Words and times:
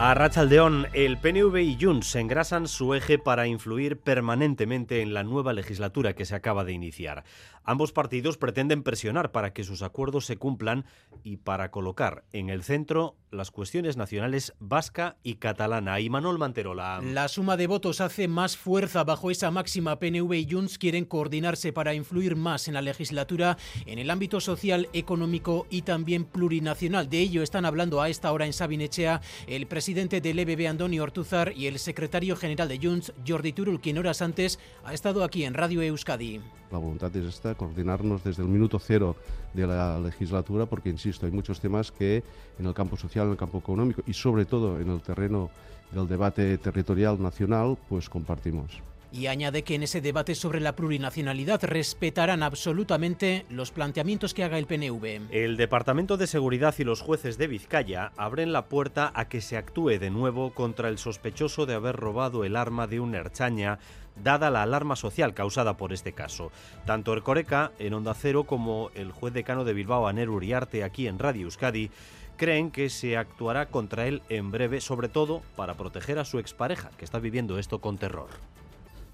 A 0.00 0.14
Rachaldeón, 0.14 0.86
el 0.92 1.18
PNV 1.18 1.56
y 1.56 1.76
Junts 1.80 2.14
engrasan 2.14 2.68
su 2.68 2.94
eje 2.94 3.18
para 3.18 3.48
influir 3.48 3.98
permanentemente 3.98 5.02
en 5.02 5.12
la 5.12 5.24
nueva 5.24 5.52
legislatura 5.52 6.14
que 6.14 6.24
se 6.24 6.36
acaba 6.36 6.64
de 6.64 6.72
iniciar. 6.72 7.24
Ambos 7.64 7.92
partidos 7.92 8.38
pretenden 8.38 8.84
presionar 8.84 9.32
para 9.32 9.52
que 9.52 9.64
sus 9.64 9.82
acuerdos 9.82 10.24
se 10.24 10.36
cumplan 10.36 10.84
y 11.24 11.38
para 11.38 11.72
colocar 11.72 12.22
en 12.32 12.48
el 12.48 12.62
centro 12.62 13.16
las 13.32 13.50
cuestiones 13.50 13.96
nacionales 13.96 14.54
vasca 14.60 15.16
y 15.24 15.34
catalana. 15.34 15.98
Y 15.98 16.08
Manuel 16.08 16.38
Manterola. 16.38 17.00
La 17.02 17.26
suma 17.26 17.56
de 17.56 17.66
votos 17.66 18.00
hace 18.00 18.28
más 18.28 18.56
fuerza 18.56 19.02
bajo 19.02 19.32
esa 19.32 19.50
máxima. 19.50 19.98
PNV 19.98 20.32
y 20.32 20.48
Junts 20.48 20.78
quieren 20.78 21.04
coordinarse 21.06 21.72
para 21.72 21.92
influir 21.92 22.36
más 22.36 22.68
en 22.68 22.74
la 22.74 22.82
legislatura 22.82 23.58
en 23.84 23.98
el 23.98 24.10
ámbito 24.10 24.40
social, 24.40 24.88
económico 24.92 25.66
y 25.68 25.82
también 25.82 26.24
plurinacional. 26.24 27.10
De 27.10 27.18
ello 27.18 27.42
están 27.42 27.66
hablando 27.66 28.00
a 28.00 28.08
esta 28.08 28.32
hora 28.32 28.46
en 28.46 28.52
Sabinechea 28.52 29.20
el 29.48 29.66
presidente 29.66 29.87
del 29.94 30.38
EBB, 30.38 30.68
Andoni 30.68 31.00
Ortuzar, 31.00 31.52
y 31.56 31.66
el 31.66 31.78
secretario 31.78 32.36
general 32.36 32.68
de 32.68 32.78
Junts, 32.78 33.12
Jordi 33.26 33.52
Turul, 33.54 33.80
quien 33.80 33.96
horas 33.96 34.20
antes 34.20 34.58
ha 34.84 34.92
estado 34.92 35.24
aquí 35.24 35.44
en 35.44 35.54
Radio 35.54 35.80
Euskadi. 35.80 36.42
La 36.70 36.76
voluntad 36.76 37.14
es 37.16 37.24
esta, 37.24 37.54
coordinarnos 37.54 38.22
desde 38.22 38.42
el 38.42 38.48
minuto 38.48 38.78
cero 38.78 39.16
de 39.54 39.66
la 39.66 39.98
legislatura, 39.98 40.66
porque, 40.66 40.90
insisto, 40.90 41.24
hay 41.24 41.32
muchos 41.32 41.60
temas 41.60 41.90
que 41.90 42.22
en 42.58 42.66
el 42.66 42.74
campo 42.74 42.98
social, 42.98 43.26
en 43.26 43.32
el 43.32 43.38
campo 43.38 43.58
económico 43.58 44.02
y 44.06 44.12
sobre 44.12 44.44
todo 44.44 44.78
en 44.78 44.90
el 44.90 45.00
terreno 45.00 45.48
del 45.90 46.06
debate 46.06 46.58
territorial 46.58 47.20
nacional, 47.22 47.78
pues 47.88 48.10
compartimos. 48.10 48.82
Y 49.10 49.26
añade 49.26 49.62
que 49.62 49.74
en 49.74 49.82
ese 49.82 50.00
debate 50.00 50.34
sobre 50.34 50.60
la 50.60 50.76
plurinacionalidad 50.76 51.64
respetarán 51.64 52.42
absolutamente 52.42 53.46
los 53.48 53.70
planteamientos 53.70 54.34
que 54.34 54.44
haga 54.44 54.58
el 54.58 54.66
PNV. 54.66 55.30
El 55.30 55.56
Departamento 55.56 56.16
de 56.16 56.26
Seguridad 56.26 56.74
y 56.78 56.84
los 56.84 57.00
jueces 57.00 57.38
de 57.38 57.46
Vizcaya 57.46 58.12
abren 58.16 58.52
la 58.52 58.66
puerta 58.66 59.10
a 59.14 59.28
que 59.28 59.40
se 59.40 59.56
actúe 59.56 59.98
de 59.98 60.10
nuevo 60.10 60.52
contra 60.52 60.88
el 60.88 60.98
sospechoso 60.98 61.64
de 61.64 61.74
haber 61.74 61.96
robado 61.96 62.44
el 62.44 62.56
arma 62.56 62.86
de 62.86 63.00
un 63.00 63.14
herchaña 63.14 63.78
dada 64.22 64.50
la 64.50 64.62
alarma 64.62 64.96
social 64.96 65.34
causada 65.34 65.76
por 65.76 65.92
este 65.92 66.12
caso. 66.12 66.50
Tanto 66.84 67.14
el 67.14 67.22
Coreca, 67.22 67.72
en 67.78 67.94
Onda 67.94 68.14
Cero, 68.14 68.44
como 68.44 68.90
el 68.94 69.12
juez 69.12 69.32
decano 69.32 69.64
de 69.64 69.74
Bilbao, 69.74 70.08
Aner 70.08 70.28
Uriarte, 70.28 70.84
aquí 70.84 71.06
en 71.06 71.18
Radio 71.18 71.42
Euskadi, 71.42 71.90
creen 72.36 72.70
que 72.70 72.88
se 72.90 73.16
actuará 73.16 73.66
contra 73.66 74.06
él 74.06 74.22
en 74.28 74.50
breve, 74.50 74.80
sobre 74.80 75.08
todo 75.08 75.42
para 75.56 75.74
proteger 75.74 76.18
a 76.18 76.24
su 76.24 76.38
expareja, 76.38 76.90
que 76.96 77.04
está 77.04 77.18
viviendo 77.18 77.58
esto 77.58 77.80
con 77.80 77.98
terror. 77.98 78.28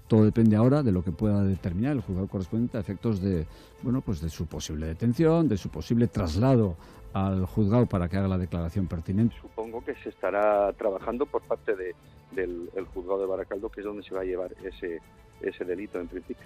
Todo 0.07 0.23
depende 0.23 0.55
ahora 0.55 0.83
de 0.83 0.91
lo 0.91 1.03
que 1.03 1.11
pueda 1.11 1.43
determinar 1.43 1.93
el 1.93 2.01
juzgado 2.01 2.27
correspondiente 2.27 2.77
a 2.77 2.81
efectos 2.81 3.21
de, 3.21 3.47
bueno, 3.81 4.01
pues 4.01 4.21
de 4.21 4.29
su 4.29 4.45
posible 4.45 4.85
detención, 4.85 5.47
de 5.47 5.57
su 5.57 5.69
posible 5.69 6.07
traslado 6.07 6.75
al 7.13 7.45
juzgado 7.45 7.85
para 7.85 8.07
que 8.07 8.17
haga 8.17 8.27
la 8.27 8.37
declaración 8.37 8.87
pertinente. 8.87 9.35
Supongo 9.41 9.83
que 9.83 9.95
se 10.03 10.09
estará 10.09 10.71
trabajando 10.73 11.25
por 11.25 11.41
parte 11.43 11.75
de, 11.75 11.95
del 12.31 12.85
juzgado 12.93 13.21
de 13.21 13.25
Baracaldo, 13.25 13.69
que 13.69 13.81
es 13.81 13.85
donde 13.85 14.03
se 14.03 14.13
va 14.13 14.21
a 14.21 14.25
llevar 14.25 14.53
ese, 14.63 14.99
ese 15.41 15.65
delito 15.65 15.99
en 15.99 16.07
principio. 16.07 16.45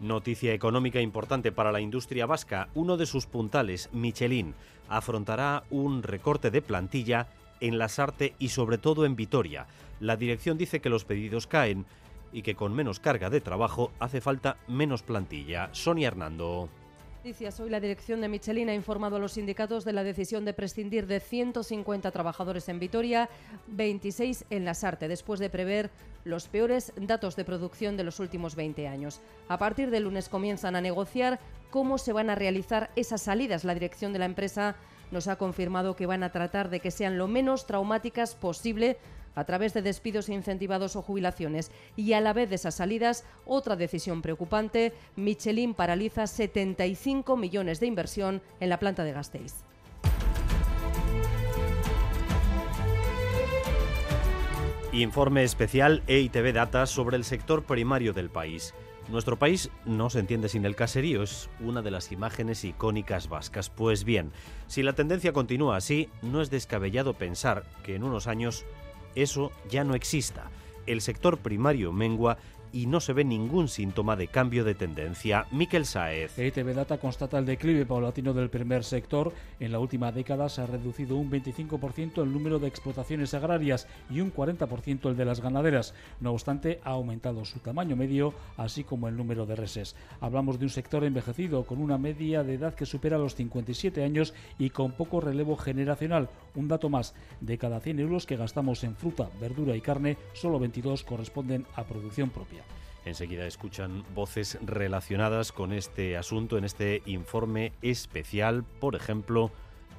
Noticia 0.00 0.54
económica 0.54 1.00
importante 1.00 1.52
para 1.52 1.72
la 1.72 1.80
industria 1.80 2.26
vasca. 2.26 2.68
Uno 2.74 2.96
de 2.96 3.06
sus 3.06 3.26
puntales, 3.26 3.90
Michelin, 3.92 4.54
afrontará 4.88 5.64
un 5.70 6.02
recorte 6.02 6.50
de 6.50 6.62
plantilla 6.62 7.28
en 7.60 7.78
Lasarte 7.78 8.34
y 8.38 8.48
sobre 8.48 8.78
todo 8.78 9.04
en 9.04 9.16
Vitoria. 9.16 9.66
La 10.00 10.16
dirección 10.16 10.56
dice 10.56 10.80
que 10.80 10.88
los 10.88 11.04
pedidos 11.04 11.46
caen 11.46 11.84
y 12.32 12.42
que 12.42 12.54
con 12.54 12.74
menos 12.74 13.00
carga 13.00 13.30
de 13.30 13.40
trabajo 13.40 13.92
hace 13.98 14.20
falta 14.20 14.56
menos 14.68 15.02
plantilla. 15.02 15.70
Sonia 15.72 16.08
Hernando. 16.08 16.68
Hoy 17.22 17.68
la 17.68 17.80
dirección 17.80 18.22
de 18.22 18.28
Michelin 18.28 18.70
ha 18.70 18.74
informado 18.74 19.16
a 19.16 19.18
los 19.18 19.32
sindicatos 19.32 19.84
de 19.84 19.92
la 19.92 20.02
decisión 20.02 20.46
de 20.46 20.54
prescindir 20.54 21.06
de 21.06 21.20
150 21.20 22.10
trabajadores 22.10 22.66
en 22.70 22.78
Vitoria, 22.78 23.28
26 23.66 24.46
en 24.48 24.64
Lasarte, 24.64 25.06
después 25.06 25.38
de 25.38 25.50
prever 25.50 25.90
los 26.24 26.48
peores 26.48 26.94
datos 26.96 27.36
de 27.36 27.44
producción 27.44 27.98
de 27.98 28.04
los 28.04 28.20
últimos 28.20 28.56
20 28.56 28.88
años. 28.88 29.20
A 29.48 29.58
partir 29.58 29.90
del 29.90 30.04
lunes 30.04 30.30
comienzan 30.30 30.76
a 30.76 30.80
negociar 30.80 31.40
cómo 31.70 31.98
se 31.98 32.14
van 32.14 32.30
a 32.30 32.36
realizar 32.36 32.90
esas 32.96 33.20
salidas. 33.20 33.64
La 33.64 33.74
dirección 33.74 34.14
de 34.14 34.18
la 34.18 34.24
empresa 34.24 34.76
nos 35.10 35.28
ha 35.28 35.36
confirmado 35.36 35.96
que 35.96 36.06
van 36.06 36.22
a 36.22 36.32
tratar 36.32 36.70
de 36.70 36.80
que 36.80 36.90
sean 36.90 37.18
lo 37.18 37.28
menos 37.28 37.66
traumáticas 37.66 38.34
posible 38.34 38.96
a 39.34 39.44
través 39.44 39.74
de 39.74 39.82
despidos 39.82 40.28
incentivados 40.28 40.96
o 40.96 41.02
jubilaciones. 41.02 41.70
Y 41.96 42.12
a 42.12 42.20
la 42.20 42.32
vez 42.32 42.48
de 42.48 42.56
esas 42.56 42.74
salidas, 42.74 43.24
otra 43.44 43.76
decisión 43.76 44.22
preocupante, 44.22 44.92
Michelin 45.16 45.74
paraliza 45.74 46.26
75 46.26 47.36
millones 47.36 47.80
de 47.80 47.86
inversión 47.86 48.42
en 48.60 48.68
la 48.68 48.78
planta 48.78 49.04
de 49.04 49.12
Gasteiz. 49.12 49.54
Informe 54.92 55.44
especial 55.44 56.02
EITB 56.08 56.52
Data 56.52 56.84
sobre 56.84 57.16
el 57.16 57.22
sector 57.22 57.62
primario 57.62 58.12
del 58.12 58.28
país. 58.28 58.74
Nuestro 59.08 59.38
país 59.38 59.70
no 59.84 60.10
se 60.10 60.18
entiende 60.18 60.48
sin 60.48 60.64
el 60.64 60.76
caserío, 60.76 61.22
es 61.22 61.48
una 61.60 61.80
de 61.80 61.90
las 61.90 62.12
imágenes 62.12 62.64
icónicas 62.64 63.28
vascas. 63.28 63.70
Pues 63.70 64.04
bien, 64.04 64.32
si 64.66 64.82
la 64.82 64.92
tendencia 64.92 65.32
continúa 65.32 65.76
así, 65.76 66.08
no 66.22 66.40
es 66.40 66.50
descabellado 66.50 67.14
pensar 67.14 67.64
que 67.84 67.94
en 67.94 68.02
unos 68.02 68.26
años 68.26 68.64
eso 69.14 69.52
ya 69.68 69.84
no 69.84 69.94
exista. 69.94 70.50
El 70.86 71.00
sector 71.00 71.38
primario 71.38 71.92
mengua 71.92 72.38
y 72.72 72.86
no 72.86 73.00
se 73.00 73.12
ve 73.12 73.24
ningún 73.24 73.68
síntoma 73.68 74.16
de 74.16 74.28
cambio 74.28 74.64
de 74.64 74.74
tendencia. 74.74 75.46
Miquel 75.50 75.84
Saez. 75.84 76.38
EITB 76.38 76.74
Data 76.74 76.98
constata 76.98 77.38
el 77.38 77.46
declive 77.46 77.86
paulatino 77.86 78.32
del 78.32 78.50
primer 78.50 78.84
sector. 78.84 79.32
En 79.58 79.72
la 79.72 79.78
última 79.78 80.12
década 80.12 80.48
se 80.48 80.62
ha 80.62 80.66
reducido 80.66 81.16
un 81.16 81.30
25% 81.30 82.22
el 82.22 82.32
número 82.32 82.58
de 82.58 82.68
explotaciones 82.68 83.34
agrarias 83.34 83.86
y 84.08 84.20
un 84.20 84.32
40% 84.32 85.08
el 85.08 85.16
de 85.16 85.24
las 85.24 85.40
ganaderas. 85.40 85.94
No 86.20 86.32
obstante, 86.32 86.80
ha 86.84 86.90
aumentado 86.90 87.44
su 87.44 87.58
tamaño 87.60 87.96
medio, 87.96 88.34
así 88.56 88.84
como 88.84 89.08
el 89.08 89.16
número 89.16 89.46
de 89.46 89.56
reses. 89.56 89.96
Hablamos 90.20 90.58
de 90.58 90.66
un 90.66 90.70
sector 90.70 91.04
envejecido, 91.04 91.64
con 91.64 91.80
una 91.80 91.98
media 91.98 92.42
de 92.42 92.54
edad 92.54 92.74
que 92.74 92.86
supera 92.86 93.18
los 93.18 93.34
57 93.34 94.02
años 94.02 94.34
y 94.58 94.70
con 94.70 94.92
poco 94.92 95.20
relevo 95.20 95.56
generacional. 95.56 96.28
Un 96.54 96.68
dato 96.68 96.88
más, 96.88 97.14
de 97.40 97.58
cada 97.58 97.80
100 97.80 98.00
euros 98.00 98.26
que 98.26 98.36
gastamos 98.36 98.84
en 98.84 98.96
fruta, 98.96 99.30
verdura 99.40 99.76
y 99.76 99.80
carne, 99.80 100.16
solo 100.32 100.58
22 100.58 101.04
corresponden 101.04 101.66
a 101.74 101.84
producción 101.84 102.30
propia. 102.30 102.59
Enseguida 103.04 103.46
escuchan 103.46 104.04
voces 104.14 104.58
relacionadas 104.62 105.52
con 105.52 105.72
este 105.72 106.16
asunto 106.16 106.58
en 106.58 106.64
este 106.64 107.02
informe 107.06 107.72
especial, 107.82 108.64
por 108.78 108.94
ejemplo, 108.94 109.50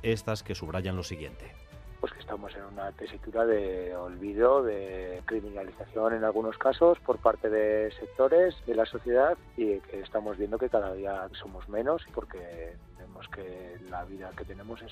estas 0.03 0.43
que 0.43 0.55
subrayan 0.55 0.95
lo 0.95 1.03
siguiente. 1.03 1.51
Pues 1.99 2.13
que 2.13 2.19
estamos 2.19 2.55
en 2.55 2.63
una 2.63 2.91
tesitura 2.93 3.45
de 3.45 3.95
olvido, 3.95 4.63
de 4.63 5.21
criminalización 5.25 6.13
en 6.13 6.23
algunos 6.23 6.57
casos 6.57 6.99
por 6.99 7.17
parte 7.19 7.49
de 7.49 7.91
sectores 7.91 8.55
de 8.65 8.75
la 8.75 8.85
sociedad 8.85 9.37
y 9.55 9.79
que 9.79 9.99
estamos 9.99 10.37
viendo 10.37 10.57
que 10.57 10.69
cada 10.69 10.93
día 10.93 11.29
somos 11.33 11.67
menos 11.69 12.03
porque 12.13 12.75
vemos 12.97 13.27
que 13.29 13.77
la 13.89 14.03
vida 14.05 14.31
que 14.35 14.45
tenemos 14.45 14.81
es 14.81 14.91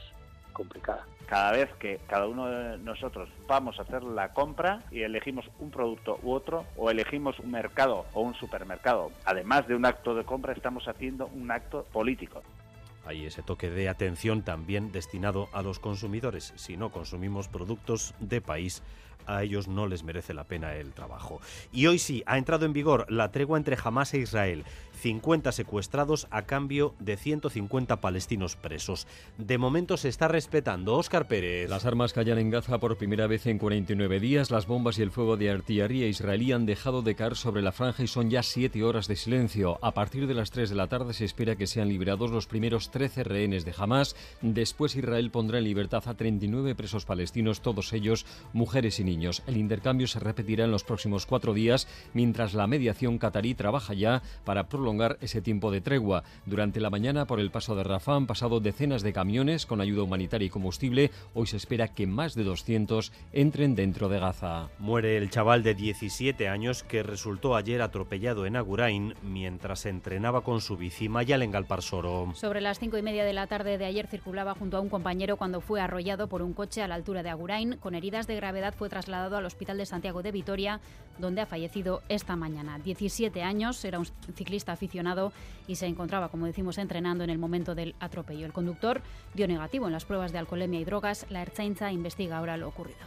complicada. 0.54 1.06
Cada 1.28 1.52
vez 1.52 1.70
que 1.80 2.00
cada 2.08 2.28
uno 2.28 2.48
de 2.48 2.78
nosotros 2.80 3.30
vamos 3.48 3.78
a 3.78 3.84
hacer 3.84 4.04
la 4.04 4.34
compra 4.34 4.82
y 4.90 5.02
elegimos 5.02 5.46
un 5.60 5.70
producto 5.70 6.20
u 6.24 6.32
otro, 6.32 6.66
o 6.76 6.90
elegimos 6.90 7.40
un 7.40 7.52
mercado 7.52 8.06
o 8.14 8.22
un 8.22 8.34
supermercado, 8.34 9.12
además 9.26 9.68
de 9.68 9.76
un 9.76 9.86
acto 9.86 10.16
de 10.16 10.24
compra, 10.24 10.54
estamos 10.54 10.88
haciendo 10.88 11.28
un 11.28 11.52
acto 11.52 11.86
político. 11.92 12.42
Hay 13.06 13.26
ese 13.26 13.42
toque 13.42 13.70
de 13.70 13.90
atención 13.90 14.44
también 14.44 14.92
destinado 14.92 15.50
a 15.54 15.62
los 15.62 15.80
consumidores. 15.80 16.54
Si 16.58 16.78
no 16.78 16.92
consumimos 16.92 17.48
productos 17.48 18.14
de 18.20 18.42
país, 18.42 18.84
a 19.26 19.44
ellos 19.44 19.68
no 19.68 19.88
les 19.88 20.04
merece 20.04 20.34
la 20.34 20.44
pena 20.44 20.76
el 20.76 20.94
trabajo. 20.94 21.40
Y 21.72 21.88
hoy 21.88 22.00
sí, 22.00 22.24
ha 22.26 22.38
entrado 22.38 22.66
en 22.66 22.74
vigor 22.74 23.06
la 23.10 23.32
tregua 23.32 23.58
entre 23.58 23.78
Hamas 23.82 24.14
e 24.14 24.20
Israel. 24.20 24.66
50 25.00 25.52
secuestrados 25.54 26.28
a 26.30 26.44
cambio 26.44 26.94
de 27.00 27.16
150 27.16 28.02
palestinos 28.02 28.56
presos. 28.56 29.08
De 29.38 29.58
momento 29.58 29.96
se 29.98 30.10
está 30.10 30.28
respetando. 30.28 30.96
Óscar 30.96 31.28
Pérez. 31.28 31.70
Las 31.70 31.86
armas 31.86 32.14
callan 32.14 32.38
en 32.38 32.50
Gaza 32.50 32.80
por 32.80 32.98
primera 32.98 33.28
vez 33.28 33.48
en 33.48 33.58
49 33.58 34.20
días. 34.20 34.52
Las 34.52 34.68
bombas 34.68 35.00
y 35.00 35.02
el 35.02 35.12
fuego 35.12 35.38
de 35.38 35.50
artillería 35.50 36.08
israelí 36.08 36.52
han 36.52 36.66
dejado 36.66 37.02
de 37.02 37.16
caer 37.16 37.36
sobre 37.36 37.62
la 37.62 37.72
franja 37.72 38.04
y 38.04 38.08
son 38.08 38.30
ya 38.30 38.44
7 38.44 38.84
horas 38.84 39.08
de 39.08 39.16
silencio. 39.16 39.80
A 39.82 39.94
partir 39.94 40.28
de 40.28 40.34
las 40.34 40.52
3 40.52 40.70
de 40.70 40.76
la 40.76 40.88
tarde 40.88 41.14
se 41.14 41.26
espera 41.26 41.56
que 41.56 41.68
sean 41.68 41.88
liberados 41.88 42.32
los 42.32 42.48
primeros 42.48 42.92
13 42.92 43.24
rehenes 43.24 43.64
de 43.64 43.74
Hamas. 43.78 44.16
Después 44.42 44.96
Israel 44.96 45.32
pondrá 45.32 45.60
en 45.60 45.64
libertad 45.64 46.04
a 46.08 46.16
39 46.16 46.76
presos 46.76 47.06
palestinos, 47.06 47.62
todos 47.62 47.94
ellos 47.94 48.26
mujeres 48.52 49.00
y 49.00 49.06
niños. 49.06 49.44
El 49.48 49.58
intercambio 49.58 50.08
se 50.08 50.20
repetirá 50.20 50.66
en 50.66 50.72
los 50.72 50.84
próximos 50.84 51.26
cuatro 51.26 51.54
días, 51.54 51.88
mientras 52.14 52.54
la 52.54 52.68
mediación 52.68 53.18
catarí 53.18 53.54
trabaja 53.54 53.94
ya 53.94 54.22
para 54.44 54.68
prolongar 54.68 54.89
prolongar 54.90 55.20
ese 55.22 55.42
tiempo 55.42 55.70
de 55.70 55.82
tregua. 55.82 56.24
Durante 56.48 56.80
la 56.80 56.90
mañana, 56.90 57.26
por 57.26 57.40
el 57.40 57.52
paso 57.52 57.76
de 57.76 57.84
Rafah, 57.84 58.16
han 58.16 58.26
pasado 58.26 58.60
decenas 58.60 59.04
de 59.04 59.14
camiones 59.14 59.68
con 59.68 59.82
ayuda 59.82 60.02
humanitaria 60.02 60.48
y 60.48 60.50
combustible. 60.50 61.12
Hoy 61.36 61.46
se 61.46 61.58
espera 61.58 61.90
que 61.90 62.08
más 62.08 62.34
de 62.34 62.44
200 62.44 63.12
entren 63.32 63.76
dentro 63.76 64.10
de 64.10 64.18
Gaza. 64.18 64.70
Muere 64.80 65.18
el 65.18 65.30
chaval 65.30 65.62
de 65.62 65.76
17 65.76 66.48
años 66.48 66.82
que 66.82 67.04
resultó 67.04 67.56
ayer 67.56 67.84
atropellado 67.84 68.48
en 68.48 68.56
Agurain 68.56 69.14
mientras 69.22 69.86
entrenaba 69.86 70.42
con 70.42 70.60
su 70.60 70.76
bici 70.76 71.08
Mayal 71.08 71.44
en 71.44 71.52
Galparsoro. 71.52 72.34
Sobre 72.34 72.60
las 72.60 72.80
cinco 72.80 72.98
y 72.98 73.04
media 73.04 73.24
de 73.24 73.34
la 73.34 73.46
tarde 73.46 73.78
de 73.78 73.86
ayer 73.86 74.08
circulaba 74.08 74.56
junto 74.56 74.78
a 74.78 74.82
un 74.82 74.90
compañero 74.90 75.38
cuando 75.38 75.62
fue 75.62 75.82
arrollado 75.82 76.28
por 76.30 76.42
un 76.42 76.54
coche 76.54 76.82
a 76.82 76.88
la 76.88 76.96
altura 76.96 77.22
de 77.22 77.30
Agurain. 77.30 77.78
Con 77.78 77.94
heridas 77.94 78.26
de 78.26 78.36
gravedad 78.36 78.74
fue 78.76 78.90
trasladado 78.90 79.38
al 79.38 79.46
Hospital 79.46 79.78
de 79.78 79.86
Santiago 79.86 80.24
de 80.24 80.32
Vitoria, 80.32 80.82
donde 81.20 81.42
ha 81.42 81.46
fallecido 81.46 82.02
esta 82.10 82.36
mañana. 82.36 82.80
17 82.80 83.44
años, 83.44 83.86
era 83.86 84.00
un 84.00 84.08
ciclista 84.34 84.79
aficionado 84.80 85.34
y 85.68 85.76
se 85.76 85.86
encontraba, 85.86 86.30
como 86.30 86.46
decimos, 86.46 86.78
entrenando 86.78 87.26
en 87.26 87.30
el 87.30 87.38
momento 87.38 87.76
del 87.76 87.96
atropello. 88.00 88.46
El 88.46 88.54
conductor 88.54 89.02
dio 89.34 89.48
negativo 89.48 89.88
en 89.88 89.94
las 89.94 90.06
pruebas 90.06 90.32
de 90.32 90.40
alcoholemia 90.40 90.80
y 90.80 90.86
drogas. 90.86 91.26
La 91.30 91.42
Ertzaintza 91.42 91.92
investiga 91.92 92.38
ahora 92.38 92.56
lo 92.56 92.70
ocurrido. 92.70 92.98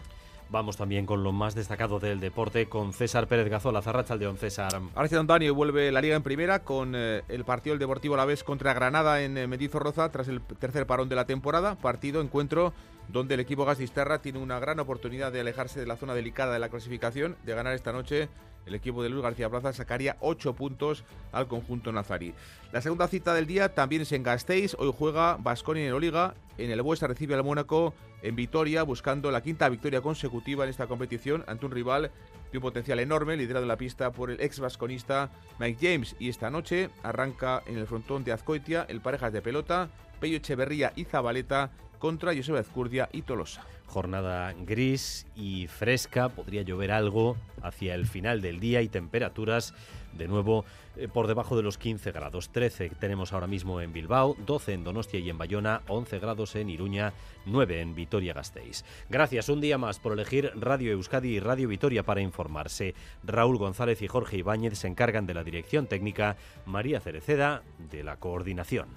Vamos 0.50 0.76
también 0.76 1.06
con 1.06 1.22
lo 1.22 1.32
más 1.32 1.54
destacado 1.54 1.98
del 1.98 2.20
deporte 2.20 2.69
con 2.69 2.92
César 2.92 3.26
Pérez 3.26 3.48
Gazola, 3.48 3.80
Zarracha 3.80 4.12
Aldeón 4.12 4.36
César. 4.36 4.82
Gracias 4.94 5.19
Antonio, 5.19 5.54
vuelve 5.54 5.90
la 5.90 6.02
Liga 6.02 6.14
en 6.14 6.22
primera 6.22 6.58
con 6.58 6.92
eh, 6.94 7.22
el 7.28 7.46
partido 7.46 7.72
del 7.72 7.80
Deportivo 7.80 8.14
Alavés 8.14 8.44
contra 8.44 8.75
Granada 8.75 9.22
en 9.22 9.38
eh, 9.38 9.46
Mendizorroza 9.46 10.10
tras 10.12 10.28
el 10.28 10.42
tercer 10.42 10.86
parón 10.86 11.08
de 11.08 11.16
la 11.16 11.25
temporada, 11.25 11.76
partido, 11.76 12.20
encuentro 12.20 12.75
donde 13.08 13.32
el 13.32 13.40
equipo 13.40 13.64
Gasisterra 13.64 14.20
tiene 14.20 14.40
una 14.40 14.58
gran 14.58 14.78
oportunidad 14.78 15.32
de 15.32 15.40
alejarse 15.40 15.80
de 15.80 15.86
la 15.86 15.96
zona 15.96 16.12
delicada 16.12 16.52
de 16.52 16.58
la 16.58 16.68
clasificación, 16.68 17.34
de 17.46 17.54
ganar 17.54 17.72
esta 17.72 17.92
noche 17.92 18.28
el 18.67 18.75
equipo 18.75 19.03
de 19.03 19.09
Luis 19.09 19.23
García 19.23 19.50
Plaza 19.50 19.73
sacaría 19.73 20.17
8 20.20 20.55
puntos 20.55 21.05
al 21.32 21.49
conjunto 21.49 21.93
nazarí. 21.93 22.35
La 22.73 22.81
segunda 22.81 23.09
cita 23.09 23.35
del 23.35 23.47
día 23.47 23.75
también 23.75 24.03
es 24.03 24.12
en 24.12 24.23
Gasteiz. 24.23 24.75
Hoy 24.79 24.93
juega 24.97 25.37
Basconia 25.38 25.87
en 25.87 25.93
Oliga. 25.93 26.35
En 26.59 26.70
el 26.70 26.82
Buesa 26.82 27.06
recibe 27.06 27.35
al 27.35 27.44
Mónaco 27.44 27.94
en 28.23 28.37
Vitoria, 28.37 28.82
buscando 28.82 29.31
la 29.31 29.43
quinta 29.43 29.69
victoria 29.69 30.00
consecutiva 30.00 30.64
en 30.64 30.70
esta 30.70 30.87
competición 30.87 31.44
ante 31.47 31.67
un 31.67 31.73
rival 31.73 32.11
de 32.53 32.59
un 32.59 32.62
potencial 32.62 33.00
enorme, 33.00 33.37
liderado 33.37 33.64
en 33.64 33.69
la 33.69 33.76
pista 33.76 34.12
por 34.12 34.31
el 34.31 34.41
ex 34.41 34.61
vasconista 34.61 35.31
Mike 35.59 35.79
James. 35.81 36.14
Y 36.19 36.29
esta 36.29 36.50
noche 36.50 36.91
arranca 37.03 37.62
en 37.67 37.79
el 37.79 37.87
frontón 37.87 38.25
de 38.25 38.32
Azcoitia 38.32 38.87
el 38.88 39.00
parejas 39.00 39.32
de 39.32 39.43
pelota, 39.43 39.88
Pello 40.20 40.37
Echeverría 40.37 40.93
y 40.94 41.05
Zabaleta 41.05 41.70
contra 41.99 42.35
Joseba 42.35 42.61
Ezcurdia 42.61 43.09
y 43.12 43.23
Tolosa. 43.23 43.64
Jornada 43.92 44.54
gris 44.58 45.26
y 45.36 45.66
fresca, 45.66 46.30
podría 46.30 46.62
llover 46.62 46.92
algo 46.92 47.36
hacia 47.62 47.94
el 47.94 48.06
final 48.06 48.40
del 48.40 48.58
día 48.58 48.80
y 48.80 48.88
temperaturas 48.88 49.74
de 50.14 50.28
nuevo 50.28 50.64
eh, 50.96 51.08
por 51.08 51.26
debajo 51.26 51.56
de 51.56 51.62
los 51.62 51.76
15 51.76 52.10
grados. 52.10 52.50
13 52.50 52.90
tenemos 52.98 53.34
ahora 53.34 53.46
mismo 53.46 53.82
en 53.82 53.92
Bilbao, 53.92 54.34
12 54.46 54.72
en 54.72 54.84
Donostia 54.84 55.20
y 55.20 55.28
en 55.28 55.36
Bayona, 55.36 55.82
11 55.88 56.18
grados 56.20 56.56
en 56.56 56.70
Iruña, 56.70 57.12
9 57.44 57.80
en 57.82 57.94
Vitoria-Gasteiz. 57.94 58.82
Gracias 59.10 59.50
un 59.50 59.60
día 59.60 59.76
más 59.76 59.98
por 59.98 60.14
elegir 60.14 60.52
Radio 60.54 60.92
Euskadi 60.92 61.36
y 61.36 61.40
Radio 61.40 61.68
Vitoria 61.68 62.02
para 62.02 62.22
informarse. 62.22 62.94
Raúl 63.22 63.58
González 63.58 64.00
y 64.00 64.08
Jorge 64.08 64.38
Ibáñez 64.38 64.78
se 64.78 64.88
encargan 64.88 65.26
de 65.26 65.34
la 65.34 65.44
dirección 65.44 65.86
técnica, 65.86 66.36
María 66.64 66.98
Cereceda 66.98 67.62
de 67.90 68.02
la 68.04 68.16
coordinación. 68.16 68.88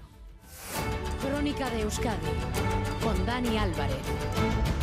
Crónica 1.21 1.69
de 1.69 1.81
Euskadi 1.81 2.27
con 3.01 3.25
Dani 3.25 3.57
Álvarez. 3.57 4.74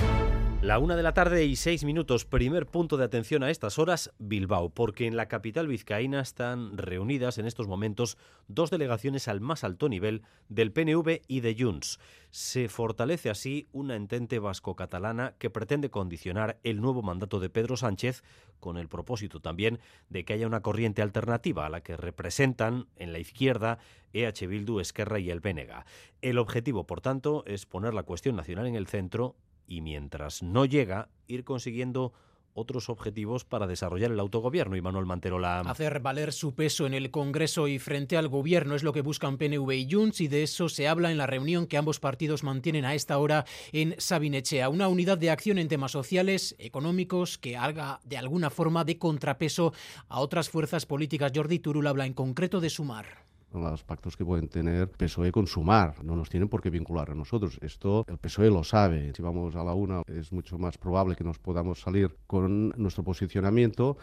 La 0.62 0.78
una 0.78 0.94
de 0.94 1.02
la 1.02 1.12
tarde 1.12 1.44
y 1.44 1.56
seis 1.56 1.82
minutos, 1.82 2.24
primer 2.24 2.66
punto 2.66 2.96
de 2.96 3.02
atención 3.02 3.42
a 3.42 3.50
estas 3.50 3.80
horas, 3.80 4.12
Bilbao, 4.20 4.68
porque 4.70 5.08
en 5.08 5.16
la 5.16 5.26
capital 5.26 5.66
vizcaína 5.66 6.20
están 6.20 6.78
reunidas 6.78 7.38
en 7.38 7.46
estos 7.46 7.66
momentos 7.66 8.16
dos 8.46 8.70
delegaciones 8.70 9.26
al 9.26 9.40
más 9.40 9.64
alto 9.64 9.88
nivel 9.88 10.22
del 10.48 10.70
PNV 10.70 11.22
y 11.26 11.40
de 11.40 11.56
Junts. 11.58 11.98
Se 12.30 12.68
fortalece 12.68 13.28
así 13.28 13.66
una 13.72 13.96
entente 13.96 14.38
vasco-catalana 14.38 15.34
que 15.40 15.50
pretende 15.50 15.90
condicionar 15.90 16.60
el 16.62 16.80
nuevo 16.80 17.02
mandato 17.02 17.40
de 17.40 17.50
Pedro 17.50 17.76
Sánchez 17.76 18.22
con 18.60 18.78
el 18.78 18.86
propósito 18.86 19.40
también 19.40 19.80
de 20.10 20.24
que 20.24 20.34
haya 20.34 20.46
una 20.46 20.62
corriente 20.62 21.02
alternativa 21.02 21.66
a 21.66 21.70
la 21.70 21.82
que 21.82 21.96
representan 21.96 22.86
en 22.94 23.12
la 23.12 23.18
izquierda 23.18 23.78
EH 24.12 24.46
Bildu, 24.46 24.78
Esquerra 24.78 25.18
y 25.18 25.28
el 25.30 25.40
Bénega. 25.40 25.86
El 26.20 26.38
objetivo, 26.38 26.86
por 26.86 27.00
tanto, 27.00 27.42
es 27.48 27.66
poner 27.66 27.94
la 27.94 28.04
cuestión 28.04 28.36
nacional 28.36 28.68
en 28.68 28.76
el 28.76 28.86
centro 28.86 29.34
y 29.66 29.80
mientras 29.80 30.42
no 30.42 30.64
llega, 30.64 31.08
ir 31.26 31.44
consiguiendo 31.44 32.12
otros 32.54 32.88
objetivos 32.88 33.44
para 33.44 33.66
desarrollar 33.66 34.10
el 34.10 34.20
autogobierno. 34.20 34.76
Y 34.76 34.82
Manuel 34.82 35.06
Manterola. 35.06 35.60
Hacer 35.60 36.00
valer 36.00 36.32
su 36.32 36.54
peso 36.54 36.86
en 36.86 36.94
el 36.94 37.10
Congreso 37.10 37.68
y 37.68 37.78
frente 37.78 38.16
al 38.16 38.28
gobierno 38.28 38.74
es 38.74 38.82
lo 38.82 38.92
que 38.92 39.00
buscan 39.00 39.38
PNV 39.38 39.70
y 39.72 39.90
Junts 39.90 40.20
y 40.20 40.28
de 40.28 40.42
eso 40.42 40.68
se 40.68 40.88
habla 40.88 41.10
en 41.10 41.18
la 41.18 41.26
reunión 41.26 41.66
que 41.66 41.76
ambos 41.76 42.00
partidos 42.00 42.42
mantienen 42.42 42.84
a 42.84 42.94
esta 42.94 43.18
hora 43.18 43.44
en 43.72 43.94
Sabinechea. 43.98 44.68
Una 44.68 44.88
unidad 44.88 45.18
de 45.18 45.30
acción 45.30 45.58
en 45.58 45.68
temas 45.68 45.92
sociales, 45.92 46.54
económicos, 46.58 47.38
que 47.38 47.56
haga 47.56 48.00
de 48.04 48.18
alguna 48.18 48.50
forma 48.50 48.84
de 48.84 48.98
contrapeso 48.98 49.72
a 50.08 50.20
otras 50.20 50.50
fuerzas 50.50 50.86
políticas. 50.86 51.32
Jordi 51.34 51.58
Turul 51.58 51.86
habla 51.86 52.06
en 52.06 52.14
concreto 52.14 52.60
de 52.60 52.70
sumar 52.70 53.31
los 53.54 53.84
pactos 53.84 54.16
que 54.16 54.24
pueden 54.24 54.48
tener 54.48 54.90
PSOE 54.90 55.32
con 55.32 55.46
Sumar. 55.46 56.02
No 56.04 56.16
nos 56.16 56.28
tienen 56.28 56.48
por 56.48 56.62
qué 56.62 56.70
vincular 56.70 57.10
a 57.10 57.14
nosotros. 57.14 57.58
Esto 57.60 58.04
el 58.08 58.18
PSOE 58.18 58.50
lo 58.50 58.64
sabe. 58.64 59.12
Si 59.14 59.22
vamos 59.22 59.54
a 59.56 59.64
la 59.64 59.74
una 59.74 60.02
es 60.06 60.32
mucho 60.32 60.58
más 60.58 60.78
probable 60.78 61.16
que 61.16 61.24
nos 61.24 61.38
podamos 61.38 61.80
salir 61.80 62.16
con 62.26 62.70
nuestro 62.76 63.04
posicionamiento. 63.04 63.98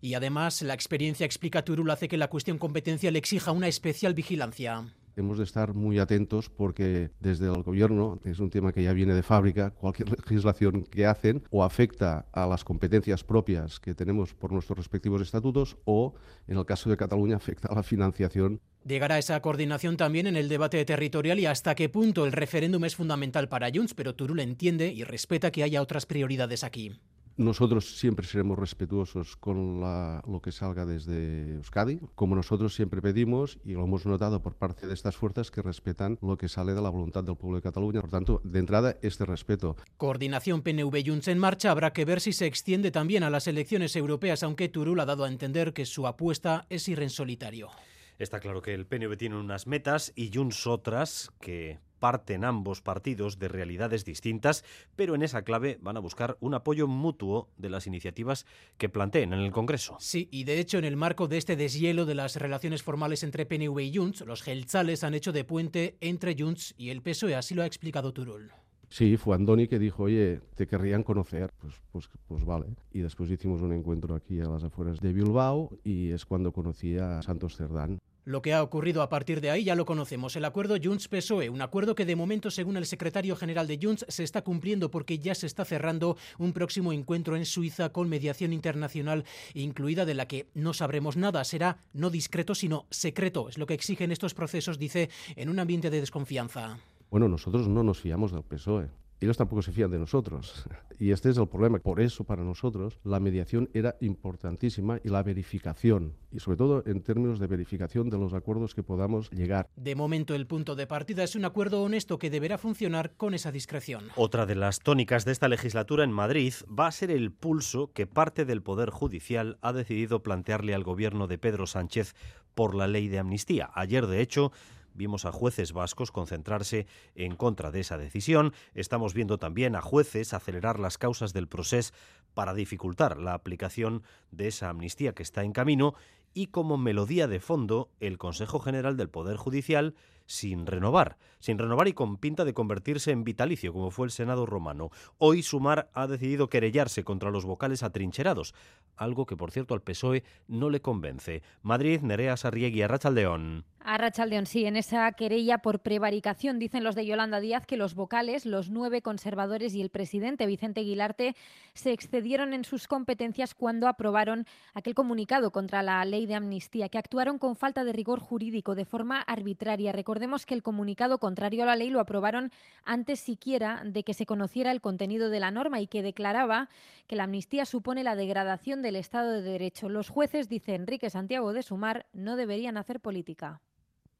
Y 0.00 0.14
además 0.14 0.62
la 0.62 0.74
experiencia 0.74 1.26
explica 1.26 1.62
Turul 1.62 1.90
hace 1.90 2.08
que 2.08 2.16
la 2.16 2.28
cuestión 2.28 2.58
competencial 2.58 3.14
exija 3.16 3.52
una 3.52 3.68
especial 3.68 4.14
vigilancia. 4.14 4.92
Hemos 5.16 5.38
de 5.38 5.44
estar 5.44 5.74
muy 5.74 5.98
atentos 5.98 6.48
porque 6.48 7.10
desde 7.20 7.46
el 7.46 7.62
gobierno, 7.62 8.18
es 8.24 8.38
un 8.38 8.50
tema 8.50 8.72
que 8.72 8.82
ya 8.82 8.92
viene 8.92 9.14
de 9.14 9.22
fábrica, 9.22 9.70
cualquier 9.70 10.10
legislación 10.18 10.84
que 10.84 11.06
hacen 11.06 11.42
o 11.50 11.64
afecta 11.64 12.26
a 12.32 12.46
las 12.46 12.64
competencias 12.64 13.24
propias 13.24 13.78
que 13.78 13.94
tenemos 13.94 14.34
por 14.34 14.52
nuestros 14.52 14.78
respectivos 14.78 15.22
estatutos 15.22 15.76
o, 15.84 16.14
en 16.48 16.56
el 16.56 16.64
caso 16.64 16.90
de 16.90 16.96
Cataluña, 16.96 17.36
afecta 17.36 17.68
a 17.68 17.74
la 17.74 17.82
financiación 17.82 18.60
Llegará 18.84 19.16
esa 19.16 19.40
coordinación 19.40 19.96
también 19.96 20.26
en 20.26 20.36
el 20.36 20.48
debate 20.48 20.84
territorial 20.84 21.38
y 21.38 21.46
hasta 21.46 21.76
qué 21.76 21.88
punto 21.88 22.24
el 22.24 22.32
referéndum 22.32 22.84
es 22.84 22.96
fundamental 22.96 23.48
para 23.48 23.70
Junts, 23.72 23.94
pero 23.94 24.16
Turul 24.16 24.40
entiende 24.40 24.88
y 24.88 25.04
respeta 25.04 25.52
que 25.52 25.62
haya 25.62 25.80
otras 25.80 26.04
prioridades 26.04 26.64
aquí. 26.64 26.98
Nosotros 27.36 27.98
siempre 27.98 28.26
seremos 28.26 28.58
respetuosos 28.58 29.36
con 29.36 29.80
lo 29.80 30.40
que 30.42 30.52
salga 30.52 30.84
desde 30.84 31.54
Euskadi, 31.54 32.00
como 32.14 32.36
nosotros 32.36 32.74
siempre 32.74 33.00
pedimos 33.00 33.58
y 33.64 33.72
lo 33.72 33.84
hemos 33.84 34.06
notado 34.06 34.42
por 34.42 34.54
parte 34.54 34.86
de 34.86 34.94
estas 34.94 35.16
fuerzas 35.16 35.50
que 35.50 35.62
respetan 35.62 36.18
lo 36.20 36.36
que 36.36 36.48
sale 36.48 36.74
de 36.74 36.82
la 36.82 36.90
voluntad 36.90 37.24
del 37.24 37.36
pueblo 37.36 37.56
de 37.56 37.62
Cataluña. 37.62 38.00
Por 38.00 38.10
tanto, 38.10 38.40
de 38.44 38.58
entrada, 38.58 38.96
este 39.02 39.24
respeto. 39.24 39.76
Coordinación 39.96 40.62
PNV-Junts 40.62 41.28
en 41.28 41.38
marcha. 41.38 41.70
Habrá 41.70 41.92
que 41.92 42.04
ver 42.04 42.20
si 42.20 42.32
se 42.32 42.46
extiende 42.46 42.90
también 42.90 43.22
a 43.22 43.30
las 43.30 43.46
elecciones 43.46 43.96
europeas, 43.96 44.42
aunque 44.42 44.68
Turul 44.68 45.00
ha 45.00 45.06
dado 45.06 45.24
a 45.24 45.28
entender 45.28 45.72
que 45.72 45.86
su 45.86 46.06
apuesta 46.06 46.66
es 46.68 46.88
ir 46.88 47.00
en 47.00 47.10
solitario. 47.10 47.70
Está 48.18 48.40
claro 48.40 48.62
que 48.62 48.74
el 48.74 48.86
PNV 48.86 49.16
tiene 49.16 49.36
unas 49.36 49.66
metas 49.66 50.12
y 50.14 50.30
Junts 50.32 50.66
otras 50.66 51.32
que 51.40 51.80
parten 52.02 52.44
ambos 52.44 52.82
partidos 52.82 53.38
de 53.38 53.46
realidades 53.46 54.04
distintas, 54.04 54.64
pero 54.96 55.14
en 55.14 55.22
esa 55.22 55.42
clave 55.42 55.78
van 55.80 55.96
a 55.96 56.00
buscar 56.00 56.36
un 56.40 56.52
apoyo 56.52 56.88
mutuo 56.88 57.48
de 57.58 57.70
las 57.70 57.86
iniciativas 57.86 58.44
que 58.76 58.88
planteen 58.88 59.32
en 59.32 59.38
el 59.38 59.52
Congreso. 59.52 59.96
Sí, 60.00 60.26
y 60.32 60.42
de 60.42 60.58
hecho 60.58 60.78
en 60.78 60.84
el 60.84 60.96
marco 60.96 61.28
de 61.28 61.38
este 61.38 61.54
deshielo 61.54 62.04
de 62.04 62.16
las 62.16 62.34
relaciones 62.34 62.82
formales 62.82 63.22
entre 63.22 63.46
PNV 63.46 63.78
y 63.78 63.96
Junts, 63.96 64.22
los 64.22 64.42
gelzales 64.42 65.04
han 65.04 65.14
hecho 65.14 65.30
de 65.30 65.44
puente 65.44 65.96
entre 66.00 66.34
Junts 66.36 66.74
y 66.76 66.90
el 66.90 67.02
PSOE, 67.02 67.36
así 67.36 67.54
lo 67.54 67.62
ha 67.62 67.66
explicado 67.66 68.12
Turul. 68.12 68.50
Sí, 68.88 69.16
fue 69.16 69.36
Andoni 69.36 69.68
que 69.68 69.78
dijo, 69.78 70.02
oye, 70.02 70.40
te 70.56 70.66
querrían 70.66 71.04
conocer. 71.04 71.50
Pues, 71.60 71.80
pues, 71.92 72.10
pues 72.26 72.44
vale. 72.44 72.66
Y 72.90 72.98
después 72.98 73.30
hicimos 73.30 73.62
un 73.62 73.72
encuentro 73.72 74.16
aquí 74.16 74.40
a 74.40 74.48
las 74.48 74.64
afueras 74.64 75.00
de 75.00 75.12
Bilbao 75.12 75.70
y 75.84 76.10
es 76.10 76.26
cuando 76.26 76.52
conocí 76.52 76.98
a 76.98 77.22
Santos 77.22 77.56
Cerdán. 77.56 78.00
Lo 78.24 78.40
que 78.40 78.54
ha 78.54 78.62
ocurrido 78.62 79.02
a 79.02 79.08
partir 79.08 79.40
de 79.40 79.50
ahí 79.50 79.64
ya 79.64 79.74
lo 79.74 79.84
conocemos. 79.84 80.36
El 80.36 80.44
acuerdo 80.44 80.76
Junts-PSOE, 80.76 81.50
un 81.50 81.60
acuerdo 81.60 81.96
que 81.96 82.04
de 82.04 82.14
momento, 82.14 82.50
según 82.50 82.76
el 82.76 82.86
secretario 82.86 83.34
general 83.34 83.66
de 83.66 83.80
Junts, 83.82 84.06
se 84.08 84.22
está 84.22 84.42
cumpliendo 84.42 84.90
porque 84.90 85.18
ya 85.18 85.34
se 85.34 85.46
está 85.46 85.64
cerrando 85.64 86.16
un 86.38 86.52
próximo 86.52 86.92
encuentro 86.92 87.36
en 87.36 87.44
Suiza 87.44 87.88
con 87.90 88.08
mediación 88.08 88.52
internacional 88.52 89.24
incluida 89.54 90.04
de 90.04 90.14
la 90.14 90.28
que 90.28 90.46
no 90.54 90.72
sabremos 90.72 91.16
nada. 91.16 91.42
Será 91.42 91.78
no 91.92 92.10
discreto, 92.10 92.54
sino 92.54 92.86
secreto. 92.90 93.48
Es 93.48 93.58
lo 93.58 93.66
que 93.66 93.74
exigen 93.74 94.12
estos 94.12 94.34
procesos, 94.34 94.78
dice, 94.78 95.10
en 95.34 95.48
un 95.48 95.58
ambiente 95.58 95.90
de 95.90 96.00
desconfianza. 96.00 96.78
Bueno, 97.10 97.28
nosotros 97.28 97.68
no 97.68 97.82
nos 97.82 98.00
fiamos 98.00 98.30
del 98.30 98.44
PSOE 98.44 99.01
ellos 99.26 99.36
tampoco 99.36 99.62
se 99.62 99.72
fían 99.72 99.90
de 99.90 99.98
nosotros. 99.98 100.64
Y 100.98 101.10
este 101.10 101.30
es 101.30 101.38
el 101.38 101.48
problema. 101.48 101.78
Por 101.78 102.00
eso, 102.00 102.24
para 102.24 102.42
nosotros, 102.42 102.98
la 103.04 103.20
mediación 103.20 103.68
era 103.74 103.96
importantísima 104.00 105.00
y 105.02 105.08
la 105.08 105.22
verificación, 105.22 106.14
y 106.30 106.40
sobre 106.40 106.56
todo 106.56 106.82
en 106.86 107.02
términos 107.02 107.38
de 107.38 107.46
verificación 107.46 108.10
de 108.10 108.18
los 108.18 108.34
acuerdos 108.34 108.74
que 108.74 108.82
podamos 108.82 109.30
llegar. 109.30 109.68
De 109.76 109.94
momento, 109.94 110.34
el 110.34 110.46
punto 110.46 110.76
de 110.76 110.86
partida 110.86 111.24
es 111.24 111.34
un 111.34 111.44
acuerdo 111.44 111.82
honesto 111.82 112.18
que 112.18 112.30
deberá 112.30 112.58
funcionar 112.58 113.14
con 113.16 113.34
esa 113.34 113.52
discreción. 113.52 114.04
Otra 114.16 114.46
de 114.46 114.54
las 114.54 114.80
tónicas 114.80 115.24
de 115.24 115.32
esta 115.32 115.48
legislatura 115.48 116.04
en 116.04 116.12
Madrid 116.12 116.54
va 116.68 116.86
a 116.86 116.92
ser 116.92 117.10
el 117.10 117.32
pulso 117.32 117.92
que 117.92 118.06
parte 118.06 118.44
del 118.44 118.62
Poder 118.62 118.90
Judicial 118.90 119.58
ha 119.62 119.72
decidido 119.72 120.22
plantearle 120.22 120.74
al 120.74 120.84
gobierno 120.84 121.26
de 121.26 121.38
Pedro 121.38 121.66
Sánchez 121.66 122.14
por 122.54 122.74
la 122.74 122.86
ley 122.86 123.08
de 123.08 123.18
amnistía. 123.18 123.70
Ayer, 123.74 124.06
de 124.06 124.20
hecho, 124.20 124.52
Vimos 124.94 125.24
a 125.24 125.32
jueces 125.32 125.72
vascos 125.72 126.10
concentrarse 126.10 126.86
en 127.14 127.36
contra 127.36 127.70
de 127.70 127.80
esa 127.80 127.98
decisión. 127.98 128.52
Estamos 128.74 129.14
viendo 129.14 129.38
también 129.38 129.76
a 129.76 129.80
jueces 129.80 130.34
acelerar 130.34 130.78
las 130.78 130.98
causas 130.98 131.32
del 131.32 131.48
proceso 131.48 131.94
para 132.34 132.54
dificultar 132.54 133.18
la 133.18 133.34
aplicación 133.34 134.02
de 134.30 134.48
esa 134.48 134.68
amnistía 134.68 135.14
que 135.14 135.22
está 135.22 135.44
en 135.44 135.52
camino 135.52 135.94
y 136.34 136.46
como 136.46 136.78
melodía 136.78 137.28
de 137.28 137.40
fondo 137.40 137.90
el 138.00 138.18
Consejo 138.18 138.58
General 138.58 138.96
del 138.96 139.10
Poder 139.10 139.36
Judicial 139.36 139.94
sin 140.32 140.66
renovar, 140.66 141.18
sin 141.40 141.58
renovar 141.58 141.88
y 141.88 141.92
con 141.92 142.16
pinta 142.16 142.46
de 142.46 142.54
convertirse 142.54 143.10
en 143.10 143.22
vitalicio, 143.22 143.72
como 143.74 143.90
fue 143.90 144.06
el 144.06 144.10
Senado 144.10 144.46
romano. 144.46 144.90
Hoy 145.18 145.42
Sumar 145.42 145.90
ha 145.92 146.06
decidido 146.06 146.48
querellarse 146.48 147.04
contra 147.04 147.30
los 147.30 147.44
vocales 147.44 147.82
atrincherados, 147.82 148.54
algo 148.96 149.26
que 149.26 149.36
por 149.36 149.50
cierto 149.50 149.74
al 149.74 149.82
PSOE 149.82 150.24
no 150.48 150.70
le 150.70 150.80
convence. 150.80 151.42
Madrid, 151.60 152.00
Nerea 152.00 152.38
Sarriegui, 152.38 152.80
Arrachaldeón. 152.80 153.66
A 153.84 153.98
Rachaldeón, 153.98 154.46
sí, 154.46 154.64
en 154.64 154.76
esa 154.76 155.10
querella 155.10 155.58
por 155.58 155.80
prevaricación 155.80 156.60
dicen 156.60 156.84
los 156.84 156.94
de 156.94 157.04
Yolanda 157.04 157.40
Díaz 157.40 157.66
que 157.66 157.76
los 157.76 157.96
vocales, 157.96 158.46
los 158.46 158.70
nueve 158.70 159.02
conservadores 159.02 159.74
y 159.74 159.82
el 159.82 159.90
presidente 159.90 160.46
Vicente 160.46 160.82
Guilarte 160.82 161.34
se 161.74 161.92
excedieron 161.92 162.54
en 162.54 162.64
sus 162.64 162.86
competencias 162.86 163.56
cuando 163.56 163.88
aprobaron 163.88 164.46
aquel 164.72 164.94
comunicado 164.94 165.50
contra 165.50 165.82
la 165.82 166.04
ley 166.04 166.26
de 166.26 166.36
amnistía, 166.36 166.88
que 166.90 166.98
actuaron 166.98 167.38
con 167.38 167.56
falta 167.56 167.82
de 167.82 167.92
rigor 167.92 168.20
jurídico 168.20 168.76
de 168.76 168.84
forma 168.84 169.20
arbitraria. 169.20 169.90
Recordemos 169.90 170.21
que 170.46 170.54
el 170.54 170.62
comunicado 170.62 171.18
contrario 171.18 171.64
a 171.64 171.66
la 171.66 171.76
ley 171.76 171.90
lo 171.90 172.00
aprobaron 172.00 172.52
antes 172.84 173.20
siquiera 173.20 173.82
de 173.84 174.04
que 174.04 174.14
se 174.14 174.24
conociera 174.24 174.70
el 174.70 174.80
contenido 174.80 175.30
de 175.30 175.40
la 175.40 175.50
norma 175.50 175.80
y 175.80 175.88
que 175.88 176.02
declaraba 176.02 176.68
que 177.06 177.16
la 177.16 177.24
amnistía 177.24 177.66
supone 177.66 178.04
la 178.04 178.14
degradación 178.14 178.82
del 178.82 178.96
Estado 178.96 179.32
de 179.32 179.42
Derecho. 179.42 179.88
Los 179.88 180.08
jueces, 180.08 180.48
dice 180.48 180.74
Enrique 180.74 181.10
Santiago 181.10 181.52
de 181.52 181.62
Sumar, 181.62 182.06
no 182.12 182.36
deberían 182.36 182.76
hacer 182.76 183.00
política. 183.00 183.60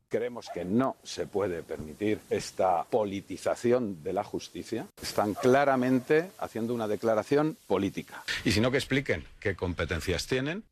Creemos 0.09 0.51
que 0.53 0.65
no 0.65 0.97
se 1.03 1.27
puede 1.27 1.63
permitir 1.63 2.21
esta 2.29 2.85
politización 2.85 4.03
de 4.03 4.13
la 4.13 4.25
justicia. 4.25 4.87
Están 5.01 5.33
claramente 5.33 6.33
haciendo 6.39 6.75
una 6.75 6.87
declaración 6.87 7.57
política. 7.67 8.23
Y 8.45 8.53
si 8.53 8.61
no, 8.61 8.71
que 8.71 8.77
expliquen 8.77 9.25
qué 9.41 9.57
competencias 9.57 10.27
tienen. 10.27 10.65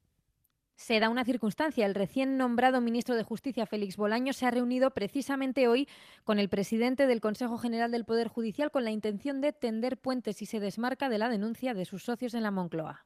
Se 0.81 0.99
da 0.99 1.11
una 1.11 1.27
circunstancia. 1.27 1.85
El 1.85 1.95
recién 1.95 2.39
nombrado 2.39 2.81
ministro 2.81 3.15
de 3.15 3.23
Justicia, 3.23 3.67
Félix 3.67 3.99
Bolaño, 3.99 4.33
se 4.33 4.47
ha 4.47 4.51
reunido 4.51 4.93
precisamente 4.93 5.69
hoy 5.69 5.87
con 6.25 6.39
el 6.39 6.49
presidente 6.49 7.07
del 7.07 7.21
Consejo 7.21 7.59
General 7.59 7.91
del 7.91 8.07
Poder 8.07 8.29
Judicial 8.29 8.71
con 8.71 8.85
la 8.85 8.91
intención 8.91 9.43
de 9.43 9.53
tender 9.53 9.99
puentes 9.99 10.41
y 10.41 10.47
se 10.47 10.59
desmarca 10.59 11.11
de 11.11 11.19
la 11.19 11.29
denuncia 11.29 11.75
de 11.75 11.85
sus 11.85 12.05
socios 12.05 12.33
en 12.33 12.45
la 12.45 12.51
Moncloa. 12.51 13.05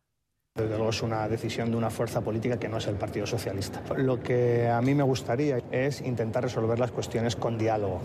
Desde 0.54 0.76
luego 0.76 0.90
es 0.90 1.02
una 1.02 1.28
decisión 1.28 1.72
de 1.72 1.76
una 1.76 1.90
fuerza 1.90 2.20
política 2.20 2.60
que 2.60 2.68
no 2.68 2.76
es 2.76 2.86
el 2.86 2.94
Partido 2.94 3.26
Socialista. 3.26 3.82
Lo 3.96 4.22
que 4.22 4.68
a 4.68 4.80
mí 4.80 4.94
me 4.94 5.02
gustaría 5.02 5.58
es 5.72 6.00
intentar 6.00 6.44
resolver 6.44 6.78
las 6.78 6.92
cuestiones 6.92 7.34
con 7.34 7.58
diálogo. 7.58 8.02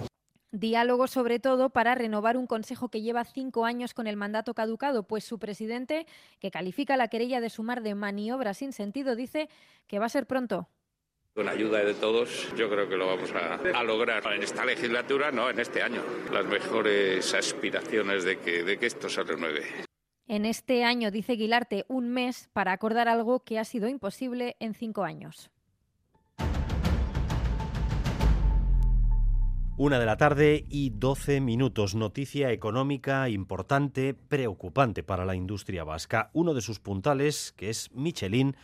Diálogo 0.51 1.07
sobre 1.07 1.39
todo 1.39 1.69
para 1.69 1.95
renovar 1.95 2.37
un 2.37 2.47
consejo 2.47 2.89
que 2.89 3.01
lleva 3.01 3.23
cinco 3.23 3.65
años 3.65 3.93
con 3.93 4.07
el 4.07 4.17
mandato 4.17 4.53
caducado, 4.53 5.03
pues 5.03 5.23
su 5.23 5.39
presidente, 5.39 6.05
que 6.39 6.51
califica 6.51 6.97
la 6.97 7.07
querella 7.07 7.41
de 7.41 7.49
sumar 7.49 7.81
de 7.81 7.95
maniobra 7.95 8.53
sin 8.53 8.73
sentido, 8.73 9.15
dice 9.15 9.49
que 9.87 9.99
va 9.99 10.05
a 10.05 10.09
ser 10.09 10.25
pronto. 10.25 10.67
Con 11.35 11.47
ayuda 11.47 11.83
de 11.83 11.93
todos, 11.93 12.53
yo 12.57 12.69
creo 12.69 12.89
que 12.89 12.97
lo 12.97 13.07
vamos 13.07 13.31
a, 13.31 13.83
lograr 13.83 14.23
en 14.33 14.43
esta 14.43 14.65
legislatura, 14.65 15.31
no 15.31 15.49
en 15.49 15.59
este 15.59 15.81
año. 15.81 16.01
Las 16.33 16.45
mejores 16.45 17.33
aspiraciones 17.33 18.23
de 18.23 18.39
que, 18.39 18.63
de 18.63 18.77
que 18.77 18.87
esto 18.87 19.07
se 19.07 19.23
renueve 19.23 19.89
en 20.29 20.45
este 20.45 20.83
año, 20.83 21.09
dice 21.09 21.33
Guilarte, 21.33 21.85
un 21.87 22.09
mes 22.09 22.49
para 22.53 22.71
acordar 22.71 23.09
algo 23.09 23.39
que 23.39 23.57
ha 23.57 23.65
sido 23.65 23.89
imposible 23.89 24.55
en 24.59 24.75
cinco 24.75 25.03
años. 25.03 25.49
Una 29.81 29.97
de 29.97 30.05
la 30.05 30.17
tarde 30.17 30.65
y 30.67 30.89
doce 30.89 31.39
minutos. 31.39 31.95
Noticia 31.95 32.51
económica 32.51 33.29
importante, 33.29 34.13
preocupante 34.13 35.03
para 35.03 35.23
la 35.23 35.35
industria 35.35 35.85
vasca. 35.85 36.31
Uno 36.33 36.53
de 36.53 36.59
sus 36.59 36.81
puntales, 36.81 37.53
que 37.55 37.69
es 37.69 37.89
Michelin, 37.93 38.57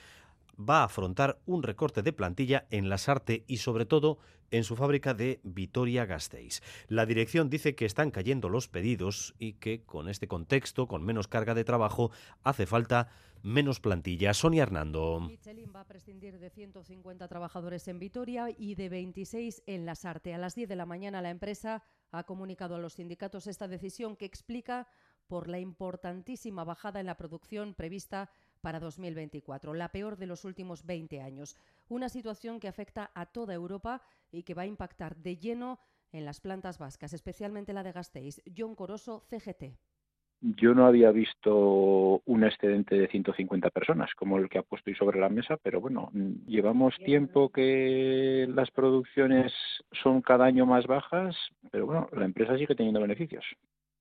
va 0.59 0.81
a 0.81 0.83
afrontar 0.83 1.39
un 1.45 1.63
recorte 1.63 2.01
de 2.01 2.11
plantilla 2.11 2.65
en 2.69 2.89
las 2.89 3.07
Arte 3.07 3.45
y 3.47 3.57
sobre 3.57 3.85
todo 3.85 4.19
en 4.51 4.65
su 4.65 4.75
fábrica 4.75 5.13
de 5.13 5.39
Vitoria-Gasteiz. 5.43 6.61
La 6.89 7.05
dirección 7.05 7.49
dice 7.49 7.75
que 7.75 7.85
están 7.85 8.11
cayendo 8.11 8.49
los 8.49 8.67
pedidos 8.67 9.35
y 9.39 9.53
que 9.53 9.83
con 9.83 10.09
este 10.09 10.27
contexto, 10.27 10.85
con 10.85 11.05
menos 11.05 11.29
carga 11.29 11.53
de 11.53 11.63
trabajo, 11.63 12.11
hace 12.43 12.65
falta 12.65 13.07
menos 13.45 13.79
plantilla. 13.79 14.33
Sonia 14.33 14.63
Hernando. 14.63 15.19
Michelin 15.19 15.71
va 15.73 15.81
a 15.81 15.87
prescindir 15.87 16.39
de 16.39 16.49
150 16.49 17.27
trabajadores 17.27 17.87
en 17.87 17.99
Vitoria 17.99 18.47
y 18.49 18.73
de 18.73 18.89
26 18.89 19.61
en 19.67 19.85
Las 19.85 20.03
Arte. 20.03 20.33
A 20.33 20.39
las 20.39 20.55
10 20.55 20.67
de 20.67 20.75
la 20.75 20.87
mañana 20.87 21.21
la 21.21 21.29
empresa 21.29 21.83
ha 22.11 22.23
comunicado 22.23 22.75
a 22.75 22.79
los 22.79 22.93
sindicatos 22.93 23.45
esta 23.45 23.67
decisión 23.67 24.15
que 24.15 24.25
explica 24.25 24.87
por 25.27 25.47
la 25.47 25.59
importantísima 25.59 26.63
bajada 26.63 26.99
en 26.99 27.05
la 27.05 27.17
producción 27.17 27.75
prevista 27.75 28.31
para 28.61 28.79
2024, 28.79 29.75
la 29.75 29.91
peor 29.91 30.17
de 30.17 30.25
los 30.25 30.43
últimos 30.43 30.83
20 30.83 31.21
años. 31.21 31.55
Una 31.87 32.09
situación 32.09 32.59
que 32.59 32.67
afecta 32.67 33.11
a 33.13 33.27
toda 33.27 33.53
Europa 33.53 34.01
y 34.31 34.41
que 34.41 34.55
va 34.55 34.63
a 34.63 34.67
impactar 34.67 35.17
de 35.17 35.37
lleno 35.37 35.79
en 36.11 36.25
las 36.25 36.39
plantas 36.39 36.79
vascas, 36.79 37.13
especialmente 37.13 37.73
la 37.73 37.83
de 37.83 37.91
Gasteiz. 37.91 38.41
John 38.57 38.73
Coroso, 38.73 39.23
CGT. 39.29 39.77
Yo 40.41 40.73
no 40.73 40.85
había 40.85 41.11
visto 41.11 42.21
un 42.25 42.43
excedente 42.43 42.95
de 42.95 43.07
150 43.07 43.69
personas 43.69 44.13
como 44.15 44.37
el 44.37 44.49
que 44.49 44.59
ha 44.59 44.63
puesto 44.63 44.89
hoy 44.89 44.95
sobre 44.95 45.19
la 45.19 45.29
mesa, 45.29 45.57
pero 45.57 45.81
bueno, 45.81 46.11
llevamos 46.45 46.95
tiempo 46.97 47.49
que 47.49 48.47
las 48.53 48.69
producciones 48.71 49.53
son 50.03 50.21
cada 50.21 50.45
año 50.45 50.65
más 50.65 50.85
bajas, 50.85 51.35
pero 51.71 51.85
bueno, 51.85 52.07
la 52.11 52.25
empresa 52.25 52.57
sigue 52.57 52.75
teniendo 52.75 53.01
beneficios. 53.01 53.45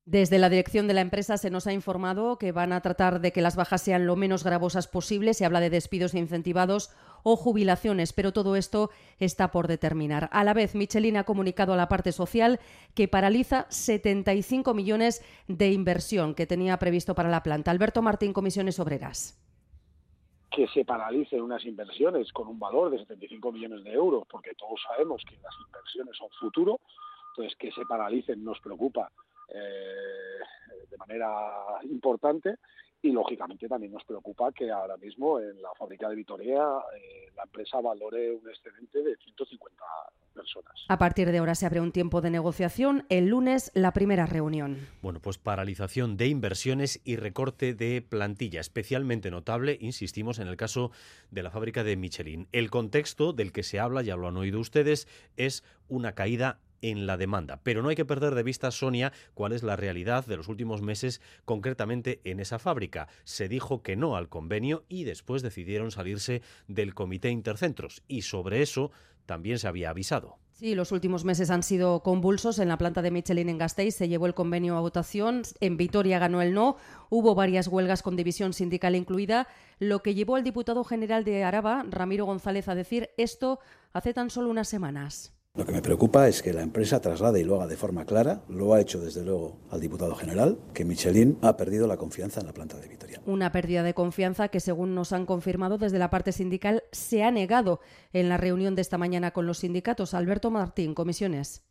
Desde 0.06 0.38
la 0.38 0.50
dirección 0.50 0.86
de 0.86 0.92
la 0.92 1.00
empresa 1.00 1.38
se 1.38 1.48
nos 1.48 1.66
ha 1.66 1.72
informado 1.72 2.36
que 2.36 2.52
van 2.52 2.74
a 2.74 2.82
tratar 2.82 3.22
de 3.22 3.32
que 3.32 3.40
las 3.40 3.56
bajas 3.56 3.80
sean 3.80 4.06
lo 4.06 4.16
menos 4.16 4.44
gravosas 4.44 4.86
posible. 4.86 5.32
Se 5.32 5.46
habla 5.46 5.60
de 5.60 5.70
despidos 5.70 6.12
incentivados 6.12 6.90
o 7.22 7.36
jubilaciones, 7.36 8.12
pero 8.12 8.30
todo 8.30 8.54
esto 8.54 8.90
está 9.18 9.50
por 9.50 9.66
determinar. 9.66 10.28
A 10.30 10.44
la 10.44 10.52
vez, 10.52 10.74
Michelin 10.74 11.16
ha 11.16 11.24
comunicado 11.24 11.72
a 11.72 11.78
la 11.78 11.88
parte 11.88 12.12
social 12.12 12.60
que 12.94 13.08
paraliza 13.08 13.64
75 13.70 14.74
millones 14.74 15.24
de 15.48 15.72
inversión 15.72 16.34
que 16.34 16.46
tenía 16.46 16.78
previsto 16.78 17.14
para 17.14 17.30
la 17.30 17.42
planta. 17.42 17.70
Alberto 17.70 18.02
Martín, 18.02 18.34
Comisiones 18.34 18.78
Obreras 18.78 19.40
que 20.50 20.68
se 20.68 20.84
paralicen 20.84 21.42
unas 21.42 21.64
inversiones 21.64 22.32
con 22.32 22.46
un 22.46 22.60
valor 22.60 22.88
de 22.88 22.98
75 23.00 23.50
millones 23.50 23.82
de 23.82 23.92
euros, 23.92 24.22
porque 24.30 24.54
todos 24.54 24.80
sabemos 24.86 25.20
que 25.28 25.36
las 25.38 25.52
inversiones 25.66 26.16
son 26.16 26.28
futuro, 26.38 26.78
entonces 27.30 27.58
que 27.58 27.72
se 27.72 27.84
paralicen 27.86 28.44
nos 28.44 28.60
preocupa 28.60 29.10
eh, 29.48 30.86
de 30.90 30.96
manera 30.96 31.80
importante 31.82 32.58
y 33.04 33.12
lógicamente 33.12 33.68
también 33.68 33.92
nos 33.92 34.02
preocupa 34.04 34.50
que 34.52 34.70
ahora 34.70 34.96
mismo 34.96 35.38
en 35.38 35.60
la 35.60 35.68
fábrica 35.78 36.08
de 36.08 36.16
Vitoria 36.16 36.62
eh, 36.96 37.30
la 37.36 37.42
empresa 37.42 37.78
valore 37.78 38.32
un 38.32 38.48
excedente 38.48 39.02
de 39.02 39.14
150 39.16 39.84
personas. 40.32 40.74
A 40.88 40.96
partir 40.96 41.30
de 41.30 41.36
ahora 41.36 41.54
se 41.54 41.66
abre 41.66 41.82
un 41.82 41.92
tiempo 41.92 42.22
de 42.22 42.30
negociación. 42.30 43.04
El 43.10 43.26
lunes 43.26 43.70
la 43.74 43.92
primera 43.92 44.24
reunión. 44.24 44.78
Bueno, 45.02 45.20
pues 45.20 45.36
paralización 45.36 46.16
de 46.16 46.28
inversiones 46.28 47.02
y 47.04 47.16
recorte 47.16 47.74
de 47.74 48.00
plantilla, 48.00 48.60
especialmente 48.60 49.30
notable, 49.30 49.76
insistimos, 49.82 50.38
en 50.38 50.48
el 50.48 50.56
caso 50.56 50.90
de 51.30 51.42
la 51.42 51.50
fábrica 51.50 51.84
de 51.84 51.98
Michelin. 51.98 52.48
El 52.52 52.70
contexto 52.70 53.34
del 53.34 53.52
que 53.52 53.64
se 53.64 53.80
habla, 53.80 54.00
ya 54.00 54.16
lo 54.16 54.28
han 54.28 54.38
oído 54.38 54.60
ustedes, 54.60 55.08
es 55.36 55.62
una 55.88 56.14
caída 56.14 56.58
en 56.90 57.06
la 57.06 57.16
demanda. 57.16 57.60
Pero 57.62 57.82
no 57.82 57.88
hay 57.88 57.96
que 57.96 58.04
perder 58.04 58.34
de 58.34 58.42
vista, 58.42 58.70
Sonia, 58.70 59.12
cuál 59.32 59.52
es 59.52 59.62
la 59.62 59.74
realidad 59.74 60.26
de 60.26 60.36
los 60.36 60.48
últimos 60.48 60.82
meses 60.82 61.22
concretamente 61.46 62.20
en 62.24 62.40
esa 62.40 62.58
fábrica. 62.58 63.08
Se 63.24 63.48
dijo 63.48 63.82
que 63.82 63.96
no 63.96 64.16
al 64.16 64.28
convenio 64.28 64.84
y 64.88 65.04
después 65.04 65.42
decidieron 65.42 65.90
salirse 65.90 66.42
del 66.68 66.94
comité 66.94 67.30
intercentros. 67.30 68.02
Y 68.06 68.22
sobre 68.22 68.60
eso 68.60 68.90
también 69.24 69.58
se 69.58 69.66
había 69.66 69.88
avisado. 69.88 70.38
Sí, 70.52 70.76
los 70.76 70.92
últimos 70.92 71.24
meses 71.24 71.50
han 71.50 71.62
sido 71.62 72.00
convulsos. 72.02 72.58
En 72.58 72.68
la 72.68 72.78
planta 72.78 73.02
de 73.02 73.10
Michelin 73.10 73.48
en 73.48 73.58
Gasteiz 73.58 73.96
se 73.96 74.06
llevó 74.06 74.26
el 74.26 74.34
convenio 74.34 74.76
a 74.76 74.80
votación. 74.80 75.42
En 75.60 75.76
Vitoria 75.76 76.18
ganó 76.18 76.42
el 76.42 76.54
no. 76.54 76.76
Hubo 77.10 77.34
varias 77.34 77.66
huelgas 77.66 78.02
con 78.02 78.14
división 78.14 78.52
sindical 78.52 78.94
incluida, 78.94 79.48
lo 79.78 80.02
que 80.02 80.14
llevó 80.14 80.36
al 80.36 80.44
diputado 80.44 80.84
general 80.84 81.24
de 81.24 81.42
Araba, 81.42 81.84
Ramiro 81.88 82.26
González, 82.26 82.68
a 82.68 82.76
decir 82.76 83.10
esto 83.16 83.58
hace 83.92 84.14
tan 84.14 84.30
solo 84.30 84.48
unas 84.48 84.68
semanas. 84.68 85.33
Lo 85.56 85.64
que 85.64 85.70
me 85.70 85.82
preocupa 85.82 86.26
es 86.26 86.42
que 86.42 86.52
la 86.52 86.62
empresa 86.62 87.00
traslade 87.00 87.40
y 87.40 87.44
lo 87.44 87.54
haga 87.54 87.68
de 87.68 87.76
forma 87.76 88.04
clara, 88.04 88.42
lo 88.48 88.74
ha 88.74 88.80
hecho 88.80 88.98
desde 88.98 89.24
luego 89.24 89.60
al 89.70 89.80
diputado 89.80 90.16
general, 90.16 90.58
que 90.74 90.84
Michelin 90.84 91.38
ha 91.42 91.56
perdido 91.56 91.86
la 91.86 91.96
confianza 91.96 92.40
en 92.40 92.46
la 92.46 92.52
planta 92.52 92.76
de 92.76 92.88
Vitoria. 92.88 93.20
Una 93.24 93.52
pérdida 93.52 93.84
de 93.84 93.94
confianza 93.94 94.48
que, 94.48 94.58
según 94.58 94.96
nos 94.96 95.12
han 95.12 95.26
confirmado 95.26 95.78
desde 95.78 96.00
la 96.00 96.10
parte 96.10 96.32
sindical, 96.32 96.82
se 96.90 97.22
ha 97.22 97.30
negado 97.30 97.78
en 98.12 98.28
la 98.28 98.36
reunión 98.36 98.74
de 98.74 98.82
esta 98.82 98.98
mañana 98.98 99.30
con 99.30 99.46
los 99.46 99.58
sindicatos. 99.58 100.12
Alberto 100.12 100.50
Martín, 100.50 100.92
comisiones 100.92 101.62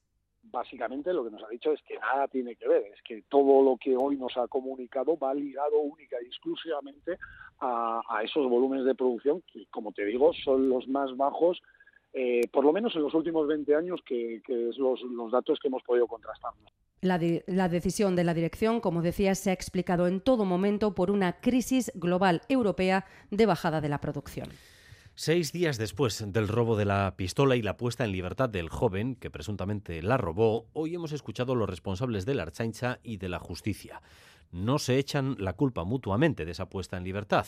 básicamente 0.43 1.11
lo 1.11 1.23
que 1.23 1.31
nos 1.31 1.43
ha 1.43 1.47
dicho 1.47 1.71
es 1.71 1.81
que 1.81 1.97
nada 1.97 2.27
tiene 2.27 2.55
que 2.55 2.67
ver, 2.67 2.83
es 2.93 3.01
que 3.01 3.23
todo 3.23 3.63
lo 3.63 3.75
que 3.75 3.97
hoy 3.97 4.17
nos 4.17 4.37
ha 4.37 4.47
comunicado 4.47 5.17
va 5.17 5.33
ligado 5.33 5.79
única 5.79 6.17
y 6.21 6.27
exclusivamente 6.27 7.17
a, 7.59 8.01
a 8.07 8.21
esos 8.21 8.47
volúmenes 8.47 8.85
de 8.85 8.93
producción 8.93 9.41
que, 9.51 9.65
como 9.71 9.91
te 9.93 10.05
digo, 10.05 10.31
son 10.45 10.69
los 10.69 10.87
más 10.87 11.17
bajos 11.17 11.59
eh, 12.13 12.47
por 12.51 12.63
lo 12.63 12.71
menos 12.71 12.95
en 12.95 13.01
los 13.01 13.13
últimos 13.13 13.47
20 13.47 13.75
años, 13.75 13.99
que, 14.05 14.41
que 14.45 14.69
es 14.69 14.77
los, 14.77 15.01
los 15.01 15.31
datos 15.31 15.59
que 15.59 15.67
hemos 15.67 15.81
podido 15.83 16.07
contrastar. 16.07 16.51
La, 17.01 17.19
la, 17.47 17.69
decisión 17.69 18.15
de 18.15 18.23
la 18.23 18.33
dirección, 18.33 18.79
como 18.79 19.01
decía, 19.01 19.35
se 19.35 19.49
ha 19.49 19.53
explicado 19.53 20.07
en 20.07 20.21
todo 20.21 20.45
momento 20.45 20.95
por 20.95 21.11
una 21.11 21.41
crisis 21.41 21.91
global 21.95 22.41
europea 22.47 23.05
de 23.31 23.45
bajada 23.45 23.81
de 23.81 23.89
la 23.89 23.99
producción. 23.99 24.47
Seis 25.15 25.51
días 25.51 25.77
después 25.77 26.23
del 26.33 26.47
robo 26.47 26.75
de 26.75 26.85
la 26.85 27.15
pistola 27.15 27.55
y 27.55 27.61
la 27.61 27.77
puesta 27.77 28.03
en 28.03 28.11
libertad 28.11 28.49
del 28.49 28.69
joven 28.69 29.15
que 29.15 29.29
presuntamente 29.29 30.01
la 30.01 30.17
robó, 30.17 30.67
hoy 30.73 30.95
hemos 30.95 31.11
escuchado 31.11 31.53
a 31.53 31.55
los 31.55 31.69
responsables 31.69 32.25
de 32.25 32.33
la 32.33 32.43
Archancha 32.43 32.99
y 33.03 33.17
de 33.17 33.29
la 33.29 33.37
justicia. 33.37 34.01
No 34.51 34.79
se 34.79 34.97
echan 34.97 35.35
la 35.37 35.53
culpa 35.53 35.83
mutuamente 35.83 36.45
de 36.45 36.51
esa 36.51 36.67
puesta 36.67 36.97
en 36.97 37.03
libertad, 37.03 37.45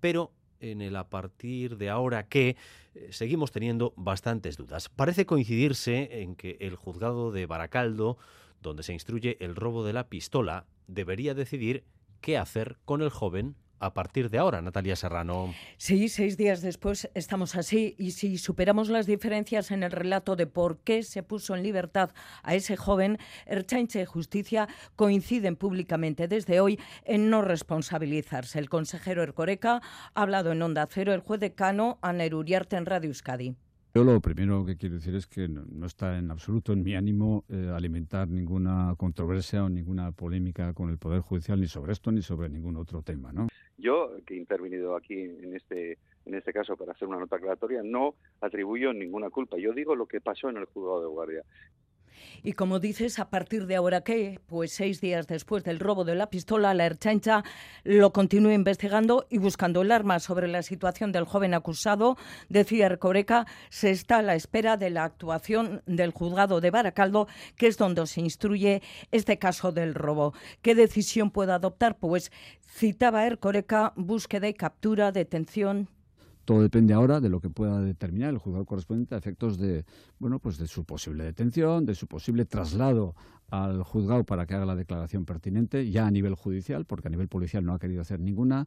pero 0.00 0.32
en 0.70 0.80
el 0.80 0.96
a 0.96 1.08
partir 1.08 1.76
de 1.76 1.90
ahora 1.90 2.28
que 2.28 2.56
eh, 2.94 3.08
seguimos 3.10 3.52
teniendo 3.52 3.92
bastantes 3.96 4.56
dudas. 4.56 4.88
Parece 4.88 5.26
coincidirse 5.26 6.22
en 6.22 6.36
que 6.36 6.56
el 6.60 6.76
juzgado 6.76 7.32
de 7.32 7.46
Baracaldo, 7.46 8.18
donde 8.62 8.82
se 8.82 8.92
instruye 8.92 9.36
el 9.40 9.56
robo 9.56 9.84
de 9.84 9.92
la 9.92 10.08
pistola, 10.08 10.66
debería 10.86 11.34
decidir 11.34 11.84
qué 12.20 12.38
hacer 12.38 12.78
con 12.84 13.02
el 13.02 13.10
joven 13.10 13.56
a 13.78 13.94
partir 13.94 14.30
de 14.30 14.38
ahora, 14.38 14.62
Natalia 14.62 14.96
Serrano. 14.96 15.54
Sí, 15.76 16.08
seis 16.08 16.36
días 16.36 16.62
después 16.62 17.10
estamos 17.14 17.56
así 17.56 17.94
y 17.98 18.12
si 18.12 18.38
superamos 18.38 18.88
las 18.88 19.06
diferencias 19.06 19.70
en 19.70 19.82
el 19.82 19.90
relato 19.90 20.36
de 20.36 20.46
por 20.46 20.78
qué 20.78 21.02
se 21.02 21.22
puso 21.22 21.54
en 21.54 21.62
libertad 21.62 22.10
a 22.42 22.54
ese 22.54 22.76
joven, 22.76 23.18
Erchanche 23.46 24.02
y 24.02 24.04
Justicia 24.04 24.68
coinciden 24.96 25.56
públicamente 25.56 26.28
desde 26.28 26.60
hoy 26.60 26.78
en 27.04 27.30
no 27.30 27.42
responsabilizarse. 27.42 28.58
El 28.58 28.68
consejero 28.68 29.22
Ercoreca 29.22 29.82
ha 30.14 30.22
hablado 30.22 30.52
en 30.52 30.62
Onda 30.62 30.86
Cero, 30.90 31.12
el 31.12 31.20
juez 31.20 31.40
decano 31.40 31.98
Ana 32.02 32.24
Uriarte 32.32 32.76
en 32.76 32.86
Radio 32.86 33.08
Euskadi. 33.08 33.54
Yo 33.96 34.02
lo 34.02 34.20
primero 34.20 34.66
que 34.66 34.76
quiero 34.76 34.96
decir 34.96 35.14
es 35.14 35.28
que 35.28 35.46
no, 35.46 35.86
está 35.86 36.18
en 36.18 36.28
absoluto 36.32 36.72
en 36.72 36.82
mi 36.82 36.96
ánimo 36.96 37.44
eh, 37.48 37.70
alimentar 37.72 38.26
ninguna 38.26 38.92
controversia 38.96 39.62
o 39.62 39.68
ninguna 39.68 40.10
polémica 40.10 40.74
con 40.74 40.90
el 40.90 40.98
Poder 40.98 41.20
Judicial 41.20 41.60
ni 41.60 41.68
sobre 41.68 41.92
esto 41.92 42.10
ni 42.10 42.20
sobre 42.20 42.48
ningún 42.48 42.74
otro 42.76 43.02
tema. 43.02 43.32
¿no? 43.32 43.46
Yo, 43.78 44.10
que 44.26 44.34
he 44.34 44.36
intervenido 44.36 44.96
aquí 44.96 45.14
en 45.14 45.54
este, 45.54 45.98
en 46.26 46.34
este 46.34 46.52
caso 46.52 46.76
para 46.76 46.90
hacer 46.90 47.06
una 47.06 47.20
nota 47.20 47.36
aclaratoria, 47.36 47.82
no 47.84 48.16
atribuyo 48.40 48.92
ninguna 48.92 49.30
culpa. 49.30 49.58
Yo 49.58 49.72
digo 49.72 49.94
lo 49.94 50.06
que 50.06 50.20
pasó 50.20 50.50
en 50.50 50.56
el 50.56 50.64
juzgado 50.64 51.00
de 51.00 51.06
guardia. 51.06 51.42
Y 52.42 52.52
como 52.52 52.80
dices, 52.80 53.18
a 53.18 53.30
partir 53.30 53.66
de 53.66 53.76
ahora 53.76 54.02
qué, 54.02 54.40
pues 54.46 54.72
seis 54.72 55.00
días 55.00 55.26
después 55.26 55.64
del 55.64 55.78
robo 55.78 56.04
de 56.04 56.14
la 56.14 56.30
pistola, 56.30 56.74
la 56.74 56.86
Erchancha 56.86 57.44
lo 57.84 58.12
continúa 58.12 58.54
investigando 58.54 59.26
y 59.30 59.38
buscando 59.38 59.82
el 59.82 59.92
arma 59.92 60.20
sobre 60.20 60.48
la 60.48 60.62
situación 60.62 61.12
del 61.12 61.24
joven 61.24 61.54
acusado. 61.54 62.16
Decía 62.48 62.86
Ercoreca, 62.86 63.46
se 63.70 63.90
está 63.90 64.18
a 64.18 64.22
la 64.22 64.34
espera 64.34 64.76
de 64.76 64.90
la 64.90 65.04
actuación 65.04 65.82
del 65.86 66.12
juzgado 66.12 66.60
de 66.60 66.70
Baracaldo, 66.70 67.28
que 67.56 67.66
es 67.66 67.78
donde 67.78 68.06
se 68.06 68.20
instruye 68.20 68.82
este 69.10 69.38
caso 69.38 69.72
del 69.72 69.94
robo. 69.94 70.34
¿Qué 70.62 70.74
decisión 70.74 71.30
puede 71.30 71.52
adoptar? 71.52 71.98
Pues 71.98 72.32
citaba 72.66 73.26
Ercoreca 73.26 73.92
búsqueda 73.96 74.48
y 74.48 74.54
captura, 74.54 75.12
detención, 75.12 75.88
todo 76.44 76.62
depende 76.62 76.94
ahora 76.94 77.20
de 77.20 77.28
lo 77.28 77.40
que 77.40 77.50
pueda 77.50 77.80
determinar 77.80 78.30
el 78.30 78.38
juzgado 78.38 78.64
correspondiente 78.64 79.14
a 79.14 79.18
efectos 79.18 79.58
de, 79.58 79.84
bueno, 80.18 80.38
pues 80.38 80.58
de 80.58 80.66
su 80.66 80.84
posible 80.84 81.24
detención, 81.24 81.86
de 81.86 81.94
su 81.94 82.06
posible 82.06 82.44
traslado 82.44 83.14
al 83.50 83.82
juzgado 83.82 84.24
para 84.24 84.46
que 84.46 84.54
haga 84.54 84.66
la 84.66 84.76
declaración 84.76 85.24
pertinente, 85.24 85.90
ya 85.90 86.06
a 86.06 86.10
nivel 86.10 86.34
judicial, 86.34 86.84
porque 86.84 87.08
a 87.08 87.10
nivel 87.10 87.28
policial 87.28 87.64
no 87.64 87.74
ha 87.74 87.78
querido 87.78 88.02
hacer 88.02 88.20
ninguna. 88.20 88.66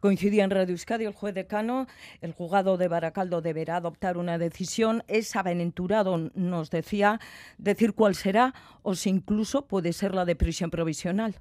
Coincidía 0.00 0.44
en 0.44 0.50
Radio 0.50 0.72
Euskadi 0.72 1.04
el 1.04 1.12
juez 1.12 1.34
decano. 1.34 1.86
El 2.20 2.32
juzgado 2.32 2.76
de 2.76 2.88
Baracaldo 2.88 3.40
deberá 3.40 3.76
adoptar 3.76 4.18
una 4.18 4.36
decisión. 4.36 5.02
Es 5.08 5.34
aventurado, 5.36 6.30
nos 6.34 6.70
decía, 6.70 7.20
decir 7.58 7.94
cuál 7.94 8.14
será 8.14 8.54
o 8.82 8.94
si 8.94 9.10
incluso 9.10 9.66
puede 9.66 9.92
ser 9.92 10.14
la 10.14 10.24
de 10.24 10.36
prisión 10.36 10.70
provisional. 10.70 11.36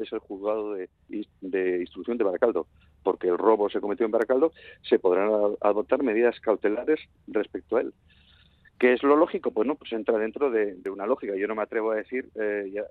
Es 0.00 0.12
el 0.12 0.20
juzgado 0.20 0.74
de, 0.74 0.88
de 1.40 1.80
instrucción 1.80 2.18
de 2.18 2.24
Baracaldo 2.24 2.68
porque 3.02 3.28
el 3.28 3.38
robo 3.38 3.68
se 3.68 3.80
cometió 3.80 4.06
en 4.06 4.12
Baracaldo, 4.12 4.52
se 4.82 4.98
podrán 4.98 5.30
adoptar 5.60 6.02
medidas 6.02 6.38
cautelares 6.40 7.00
respecto 7.26 7.76
a 7.76 7.82
él. 7.82 7.94
¿Qué 8.78 8.92
es 8.94 9.02
lo 9.02 9.16
lógico? 9.16 9.52
Pues 9.52 9.66
no, 9.66 9.76
pues 9.76 9.92
entra 9.92 10.18
dentro 10.18 10.50
de, 10.50 10.76
una 10.90 11.06
lógica. 11.06 11.36
Yo 11.36 11.46
no 11.46 11.54
me 11.54 11.62
atrevo 11.62 11.92
a 11.92 11.96
decir, 11.96 12.28
eh, 12.34 12.70
ya, 12.72 12.82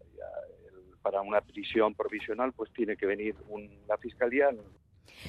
para 1.01 1.21
una 1.21 1.41
prisión 1.41 1.95
provisional, 1.95 2.53
pues 2.53 2.71
tiene 2.71 2.95
que 2.95 3.05
venir 3.05 3.35
un, 3.49 3.69
la 3.87 3.97
fiscalía, 3.97 4.51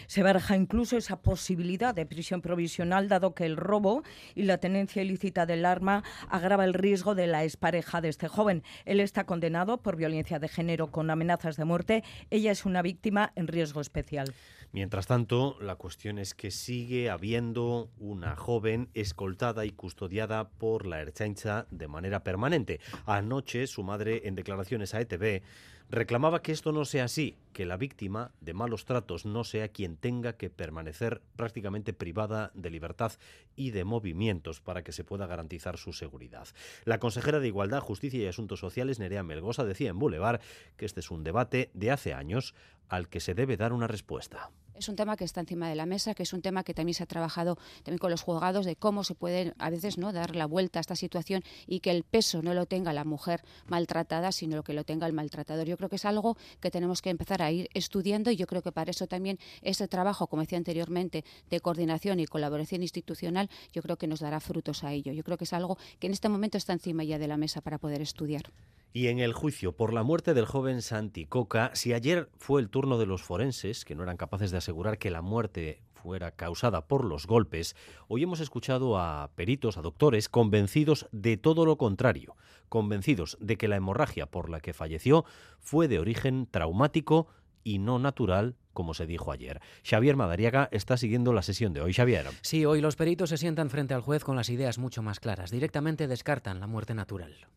se 0.06 0.22
baraja 0.22 0.56
incluso 0.56 0.96
esa 0.96 1.20
posibilidad 1.20 1.94
de 1.94 2.06
prisión 2.06 2.40
provisional, 2.40 3.08
dado 3.08 3.34
que 3.34 3.44
el 3.44 3.56
robo 3.56 4.02
y 4.34 4.42
la 4.44 4.58
tenencia 4.58 5.02
ilícita 5.02 5.46
del 5.46 5.64
arma 5.64 6.02
agrava 6.28 6.64
el 6.64 6.74
riesgo 6.74 7.14
de 7.14 7.26
la 7.26 7.44
expareja 7.44 8.00
de 8.00 8.08
este 8.08 8.28
joven. 8.28 8.62
Él 8.84 9.00
está 9.00 9.24
condenado 9.24 9.82
por 9.82 9.96
violencia 9.96 10.38
de 10.38 10.48
género 10.48 10.90
con 10.90 11.10
amenazas 11.10 11.56
de 11.56 11.64
muerte. 11.64 12.04
Ella 12.30 12.52
es 12.52 12.64
una 12.64 12.82
víctima 12.82 13.32
en 13.36 13.48
riesgo 13.48 13.80
especial. 13.80 14.32
Mientras 14.72 15.06
tanto, 15.06 15.58
la 15.60 15.76
cuestión 15.76 16.18
es 16.18 16.34
que 16.34 16.50
sigue 16.50 17.10
habiendo 17.10 17.90
una 17.98 18.36
joven 18.36 18.88
escoltada 18.94 19.66
y 19.66 19.72
custodiada 19.72 20.48
por 20.48 20.86
la 20.86 21.02
Erchancha 21.02 21.66
de 21.70 21.88
manera 21.88 22.24
permanente. 22.24 22.80
Anoche, 23.04 23.66
su 23.66 23.82
madre, 23.82 24.22
en 24.24 24.34
declaraciones 24.34 24.94
a 24.94 25.02
ETV, 25.02 25.42
reclamaba 25.90 26.40
que 26.40 26.52
esto 26.52 26.72
no 26.72 26.86
sea 26.86 27.04
así, 27.04 27.36
que 27.52 27.66
la 27.66 27.76
víctima 27.76 28.32
de 28.40 28.54
malos 28.54 28.86
tratos 28.86 29.26
no 29.26 29.44
sea 29.44 29.68
quien 29.68 29.98
tenga 29.98 30.38
que 30.38 30.48
permanecer 30.48 31.20
prácticamente 31.36 31.92
privada 31.92 32.50
de 32.54 32.70
libertad 32.70 33.12
y 33.54 33.72
de 33.72 33.84
movimientos 33.84 34.62
para 34.62 34.82
que 34.82 34.92
se 34.92 35.04
pueda 35.04 35.26
garantizar 35.26 35.76
su 35.76 35.92
seguridad. 35.92 36.48
La 36.86 36.98
consejera 36.98 37.40
de 37.40 37.48
Igualdad, 37.48 37.80
Justicia 37.80 38.22
y 38.22 38.26
Asuntos 38.26 38.60
Sociales, 38.60 38.98
Nerea 38.98 39.22
Melgosa, 39.22 39.66
decía 39.66 39.90
en 39.90 39.98
Boulevard 39.98 40.40
que 40.78 40.86
este 40.86 41.00
es 41.00 41.10
un 41.10 41.24
debate 41.24 41.70
de 41.74 41.90
hace 41.90 42.14
años 42.14 42.54
al 42.88 43.10
que 43.10 43.20
se 43.20 43.34
debe 43.34 43.58
dar 43.58 43.74
una 43.74 43.86
respuesta. 43.86 44.50
Es 44.74 44.88
un 44.88 44.96
tema 44.96 45.16
que 45.16 45.24
está 45.24 45.40
encima 45.40 45.68
de 45.68 45.74
la 45.74 45.86
mesa, 45.86 46.14
que 46.14 46.22
es 46.22 46.32
un 46.32 46.40
tema 46.40 46.64
que 46.64 46.74
también 46.74 46.94
se 46.94 47.02
ha 47.02 47.06
trabajado 47.06 47.56
también 47.82 47.98
con 47.98 48.10
los 48.10 48.22
juzgados 48.22 48.64
de 48.64 48.74
cómo 48.74 49.04
se 49.04 49.14
puede 49.14 49.52
a 49.58 49.70
veces 49.70 49.98
no 49.98 50.12
dar 50.12 50.34
la 50.34 50.46
vuelta 50.46 50.78
a 50.78 50.80
esta 50.80 50.96
situación 50.96 51.42
y 51.66 51.80
que 51.80 51.90
el 51.90 52.04
peso 52.04 52.42
no 52.42 52.54
lo 52.54 52.66
tenga 52.66 52.92
la 52.92 53.04
mujer 53.04 53.42
maltratada, 53.66 54.32
sino 54.32 54.62
que 54.62 54.72
lo 54.72 54.84
tenga 54.84 55.06
el 55.06 55.12
maltratador. 55.12 55.66
Yo 55.66 55.76
creo 55.76 55.88
que 55.88 55.96
es 55.96 56.04
algo 56.04 56.36
que 56.60 56.70
tenemos 56.70 57.02
que 57.02 57.10
empezar 57.10 57.42
a 57.42 57.50
ir 57.50 57.68
estudiando 57.74 58.30
y 58.30 58.36
yo 58.36 58.46
creo 58.46 58.62
que 58.62 58.72
para 58.72 58.90
eso 58.90 59.06
también 59.06 59.38
ese 59.60 59.88
trabajo, 59.88 60.26
como 60.26 60.42
decía 60.42 60.58
anteriormente, 60.58 61.24
de 61.50 61.60
coordinación 61.60 62.20
y 62.20 62.26
colaboración 62.26 62.82
institucional, 62.82 63.50
yo 63.72 63.82
creo 63.82 63.98
que 63.98 64.06
nos 64.06 64.20
dará 64.20 64.40
frutos 64.40 64.84
a 64.84 64.92
ello. 64.92 65.12
Yo 65.12 65.22
creo 65.22 65.36
que 65.36 65.44
es 65.44 65.52
algo 65.52 65.76
que 65.98 66.06
en 66.06 66.12
este 66.12 66.28
momento 66.28 66.56
está 66.56 66.72
encima 66.72 67.04
ya 67.04 67.18
de 67.18 67.28
la 67.28 67.36
mesa 67.36 67.60
para 67.60 67.78
poder 67.78 68.00
estudiar. 68.00 68.50
Y 68.94 69.08
en 69.08 69.20
el 69.20 69.32
juicio 69.32 69.72
por 69.72 69.94
la 69.94 70.02
muerte 70.02 70.34
del 70.34 70.44
joven 70.44 70.82
Santi 70.82 71.24
Coca, 71.24 71.70
si 71.72 71.94
ayer 71.94 72.28
fue 72.36 72.60
el 72.60 72.68
turno 72.68 72.98
de 72.98 73.06
los 73.06 73.22
forenses, 73.22 73.86
que 73.86 73.94
no 73.94 74.02
eran 74.02 74.18
capaces 74.18 74.50
de 74.50 74.58
asegurar 74.58 74.98
que 74.98 75.10
la 75.10 75.22
muerte 75.22 75.80
fuera 75.94 76.32
causada 76.32 76.86
por 76.86 77.06
los 77.06 77.26
golpes, 77.26 77.74
hoy 78.08 78.24
hemos 78.24 78.40
escuchado 78.40 78.98
a 78.98 79.30
peritos, 79.34 79.78
a 79.78 79.82
doctores, 79.82 80.28
convencidos 80.28 81.08
de 81.10 81.38
todo 81.38 81.64
lo 81.64 81.78
contrario, 81.78 82.36
convencidos 82.68 83.38
de 83.40 83.56
que 83.56 83.68
la 83.68 83.76
hemorragia 83.76 84.26
por 84.26 84.50
la 84.50 84.60
que 84.60 84.74
falleció 84.74 85.24
fue 85.58 85.88
de 85.88 85.98
origen 85.98 86.46
traumático 86.50 87.28
y 87.64 87.78
no 87.78 87.98
natural 87.98 88.56
como 88.74 88.92
se 88.92 89.06
dijo 89.06 89.32
ayer. 89.32 89.60
Xavier 89.88 90.16
Madariaga 90.16 90.68
está 90.70 90.98
siguiendo 90.98 91.32
la 91.32 91.42
sesión 91.42 91.72
de 91.72 91.80
hoy. 91.80 91.94
Xavier. 91.94 92.26
Sí, 92.42 92.64
hoy 92.66 92.80
los 92.80 92.96
peritos 92.96 93.30
se 93.30 93.38
sientan 93.38 93.70
frente 93.70 93.94
al 93.94 94.00
juez 94.00 94.24
con 94.24 94.36
las 94.36 94.50
ideas 94.50 94.78
mucho 94.78 95.02
más 95.02 95.20
claras. 95.20 95.50
Directamente 95.50 96.08
descartan 96.08 96.60
la 96.60 96.66
muerte 96.66 96.94
natural. 96.94 97.48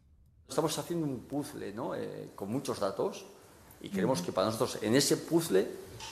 Estamos 0.47 0.77
haciendo 0.77 1.05
un 1.05 1.21
puzzle 1.21 1.73
¿no? 1.73 1.95
Eh, 1.95 2.31
con 2.35 2.51
muchos 2.51 2.79
datos 2.79 3.25
y 3.81 3.89
creemos 3.89 4.21
que 4.21 4.31
para 4.31 4.47
nosotros 4.47 4.79
en 4.81 4.95
ese 4.95 5.17
puzzle 5.17 5.67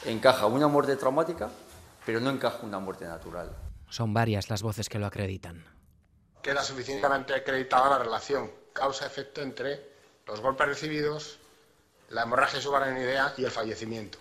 encaja 0.05 0.45
una 0.45 0.67
muerte 0.67 0.95
traumática, 0.95 1.49
pero 2.05 2.19
no 2.19 2.29
encaja 2.29 2.59
una 2.63 2.79
muerte 2.79 3.05
natural. 3.05 3.55
Son 3.89 4.13
varias 4.13 4.49
las 4.49 4.61
voces 4.61 4.89
que 4.89 4.99
lo 4.99 5.05
acreditan. 5.05 5.65
Queda 6.41 6.63
suficientemente 6.63 7.33
acreditada 7.33 7.89
la 7.89 7.99
relación 7.99 8.51
causa-efecto 8.73 9.41
entre 9.41 9.93
los 10.25 10.41
golpes 10.41 10.67
recibidos, 10.67 11.39
la 12.09 12.23
hemorragia 12.23 12.59
subaracnoidea 12.59 13.33
y 13.37 13.45
el 13.45 13.51
fallecimiento. 13.51 14.17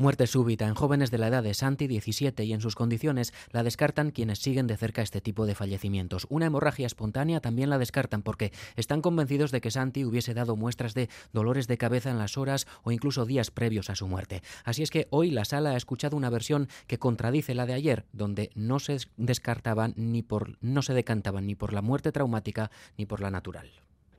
Muerte 0.00 0.28
súbita 0.28 0.68
en 0.68 0.76
jóvenes 0.76 1.10
de 1.10 1.18
la 1.18 1.26
edad 1.26 1.42
de 1.42 1.54
Santi, 1.54 1.88
17, 1.88 2.44
y 2.44 2.52
en 2.52 2.60
sus 2.60 2.76
condiciones 2.76 3.34
la 3.50 3.64
descartan 3.64 4.12
quienes 4.12 4.38
siguen 4.38 4.68
de 4.68 4.76
cerca 4.76 5.02
este 5.02 5.20
tipo 5.20 5.44
de 5.44 5.56
fallecimientos. 5.56 6.28
Una 6.30 6.46
hemorragia 6.46 6.86
espontánea 6.86 7.40
también 7.40 7.68
la 7.68 7.78
descartan 7.78 8.22
porque 8.22 8.52
están 8.76 9.02
convencidos 9.02 9.50
de 9.50 9.60
que 9.60 9.72
Santi 9.72 10.04
hubiese 10.04 10.34
dado 10.34 10.54
muestras 10.54 10.94
de 10.94 11.08
dolores 11.32 11.66
de 11.66 11.78
cabeza 11.78 12.12
en 12.12 12.18
las 12.18 12.38
horas 12.38 12.68
o 12.84 12.92
incluso 12.92 13.26
días 13.26 13.50
previos 13.50 13.90
a 13.90 13.96
su 13.96 14.06
muerte. 14.06 14.40
Así 14.64 14.84
es 14.84 14.90
que 14.92 15.08
hoy 15.10 15.32
la 15.32 15.44
sala 15.44 15.70
ha 15.70 15.76
escuchado 15.76 16.16
una 16.16 16.30
versión 16.30 16.68
que 16.86 17.00
contradice 17.00 17.56
la 17.56 17.66
de 17.66 17.74
ayer, 17.74 18.04
donde 18.12 18.52
no 18.54 18.78
se 18.78 18.98
descartaban 19.16 19.94
ni 19.96 20.22
por 20.22 20.58
no 20.60 20.82
se 20.82 20.94
decantaban 20.94 21.44
ni 21.44 21.56
por 21.56 21.72
la 21.72 21.82
muerte 21.82 22.12
traumática 22.12 22.70
ni 22.96 23.04
por 23.04 23.20
la 23.20 23.32
natural. 23.32 23.68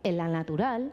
En 0.03 0.17
la 0.17 0.27
natural 0.27 0.91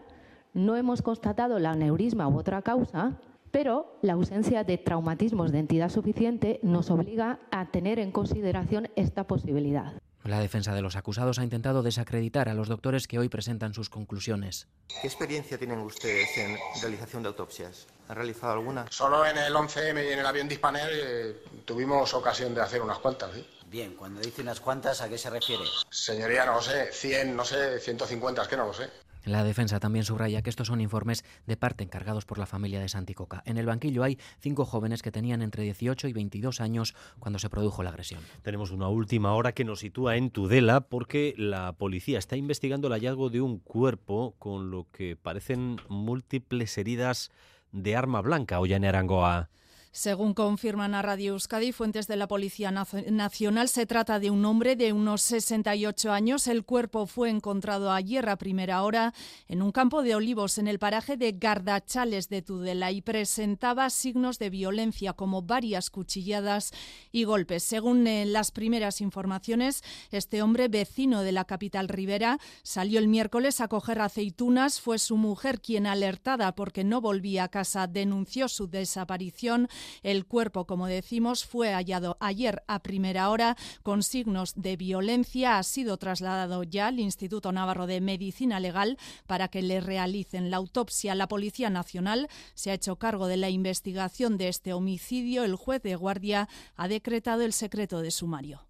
no 0.54 0.76
hemos 0.76 1.02
constatado 1.02 1.58
la 1.58 1.72
aneurisma 1.72 2.28
u 2.28 2.38
otra 2.38 2.62
causa 2.62 3.18
pero 3.56 3.98
la 4.02 4.12
ausencia 4.12 4.64
de 4.64 4.76
traumatismos 4.76 5.50
de 5.50 5.60
entidad 5.60 5.88
suficiente 5.88 6.60
nos 6.62 6.90
obliga 6.90 7.40
a 7.50 7.70
tener 7.70 7.98
en 7.98 8.12
consideración 8.12 8.90
esta 8.96 9.26
posibilidad. 9.26 9.94
La 10.24 10.40
defensa 10.40 10.74
de 10.74 10.82
los 10.82 10.94
acusados 10.94 11.38
ha 11.38 11.42
intentado 11.42 11.82
desacreditar 11.82 12.50
a 12.50 12.54
los 12.54 12.68
doctores 12.68 13.08
que 13.08 13.18
hoy 13.18 13.30
presentan 13.30 13.72
sus 13.72 13.88
conclusiones. 13.88 14.68
¿Qué 15.00 15.06
experiencia 15.06 15.56
tienen 15.56 15.78
ustedes 15.78 16.36
en 16.36 16.58
realización 16.82 17.22
de 17.22 17.28
autopsias? 17.28 17.86
¿Han 18.08 18.16
realizado 18.16 18.52
alguna? 18.52 18.84
Solo 18.90 19.24
en 19.24 19.38
el 19.38 19.54
11M 19.54 20.06
y 20.06 20.12
en 20.12 20.18
el 20.18 20.26
avión 20.26 20.48
Dispaner 20.48 20.90
eh, 20.92 21.42
tuvimos 21.64 22.12
ocasión 22.12 22.54
de 22.54 22.60
hacer 22.60 22.82
unas 22.82 22.98
cuantas, 22.98 23.32
¿sí? 23.32 23.46
Bien, 23.70 23.94
cuando 23.94 24.20
dice 24.20 24.42
unas 24.42 24.60
cuantas, 24.60 25.00
¿a 25.00 25.08
qué 25.08 25.16
se 25.16 25.30
refiere? 25.30 25.64
Señoría, 25.88 26.44
no 26.44 26.56
lo 26.56 26.62
sé, 26.62 26.92
100, 26.92 27.34
no 27.34 27.44
sé, 27.44 27.80
150, 27.80 28.42
es 28.42 28.48
que 28.48 28.56
no 28.58 28.66
lo 28.66 28.74
sé. 28.74 28.90
La 29.26 29.42
defensa 29.42 29.80
también 29.80 30.04
subraya 30.04 30.40
que 30.40 30.50
estos 30.50 30.68
son 30.68 30.80
informes 30.80 31.24
de 31.46 31.56
parte 31.56 31.82
encargados 31.82 32.24
por 32.24 32.38
la 32.38 32.46
familia 32.46 32.78
de 32.78 32.88
Santicoca. 32.88 33.42
En 33.44 33.58
el 33.58 33.66
banquillo 33.66 34.04
hay 34.04 34.20
cinco 34.38 34.64
jóvenes 34.64 35.02
que 35.02 35.10
tenían 35.10 35.42
entre 35.42 35.64
18 35.64 36.06
y 36.06 36.12
22 36.12 36.60
años 36.60 36.94
cuando 37.18 37.40
se 37.40 37.50
produjo 37.50 37.82
la 37.82 37.90
agresión. 37.90 38.20
Tenemos 38.42 38.70
una 38.70 38.86
última 38.86 39.34
hora 39.34 39.50
que 39.50 39.64
nos 39.64 39.80
sitúa 39.80 40.16
en 40.16 40.30
Tudela 40.30 40.82
porque 40.82 41.34
la 41.36 41.72
policía 41.72 42.20
está 42.20 42.36
investigando 42.36 42.86
el 42.86 42.92
hallazgo 42.92 43.28
de 43.28 43.40
un 43.40 43.58
cuerpo 43.58 44.36
con 44.38 44.70
lo 44.70 44.86
que 44.92 45.16
parecen 45.16 45.80
múltiples 45.88 46.78
heridas 46.78 47.32
de 47.72 47.96
arma 47.96 48.22
blanca. 48.22 48.60
en 48.64 48.84
Arangoa. 48.84 49.50
Según 49.96 50.34
confirman 50.34 50.94
a 50.94 51.00
Radio 51.00 51.32
Euskadi, 51.32 51.72
fuentes 51.72 52.06
de 52.06 52.16
la 52.16 52.28
Policía 52.28 52.70
Nacional, 52.70 53.66
se 53.70 53.86
trata 53.86 54.20
de 54.20 54.30
un 54.30 54.44
hombre 54.44 54.76
de 54.76 54.92
unos 54.92 55.22
68 55.22 56.12
años. 56.12 56.48
El 56.48 56.66
cuerpo 56.66 57.06
fue 57.06 57.30
encontrado 57.30 57.90
ayer 57.90 58.28
a 58.28 58.36
primera 58.36 58.82
hora 58.82 59.14
en 59.48 59.62
un 59.62 59.72
campo 59.72 60.02
de 60.02 60.14
olivos 60.14 60.58
en 60.58 60.68
el 60.68 60.78
paraje 60.78 61.16
de 61.16 61.32
Gardachales 61.32 62.28
de 62.28 62.42
Tudela 62.42 62.92
y 62.92 63.00
presentaba 63.00 63.88
signos 63.88 64.38
de 64.38 64.50
violencia 64.50 65.14
como 65.14 65.40
varias 65.40 65.88
cuchilladas 65.88 66.72
y 67.10 67.24
golpes. 67.24 67.62
Según 67.62 68.06
eh, 68.06 68.26
las 68.26 68.50
primeras 68.50 69.00
informaciones, 69.00 69.82
este 70.10 70.42
hombre, 70.42 70.68
vecino 70.68 71.22
de 71.22 71.32
la 71.32 71.46
capital 71.46 71.88
ribera, 71.88 72.38
salió 72.62 72.98
el 72.98 73.08
miércoles 73.08 73.62
a 73.62 73.68
coger 73.68 74.02
aceitunas. 74.02 74.78
Fue 74.78 74.98
su 74.98 75.16
mujer 75.16 75.62
quien, 75.62 75.86
alertada 75.86 76.54
porque 76.54 76.84
no 76.84 77.00
volvía 77.00 77.44
a 77.44 77.48
casa, 77.48 77.86
denunció 77.86 78.48
su 78.48 78.68
desaparición 78.68 79.70
el 80.02 80.26
cuerpo, 80.26 80.66
como 80.66 80.86
decimos, 80.86 81.44
fue 81.44 81.72
hallado 81.72 82.16
ayer 82.20 82.62
a 82.66 82.82
primera 82.82 83.30
hora 83.30 83.56
con 83.82 84.02
signos 84.02 84.54
de 84.56 84.76
violencia. 84.76 85.58
Ha 85.58 85.62
sido 85.62 85.96
trasladado 85.96 86.62
ya 86.62 86.88
al 86.88 87.00
Instituto 87.00 87.52
Navarro 87.52 87.86
de 87.86 88.00
Medicina 88.00 88.60
Legal 88.60 88.98
para 89.26 89.48
que 89.48 89.62
le 89.62 89.80
realicen 89.80 90.50
la 90.50 90.56
autopsia. 90.58 91.14
La 91.14 91.28
Policía 91.28 91.70
Nacional 91.70 92.28
se 92.54 92.70
ha 92.70 92.74
hecho 92.74 92.96
cargo 92.96 93.26
de 93.26 93.36
la 93.36 93.50
investigación 93.50 94.36
de 94.36 94.48
este 94.48 94.72
homicidio. 94.72 95.44
El 95.44 95.56
juez 95.56 95.82
de 95.82 95.96
guardia 95.96 96.48
ha 96.76 96.88
decretado 96.88 97.42
el 97.42 97.52
secreto 97.52 98.00
de 98.00 98.10
sumario. 98.10 98.66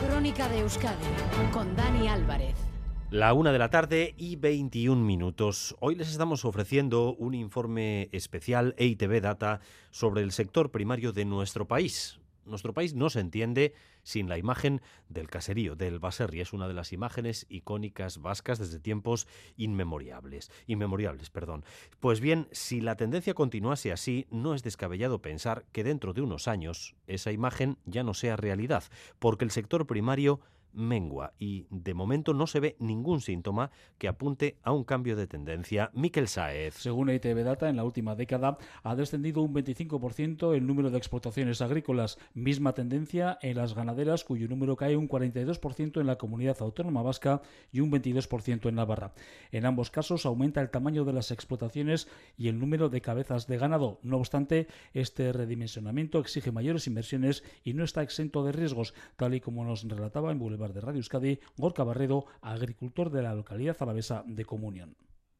Crónica 0.00 0.48
de 0.48 0.60
Euskadi 0.60 1.04
con 1.52 1.76
Dani 1.76 2.08
Álvarez. 2.08 2.71
La 3.12 3.34
una 3.34 3.52
de 3.52 3.58
la 3.58 3.68
tarde 3.68 4.14
y 4.16 4.36
21 4.36 5.04
minutos. 5.04 5.76
Hoy 5.80 5.96
les 5.96 6.08
estamos 6.08 6.46
ofreciendo 6.46 7.14
un 7.16 7.34
informe 7.34 8.08
especial 8.10 8.74
EITB 8.78 9.20
Data 9.20 9.60
sobre 9.90 10.22
el 10.22 10.32
sector 10.32 10.70
primario 10.70 11.12
de 11.12 11.26
nuestro 11.26 11.68
país. 11.68 12.20
Nuestro 12.46 12.72
país 12.72 12.94
no 12.94 13.10
se 13.10 13.20
entiende 13.20 13.74
sin 14.02 14.30
la 14.30 14.38
imagen 14.38 14.80
del 15.10 15.28
caserío, 15.28 15.76
del 15.76 15.98
Baserri. 15.98 16.40
Es 16.40 16.54
una 16.54 16.68
de 16.68 16.72
las 16.72 16.94
imágenes 16.94 17.44
icónicas 17.50 18.16
vascas 18.22 18.58
desde 18.58 18.80
tiempos 18.80 19.28
inmemoriales. 19.58 20.50
Inmemoriables, 20.66 21.28
perdón. 21.28 21.66
Pues 22.00 22.18
bien, 22.18 22.48
si 22.50 22.80
la 22.80 22.96
tendencia 22.96 23.34
continuase 23.34 23.92
así, 23.92 24.26
no 24.30 24.54
es 24.54 24.62
descabellado 24.62 25.20
pensar 25.20 25.66
que 25.70 25.84
dentro 25.84 26.14
de 26.14 26.22
unos 26.22 26.48
años 26.48 26.96
esa 27.06 27.30
imagen 27.30 27.76
ya 27.84 28.04
no 28.04 28.14
sea 28.14 28.36
realidad, 28.36 28.84
porque 29.18 29.44
el 29.44 29.50
sector 29.50 29.86
primario 29.86 30.40
mengua 30.72 31.34
y 31.38 31.66
de 31.70 31.94
momento 31.94 32.34
no 32.34 32.46
se 32.46 32.60
ve 32.60 32.76
ningún 32.78 33.20
síntoma 33.20 33.70
que 33.98 34.08
apunte 34.08 34.56
a 34.62 34.72
un 34.72 34.84
cambio 34.84 35.16
de 35.16 35.26
tendencia. 35.26 35.90
Miquel 35.94 36.28
Saez. 36.28 36.74
Según 36.74 37.10
ITV 37.10 37.44
Data, 37.44 37.68
en 37.68 37.76
la 37.76 37.84
última 37.84 38.14
década 38.14 38.58
ha 38.82 38.94
descendido 38.94 39.42
un 39.42 39.54
25% 39.54 40.54
el 40.54 40.66
número 40.66 40.90
de 40.90 40.98
explotaciones 40.98 41.60
agrícolas, 41.60 42.18
misma 42.34 42.72
tendencia 42.74 43.38
en 43.42 43.56
las 43.56 43.74
ganaderas 43.74 44.24
cuyo 44.24 44.48
número 44.48 44.76
cae 44.76 44.96
un 44.96 45.08
42% 45.08 46.00
en 46.00 46.06
la 46.06 46.16
comunidad 46.16 46.56
autónoma 46.60 47.02
vasca 47.02 47.42
y 47.72 47.80
un 47.80 47.90
22% 47.90 48.68
en 48.68 48.74
Navarra. 48.74 49.12
En 49.50 49.66
ambos 49.66 49.90
casos 49.90 50.26
aumenta 50.26 50.60
el 50.60 50.70
tamaño 50.70 51.04
de 51.04 51.12
las 51.12 51.30
explotaciones 51.30 52.08
y 52.36 52.48
el 52.48 52.58
número 52.58 52.88
de 52.88 53.00
cabezas 53.00 53.46
de 53.46 53.58
ganado. 53.58 53.98
No 54.02 54.16
obstante, 54.16 54.68
este 54.94 55.32
redimensionamiento 55.32 56.18
exige 56.18 56.52
mayores 56.52 56.86
inversiones 56.86 57.44
y 57.64 57.74
no 57.74 57.84
está 57.84 58.02
exento 58.02 58.44
de 58.44 58.52
riesgos, 58.52 58.94
tal 59.16 59.34
y 59.34 59.40
como 59.40 59.64
nos 59.64 59.84
relataba 59.88 60.32
en 60.32 60.38
Boulevard 60.38 60.61
de 60.70 60.80
Radio 60.80 60.98
Euskadi, 60.98 61.40
Gorka 61.56 61.82
Barredo, 61.82 62.26
agricultor 62.40 63.10
de 63.10 63.22
la 63.22 63.34
localidad 63.34 63.76
alavesa 63.80 64.22
de 64.24 64.44
Comunión 64.44 64.96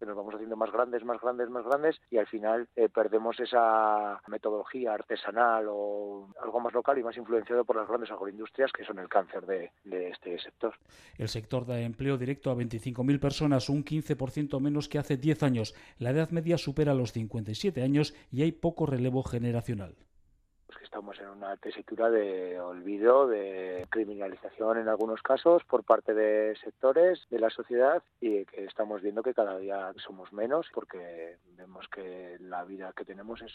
nos 0.07 0.17
vamos 0.17 0.35
haciendo 0.35 0.57
más 0.57 0.71
grandes, 0.73 1.05
más 1.05 1.21
grandes, 1.21 1.49
más 1.51 1.65
grandes 1.65 1.97
y 2.11 2.19
al 2.19 2.27
final 2.27 2.69
eh, 2.77 2.89
perdemos 2.89 3.39
esa 3.41 4.21
metodología 4.29 4.95
artesanal 4.95 5.67
o 5.69 6.29
algo 6.43 6.61
más 6.61 6.73
local 6.73 6.99
y 6.99 7.03
más 7.03 7.17
influenciado 7.17 7.65
por 7.65 7.77
las 7.77 7.89
grandes 7.89 8.11
agroindustrias 8.11 8.73
que 8.73 8.85
son 8.85 8.99
el 8.99 9.09
cáncer 9.09 9.47
de, 9.47 9.73
de 9.85 10.11
este 10.11 10.39
sector. 10.39 10.75
El 11.19 11.29
sector 11.29 11.67
da 11.67 11.81
empleo 11.81 12.17
directo 12.17 12.51
a 12.51 12.57
25.000 12.57 13.21
personas, 13.21 13.69
un 13.69 13.85
15% 13.85 14.61
menos 14.61 14.89
que 14.89 14.99
hace 14.99 15.17
10 15.17 15.43
años. 15.43 15.75
La 15.99 16.11
edad 16.11 16.31
media 16.31 16.59
supera 16.59 16.95
los 16.95 17.13
57 17.13 17.83
años 17.83 18.15
y 18.31 18.43
hay 18.43 18.53
poco 18.53 18.87
relevo 18.87 19.23
generacional 19.23 19.97
estamos 20.83 21.19
en 21.21 21.29
una 21.29 21.57
tesitura 21.57 22.11
de 22.11 22.61
olvido, 22.61 23.27
de 23.27 23.87
criminalización 23.91 24.79
en 24.79 24.89
algunos 24.89 25.23
casos 25.23 25.65
por 25.65 25.85
parte 25.85 26.15
de 26.15 26.57
sectores 26.57 27.27
de 27.31 27.39
la 27.39 27.51
sociedad 27.51 28.03
y 28.21 28.45
que 28.47 28.65
estamos 28.65 29.03
viendo 29.03 29.23
que 29.23 29.35
cada 29.35 29.59
día 29.59 29.93
somos 29.97 30.33
menos 30.33 30.67
porque 30.73 31.39
vemos 31.57 31.89
que 31.89 32.37
la 32.41 32.65
vida 32.65 32.93
que 32.97 33.05
tenemos 33.05 33.43
es 33.43 33.53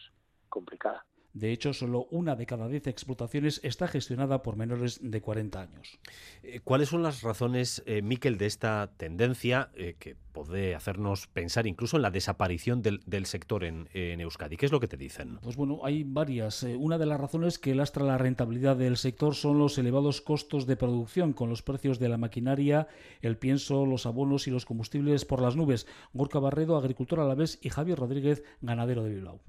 complicada. 0.49 1.05
De 1.33 1.51
hecho, 1.51 1.73
solo 1.73 2.07
una 2.09 2.35
de 2.35 2.45
cada 2.45 2.67
diez 2.67 2.87
explotaciones 2.87 3.59
está 3.63 3.87
gestionada 3.87 4.41
por 4.41 4.55
menores 4.55 4.99
de 5.03 5.21
40 5.21 5.61
años. 5.61 5.99
Eh, 6.41 6.61
¿Cuáles 6.63 6.89
son 6.89 7.03
las 7.03 7.21
razones, 7.21 7.83
eh, 7.85 8.01
Miquel, 8.01 8.37
de 8.37 8.47
esta 8.47 8.91
tendencia 8.97 9.69
eh, 9.75 9.95
que 9.99 10.15
puede 10.31 10.73
hacernos 10.73 11.27
pensar 11.27 11.67
incluso 11.67 11.97
en 11.97 12.01
la 12.03 12.11
desaparición 12.11 12.81
del, 12.81 13.25
sector 13.25 13.63
en, 13.63 13.87
Euskadi? 13.93 14.57
¿Qué 14.57 14.65
es 14.65 14.71
lo 14.71 14.79
que 14.79 14.87
te 14.87 14.97
dicen? 14.97 15.37
Pues 15.41 15.55
bueno, 15.55 15.81
hay 15.83 16.03
varias. 16.03 16.63
una 16.63 16.97
de 16.97 17.05
las 17.05 17.19
razones 17.19 17.59
que 17.59 17.75
lastra 17.75 18.03
la 18.03 18.17
rentabilidad 18.17 18.75
del 18.75 18.97
sector 18.97 19.35
son 19.35 19.59
los 19.59 19.77
elevados 19.77 20.21
costos 20.21 20.65
de 20.65 20.75
producción, 20.75 21.33
con 21.33 21.49
los 21.49 21.61
precios 21.61 21.99
de 21.99 22.09
la 22.09 22.17
maquinaria, 22.17 22.87
el 23.21 23.37
pienso, 23.37 23.85
los 23.85 24.05
abonos 24.05 24.47
y 24.47 24.51
los 24.51 24.65
combustibles 24.65 25.25
por 25.25 25.41
las 25.41 25.55
nubes. 25.55 25.87
Gorka 26.13 26.39
Barredo, 26.39 26.77
agricultor 26.77 27.19
a 27.19 27.25
la 27.25 27.35
vez, 27.35 27.59
y 27.61 27.69
Javier 27.69 27.99
Rodríguez, 27.99 28.43
ganadero 28.61 29.03
de 29.03 29.13
Bilbao. 29.13 29.39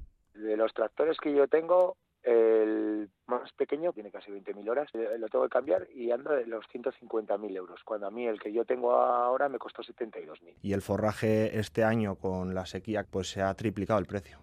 De 0.48 0.56
los 0.56 0.72
tractores 0.72 1.18
que 1.18 1.30
yo 1.30 1.46
tengo, 1.46 1.98
el 2.22 3.10
más 3.26 3.52
pequeño 3.52 3.92
tiene 3.92 4.10
casi 4.10 4.30
20.000 4.30 4.70
horas, 4.70 4.88
eh, 4.94 5.18
lo 5.18 5.28
tengo 5.28 5.44
que 5.44 5.50
cambiar 5.50 5.86
y 5.94 6.10
anda 6.10 6.32
de 6.32 6.46
los 6.46 6.64
150.000 6.72 7.54
euros, 7.54 7.84
cuando 7.84 8.06
a 8.06 8.10
mí 8.10 8.26
el 8.26 8.40
que 8.40 8.50
yo 8.50 8.64
tengo 8.64 8.92
ahora 8.92 9.50
me 9.50 9.58
costó 9.58 9.82
72.000. 9.82 10.54
Y 10.62 10.72
el 10.72 10.80
forraje 10.80 11.58
este 11.58 11.84
año 11.84 12.14
con 12.14 12.54
la 12.54 12.64
sequía 12.64 13.04
pues 13.04 13.28
se 13.28 13.42
ha 13.42 13.52
triplicado 13.52 14.00
el 14.00 14.06
precio. 14.06 14.38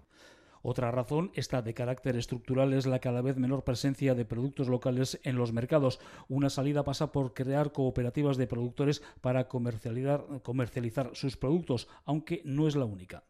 Otra 0.61 0.91
razón, 0.91 1.31
esta 1.33 1.63
de 1.63 1.73
carácter 1.73 2.15
estructural, 2.17 2.73
es 2.73 2.85
la 2.85 2.99
cada 2.99 3.23
vez 3.23 3.37
menor 3.37 3.63
presencia 3.63 4.13
de 4.13 4.25
productos 4.25 4.69
locales 4.69 5.19
en 5.23 5.37
los 5.37 5.53
mercados. 5.53 5.99
Una 6.29 6.51
salida 6.51 6.83
pasa 6.83 7.11
por 7.11 7.33
crear 7.33 7.71
cooperativas 7.71 8.37
de 8.37 8.45
productores 8.45 9.01
para 9.21 9.47
comercializar, 9.47 10.23
comercializar 10.43 11.15
sus 11.15 11.35
productos, 11.35 11.87
aunque 12.05 12.43
no 12.45 12.67
es 12.67 12.75
la 12.75 12.85
única. 12.85 13.23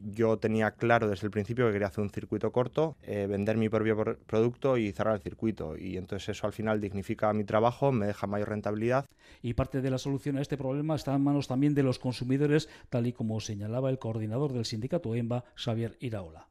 Yo 0.00 0.38
tenía 0.38 0.72
claro 0.72 1.08
desde 1.08 1.26
el 1.26 1.30
principio 1.30 1.66
que 1.66 1.72
quería 1.72 1.88
hacer 1.88 2.02
un 2.02 2.10
circuito 2.10 2.52
corto, 2.52 2.96
eh, 3.02 3.26
vender 3.28 3.56
mi 3.56 3.68
propio 3.68 3.96
producto 4.26 4.76
y 4.76 4.92
cerrar 4.92 5.14
el 5.14 5.20
circuito. 5.20 5.76
Y 5.76 5.96
entonces 5.96 6.30
eso 6.30 6.46
al 6.46 6.52
final 6.52 6.80
dignifica 6.80 7.32
mi 7.32 7.44
trabajo, 7.44 7.92
me 7.92 8.06
deja 8.06 8.26
mayor 8.26 8.48
rentabilidad. 8.50 9.06
Y 9.42 9.54
parte 9.54 9.80
de 9.80 9.90
la 9.90 9.98
solución 9.98 10.36
a 10.36 10.42
este 10.42 10.56
problema 10.56 10.94
está 10.94 11.14
en 11.14 11.22
manos 11.22 11.48
también 11.48 11.74
de 11.74 11.82
los 11.82 11.98
consumidores, 11.98 12.68
tal 12.88 13.06
y 13.06 13.12
como 13.12 13.40
señalaba 13.40 13.90
el 13.90 13.98
coordinador 13.98 14.52
del 14.52 14.64
sindicato 14.64 15.14
EMBA, 15.14 15.44
Xavier 15.54 15.96
Iraola 16.00 16.49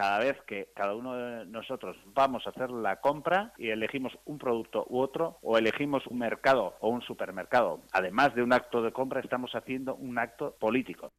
cada 0.00 0.18
vez 0.18 0.38
que 0.46 0.70
cada 0.74 0.94
uno 0.94 1.14
de 1.14 1.44
nosotros 1.44 1.94
vamos 2.14 2.46
a 2.46 2.50
hacer 2.50 2.70
la 2.70 3.02
compra 3.02 3.52
y 3.58 3.68
elegimos 3.68 4.16
un 4.24 4.38
producto 4.38 4.86
u 4.88 4.98
otro 4.98 5.36
o 5.42 5.58
elegimos 5.58 6.06
un 6.06 6.20
mercado 6.20 6.74
o 6.80 6.88
un 6.88 7.02
supermercado, 7.02 7.82
además 7.92 8.34
de 8.34 8.42
un 8.42 8.54
acto 8.54 8.80
de 8.80 8.92
compra 8.92 9.20
estamos 9.20 9.54
haciendo 9.54 9.96
un 9.96 10.18
acto 10.18 10.56
político. 10.58 11.12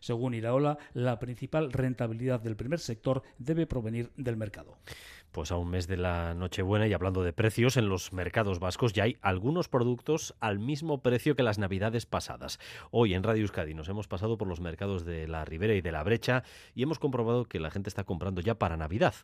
Según 0.00 0.34
Iraola, 0.34 0.76
la 0.92 1.18
principal 1.18 1.72
rentabilidad 1.72 2.38
del 2.38 2.56
primer 2.56 2.78
sector 2.78 3.22
debe 3.38 3.66
provenir 3.66 4.10
del 4.18 4.36
mercado. 4.36 4.76
Pues 5.36 5.52
a 5.52 5.58
un 5.58 5.68
mes 5.68 5.86
de 5.86 5.98
la 5.98 6.32
Nochebuena 6.32 6.86
y 6.86 6.94
hablando 6.94 7.22
de 7.22 7.34
precios, 7.34 7.76
en 7.76 7.90
los 7.90 8.14
mercados 8.14 8.58
vascos 8.58 8.94
ya 8.94 9.02
hay 9.02 9.18
algunos 9.20 9.68
productos 9.68 10.34
al 10.40 10.58
mismo 10.58 11.02
precio 11.02 11.36
que 11.36 11.42
las 11.42 11.58
navidades 11.58 12.06
pasadas. 12.06 12.58
Hoy 12.90 13.12
en 13.12 13.22
Radio 13.22 13.42
Euskadi 13.42 13.74
nos 13.74 13.90
hemos 13.90 14.08
pasado 14.08 14.38
por 14.38 14.48
los 14.48 14.62
mercados 14.62 15.04
de 15.04 15.28
la 15.28 15.44
Ribera 15.44 15.74
y 15.74 15.82
de 15.82 15.92
la 15.92 16.02
Brecha 16.02 16.42
y 16.74 16.84
hemos 16.84 16.98
comprobado 16.98 17.44
que 17.44 17.60
la 17.60 17.70
gente 17.70 17.90
está 17.90 18.04
comprando 18.04 18.40
ya 18.40 18.54
para 18.54 18.78
Navidad. 18.78 19.14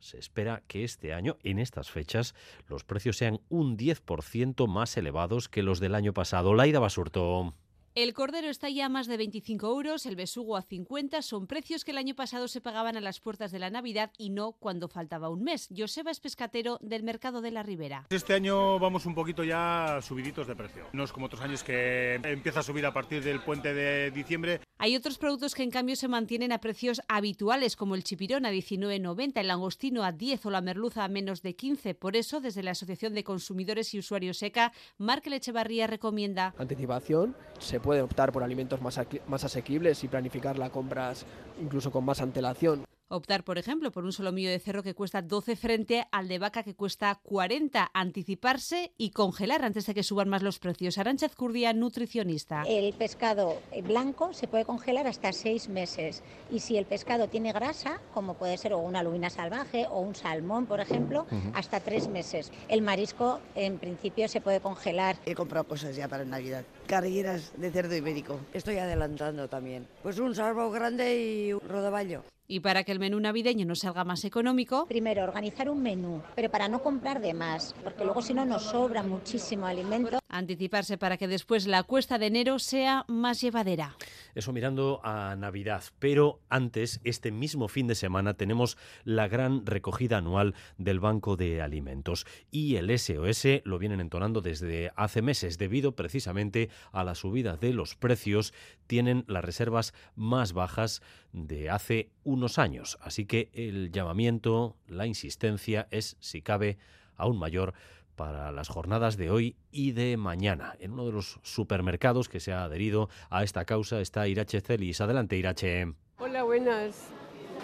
se 0.00 0.18
espera 0.18 0.62
que 0.66 0.84
este 0.84 1.14
año, 1.14 1.38
en 1.42 1.58
estas 1.58 1.90
fechas, 1.90 2.34
los 2.68 2.84
precios 2.84 3.16
sean 3.16 3.40
un 3.48 3.78
10% 3.78 4.68
más 4.68 4.94
elevados 4.98 5.48
que 5.48 5.62
los 5.62 5.80
del 5.80 5.94
año 5.94 6.12
pasado. 6.12 6.52
Laida 6.52 6.78
Basurto. 6.78 7.54
El 7.96 8.12
cordero 8.12 8.48
está 8.48 8.68
ya 8.68 8.86
a 8.86 8.88
más 8.88 9.06
de 9.06 9.16
25 9.16 9.68
euros, 9.68 10.04
el 10.04 10.16
besugo 10.16 10.56
a 10.56 10.62
50. 10.62 11.22
Son 11.22 11.46
precios 11.46 11.84
que 11.84 11.92
el 11.92 11.98
año 11.98 12.16
pasado 12.16 12.48
se 12.48 12.60
pagaban 12.60 12.96
a 12.96 13.00
las 13.00 13.20
puertas 13.20 13.52
de 13.52 13.60
la 13.60 13.70
Navidad 13.70 14.10
y 14.18 14.30
no 14.30 14.50
cuando 14.50 14.88
faltaba 14.88 15.28
un 15.28 15.44
mes. 15.44 15.68
Joseba 15.72 16.10
es 16.10 16.18
pescatero 16.18 16.78
del 16.80 17.04
mercado 17.04 17.40
de 17.40 17.52
la 17.52 17.62
Ribera. 17.62 18.04
Este 18.10 18.34
año 18.34 18.80
vamos 18.80 19.06
un 19.06 19.14
poquito 19.14 19.44
ya 19.44 20.00
subiditos 20.02 20.48
de 20.48 20.56
precio. 20.56 20.88
No 20.92 21.04
es 21.04 21.12
como 21.12 21.26
otros 21.26 21.40
años 21.42 21.62
que 21.62 22.16
empieza 22.16 22.58
a 22.58 22.62
subir 22.64 22.84
a 22.84 22.92
partir 22.92 23.22
del 23.22 23.40
puente 23.44 23.72
de 23.72 24.10
diciembre. 24.10 24.60
Hay 24.78 24.96
otros 24.96 25.16
productos 25.16 25.54
que 25.54 25.62
en 25.62 25.70
cambio 25.70 25.94
se 25.94 26.08
mantienen 26.08 26.50
a 26.50 26.58
precios 26.58 27.00
habituales, 27.06 27.76
como 27.76 27.94
el 27.94 28.02
chipirón 28.02 28.44
a 28.44 28.50
19,90, 28.50 29.38
el 29.38 29.46
langostino 29.46 30.02
a 30.02 30.10
10 30.10 30.46
o 30.46 30.50
la 30.50 30.60
merluza 30.60 31.04
a 31.04 31.08
menos 31.08 31.42
de 31.42 31.54
15. 31.54 31.94
Por 31.94 32.16
eso, 32.16 32.40
desde 32.40 32.64
la 32.64 32.72
Asociación 32.72 33.14
de 33.14 33.22
Consumidores 33.22 33.94
y 33.94 34.00
Usuarios 34.00 34.38
SECA, 34.38 34.72
Marc 34.98 35.28
Lechevarría 35.28 35.86
recomienda 35.86 36.54
anticipación, 36.58 37.36
se 37.60 37.83
puede 37.84 38.00
optar 38.00 38.32
por 38.32 38.42
alimentos 38.42 38.80
más, 38.80 38.98
más 39.28 39.44
asequibles 39.44 40.02
y 40.02 40.08
planificar 40.08 40.58
las 40.58 40.70
compras 40.70 41.26
incluso 41.60 41.92
con 41.92 42.02
más 42.04 42.22
antelación. 42.22 42.84
Optar, 43.08 43.44
por 43.44 43.58
ejemplo, 43.58 43.92
por 43.92 44.04
un 44.04 44.12
solomillo 44.12 44.50
de 44.50 44.58
cerro 44.58 44.82
que 44.82 44.94
cuesta 44.94 45.20
12 45.20 45.56
frente 45.56 46.06
al 46.10 46.26
de 46.26 46.38
vaca 46.38 46.62
que 46.62 46.74
cuesta 46.74 47.20
40. 47.22 47.90
Anticiparse 47.92 48.92
y 48.96 49.10
congelar 49.10 49.62
antes 49.62 49.84
de 49.86 49.94
que 49.94 50.02
suban 50.02 50.30
más 50.30 50.42
los 50.42 50.58
precios. 50.58 50.96
Arancha 50.96 51.28
Curdia, 51.28 51.74
nutricionista. 51.74 52.62
El 52.66 52.94
pescado 52.94 53.60
blanco 53.84 54.32
se 54.32 54.48
puede 54.48 54.64
congelar 54.64 55.06
hasta 55.06 55.32
seis 55.32 55.68
meses. 55.68 56.22
Y 56.50 56.60
si 56.60 56.78
el 56.78 56.86
pescado 56.86 57.28
tiene 57.28 57.52
grasa, 57.52 58.00
como 58.14 58.34
puede 58.34 58.56
ser 58.56 58.74
una 58.74 59.02
lubina 59.02 59.28
salvaje 59.28 59.86
o 59.90 60.00
un 60.00 60.14
salmón, 60.14 60.64
por 60.64 60.80
ejemplo, 60.80 61.26
hasta 61.52 61.80
tres 61.80 62.08
meses. 62.08 62.52
El 62.68 62.80
marisco, 62.80 63.38
en 63.54 63.78
principio, 63.78 64.28
se 64.28 64.40
puede 64.40 64.60
congelar. 64.60 65.16
He 65.26 65.34
comprado 65.34 65.68
cosas 65.68 65.94
ya 65.94 66.08
para 66.08 66.24
Navidad. 66.24 66.64
Cargueras 66.86 67.52
de 67.56 67.70
cerdo 67.70 67.96
ibérico. 67.96 68.40
Estoy 68.52 68.78
adelantando 68.78 69.48
también. 69.48 69.86
Pues 70.02 70.18
un 70.18 70.34
salvo 70.34 70.70
grande 70.70 71.16
y 71.16 71.52
un 71.52 71.60
rodaballo. 71.60 72.24
Y 72.46 72.60
para 72.60 72.84
que 72.84 72.92
el 72.92 72.98
menú 72.98 73.18
navideño 73.20 73.64
no 73.64 73.74
salga 73.74 74.04
más 74.04 74.22
económico, 74.24 74.84
primero 74.86 75.22
organizar 75.22 75.70
un 75.70 75.82
menú, 75.82 76.22
pero 76.34 76.50
para 76.50 76.68
no 76.68 76.82
comprar 76.82 77.22
de 77.22 77.32
más, 77.32 77.74
porque 77.82 78.04
luego 78.04 78.20
si 78.20 78.34
no 78.34 78.44
nos 78.44 78.64
sobra 78.64 79.02
muchísimo 79.02 79.64
alimento. 79.64 80.18
Anticiparse 80.28 80.98
para 80.98 81.16
que 81.16 81.26
después 81.26 81.66
la 81.66 81.84
cuesta 81.84 82.18
de 82.18 82.26
enero 82.26 82.58
sea 82.58 83.06
más 83.08 83.40
llevadera. 83.40 83.96
Eso 84.34 84.52
mirando 84.52 85.00
a 85.04 85.36
Navidad, 85.36 85.82
pero 85.98 86.40
antes, 86.48 87.00
este 87.04 87.30
mismo 87.30 87.68
fin 87.68 87.86
de 87.86 87.94
semana, 87.94 88.34
tenemos 88.34 88.76
la 89.04 89.28
gran 89.28 89.64
recogida 89.64 90.18
anual 90.18 90.54
del 90.78 91.00
Banco 91.00 91.36
de 91.36 91.62
Alimentos. 91.62 92.26
Y 92.50 92.76
el 92.76 92.96
SOS 92.98 93.62
lo 93.64 93.78
vienen 93.78 94.00
entonando 94.00 94.40
desde 94.40 94.92
hace 94.96 95.22
meses 95.22 95.58
debido 95.58 95.94
precisamente 95.96 96.70
a 96.92 97.04
la 97.04 97.14
subida 97.14 97.56
de 97.56 97.72
los 97.72 97.94
precios, 97.94 98.52
tienen 98.86 99.24
las 99.28 99.44
reservas 99.44 99.94
más 100.16 100.52
bajas 100.52 101.02
de 101.32 101.70
hace 101.70 102.10
unos 102.22 102.58
años. 102.58 102.98
Así 103.00 103.26
que 103.26 103.50
el 103.52 103.90
llamamiento, 103.92 104.76
la 104.86 105.06
insistencia 105.06 105.88
es, 105.90 106.16
si 106.20 106.42
cabe, 106.42 106.78
aún 107.16 107.38
mayor 107.38 107.74
para 108.14 108.52
las 108.52 108.68
jornadas 108.68 109.16
de 109.16 109.30
hoy 109.30 109.56
y 109.70 109.92
de 109.92 110.16
mañana. 110.16 110.74
En 110.78 110.92
uno 110.92 111.06
de 111.06 111.12
los 111.12 111.38
supermercados 111.42 112.28
que 112.28 112.40
se 112.40 112.52
ha 112.52 112.64
adherido 112.64 113.08
a 113.30 113.42
esta 113.42 113.64
causa 113.64 114.00
está 114.00 114.28
Irache 114.28 114.60
Celis. 114.60 115.00
Adelante, 115.00 115.36
Irache. 115.36 115.94
Hola, 116.18 116.42
buenas 116.42 117.12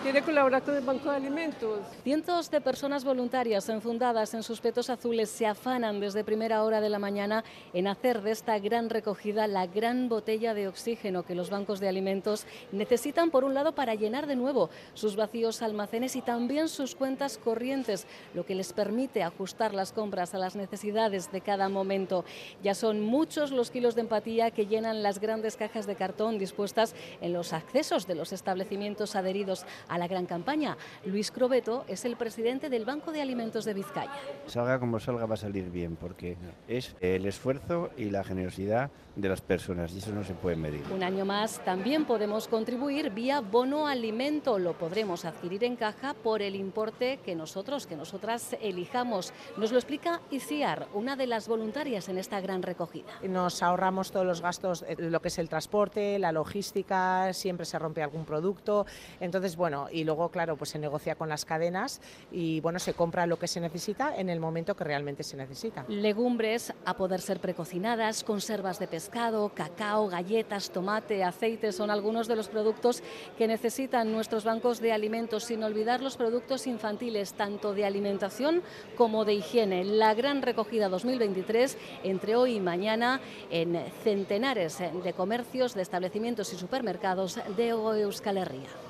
quiere 0.02 0.22
colaborar 0.22 0.62
con 0.62 0.74
el 0.76 0.84
Banco 0.84 1.10
de 1.10 1.16
Alimentos. 1.16 1.80
Cientos 2.02 2.50
de 2.50 2.60
personas 2.60 3.04
voluntarias 3.04 3.68
enfundadas 3.68 4.34
en 4.34 4.42
sus 4.42 4.60
petos 4.60 4.90
azules 4.90 5.30
se 5.30 5.46
afanan 5.46 6.00
desde 6.00 6.24
primera 6.24 6.64
hora 6.64 6.80
de 6.80 6.88
la 6.88 6.98
mañana 6.98 7.44
en 7.72 7.86
hacer 7.86 8.22
de 8.22 8.30
esta 8.30 8.58
gran 8.58 8.90
recogida 8.90 9.46
la 9.46 9.66
gran 9.66 10.08
botella 10.08 10.54
de 10.54 10.68
oxígeno 10.68 11.22
que 11.22 11.34
los 11.34 11.50
bancos 11.50 11.80
de 11.80 11.88
alimentos 11.88 12.46
necesitan, 12.72 13.30
por 13.30 13.44
un 13.44 13.54
lado, 13.54 13.72
para 13.72 13.94
llenar 13.94 14.26
de 14.26 14.36
nuevo 14.36 14.70
sus 14.94 15.16
vacíos 15.16 15.62
almacenes 15.62 16.16
y 16.16 16.22
también 16.22 16.68
sus 16.68 16.94
cuentas 16.94 17.38
corrientes, 17.38 18.06
lo 18.34 18.46
que 18.46 18.54
les 18.54 18.72
permite 18.72 19.22
ajustar 19.22 19.74
las 19.74 19.92
compras 19.92 20.34
a 20.34 20.38
las 20.38 20.56
necesidades 20.56 21.30
de 21.32 21.40
cada 21.40 21.68
momento. 21.68 22.24
Ya 22.62 22.74
son 22.74 23.00
muchos 23.00 23.50
los 23.50 23.70
kilos 23.70 23.94
de 23.94 24.02
empatía 24.02 24.50
que 24.50 24.66
llenan 24.66 25.02
las 25.02 25.20
grandes 25.20 25.56
cajas 25.56 25.86
de 25.86 25.96
cartón 25.96 26.38
dispuestas 26.38 26.94
en 27.20 27.32
los 27.32 27.52
accesos 27.52 28.06
de 28.06 28.14
los 28.14 28.32
establecimientos 28.32 29.16
adheridos 29.16 29.66
a 29.88 29.98
la 29.98 30.08
gran 30.08 30.26
campaña. 30.26 30.76
Luis 31.04 31.30
Crobeto 31.30 31.84
es 31.88 32.04
el 32.04 32.16
presidente 32.16 32.68
del 32.68 32.84
Banco 32.84 33.12
de 33.12 33.20
Alimentos 33.20 33.64
de 33.64 33.74
Vizcaya. 33.74 34.12
Salga 34.46 34.78
como 34.78 35.00
salga 35.00 35.26
va 35.26 35.34
a 35.34 35.38
salir 35.38 35.70
bien 35.70 35.96
porque 35.96 36.36
es 36.68 36.94
el 37.00 37.26
esfuerzo 37.26 37.90
y 37.96 38.10
la 38.10 38.24
generosidad 38.24 38.90
de 39.16 39.28
las 39.28 39.40
personas 39.40 39.92
y 39.92 39.98
eso 39.98 40.12
no 40.12 40.24
se 40.24 40.34
puede 40.34 40.56
medir. 40.56 40.82
Un 40.92 41.02
año 41.02 41.24
más 41.24 41.64
también 41.64 42.04
podemos 42.04 42.48
contribuir 42.48 43.10
vía 43.10 43.40
bono 43.40 43.86
alimento. 43.86 44.58
Lo 44.58 44.74
podremos 44.74 45.24
adquirir 45.24 45.64
en 45.64 45.76
caja 45.76 46.14
por 46.14 46.42
el 46.42 46.54
importe 46.54 47.18
que 47.24 47.34
nosotros, 47.34 47.86
que 47.86 47.96
nosotras 47.96 48.56
elijamos. 48.60 49.32
Nos 49.56 49.72
lo 49.72 49.78
explica 49.78 50.20
Iciar, 50.30 50.88
una 50.94 51.16
de 51.16 51.26
las 51.26 51.48
voluntarias 51.48 52.08
en 52.08 52.18
esta 52.18 52.40
gran 52.40 52.62
recogida. 52.62 53.10
Nos 53.22 53.62
ahorramos 53.62 54.10
todos 54.10 54.26
los 54.26 54.40
gastos, 54.40 54.84
eh, 54.86 54.96
lo 54.98 55.20
que 55.20 55.28
es 55.28 55.38
el 55.38 55.48
transporte, 55.48 56.18
la 56.18 56.32
logística, 56.32 57.32
siempre 57.32 57.66
se 57.66 57.78
rompe 57.78 58.02
algún 58.02 58.24
producto. 58.24 58.86
Entonces, 59.20 59.56
bueno, 59.56 59.88
y 59.90 60.04
luego, 60.04 60.30
claro, 60.30 60.56
pues 60.56 60.70
se 60.70 60.78
negocia 60.78 61.14
con 61.14 61.28
las 61.28 61.44
cadenas 61.44 62.00
y, 62.30 62.60
bueno, 62.60 62.78
se 62.78 62.94
compra 62.94 63.26
lo 63.26 63.38
que 63.38 63.48
se 63.48 63.60
necesita 63.60 64.16
en 64.16 64.28
el 64.28 64.40
momento 64.40 64.76
que 64.76 64.84
realmente 64.84 65.22
se 65.22 65.36
necesita. 65.36 65.84
Legumbres 65.88 66.72
a 66.84 66.96
poder 66.96 67.20
ser 67.20 67.40
precocinadas, 67.40 68.24
conservas 68.24 68.78
de 68.78 68.86
pescado, 68.86 68.99
cacao, 69.08 70.08
galletas, 70.08 70.70
tomate, 70.70 71.24
aceite 71.24 71.72
son 71.72 71.90
algunos 71.90 72.28
de 72.28 72.36
los 72.36 72.48
productos 72.48 73.02
que 73.38 73.48
necesitan 73.48 74.12
nuestros 74.12 74.44
bancos 74.44 74.80
de 74.80 74.92
alimentos, 74.92 75.44
sin 75.44 75.62
olvidar 75.62 76.02
los 76.02 76.16
productos 76.16 76.66
infantiles, 76.66 77.32
tanto 77.34 77.72
de 77.72 77.86
alimentación 77.86 78.62
como 78.96 79.24
de 79.24 79.34
higiene. 79.34 79.84
La 79.84 80.14
gran 80.14 80.42
recogida 80.42 80.88
2023 80.88 81.78
entre 82.04 82.36
hoy 82.36 82.56
y 82.56 82.60
mañana 82.60 83.20
en 83.50 83.80
centenares 84.04 84.78
de 84.78 85.12
comercios, 85.12 85.74
de 85.74 85.82
establecimientos 85.82 86.52
y 86.52 86.56
supermercados 86.56 87.38
de 87.56 87.68
Euskal 87.68 88.38
Herria. 88.38 88.89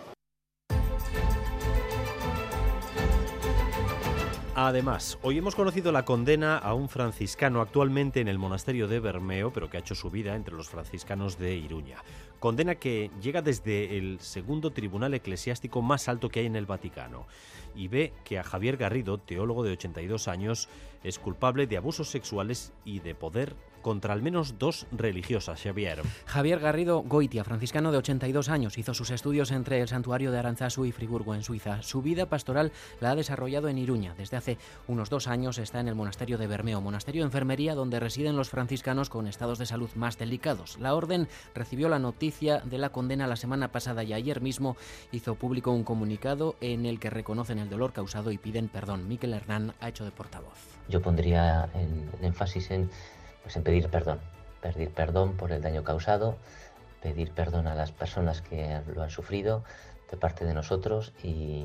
Además, 4.57 5.17
hoy 5.23 5.39
hemos 5.39 5.55
conocido 5.55 5.93
la 5.93 6.05
condena 6.05 6.59
a 6.59 6.75
un 6.75 6.89
franciscano 6.89 7.61
actualmente 7.61 8.21
en 8.21 8.27
el 8.27 8.39
monasterio 8.39 8.89
de 8.89 8.99
Bermeo, 8.99 9.53
pero 9.53 9.71
que 9.71 9.77
ha 9.77 9.81
hecho 9.81 9.95
su 9.95 10.11
vida 10.11 10.35
entre 10.35 10.57
los 10.57 10.69
franciscanos 10.69 11.39
de 11.39 11.55
Iruña. 11.55 11.99
Condena 12.41 12.75
que 12.75 13.13
llega 13.23 13.43
desde 13.43 13.97
el 13.97 14.19
segundo 14.19 14.73
tribunal 14.73 15.15
eclesiástico 15.15 15.83
más 15.83 16.09
alto 16.09 16.31
que 16.31 16.41
hay 16.41 16.47
en 16.47 16.57
el 16.57 16.67
Vaticano 16.67 17.27
y 17.77 17.87
ve 17.87 18.13
que 18.25 18.41
a 18.41 18.43
Javier 18.43 18.77
Garrido, 18.77 19.19
teólogo 19.19 19.63
de 19.63 19.73
82 19.73 20.27
años, 20.27 20.69
es 21.05 21.21
culpable 21.21 21.69
de 21.69 21.77
abusos 21.77 22.09
sexuales 22.11 22.73
y 22.85 22.99
de 22.99 23.15
poder 23.15 23.55
contra 23.81 24.15
al 24.15 24.23
menos 24.23 24.59
dos 24.59 24.87
religiosas, 24.93 25.63
Xavier. 25.63 26.03
Javier 26.27 26.61
Garrido 26.61 27.03
Goitia, 27.03 27.45
franciscano 27.45 27.93
de 27.93 27.99
82 27.99 28.49
años, 28.49 28.79
hizo 28.79 28.95
sus 28.95 29.11
estudios 29.11 29.51
entre 29.51 29.81
el 29.81 29.89
santuario 29.89 30.31
de 30.33 30.39
Aranzazu 30.39 30.85
y 30.85 30.93
Friburgo, 30.93 31.35
en 31.35 31.43
Suiza. 31.43 31.83
Su 31.83 32.03
vida 32.03 32.27
pastoral 32.27 32.73
la 33.01 33.11
ha 33.11 33.15
desarrollado 33.15 33.69
en 33.69 33.79
Iruña. 33.79 34.15
Desde 34.17 34.37
hace 34.37 34.59
unos 34.87 35.11
dos 35.11 35.27
años 35.27 35.59
está 35.59 35.81
en 35.81 35.89
el 35.89 35.95
monasterio 35.95 36.39
de 36.39 36.47
Bermeo, 36.47 36.81
monasterio 36.81 37.23
de 37.23 37.27
enfermería 37.27 37.75
donde 37.75 38.01
residen 38.01 38.37
los 38.37 38.51
franciscanos 38.51 39.11
con 39.11 39.27
estados 39.27 39.59
de 39.59 39.67
salud 39.67 39.91
más 39.95 40.19
delicados. 40.19 40.79
La 40.79 40.95
orden 40.95 41.29
recibió 41.55 41.89
la 41.89 41.99
noticia 41.99 42.61
de 42.61 42.79
la 42.79 42.91
condena 42.91 43.27
la 43.27 43.37
semana 43.37 43.73
pasada 43.73 44.05
y 44.05 44.13
ayer 44.13 44.41
mismo 44.41 44.77
hizo 45.13 45.35
público 45.35 45.71
un 45.71 45.85
comunicado 45.85 46.57
en 46.61 46.87
el 46.87 47.01
que 47.01 47.11
reconocen 47.11 47.59
el 47.59 47.71
dolor 47.71 47.93
causado 47.93 48.31
y 48.31 48.39
piden 48.39 48.69
perdón. 48.69 49.09
Miquel 49.09 49.35
Hernán 49.35 49.75
ha 49.81 49.89
hecho 49.89 50.05
de 50.05 50.11
portavoz. 50.11 50.59
Yo 50.89 51.01
pondría 51.01 51.69
el 51.75 52.25
énfasis 52.25 52.71
en 52.71 52.91
pues 53.43 53.57
en 53.57 53.63
pedir 53.63 53.89
perdón, 53.89 54.21
pedir 54.61 54.91
perdón 54.91 55.37
por 55.37 55.53
el 55.53 55.63
daño 55.63 55.85
causado, 55.85 56.37
pedir 57.03 57.33
perdón 57.33 57.67
a 57.67 57.75
las 57.75 57.93
personas 57.93 58.43
que 58.43 58.81
lo 58.95 59.03
han 59.03 59.11
sufrido 59.11 59.65
de 60.11 60.17
parte 60.17 60.45
de 60.45 60.55
nosotros 60.55 61.13
y, 61.23 61.65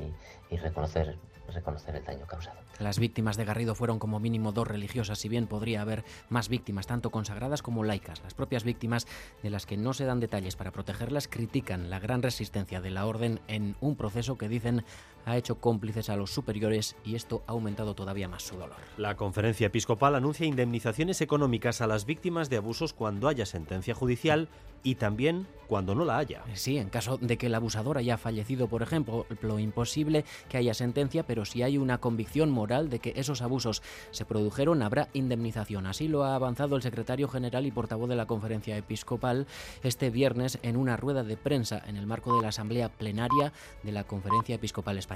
y 0.50 0.56
reconocer, 0.56 1.16
reconocer 1.52 1.96
el 1.96 2.04
daño 2.04 2.26
causado. 2.26 2.58
Las 2.78 2.98
víctimas 2.98 3.36
de 3.36 3.44
Garrido 3.44 3.74
fueron 3.74 3.98
como 3.98 4.20
mínimo 4.20 4.52
dos 4.52 4.68
religiosas, 4.68 5.18
si 5.18 5.28
bien 5.28 5.46
podría 5.46 5.80
haber 5.80 6.04
más 6.28 6.48
víctimas, 6.48 6.86
tanto 6.86 7.10
consagradas 7.10 7.62
como 7.62 7.84
laicas. 7.84 8.22
Las 8.22 8.34
propias 8.34 8.64
víctimas, 8.64 9.06
de 9.42 9.50
las 9.50 9.66
que 9.66 9.76
no 9.76 9.94
se 9.94 10.04
dan 10.04 10.20
detalles 10.20 10.56
para 10.56 10.72
protegerlas, 10.72 11.26
critican 11.26 11.90
la 11.90 11.98
gran 11.98 12.22
resistencia 12.22 12.80
de 12.80 12.90
la 12.90 13.06
orden 13.06 13.40
en 13.48 13.76
un 13.80 13.96
proceso 13.96 14.36
que 14.36 14.48
dicen 14.48 14.84
ha 15.26 15.36
hecho 15.36 15.56
cómplices 15.56 16.08
a 16.08 16.16
los 16.16 16.30
superiores 16.30 16.96
y 17.04 17.16
esto 17.16 17.42
ha 17.46 17.52
aumentado 17.52 17.94
todavía 17.94 18.28
más 18.28 18.44
su 18.44 18.56
dolor. 18.56 18.76
La 18.96 19.16
conferencia 19.16 19.66
episcopal 19.66 20.14
anuncia 20.14 20.46
indemnizaciones 20.46 21.20
económicas 21.20 21.82
a 21.82 21.86
las 21.86 22.06
víctimas 22.06 22.48
de 22.48 22.56
abusos 22.56 22.94
cuando 22.94 23.28
haya 23.28 23.44
sentencia 23.44 23.94
judicial 23.94 24.48
y 24.82 24.94
también 24.94 25.48
cuando 25.66 25.96
no 25.96 26.04
la 26.04 26.18
haya. 26.18 26.44
Sí, 26.54 26.78
en 26.78 26.90
caso 26.90 27.18
de 27.20 27.36
que 27.36 27.46
el 27.46 27.54
abusador 27.56 27.98
haya 27.98 28.16
fallecido, 28.18 28.68
por 28.68 28.82
ejemplo, 28.82 29.26
lo 29.42 29.58
imposible 29.58 30.24
que 30.48 30.58
haya 30.58 30.74
sentencia, 30.74 31.24
pero 31.24 31.44
si 31.44 31.64
hay 31.64 31.76
una 31.76 31.98
convicción 31.98 32.52
moral 32.52 32.88
de 32.88 33.00
que 33.00 33.12
esos 33.16 33.42
abusos 33.42 33.82
se 34.12 34.24
produjeron, 34.24 34.82
habrá 34.82 35.08
indemnización. 35.12 35.86
Así 35.86 36.06
lo 36.06 36.22
ha 36.22 36.36
avanzado 36.36 36.76
el 36.76 36.82
secretario 36.82 37.26
general 37.26 37.66
y 37.66 37.72
portavoz 37.72 38.08
de 38.08 38.14
la 38.14 38.26
conferencia 38.26 38.76
episcopal 38.76 39.48
este 39.82 40.10
viernes 40.10 40.60
en 40.62 40.76
una 40.76 40.96
rueda 40.96 41.24
de 41.24 41.36
prensa 41.36 41.82
en 41.84 41.96
el 41.96 42.06
marco 42.06 42.36
de 42.36 42.42
la 42.42 42.48
asamblea 42.48 42.88
plenaria 42.88 43.52
de 43.82 43.90
la 43.90 44.04
conferencia 44.04 44.54
episcopal 44.54 44.98
española. 44.98 45.15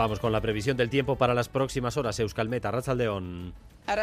Vamos 0.00 0.18
con 0.18 0.32
la 0.32 0.40
previsión 0.40 0.78
del 0.78 0.88
tiempo 0.88 1.16
para 1.16 1.34
las 1.34 1.50
próximas 1.50 1.98
horas. 1.98 2.18
Euskalmeta, 2.18 2.70
Rachaldeón. 2.70 3.52
A 3.86 3.96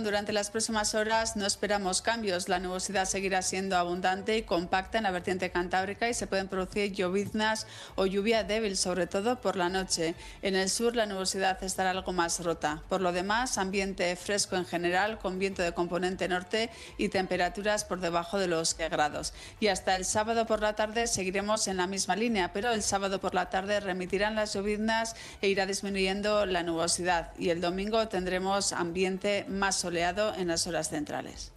durante 0.00 0.32
las 0.32 0.50
próximas 0.50 0.96
horas 0.96 1.36
no 1.36 1.46
esperamos 1.46 2.02
cambios. 2.02 2.48
La 2.48 2.58
nubosidad 2.58 3.04
seguirá 3.04 3.40
siendo 3.40 3.76
abundante 3.76 4.36
y 4.36 4.42
compacta 4.42 4.98
en 4.98 5.04
la 5.04 5.12
vertiente 5.12 5.50
cantábrica 5.50 6.08
y 6.08 6.14
se 6.14 6.26
pueden 6.26 6.48
producir 6.48 6.92
lloviznas 6.92 7.68
o 7.94 8.06
lluvia 8.06 8.42
débil, 8.42 8.76
sobre 8.76 9.06
todo 9.06 9.40
por 9.40 9.54
la 9.54 9.68
noche. 9.68 10.16
En 10.42 10.56
el 10.56 10.68
sur 10.68 10.96
la 10.96 11.06
nubosidad 11.06 11.62
estará 11.62 11.90
algo 11.90 12.12
más 12.12 12.42
rota. 12.42 12.82
Por 12.88 13.00
lo 13.00 13.12
demás, 13.12 13.58
ambiente 13.58 14.16
fresco 14.16 14.56
en 14.56 14.66
general, 14.66 15.20
con 15.20 15.38
viento 15.38 15.62
de 15.62 15.72
componente 15.72 16.26
norte 16.26 16.68
y 16.96 17.08
temperaturas 17.08 17.84
por 17.84 18.00
debajo 18.00 18.40
de 18.40 18.48
los 18.48 18.76
grados. 18.76 19.32
Y 19.60 19.68
hasta 19.68 19.94
el 19.94 20.04
sábado 20.04 20.46
por 20.46 20.62
la 20.62 20.72
tarde 20.72 21.06
seguiremos 21.06 21.68
en 21.68 21.76
la 21.76 21.86
misma 21.86 22.16
línea, 22.16 22.52
pero 22.52 22.72
el 22.72 22.82
sábado 22.82 23.20
por 23.20 23.34
la 23.34 23.50
tarde 23.50 23.78
remitirán 23.78 24.34
las 24.34 24.54
lloviznas 24.54 25.14
e 25.40 25.48
irá 25.48 25.66
disminuyendo 25.66 26.46
la 26.46 26.62
nubosidad. 26.62 27.32
Y 27.38 27.50
el 27.50 27.60
domingo 27.60 28.08
tendremos 28.08 28.72
ambiente 28.72 29.44
más 29.48 29.76
soleado 29.76 30.34
en 30.34 30.48
las 30.48 30.66
horas 30.66 30.90
centrales. 30.90 31.52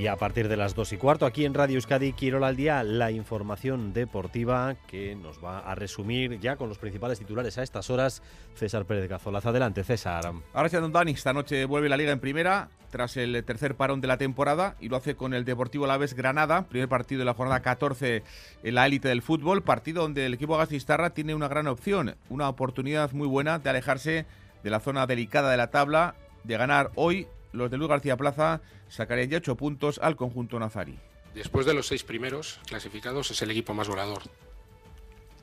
Y 0.00 0.06
a 0.06 0.16
partir 0.16 0.48
de 0.48 0.56
las 0.56 0.74
2 0.74 0.94
y 0.94 0.96
cuarto, 0.96 1.26
aquí 1.26 1.44
en 1.44 1.52
Radio 1.52 1.74
Euskadi, 1.74 2.14
Quirola 2.14 2.46
al 2.46 2.56
Día, 2.56 2.82
la 2.82 3.10
información 3.10 3.92
deportiva 3.92 4.74
que 4.86 5.14
nos 5.14 5.44
va 5.44 5.58
a 5.58 5.74
resumir 5.74 6.40
ya 6.40 6.56
con 6.56 6.70
los 6.70 6.78
principales 6.78 7.18
titulares 7.18 7.58
a 7.58 7.62
estas 7.62 7.90
horas, 7.90 8.22
César 8.54 8.86
Pérez 8.86 9.10
Cazolaz. 9.10 9.44
Adelante, 9.44 9.84
César. 9.84 10.32
Ahora 10.54 10.80
Don 10.80 10.90
Dani, 10.90 11.12
esta 11.12 11.34
noche 11.34 11.66
vuelve 11.66 11.90
la 11.90 11.98
Liga 11.98 12.12
en 12.12 12.18
primera 12.18 12.70
tras 12.88 13.18
el 13.18 13.44
tercer 13.44 13.74
parón 13.74 14.00
de 14.00 14.08
la 14.08 14.16
temporada 14.16 14.74
y 14.80 14.88
lo 14.88 14.96
hace 14.96 15.16
con 15.16 15.34
el 15.34 15.44
Deportivo 15.44 15.86
Laves 15.86 16.14
Granada, 16.14 16.66
primer 16.66 16.88
partido 16.88 17.18
de 17.18 17.26
la 17.26 17.34
jornada 17.34 17.60
14 17.60 18.22
en 18.62 18.74
la 18.74 18.86
élite 18.86 19.08
del 19.08 19.20
fútbol, 19.20 19.62
partido 19.62 20.00
donde 20.00 20.24
el 20.24 20.32
equipo 20.32 20.56
Gastistarra 20.56 21.10
tiene 21.10 21.34
una 21.34 21.48
gran 21.48 21.66
opción, 21.66 22.16
una 22.30 22.48
oportunidad 22.48 23.12
muy 23.12 23.28
buena 23.28 23.58
de 23.58 23.68
alejarse 23.68 24.24
de 24.64 24.70
la 24.70 24.80
zona 24.80 25.06
delicada 25.06 25.50
de 25.50 25.58
la 25.58 25.70
tabla, 25.70 26.14
de 26.44 26.56
ganar 26.56 26.90
hoy, 26.94 27.26
los 27.52 27.70
de 27.70 27.76
Luis 27.76 27.88
García 27.88 28.16
Plaza 28.16 28.60
sacarían 28.88 29.30
ya 29.30 29.38
ocho 29.38 29.56
puntos 29.56 29.98
al 30.02 30.16
conjunto 30.16 30.58
nazarí. 30.58 30.98
Después 31.34 31.66
de 31.66 31.74
los 31.74 31.86
seis 31.86 32.02
primeros 32.02 32.60
clasificados 32.66 33.30
es 33.30 33.42
el 33.42 33.50
equipo 33.50 33.74
más 33.74 33.88
volador. 33.88 34.22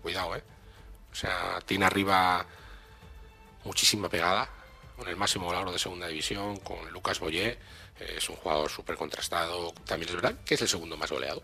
Cuidado, 0.02 0.36
¿eh? 0.36 0.44
O 1.12 1.16
sea, 1.16 1.60
tiene 1.66 1.86
arriba 1.86 2.46
muchísima 3.64 4.10
pegada, 4.10 4.50
con 4.96 5.08
el 5.08 5.16
máximo 5.16 5.46
volador 5.46 5.72
de 5.72 5.80
segunda 5.80 6.08
división, 6.08 6.58
con 6.58 6.92
Lucas 6.92 7.20
Boyé, 7.20 7.58
es 8.00 8.30
un 8.30 8.36
jugador 8.36 8.70
súper 8.70 8.96
contrastado, 8.96 9.74
también 9.86 10.10
es 10.10 10.16
verdad 10.16 10.36
que 10.46 10.56
es 10.56 10.62
el 10.62 10.68
segundo 10.68 10.98
más 10.98 11.12
goleado. 11.12 11.44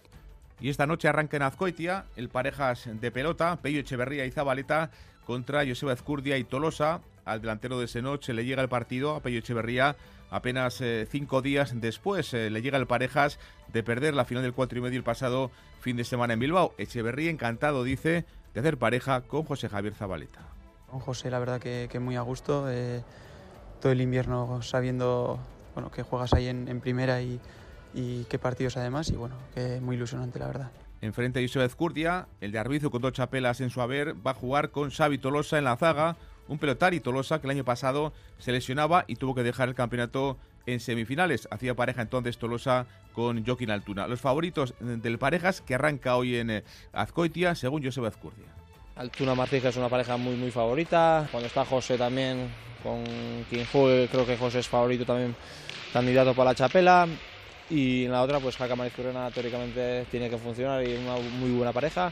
Y 0.59 0.69
esta 0.69 0.85
noche 0.85 1.07
arranca 1.07 1.37
en 1.37 1.43
Azcoitia 1.43 2.05
el 2.15 2.29
parejas 2.29 2.83
de 2.85 3.11
pelota, 3.11 3.57
Pello 3.61 3.79
Echeverría 3.79 4.25
y 4.25 4.31
Zabaleta 4.31 4.91
contra 5.25 5.65
Joseba 5.65 5.93
Ezcurdia 5.93 6.37
y 6.37 6.43
Tolosa. 6.43 7.01
Al 7.25 7.41
delantero 7.41 7.79
de 7.79 7.87
Senoch 7.87 8.27
le 8.27 8.45
llega 8.45 8.61
el 8.61 8.69
partido 8.69 9.15
a 9.15 9.21
Pello 9.21 9.39
Echeverría 9.39 9.95
apenas 10.33 10.81
eh, 10.81 11.07
cinco 11.09 11.43
días 11.43 11.79
después. 11.79 12.33
Eh, 12.33 12.49
le 12.49 12.61
llega 12.63 12.77
el 12.79 12.87
parejas 12.87 13.39
de 13.71 13.83
perder 13.83 14.15
la 14.15 14.25
final 14.25 14.43
del 14.43 14.53
cuatro 14.53 14.79
y 14.79 14.81
medio 14.81 14.97
el 14.97 15.03
pasado 15.03 15.51
fin 15.79 15.95
de 15.95 16.03
semana 16.03 16.33
en 16.33 16.39
Bilbao. 16.39 16.73
Echeverría 16.79 17.29
encantado, 17.29 17.83
dice, 17.83 18.25
de 18.53 18.59
hacer 18.59 18.77
pareja 18.77 19.21
con 19.21 19.43
José 19.43 19.69
Javier 19.69 19.93
Zabaleta. 19.93 20.41
Con 20.89 20.99
José, 20.99 21.29
la 21.29 21.37
verdad 21.37 21.61
que, 21.61 21.99
muy 21.99 22.15
a 22.15 22.21
gusto. 22.21 22.65
Eh, 22.69 23.03
todo 23.79 23.91
el 23.91 24.01
invierno 24.01 24.61
sabiendo 24.63 25.39
bueno, 25.75 25.91
que 25.91 26.01
juegas 26.01 26.33
ahí 26.33 26.47
en, 26.47 26.79
primera 26.81 27.21
y, 27.21 27.39
y 27.93 28.23
qué 28.23 28.39
partidos 28.39 28.75
además. 28.77 29.09
Y 29.09 29.15
bueno, 29.15 29.35
que 29.53 29.79
muy 29.81 29.97
ilusionante, 29.97 30.39
la 30.39 30.47
verdad. 30.47 30.71
Enfrente 31.01 31.39
a 31.39 31.43
Josep 31.43 31.61
Ezcurdia, 31.61 32.27
el 32.41 32.51
de 32.51 32.59
Arbizu 32.59 32.89
con 32.89 33.01
dos 33.01 33.13
chapelas 33.13 33.61
en 33.61 33.69
su 33.69 33.81
haber, 33.81 34.15
va 34.25 34.31
a 34.31 34.35
jugar 34.35 34.71
con 34.71 34.89
Xavi 34.89 35.19
Tolosa 35.19 35.59
en 35.59 35.65
la 35.65 35.75
zaga, 35.75 36.15
un 36.53 36.59
pelotari 36.59 36.99
Tolosa 36.99 37.41
que 37.41 37.47
el 37.47 37.51
año 37.51 37.65
pasado 37.65 38.13
se 38.37 38.51
lesionaba 38.51 39.05
y 39.07 39.15
tuvo 39.15 39.33
que 39.35 39.43
dejar 39.43 39.69
el 39.69 39.75
campeonato 39.75 40.37
en 40.65 40.79
semifinales. 40.79 41.47
Hacía 41.51 41.75
pareja 41.75 42.03
entonces 42.03 42.37
Tolosa 42.37 42.85
con 43.11 43.43
Joaquín 43.43 43.71
Altuna. 43.71 44.07
Los 44.07 44.21
favoritos 44.21 44.75
del 44.79 45.17
parejas 45.17 45.61
que 45.61 45.75
arranca 45.75 46.15
hoy 46.15 46.37
en 46.37 46.49
eh, 46.51 46.63
Azcoitia, 46.93 47.55
según 47.55 47.83
Joseba 47.83 48.07
Azcurdia. 48.07 48.45
Altuna 48.95 49.33
Martínez 49.33 49.65
es 49.65 49.77
una 49.77 49.89
pareja 49.89 50.15
muy 50.17 50.35
muy 50.35 50.51
favorita. 50.51 51.27
Cuando 51.31 51.47
está 51.47 51.65
José 51.65 51.97
también, 51.97 52.49
con 52.83 53.03
quien 53.49 53.65
juegue, 53.65 54.07
creo 54.07 54.25
que 54.25 54.37
José 54.37 54.59
es 54.59 54.67
favorito 54.67 55.05
también, 55.05 55.35
candidato 55.91 56.35
para 56.35 56.51
la 56.51 56.55
chapela. 56.55 57.07
Y 57.69 58.05
en 58.05 58.11
la 58.11 58.21
otra, 58.21 58.39
pues 58.39 58.55
Jaca 58.55 58.75
Marizurena 58.75 59.31
teóricamente 59.31 60.05
tiene 60.11 60.29
que 60.29 60.37
funcionar 60.37 60.87
y 60.87 60.95
una 60.97 61.15
muy 61.15 61.49
buena 61.51 61.73
pareja. 61.73 62.11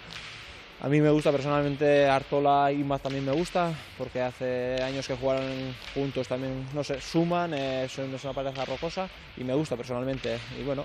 A 0.83 0.89
mí 0.89 0.99
me 0.99 1.11
gusta 1.11 1.31
personalmente 1.31 2.07
Artola 2.09 2.71
y 2.71 2.81
Imaz 2.81 3.03
también 3.03 3.23
me 3.23 3.31
gusta, 3.31 3.71
porque 3.99 4.19
hace 4.19 4.81
años 4.81 5.07
que 5.07 5.15
jugaron 5.15 5.75
juntos 5.93 6.27
también, 6.27 6.65
no 6.73 6.83
sé, 6.83 6.99
suman, 6.99 7.53
eh, 7.53 7.87
son 7.87 8.09
una 8.09 8.33
pareja 8.33 8.65
rocosa 8.65 9.07
y 9.37 9.43
me 9.43 9.53
gusta 9.53 9.77
personalmente. 9.77 10.39
Y 10.59 10.63
bueno, 10.63 10.83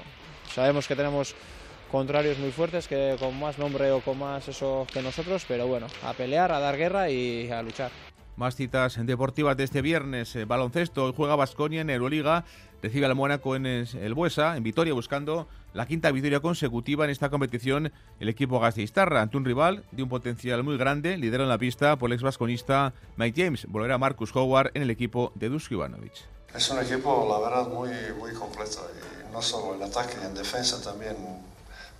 sabemos 0.53 0.87
que 0.87 0.97
tenemos 0.97 1.35
contrarios 1.91 2.39
muy 2.39 2.51
fuertes, 2.51 2.87
que 2.87 3.17
con 3.19 3.41
más 3.41 3.59
nombre 3.59 3.91
o 3.91 4.03
con 4.03 4.19
más 4.19 4.47
eso 4.49 4.87
que 4.93 5.01
nosotros, 5.01 5.47
pero 5.49 5.67
bueno, 5.67 5.87
a 6.05 6.13
pelear, 6.13 6.53
a 6.53 6.61
dar 6.61 6.77
guerra 6.77 7.09
y 7.09 7.51
a 7.51 7.63
luchar. 7.63 7.91
Más 8.37 8.55
citas 8.55 8.99
deportivas 9.07 9.57
de 9.57 9.65
este 9.65 9.81
viernes. 9.81 10.37
Eh, 10.37 10.45
baloncesto, 10.45 11.11
juega 11.15 11.37
Basconia 11.37 11.81
en 11.81 11.89
Euroliga, 11.89 12.45
recibe 12.83 13.07
al 13.07 13.15
Mónaco 13.15 13.57
en 13.57 13.65
el 13.65 14.13
Buesa, 14.13 14.59
en 14.59 14.63
Vitoria, 14.63 14.93
buscando 14.93 15.49
la 15.77 15.87
quinta 15.87 16.11
victoria 16.11 16.41
consecutiva 16.41 17.05
en 17.05 17.11
esta 17.11 17.29
competición. 17.29 17.93
El 18.19 18.31
equipo 18.31 18.67
Istarra, 18.77 19.21
ante 19.21 19.37
un 19.37 19.45
rival 19.45 19.85
de 19.93 20.03
un 20.03 20.09
potencial 20.09 20.65
muy 20.65 20.79
grande, 20.79 21.19
lidera 21.19 21.43
en 21.43 21.51
la 21.51 21.59
pista 21.59 21.97
por 21.97 22.09
el 22.09 22.15
ex 22.15 22.23
vasconista 22.23 22.95
Mike 23.17 23.45
James. 23.45 23.67
Volverá 23.69 23.99
Marcus 23.99 24.35
Howard 24.35 24.71
en 24.73 24.83
el 24.83 24.91
equipo 24.91 25.33
de 25.35 25.51
Dusko 25.51 25.75
Ivanovic. 25.75 26.15
Es 26.55 26.71
un 26.71 26.79
equipo, 26.79 27.29
la 27.29 27.47
verdad, 27.47 27.69
muy, 27.69 27.91
muy 28.19 28.33
completo. 28.33 28.89
Y 29.29 29.33
no 29.33 29.43
solo 29.43 29.75
en 29.75 29.83
ataque, 29.83 30.17
en 30.25 30.35
defensa 30.35 30.81
también. 30.83 31.15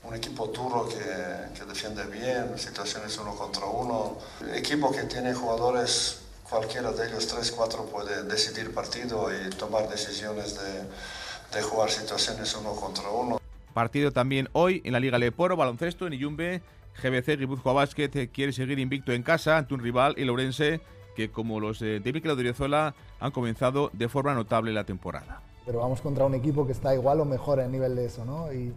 Un 0.05 0.15
equipo 0.15 0.47
duro 0.47 0.89
que, 0.89 1.59
que 1.59 1.67
defiende 1.67 2.07
bien, 2.07 2.57
situaciones 2.57 3.19
uno 3.19 3.35
contra 3.35 3.67
uno. 3.67 4.17
Equipo 4.55 4.91
que 4.91 5.03
tiene 5.03 5.35
jugadores 5.35 6.23
cualquiera 6.49 6.93
de 6.93 7.09
ellos, 7.09 7.27
tres, 7.27 7.53
cuatro, 7.53 7.85
puede 7.85 8.23
decidir 8.23 8.73
partido 8.73 9.29
y 9.31 9.51
tomar 9.51 9.87
decisiones 9.91 10.55
de, 10.55 11.59
de 11.59 11.63
jugar 11.63 11.91
situaciones 11.91 12.55
uno 12.55 12.75
contra 12.75 13.11
uno. 13.11 13.39
Partido 13.77 14.11
también 14.11 14.49
hoy 14.55 14.81
en 14.87 14.95
la 14.95 15.01
Liga 15.01 15.19
Leporo, 15.19 15.55
baloncesto 15.55 16.07
en 16.07 16.15
Iyumbe, 16.15 16.63
GBC 17.03 17.39
Guipúzcoa 17.39 17.75
Basket 17.75 18.31
quiere 18.33 18.51
seguir 18.55 18.79
invicto 18.79 19.13
en 19.13 19.23
casa 19.23 19.59
ante 19.59 19.75
un 19.75 19.81
rival, 19.81 20.15
el 20.17 20.31
Ourense, 20.31 20.81
que 21.15 21.31
como 21.31 21.61
los 21.61 21.81
de 21.81 22.01
Mikel 22.03 22.31
Odriozola 22.31 22.95
han 23.21 23.33
comenzado 23.33 23.91
de 23.93 24.09
forma 24.09 24.33
notable 24.33 24.73
la 24.73 24.85
temporada. 24.85 25.43
Pero 25.67 25.81
vamos 25.81 26.01
contra 26.01 26.25
un 26.25 26.35
equipo 26.35 26.65
que 26.65 26.73
está 26.73 26.95
igual 26.95 27.21
o 27.21 27.27
mejor 27.27 27.61
a 27.61 27.69
nivel 27.69 27.97
de 27.97 28.07
eso, 28.07 28.25
¿no? 28.25 28.51
Y, 28.51 28.73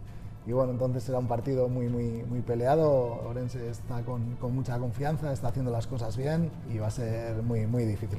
y 0.46 0.52
bueno, 0.52 0.72
entonces 0.72 1.02
será 1.02 1.18
un 1.18 1.28
partido 1.28 1.70
muy, 1.70 1.86
muy, 1.86 2.22
muy 2.24 2.42
peleado. 2.42 3.22
Orense 3.26 3.70
está 3.70 4.02
con, 4.02 4.36
con, 4.36 4.54
mucha 4.54 4.78
confianza, 4.78 5.32
está 5.32 5.48
haciendo 5.48 5.70
las 5.70 5.86
cosas 5.86 6.14
bien 6.18 6.50
y 6.70 6.76
va 6.76 6.88
a 6.88 6.90
ser 6.90 7.42
muy, 7.42 7.66
muy 7.66 7.86
difícil. 7.86 8.18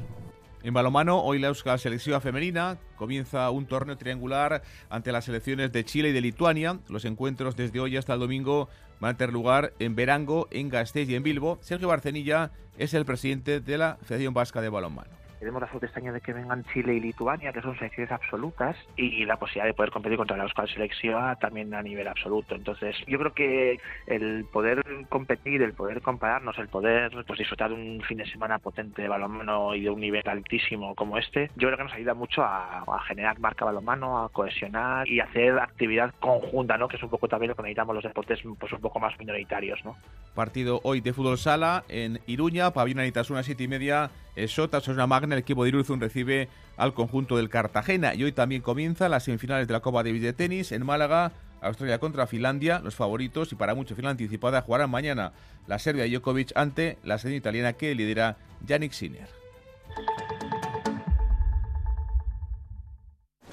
En 0.63 0.75
balomano, 0.75 1.19
hoy 1.23 1.39
la 1.39 1.47
Euskal 1.47 1.79
Selección 1.79 2.21
Femenina 2.21 2.77
comienza 2.95 3.49
un 3.49 3.65
torneo 3.65 3.97
triangular 3.97 4.61
ante 4.91 5.11
las 5.11 5.25
selecciones 5.25 5.71
de 5.71 5.83
Chile 5.83 6.09
y 6.09 6.11
de 6.11 6.21
Lituania. 6.21 6.79
Los 6.87 7.05
encuentros 7.05 7.55
desde 7.55 7.79
hoy 7.79 7.97
hasta 7.97 8.13
el 8.13 8.19
domingo 8.19 8.69
van 8.99 9.15
a 9.15 9.17
tener 9.17 9.33
lugar 9.33 9.73
en 9.79 9.95
Verango, 9.95 10.47
en 10.51 10.69
Gasteiz 10.69 11.09
y 11.09 11.15
en 11.15 11.23
Bilbo. 11.23 11.57
Sergio 11.61 11.87
Barcenilla 11.87 12.51
es 12.77 12.93
el 12.93 13.05
presidente 13.05 13.59
de 13.59 13.77
la 13.79 13.97
Federación 14.03 14.35
Vasca 14.35 14.61
de 14.61 14.69
Balonmano. 14.69 15.20
Tenemos 15.41 15.59
la 15.59 15.69
suerte 15.69 15.87
este 15.87 15.99
año 15.99 16.13
de 16.13 16.21
que 16.21 16.33
vengan 16.33 16.63
Chile 16.71 16.93
y 16.93 16.99
Lituania, 16.99 17.51
que 17.51 17.63
son 17.63 17.75
selecciones 17.75 18.11
absolutas, 18.11 18.75
y 18.95 19.25
la 19.25 19.37
posibilidad 19.37 19.65
de 19.65 19.73
poder 19.73 19.91
competir 19.91 20.15
contra 20.15 20.37
la 20.37 20.43
Euskal 20.43 20.69
Selección 20.69 21.35
también 21.41 21.73
a 21.73 21.81
nivel 21.81 22.07
absoluto. 22.07 22.53
Entonces, 22.53 22.95
yo 23.07 23.17
creo 23.17 23.33
que 23.33 23.79
el 24.05 24.45
poder 24.45 24.85
competir, 25.09 25.63
el 25.63 25.73
poder 25.73 26.03
compararnos, 26.03 26.59
el 26.59 26.67
poder 26.67 27.11
pues, 27.25 27.39
disfrutar 27.39 27.69
de 27.69 27.75
un 27.75 28.03
fin 28.03 28.19
de 28.19 28.27
semana 28.27 28.59
potente 28.59 29.01
de 29.01 29.07
balonmano 29.07 29.73
y 29.73 29.81
de 29.81 29.89
un 29.89 29.99
nivel 29.99 30.21
altísimo 30.29 30.93
como 30.93 31.17
este, 31.17 31.49
yo 31.55 31.69
creo 31.69 31.77
que 31.77 31.85
nos 31.85 31.93
ayuda 31.93 32.13
mucho 32.13 32.43
a, 32.43 32.85
generar 33.07 33.39
marca 33.39 33.65
balonmano, 33.65 34.23
a 34.23 34.29
cohesionar 34.29 35.07
y 35.07 35.21
hacer 35.21 35.57
actividad 35.57 36.13
conjunta, 36.19 36.77
¿no? 36.77 36.87
que 36.87 36.97
es 36.97 37.03
un 37.03 37.09
poco 37.09 37.27
también 37.27 37.49
lo 37.49 37.55
que 37.55 37.63
necesitamos 37.63 37.95
los 37.95 38.03
deportes 38.03 38.39
pues, 38.59 38.71
un 38.73 38.81
poco 38.81 38.99
más 38.99 39.17
minoritarios. 39.17 39.83
¿no? 39.83 39.97
Partido 40.35 40.81
hoy 40.83 41.01
de 41.01 41.13
fútbol 41.13 41.39
sala 41.39 41.83
en 41.89 42.19
Iruña, 42.27 42.71
pabellón 42.71 43.01
una 43.31 43.43
siete 43.43 43.63
y 43.63 43.67
media, 43.67 44.11
Sota, 44.47 44.81
una 44.87 45.07
Magna, 45.07 45.35
el 45.35 45.41
equipo 45.41 45.63
de 45.63 45.69
Iruzun 45.69 45.99
recibe 45.99 46.47
al 46.77 46.93
conjunto 46.93 47.37
del 47.37 47.49
Cartagena 47.49 48.15
y 48.15 48.23
hoy 48.23 48.31
también 48.31 48.61
comienza 48.61 49.09
las 49.09 49.23
semifinales 49.23 49.67
de 49.67 49.73
la 49.73 49.81
Copa 49.81 50.03
Davis 50.03 50.21
de 50.21 50.33
tenis 50.33 50.71
en 50.71 50.85
Málaga, 50.85 51.31
Australia 51.61 51.99
contra 51.99 52.27
Finlandia, 52.27 52.79
los 52.79 52.95
favoritos 52.95 53.51
y 53.51 53.55
para 53.55 53.75
mucho 53.75 53.95
final 53.95 54.11
anticipada 54.11 54.61
jugarán 54.61 54.89
mañana 54.89 55.33
la 55.67 55.79
Serbia 55.79 56.07
Djokovic 56.07 56.51
ante 56.55 56.97
la 57.03 57.17
serie 57.17 57.37
italiana 57.37 57.73
que 57.73 57.93
lidera 57.93 58.37
Yannick 58.65 58.93
Sinner. 58.93 59.27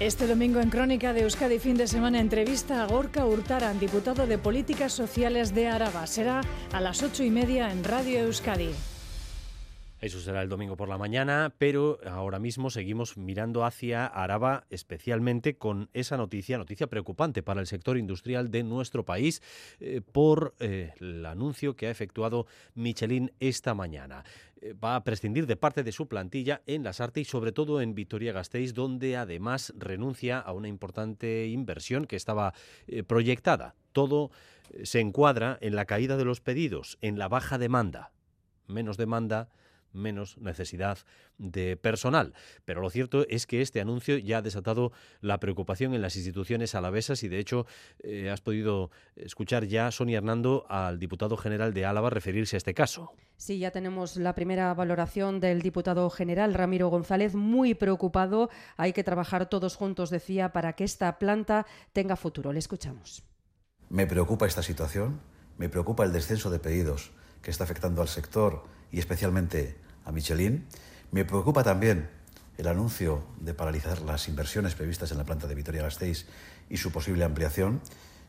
Este 0.00 0.26
domingo 0.26 0.60
en 0.60 0.70
Crónica 0.70 1.12
de 1.12 1.22
Euskadi 1.22 1.58
fin 1.58 1.76
de 1.76 1.86
semana 1.86 2.18
entrevista 2.18 2.82
a 2.82 2.86
Gorka 2.86 3.24
Hurtaran, 3.24 3.78
diputado 3.78 4.26
de 4.26 4.36
Políticas 4.36 4.92
Sociales 4.92 5.54
de 5.54 5.68
Araba. 5.68 6.06
Será 6.06 6.40
a 6.72 6.80
las 6.80 7.02
ocho 7.02 7.22
y 7.22 7.30
media 7.30 7.70
en 7.70 7.84
Radio 7.84 8.20
Euskadi. 8.20 8.70
Eso 10.02 10.18
será 10.18 10.42
el 10.42 10.48
domingo 10.48 10.76
por 10.76 10.88
la 10.88 10.98
mañana, 10.98 11.54
pero 11.58 12.00
ahora 12.04 12.40
mismo 12.40 12.70
seguimos 12.70 13.16
mirando 13.16 13.64
hacia 13.64 14.04
Araba, 14.04 14.64
especialmente 14.68 15.56
con 15.56 15.90
esa 15.92 16.16
noticia, 16.16 16.58
noticia 16.58 16.88
preocupante 16.88 17.44
para 17.44 17.60
el 17.60 17.68
sector 17.68 17.96
industrial 17.96 18.50
de 18.50 18.64
nuestro 18.64 19.04
país, 19.04 19.40
eh, 19.78 20.00
por 20.00 20.56
eh, 20.58 20.92
el 20.98 21.24
anuncio 21.24 21.76
que 21.76 21.86
ha 21.86 21.90
efectuado 21.92 22.48
Michelin 22.74 23.30
esta 23.38 23.74
mañana. 23.74 24.24
Eh, 24.60 24.72
va 24.72 24.96
a 24.96 25.04
prescindir 25.04 25.46
de 25.46 25.54
parte 25.54 25.84
de 25.84 25.92
su 25.92 26.08
plantilla 26.08 26.62
en 26.66 26.82
Las 26.82 27.00
Artes 27.00 27.20
y 27.20 27.30
sobre 27.30 27.52
todo 27.52 27.80
en 27.80 27.94
Vitoria-Gasteiz, 27.94 28.74
donde 28.74 29.16
además 29.16 29.72
renuncia 29.78 30.40
a 30.40 30.52
una 30.52 30.66
importante 30.66 31.46
inversión 31.46 32.06
que 32.06 32.16
estaba 32.16 32.54
proyectada. 33.06 33.76
Todo 33.92 34.32
se 34.82 34.98
encuadra 34.98 35.58
en 35.60 35.76
la 35.76 35.84
caída 35.84 36.16
de 36.16 36.24
los 36.24 36.40
pedidos, 36.40 36.98
en 37.02 37.20
la 37.20 37.28
baja 37.28 37.56
demanda. 37.56 38.10
Menos 38.66 38.96
demanda 38.96 39.48
menos 39.92 40.38
necesidad 40.38 40.98
de 41.38 41.76
personal. 41.76 42.34
Pero 42.64 42.80
lo 42.80 42.90
cierto 42.90 43.26
es 43.28 43.46
que 43.46 43.62
este 43.62 43.80
anuncio 43.80 44.18
ya 44.18 44.38
ha 44.38 44.42
desatado 44.42 44.92
la 45.20 45.38
preocupación 45.40 45.94
en 45.94 46.02
las 46.02 46.16
instituciones 46.16 46.74
alavesas 46.74 47.22
y 47.22 47.28
de 47.28 47.38
hecho 47.38 47.66
eh, 48.02 48.30
has 48.30 48.40
podido 48.40 48.90
escuchar 49.16 49.66
ya, 49.66 49.90
Sonia 49.90 50.18
Hernando, 50.18 50.66
al 50.68 50.98
diputado 50.98 51.36
general 51.36 51.74
de 51.74 51.84
Álava 51.84 52.10
referirse 52.10 52.56
a 52.56 52.58
este 52.58 52.74
caso. 52.74 53.12
Sí, 53.36 53.58
ya 53.58 53.72
tenemos 53.72 54.16
la 54.16 54.34
primera 54.34 54.72
valoración 54.72 55.40
del 55.40 55.62
diputado 55.62 56.08
general 56.10 56.54
Ramiro 56.54 56.88
González, 56.88 57.34
muy 57.34 57.74
preocupado. 57.74 58.50
Hay 58.76 58.92
que 58.92 59.02
trabajar 59.02 59.48
todos 59.48 59.74
juntos, 59.74 60.10
decía, 60.10 60.52
para 60.52 60.74
que 60.74 60.84
esta 60.84 61.18
planta 61.18 61.66
tenga 61.92 62.14
futuro. 62.14 62.52
Le 62.52 62.60
escuchamos. 62.60 63.24
Me 63.88 64.06
preocupa 64.06 64.46
esta 64.46 64.62
situación, 64.62 65.20
me 65.58 65.68
preocupa 65.68 66.04
el 66.04 66.12
descenso 66.12 66.50
de 66.50 66.60
pedidos 66.60 67.10
que 67.42 67.50
está 67.50 67.64
afectando 67.64 68.00
al 68.00 68.08
sector 68.08 68.62
y 68.92 69.00
especialmente 69.00 69.76
a 70.04 70.12
Michelin. 70.12 70.66
Me 71.10 71.24
preocupa 71.24 71.62
también 71.62 72.08
el 72.58 72.68
anuncio 72.68 73.24
de 73.40 73.54
paralizar 73.54 74.02
las 74.02 74.28
inversiones 74.28 74.74
previstas 74.74 75.10
en 75.12 75.18
la 75.18 75.24
planta 75.24 75.46
de 75.46 75.54
Vitoria-Gasteiz 75.54 76.26
y 76.68 76.76
su 76.76 76.92
posible 76.92 77.24
ampliación 77.24 77.80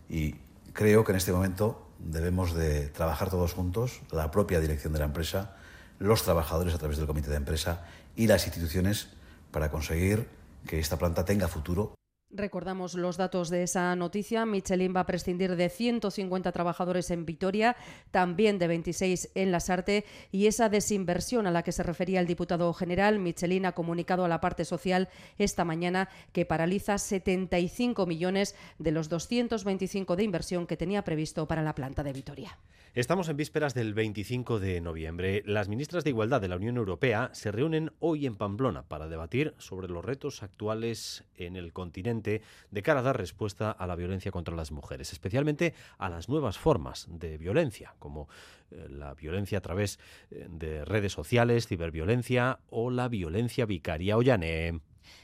y 0.09 0.35
creo 0.73 1.03
que 1.03 1.11
en 1.11 1.17
este 1.17 1.31
momento 1.31 1.87
debemos 1.99 2.53
de 2.53 2.87
trabajar 2.87 3.29
todos 3.29 3.53
juntos, 3.53 4.01
la 4.11 4.31
propia 4.31 4.59
dirección 4.59 4.93
de 4.93 4.99
la 4.99 5.05
empresa, 5.05 5.55
los 5.99 6.23
trabajadores 6.23 6.73
a 6.73 6.77
través 6.77 6.97
del 6.97 7.07
comité 7.07 7.29
de 7.29 7.37
empresa 7.37 7.85
y 8.15 8.27
las 8.27 8.45
instituciones 8.45 9.09
para 9.51 9.71
conseguir 9.71 10.27
que 10.67 10.79
esta 10.79 10.97
planta 10.97 11.25
tenga 11.25 11.47
futuro 11.47 11.95
Recordamos 12.35 12.95
los 12.95 13.17
datos 13.17 13.49
de 13.51 13.61
esa 13.61 13.95
noticia. 13.95 14.43
Michelin 14.47 14.95
va 14.95 15.01
a 15.01 15.05
prescindir 15.05 15.55
de 15.55 15.69
150 15.69 16.51
trabajadores 16.51 17.11
en 17.11 17.27
Vitoria, 17.27 17.75
también 18.09 18.57
de 18.57 18.67
26 18.67 19.29
en 19.35 19.51
Lasarte 19.51 20.03
y 20.31 20.47
esa 20.47 20.67
desinversión 20.67 21.45
a 21.45 21.51
la 21.51 21.61
que 21.61 21.71
se 21.71 21.83
refería 21.83 22.19
el 22.19 22.25
diputado 22.25 22.73
general, 22.73 23.19
Michelin 23.19 23.67
ha 23.67 23.73
comunicado 23.73 24.25
a 24.25 24.27
la 24.27 24.41
parte 24.41 24.65
social 24.65 25.09
esta 25.37 25.63
mañana 25.63 26.09
que 26.31 26.47
paraliza 26.47 26.97
75 26.97 28.07
millones 28.07 28.55
de 28.79 28.91
los 28.91 29.09
225 29.09 30.15
de 30.15 30.23
inversión 30.23 30.65
que 30.65 30.75
tenía 30.75 31.03
previsto 31.03 31.47
para 31.47 31.61
la 31.61 31.75
planta 31.75 32.01
de 32.01 32.13
Vitoria. 32.13 32.57
Estamos 32.95 33.27
en 33.27 33.37
vísperas 33.37 33.73
del 33.73 33.95
25 33.95 34.59
de 34.59 34.79
noviembre. 34.79 35.41
Las 35.47 35.67
ministras 35.67 36.03
de 36.03 36.11
Igualdad 36.11 36.41
de 36.41 36.47
la 36.47 36.57
Unión 36.57 36.77
Europea 36.77 37.31
se 37.33 37.51
reúnen 37.51 37.91
hoy 37.97 38.27
en 38.27 38.35
Pamplona 38.35 38.83
para 38.83 39.07
debatir 39.07 39.55
sobre 39.57 39.87
los 39.87 40.05
retos 40.05 40.43
actuales 40.43 41.23
en 41.35 41.55
el 41.55 41.73
continente 41.73 42.43
de 42.69 42.83
cara 42.83 42.99
a 42.99 43.03
dar 43.03 43.17
respuesta 43.17 43.71
a 43.71 43.87
la 43.87 43.95
violencia 43.95 44.29
contra 44.29 44.55
las 44.55 44.71
mujeres, 44.71 45.11
especialmente 45.11 45.73
a 45.97 46.07
las 46.07 46.29
nuevas 46.29 46.59
formas 46.59 47.07
de 47.09 47.39
violencia, 47.39 47.95
como 47.97 48.29
eh, 48.69 48.85
la 48.91 49.15
violencia 49.15 49.57
a 49.57 49.61
través 49.61 49.97
eh, 50.29 50.45
de 50.51 50.85
redes 50.85 51.13
sociales, 51.13 51.65
ciberviolencia 51.65 52.59
o 52.69 52.91
la 52.91 53.07
violencia 53.07 53.65
vicaria. 53.65 54.17
Ollane. 54.17 54.81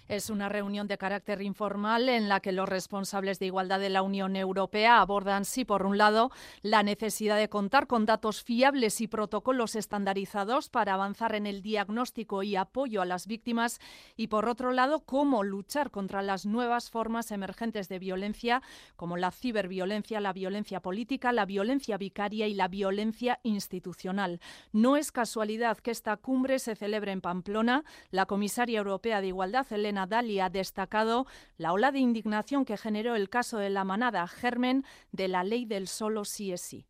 Es 0.09 0.31
una 0.31 0.49
reunión 0.49 0.87
de 0.87 0.97
carácter 0.97 1.39
informal 1.43 2.09
en 2.09 2.29
la 2.29 2.39
que 2.39 2.51
los 2.51 2.67
responsables 2.67 3.37
de 3.37 3.45
igualdad 3.45 3.79
de 3.79 3.91
la 3.91 4.01
Unión 4.01 4.35
Europea 4.35 5.01
abordan, 5.01 5.45
sí, 5.45 5.65
por 5.65 5.85
un 5.85 5.99
lado, 5.99 6.31
la 6.63 6.81
necesidad 6.81 7.37
de 7.37 7.47
contar 7.47 7.85
con 7.85 8.07
datos 8.07 8.41
fiables 8.43 9.01
y 9.01 9.07
protocolos 9.07 9.75
estandarizados 9.75 10.69
para 10.69 10.95
avanzar 10.95 11.35
en 11.35 11.45
el 11.45 11.61
diagnóstico 11.61 12.41
y 12.41 12.55
apoyo 12.55 13.03
a 13.03 13.05
las 13.05 13.27
víctimas 13.27 13.79
y, 14.17 14.29
por 14.29 14.49
otro 14.49 14.71
lado, 14.71 15.01
cómo 15.01 15.43
luchar 15.43 15.91
contra 15.91 16.23
las 16.23 16.47
nuevas 16.47 16.89
formas 16.89 17.29
emergentes 17.29 17.87
de 17.87 17.99
violencia, 17.99 18.63
como 18.95 19.15
la 19.15 19.29
ciberviolencia, 19.29 20.19
la 20.21 20.33
violencia 20.33 20.79
política, 20.79 21.31
la 21.33 21.45
violencia 21.45 21.97
vicaria 21.99 22.47
y 22.47 22.55
la 22.55 22.67
violencia 22.67 23.39
institucional. 23.43 24.41
No 24.71 24.97
es 24.97 25.11
casualidad 25.11 25.77
que 25.77 25.91
esta 25.91 26.17
cumbre 26.17 26.57
se 26.57 26.75
celebre 26.75 27.11
en 27.11 27.21
Pamplona. 27.21 27.83
La 28.09 28.25
comisaria 28.25 28.79
europea 28.79 29.21
de 29.21 29.27
Igualdad, 29.27 29.71
Elena 29.71 29.98
Nadal 29.99 30.39
ha 30.39 30.49
destacado 30.49 31.27
la 31.57 31.73
ola 31.73 31.91
de 31.91 31.99
indignación 31.99 32.63
que 32.63 32.77
generó 32.77 33.15
el 33.15 33.29
caso 33.29 33.57
de 33.57 33.69
la 33.69 33.83
manada 33.83 34.25
germen 34.27 34.85
de 35.11 35.27
la 35.27 35.43
ley 35.43 35.65
del 35.65 35.87
solo 35.87 36.23
sí 36.23 36.53
es 36.53 36.61
sí. 36.61 36.85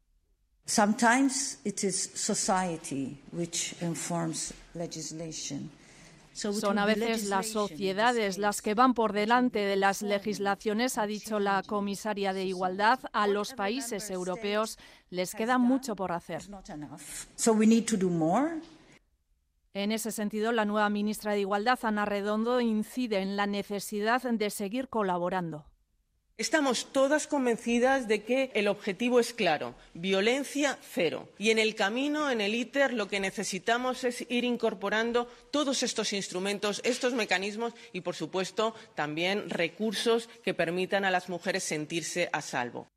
Sometimes 0.66 1.60
it 1.64 1.84
is 1.84 2.12
society 2.14 3.20
which 3.32 3.76
informs 3.82 4.54
legislation. 4.76 5.72
Son 6.34 6.78
a 6.78 6.86
veces 6.86 7.26
las 7.26 7.48
sociedades 7.48 8.38
las 8.38 8.62
que 8.62 8.76
van 8.76 8.94
por 8.94 9.12
delante 9.12 9.60
de 9.60 9.76
las 9.76 10.02
legislaciones, 10.04 10.98
ha 10.98 11.08
dicho 11.08 11.40
la 11.40 11.64
comisaria 11.64 12.32
de 12.34 12.46
Igualdad. 12.46 13.00
A 13.12 13.28
los 13.28 13.54
países 13.56 14.10
europeos 14.10 14.78
les 15.10 15.34
queda 15.34 15.58
mucho 15.58 15.96
por 15.96 16.12
hacer. 16.12 16.44
En 19.76 19.92
ese 19.92 20.12
sentido, 20.12 20.52
la 20.52 20.66
nueva 20.66 20.90
ministra 20.90 21.34
de 21.34 21.42
Igualdad, 21.42 21.78
Ana 21.84 22.04
Redondo, 22.04 22.60
incide 22.60 23.20
en 23.20 23.36
la 23.36 23.46
necesidad 23.46 24.24
de 24.24 24.50
seguir 24.50 24.90
colaborando. 24.90 25.66
Estamos 26.40 26.92
todas 26.92 27.28
convencidas 27.28 28.08
de 28.08 28.24
que 28.24 28.50
el 28.56 28.68
objetivo 28.68 29.20
es 29.20 29.34
claro, 29.34 29.76
violencia 29.94 30.80
cero. 30.82 31.28
Y 31.38 31.52
en 31.52 31.60
el 31.60 31.76
camino, 31.76 32.32
en 32.32 32.42
el 32.42 32.56
ITER, 32.56 32.94
lo 32.94 33.10
que 33.10 33.20
necesitamos 33.20 34.04
es 34.06 34.26
ir 34.30 34.44
incorporando 34.44 35.28
todos 35.52 35.84
estos 35.84 36.14
instrumentos, 36.14 36.82
estos 36.84 37.14
mecanismos 37.14 37.74
y, 37.94 38.02
por 38.02 38.16
supuesto, 38.16 38.74
también 38.96 39.50
recursos 39.50 40.30
que 40.44 40.54
permitan 40.56 41.06
a 41.06 41.12
las 41.12 41.30
mujeres 41.30 41.64
sentirse 41.64 42.30
a 42.32 42.42
salvo. 42.42 42.88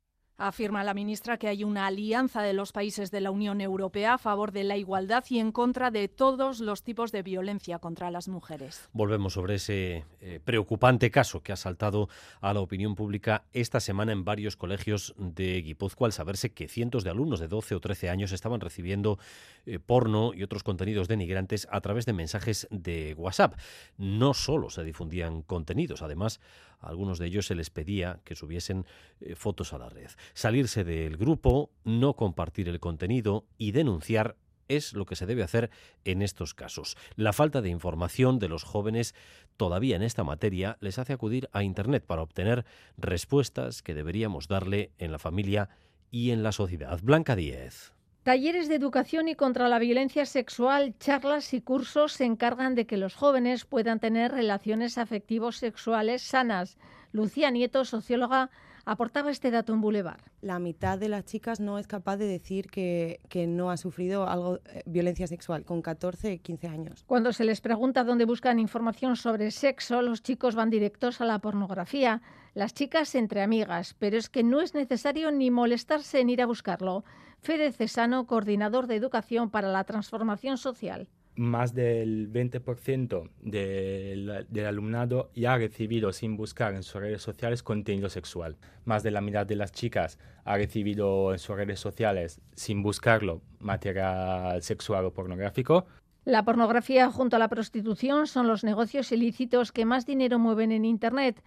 Afirma 0.43 0.83
la 0.83 0.93
ministra 0.93 1.39
que 1.39 1.47
hay 1.47 1.63
una 1.63 1.87
alianza 1.87 2.43
de 2.43 2.53
los 2.53 2.73
países 2.73 3.13
de 3.13 3.21
la 3.21 3.31
Unión 3.31 3.61
Europea 3.61 4.15
a 4.15 4.19
favor 4.19 4.51
de 4.51 4.65
la 4.65 4.77
igualdad 4.77 5.23
y 5.29 5.39
en 5.39 5.53
contra 5.53 5.93
de 5.93 6.09
todos 6.09 6.59
los 6.59 6.83
tipos 6.83 7.13
de 7.13 7.23
violencia 7.23 7.79
contra 7.79 8.11
las 8.11 8.27
mujeres. 8.27 8.89
Volvemos 8.93 9.35
sobre 9.35 9.55
ese 9.55 10.05
eh, 10.21 10.41
preocupante 10.45 11.13
caso 11.13 11.45
que 11.45 11.53
ha 11.53 11.57
saltado 11.57 12.09
a 12.41 12.53
la 12.53 12.61
opinión 12.61 12.97
pública 12.97 13.45
esta 13.53 13.79
semana 13.79 14.11
en 14.11 14.25
varios 14.25 14.57
colegios 14.57 15.15
de 15.17 15.63
Guipúzcoa 15.63 16.09
al 16.09 16.13
saberse 16.13 16.53
que 16.53 16.67
cientos 16.67 17.05
de 17.05 17.11
alumnos 17.11 17.39
de 17.39 17.47
12 17.47 17.77
o 17.77 17.81
13 17.81 18.11
años 18.11 18.33
estaban 18.33 18.61
recibiendo 18.61 19.21
eh, 19.65 19.79
porno 19.79 20.35
y 20.35 20.43
otros 20.43 20.65
contenidos 20.65 21.07
denigrantes 21.07 21.69
a 21.71 21.81
través 21.81 22.05
de 22.05 22.15
mensajes 22.15 22.67
de 22.73 23.15
WhatsApp. 23.17 23.55
No 23.97 24.35
solo 24.35 24.71
se 24.71 24.83
difundían 24.83 25.43
contenidos, 25.43 26.03
además 26.03 26.41
a 26.83 26.89
algunos 26.89 27.19
de 27.19 27.27
ellos 27.27 27.47
se 27.47 27.55
les 27.55 27.71
pedía 27.71 28.21
que 28.25 28.35
subiesen 28.35 28.85
eh, 29.21 29.35
fotos 29.35 29.73
a 29.73 29.79
la 29.79 29.89
red. 29.89 30.11
Salirse 30.35 30.85
del 30.85 31.17
grupo, 31.17 31.71
no 31.85 32.15
compartir 32.15 32.69
el 32.69 32.81
contenido 32.81 33.47
y 33.57 33.73
denunciar 33.73 34.37
es 34.69 34.93
lo 34.95 35.07
que 35.07 35.17
se 35.17 35.27
debe 35.27 35.43
hacer 35.43 35.71
en 36.05 36.23
estos 36.23 36.55
casos. 36.55 36.97
La 37.17 37.33
falta 37.33 37.61
de 37.61 37.69
información 37.69 38.39
de 38.39 38.49
los 38.49 38.65
jóvenes 38.65 39.15
todavía 39.57 39.97
en 39.97 40.03
esta 40.03 40.25
materia 40.25 40.79
les 40.81 40.99
hace 40.99 41.13
acudir 41.13 41.49
a 41.53 41.63
Internet 41.63 42.05
para 42.07 42.23
obtener 42.23 42.65
respuestas 42.97 43.83
que 43.83 43.95
deberíamos 43.95 44.49
darle 44.49 44.93
en 44.99 45.13
la 45.13 45.19
familia 45.19 45.69
y 46.11 46.31
en 46.31 46.43
la 46.43 46.53
sociedad. 46.53 47.01
Blanca 47.03 47.37
Díez. 47.37 47.92
Talleres 48.23 48.69
de 48.69 48.77
educación 48.77 49.27
y 49.27 49.35
contra 49.35 49.69
la 49.69 49.81
violencia 49.81 50.27
sexual, 50.27 50.95
charlas 51.01 51.53
y 51.55 51.61
cursos 51.61 52.13
se 52.13 52.25
encargan 52.25 52.77
de 52.77 52.87
que 52.87 52.97
los 52.97 53.17
jóvenes 53.17 53.65
puedan 53.65 53.99
tener 53.99 54.31
relaciones 54.31 54.97
afectivos 54.97 55.57
sexuales 55.57 56.23
sanas. 56.23 56.79
Lucía 57.11 57.51
Nieto, 57.51 57.85
socióloga, 57.85 58.51
aportaba 58.85 59.33
este 59.33 59.51
dato 59.51 59.73
en 59.73 59.81
Boulevard. 59.81 60.21
La 60.41 60.61
mitad 60.61 60.99
de 60.99 61.09
las 61.09 61.25
chicas 61.25 61.59
no 61.59 61.81
es 61.81 61.89
capaz 61.89 62.17
de 62.17 62.27
decir 62.27 62.71
que, 62.71 63.19
que 63.29 63.49
no 63.49 63.73
ha 63.73 63.77
sufrido 63.77 64.29
algo 64.29 64.61
eh, 64.67 64.83
violencia 64.87 65.27
sexual 65.27 65.65
con 65.65 65.83
14, 65.83 66.39
15 66.39 66.69
años. 66.69 67.05
Cuando 67.09 67.33
se 67.33 67.45
les 67.45 67.61
pregunta 67.61 68.05
dónde 68.05 68.25
buscan 68.25 68.61
información 68.61 69.17
sobre 69.17 69.51
sexo, 69.51 70.01
los 70.01 70.23
chicos 70.23 70.55
van 70.55 70.71
directos 70.71 71.21
a 71.21 71.25
la 71.25 71.41
pornografía, 71.41 72.23
las 72.55 72.73
chicas 72.73 73.17
entre 73.17 73.43
amigas, 73.43 73.97
pero 73.99 74.17
es 74.17 74.29
que 74.29 74.45
no 74.45 74.61
es 74.61 74.75
necesario 74.75 75.33
ni 75.33 75.51
molestarse 75.51 76.21
en 76.21 76.31
ir 76.31 76.41
a 76.41 76.47
buscarlo. 76.47 77.05
Fede 77.43 77.73
Cesano, 77.73 78.27
coordinador 78.27 78.87
de 78.87 78.97
educación 78.97 79.51
para 79.51 79.69
la 79.69 79.85
transformación 79.85 80.59
social 80.59 81.09
más 81.35 81.75
del 81.75 82.31
20% 82.31 83.31
del, 83.41 84.47
del, 84.49 84.67
alumnado 84.67 85.31
ya 85.35 85.55
ha 85.55 85.59
recibido 85.59 86.13
sin 86.13 86.37
buscar 86.37 86.75
en 86.75 86.83
sus 86.83 87.01
redes 87.01 87.23
sociales 87.23 87.63
contenido 87.63 88.11
sexual. 88.11 88.57
Más 88.85 89.03
de 89.03 89.13
la 89.13 89.21
mitad 89.21 89.47
de 89.47 89.57
las 89.57 89.73
chicas 89.73 90.19
ha 90.45 90.57
recibido 90.57 91.33
en 91.33 91.39
sus 91.39 91.57
redes 91.57 91.81
sociales 91.81 92.41
sin 92.55 92.83
buscarlo 92.83 93.41
material 93.61 94.63
sexual 94.63 95.07
o 95.07 95.15
pornográfico. 95.15 95.87
La 96.25 96.45
pornografía 96.45 97.11
junto 97.11 97.37
a 97.37 97.39
la 97.39 97.49
prostitución 97.49 98.27
son 98.27 98.47
los 98.47 98.63
negocios 98.63 99.11
ilícitos 99.11 99.73
que 99.73 99.85
más 99.85 100.07
dinero 100.07 100.39
mueven 100.39 100.71
en 100.71 100.85
Internet. 100.85 101.43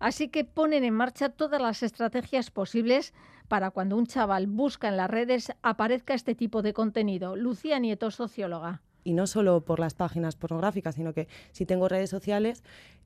Así 0.00 0.28
que 0.28 0.44
ponen 0.44 0.82
en 0.82 0.94
marcha 0.94 1.28
todas 1.28 1.62
las 1.62 1.84
estrategias 1.84 2.50
posibles 2.50 3.14
para 3.48 3.70
cuando 3.70 3.96
un 3.96 4.06
chaval 4.06 4.48
busca 4.48 4.88
en 4.88 4.96
las 4.96 5.10
redes 5.10 5.52
aparezca 5.62 6.14
este 6.14 6.34
tipo 6.34 6.62
de 6.62 6.72
contenido. 6.72 7.36
Lucía 7.36 7.78
Nieto, 7.78 8.10
socióloga 8.10 8.80
y 9.04 9.14
no 9.14 9.26
solo 9.26 9.62
por 9.62 9.80
las 9.80 9.94
páginas 9.94 10.36
pornográficas, 10.36 10.94
sino 10.94 11.12
que 11.12 11.28
si 11.52 11.66
tengo 11.66 11.88
redes 11.88 12.10
sociales 12.10 12.62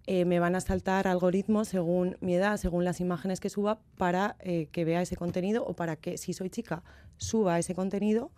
eh, 0.06 0.24
me 0.24 0.38
van 0.38 0.54
a 0.54 0.60
saltar 0.60 1.06
algoritmos 1.06 1.68
según 1.68 2.16
mi 2.20 2.34
edad, 2.34 2.56
según 2.56 2.84
las 2.84 3.00
imágenes 3.00 3.40
que 3.40 3.48
suba, 3.48 3.78
para 3.96 4.36
eh, 4.40 4.68
que 4.70 4.84
vea 4.84 5.02
ese 5.02 5.16
contenido 5.16 5.64
o 5.64 5.74
para 5.74 5.96
que 5.96 6.18
si 6.18 6.32
soy 6.32 6.50
chica 6.50 6.82
suba 7.16 7.58
ese 7.58 7.74
contenido 7.74 8.30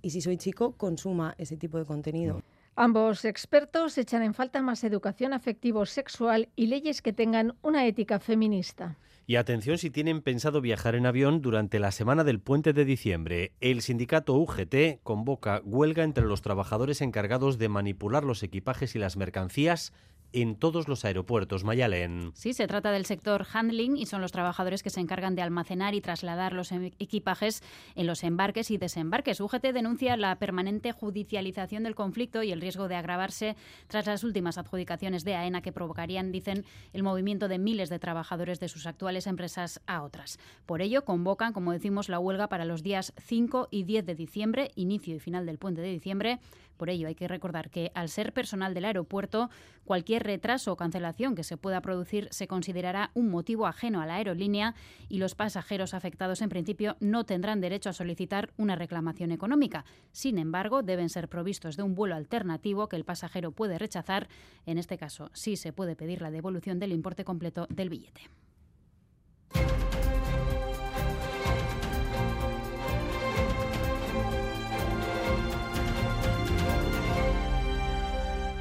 y 0.00 0.10
si 0.10 0.20
soy 0.20 0.36
chico 0.36 0.72
consuma 0.72 1.34
ese 1.38 1.56
tipo 1.56 1.78
de 1.78 1.86
contenido. 1.86 2.42
Ambos 2.74 3.26
expertos 3.26 3.98
echan 3.98 4.22
en 4.22 4.32
falta 4.32 4.62
más 4.62 4.82
educación 4.82 5.34
afectivo-sexual 5.34 6.48
y 6.56 6.68
leyes 6.68 7.02
que 7.02 7.12
tengan 7.12 7.54
una 7.60 7.86
ética 7.86 8.18
feminista. 8.18 8.96
Y 9.26 9.36
atención 9.36 9.76
si 9.76 9.90
tienen 9.90 10.22
pensado 10.22 10.62
viajar 10.62 10.94
en 10.94 11.04
avión 11.04 11.42
durante 11.42 11.78
la 11.78 11.92
semana 11.92 12.24
del 12.24 12.40
puente 12.40 12.72
de 12.72 12.86
diciembre. 12.86 13.52
El 13.60 13.82
sindicato 13.82 14.34
UGT 14.34 15.02
convoca 15.02 15.60
huelga 15.64 16.02
entre 16.02 16.24
los 16.24 16.40
trabajadores 16.40 17.02
encargados 17.02 17.58
de 17.58 17.68
manipular 17.68 18.24
los 18.24 18.42
equipajes 18.42 18.96
y 18.96 18.98
las 18.98 19.18
mercancías 19.18 19.92
en 20.32 20.56
todos 20.56 20.88
los 20.88 21.04
aeropuertos. 21.04 21.64
Mayalen. 21.64 22.32
Sí, 22.34 22.52
se 22.52 22.66
trata 22.66 22.90
del 22.90 23.06
sector 23.06 23.46
handling 23.52 23.96
y 23.96 24.06
son 24.06 24.20
los 24.20 24.32
trabajadores 24.32 24.82
que 24.82 24.90
se 24.90 25.00
encargan 25.00 25.34
de 25.34 25.42
almacenar 25.42 25.94
y 25.94 26.00
trasladar 26.00 26.52
los 26.52 26.72
em, 26.72 26.90
equipajes 26.98 27.62
en 27.94 28.06
los 28.06 28.24
embarques 28.24 28.70
y 28.70 28.78
desembarques. 28.78 29.40
UGT 29.40 29.72
denuncia 29.72 30.16
la 30.16 30.36
permanente 30.36 30.92
judicialización 30.92 31.82
del 31.82 31.94
conflicto 31.94 32.42
y 32.42 32.52
el 32.52 32.60
riesgo 32.60 32.88
de 32.88 32.96
agravarse 32.96 33.56
tras 33.88 34.06
las 34.06 34.24
últimas 34.24 34.58
adjudicaciones 34.58 35.24
de 35.24 35.34
AENA 35.34 35.62
que 35.62 35.72
provocarían, 35.72 36.32
dicen, 36.32 36.64
el 36.92 37.02
movimiento 37.02 37.48
de 37.48 37.58
miles 37.58 37.88
de 37.88 37.98
trabajadores 37.98 38.60
de 38.60 38.68
sus 38.68 38.86
actuales 38.86 39.26
empresas 39.26 39.80
a 39.86 40.02
otras. 40.02 40.38
Por 40.66 40.82
ello, 40.82 41.04
convocan, 41.04 41.52
como 41.52 41.72
decimos, 41.72 42.08
la 42.08 42.18
huelga 42.18 42.48
para 42.48 42.64
los 42.64 42.82
días 42.82 43.12
5 43.18 43.68
y 43.70 43.84
10 43.84 44.06
de 44.06 44.14
diciembre, 44.14 44.70
inicio 44.76 45.14
y 45.14 45.20
final 45.20 45.46
del 45.46 45.58
puente 45.58 45.80
de 45.80 45.90
diciembre, 45.90 46.40
por 46.76 46.90
ello, 46.90 47.08
hay 47.08 47.14
que 47.14 47.28
recordar 47.28 47.70
que 47.70 47.92
al 47.94 48.08
ser 48.08 48.32
personal 48.32 48.74
del 48.74 48.84
aeropuerto, 48.84 49.50
cualquier 49.84 50.24
retraso 50.24 50.72
o 50.72 50.76
cancelación 50.76 51.34
que 51.34 51.44
se 51.44 51.56
pueda 51.56 51.80
producir 51.80 52.28
se 52.30 52.46
considerará 52.46 53.10
un 53.14 53.30
motivo 53.30 53.66
ajeno 53.66 54.00
a 54.00 54.06
la 54.06 54.16
aerolínea 54.16 54.74
y 55.08 55.18
los 55.18 55.34
pasajeros 55.34 55.94
afectados 55.94 56.42
en 56.42 56.48
principio 56.48 56.96
no 57.00 57.24
tendrán 57.24 57.60
derecho 57.60 57.90
a 57.90 57.92
solicitar 57.92 58.52
una 58.56 58.76
reclamación 58.76 59.32
económica. 59.32 59.84
Sin 60.12 60.38
embargo, 60.38 60.82
deben 60.82 61.08
ser 61.08 61.28
provistos 61.28 61.76
de 61.76 61.82
un 61.82 61.94
vuelo 61.94 62.14
alternativo 62.14 62.88
que 62.88 62.96
el 62.96 63.04
pasajero 63.04 63.52
puede 63.52 63.78
rechazar. 63.78 64.28
En 64.66 64.78
este 64.78 64.98
caso, 64.98 65.30
sí 65.32 65.56
se 65.56 65.72
puede 65.72 65.96
pedir 65.96 66.22
la 66.22 66.30
devolución 66.30 66.78
del 66.78 66.92
importe 66.92 67.24
completo 67.24 67.66
del 67.70 67.90
billete. 67.90 68.22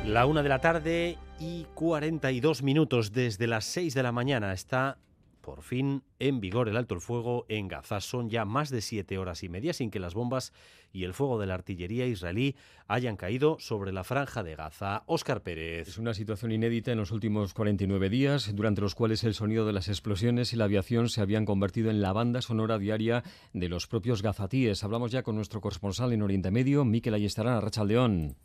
La 0.05 0.25
una 0.25 0.41
de 0.41 0.49
la 0.49 0.59
tarde 0.59 1.17
y 1.39 1.65
42 1.75 2.63
minutos 2.63 3.11
desde 3.11 3.45
las 3.45 3.65
6 3.65 3.93
de 3.93 4.03
la 4.03 4.11
mañana 4.11 4.51
está 4.51 4.97
por 5.41 5.61
fin 5.61 6.03
en 6.19 6.39
vigor 6.39 6.69
el 6.69 6.77
alto 6.77 6.95
el 6.95 7.01
fuego 7.01 7.45
en 7.49 7.67
Gaza. 7.67 8.01
Son 8.01 8.29
ya 8.29 8.43
más 8.43 8.69
de 8.69 8.81
siete 8.81 9.17
horas 9.17 9.43
y 9.43 9.49
media 9.49 9.73
sin 9.73 9.91
que 9.91 9.99
las 9.99 10.13
bombas 10.13 10.53
y 10.91 11.03
el 11.03 11.13
fuego 11.13 11.39
de 11.39 11.47
la 11.47 11.53
artillería 11.53 12.07
israelí 12.07 12.55
hayan 12.87 13.15
caído 13.15 13.57
sobre 13.59 13.91
la 13.91 14.03
franja 14.03 14.43
de 14.43 14.55
Gaza. 14.55 15.03
Óscar 15.05 15.43
Pérez. 15.43 15.87
Es 15.87 15.97
una 15.97 16.13
situación 16.13 16.51
inédita 16.51 16.91
en 16.91 16.97
los 16.97 17.11
últimos 17.11 17.53
49 17.53 18.09
días, 18.09 18.55
durante 18.55 18.81
los 18.81 18.95
cuales 18.95 19.23
el 19.23 19.35
sonido 19.35 19.65
de 19.65 19.73
las 19.73 19.87
explosiones 19.87 20.51
y 20.51 20.57
la 20.57 20.65
aviación 20.65 21.09
se 21.09 21.21
habían 21.21 21.45
convertido 21.45 21.89
en 21.89 22.01
la 22.01 22.11
banda 22.11 22.41
sonora 22.41 22.79
diaria 22.79 23.23
de 23.53 23.69
los 23.69 23.87
propios 23.87 24.21
gazatíes. 24.23 24.83
Hablamos 24.83 25.11
ya 25.11 25.23
con 25.23 25.35
nuestro 25.35 25.61
corresponsal 25.61 26.11
en 26.11 26.21
Oriente 26.23 26.51
Medio, 26.51 26.85
Miquel 26.85 27.13
Ayestarán, 27.13 27.55
Arrachaldeón. 27.57 28.35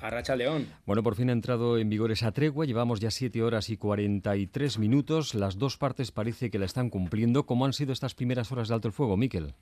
Arracha 0.00 0.36
León. 0.36 0.68
Bueno, 0.86 1.02
por 1.02 1.16
fin 1.16 1.30
ha 1.30 1.32
entrado 1.32 1.78
en 1.78 1.88
vigor 1.88 2.12
esa 2.12 2.32
tregua. 2.32 2.66
Llevamos 2.66 3.00
ya 3.00 3.10
7 3.10 3.42
horas 3.42 3.68
y 3.70 3.76
43 3.76 4.78
minutos. 4.78 5.34
Las 5.34 5.58
dos 5.58 5.76
partes 5.76 6.12
parece 6.12 6.50
que 6.50 6.58
la 6.58 6.66
están 6.66 6.90
cumpliendo. 6.90 7.46
¿Cómo 7.46 7.64
han 7.64 7.72
sido 7.72 7.92
estas 7.92 8.14
primeras 8.14 8.52
horas 8.52 8.68
de 8.68 8.74
alto 8.74 8.88
el 8.88 8.94
fuego, 8.94 9.16
Miquel? 9.16 9.54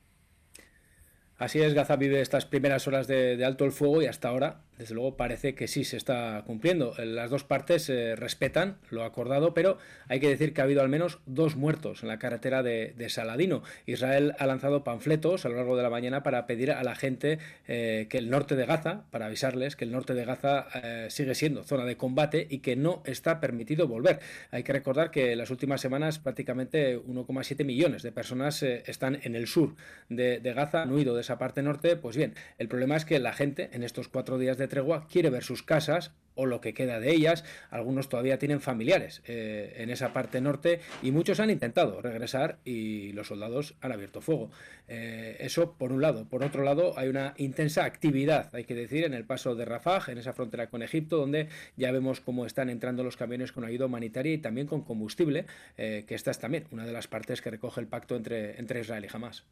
Así 1.39 1.61
es, 1.61 1.75
Gaza 1.75 1.97
vive 1.97 2.21
estas 2.21 2.47
primeras 2.47 2.87
horas 2.87 3.07
de, 3.07 3.45
alto 3.45 3.65
el 3.65 3.73
fuego 3.73 4.01
y 4.01 4.07
hasta 4.07 4.29
ahora, 4.29 4.63
desde 4.79 4.95
luego, 4.95 5.17
parece 5.17 5.55
que 5.55 5.69
sí 5.69 5.85
se 5.85 5.97
está 5.97 6.43
cumpliendo. 6.47 6.95
Las 6.99 7.31
dos 7.31 7.45
partes 7.45 7.89
eh, 7.89 8.15
respetan 8.15 8.77
lo 8.91 9.05
acordado, 9.05 9.55
pero 9.55 9.79
hay 10.09 10.21
que 10.21 10.29
decir 10.29 10.53
que 10.53 10.61
ha 10.61 10.65
habido 10.65 10.83
al 10.83 10.89
menos 10.89 11.19
dos 11.27 11.57
muertos 11.57 12.03
en 12.03 12.09
la 12.09 12.19
carretera 12.19 12.63
de, 12.63 12.95
Saladino. 13.09 13.63
Israel 13.87 14.35
ha 14.39 14.47
lanzado 14.47 14.83
panfletos 14.83 15.47
a 15.47 15.49
lo 15.49 15.57
largo 15.57 15.77
de 15.77 15.83
la 15.85 15.91
mañana 15.91 16.23
para 16.25 16.47
pedir 16.47 16.73
a 16.73 16.83
la 16.83 16.97
gente 16.97 17.39
eh, 17.69 18.09
que 18.11 18.19
el 18.19 18.31
norte 18.31 18.57
de 18.57 18.67
Gaza, 18.67 19.05
para 19.11 19.27
avisarles 19.27 19.77
que 19.77 19.85
el 19.85 19.93
norte 19.93 20.13
de 20.13 20.25
Gaza 20.25 20.67
eh, 20.83 21.07
sigue 21.09 21.37
siendo 21.37 21.63
zona 21.63 21.85
de 21.85 21.97
combate 21.97 22.47
y 22.51 22.59
que 22.59 22.75
no 22.75 23.03
está 23.07 23.41
permitido 23.41 23.87
volver. 23.87 24.19
Hay 24.51 24.65
que 24.65 24.73
recordar 24.73 25.13
que 25.13 25.33
en 25.33 25.39
las 25.39 25.51
últimas 25.51 25.81
semanas 25.81 26.19
prácticamente 26.19 26.99
1,7 26.99 27.65
millones 27.65 28.03
de 28.03 28.11
personas 28.11 28.63
están 28.63 29.21
en 29.23 29.37
el 29.37 29.47
sur 29.47 29.77
de, 30.09 30.41
de 30.41 30.53
Gaza, 30.53 30.83
han 30.83 30.93
huido 30.93 31.15
de 31.15 31.21
esa 31.21 31.39
parte 31.39 31.63
norte, 31.63 31.97
pues 31.97 32.17
bien, 32.17 32.35
el 32.59 32.69
problema 32.69 32.97
es 32.97 33.05
que 33.05 33.19
la 33.21 33.33
gente 33.33 33.71
en 33.73 33.85
estos 33.85 34.09
cuatro 34.09 34.37
días 34.37 34.59
de 34.59 34.66
tregua 34.69 35.07
quiere 35.07 35.31
ver 35.31 35.45
sus 35.45 35.63
casas 35.63 36.13
o 36.37 36.47
lo 36.47 36.61
que 36.61 36.73
queda 36.73 37.01
de 37.01 37.11
ellas. 37.11 37.45
Algunos 37.71 38.09
todavía 38.09 38.39
tienen 38.39 38.61
familiares 38.61 39.23
eh, 39.27 39.75
en 39.79 39.91
esa 39.91 40.13
parte 40.13 40.41
norte 40.41 40.81
y 41.03 41.11
muchos 41.11 41.41
han 41.41 41.51
intentado 41.51 42.01
regresar 42.01 42.59
y 42.65 43.13
los 43.13 43.27
soldados 43.27 43.75
han 43.81 43.91
abierto 43.91 44.21
fuego. 44.21 44.51
Eh, 44.89 45.37
eso 45.41 45.73
por 45.73 45.93
un 45.93 46.01
lado. 46.01 46.27
Por 46.27 46.45
otro 46.45 46.63
lado, 46.63 46.97
hay 46.97 47.09
una 47.09 47.35
intensa 47.39 47.85
actividad, 47.85 48.55
hay 48.55 48.65
que 48.65 48.75
decir, 48.75 49.05
en 49.05 49.15
el 49.15 49.25
paso 49.25 49.55
de 49.57 49.65
Rafah, 49.65 50.05
en 50.09 50.19
esa 50.19 50.33
frontera 50.33 50.69
con 50.69 50.83
Egipto, 50.83 51.17
donde 51.17 51.49
ya 51.77 51.91
vemos 51.91 52.21
cómo 52.21 52.47
están 52.47 52.71
entrando 52.71 53.03
los 53.03 53.17
camiones 53.17 53.53
con 53.53 53.65
ayuda 53.65 53.87
humanitaria 53.87 54.33
y 54.33 54.39
también 54.39 54.67
con 54.67 54.83
combustible, 54.83 55.47
eh, 55.77 56.05
que 56.07 56.15
esta 56.15 56.31
es 56.31 56.39
también 56.39 56.67
una 56.71 56.85
de 56.85 56.93
las 56.93 57.09
partes 57.09 57.41
que 57.41 57.51
recoge 57.51 57.81
el 57.81 57.89
pacto 57.89 58.15
entre, 58.15 58.59
entre 58.61 58.81
Israel 58.81 59.05
y 59.05 59.15
Hamas. 59.15 59.45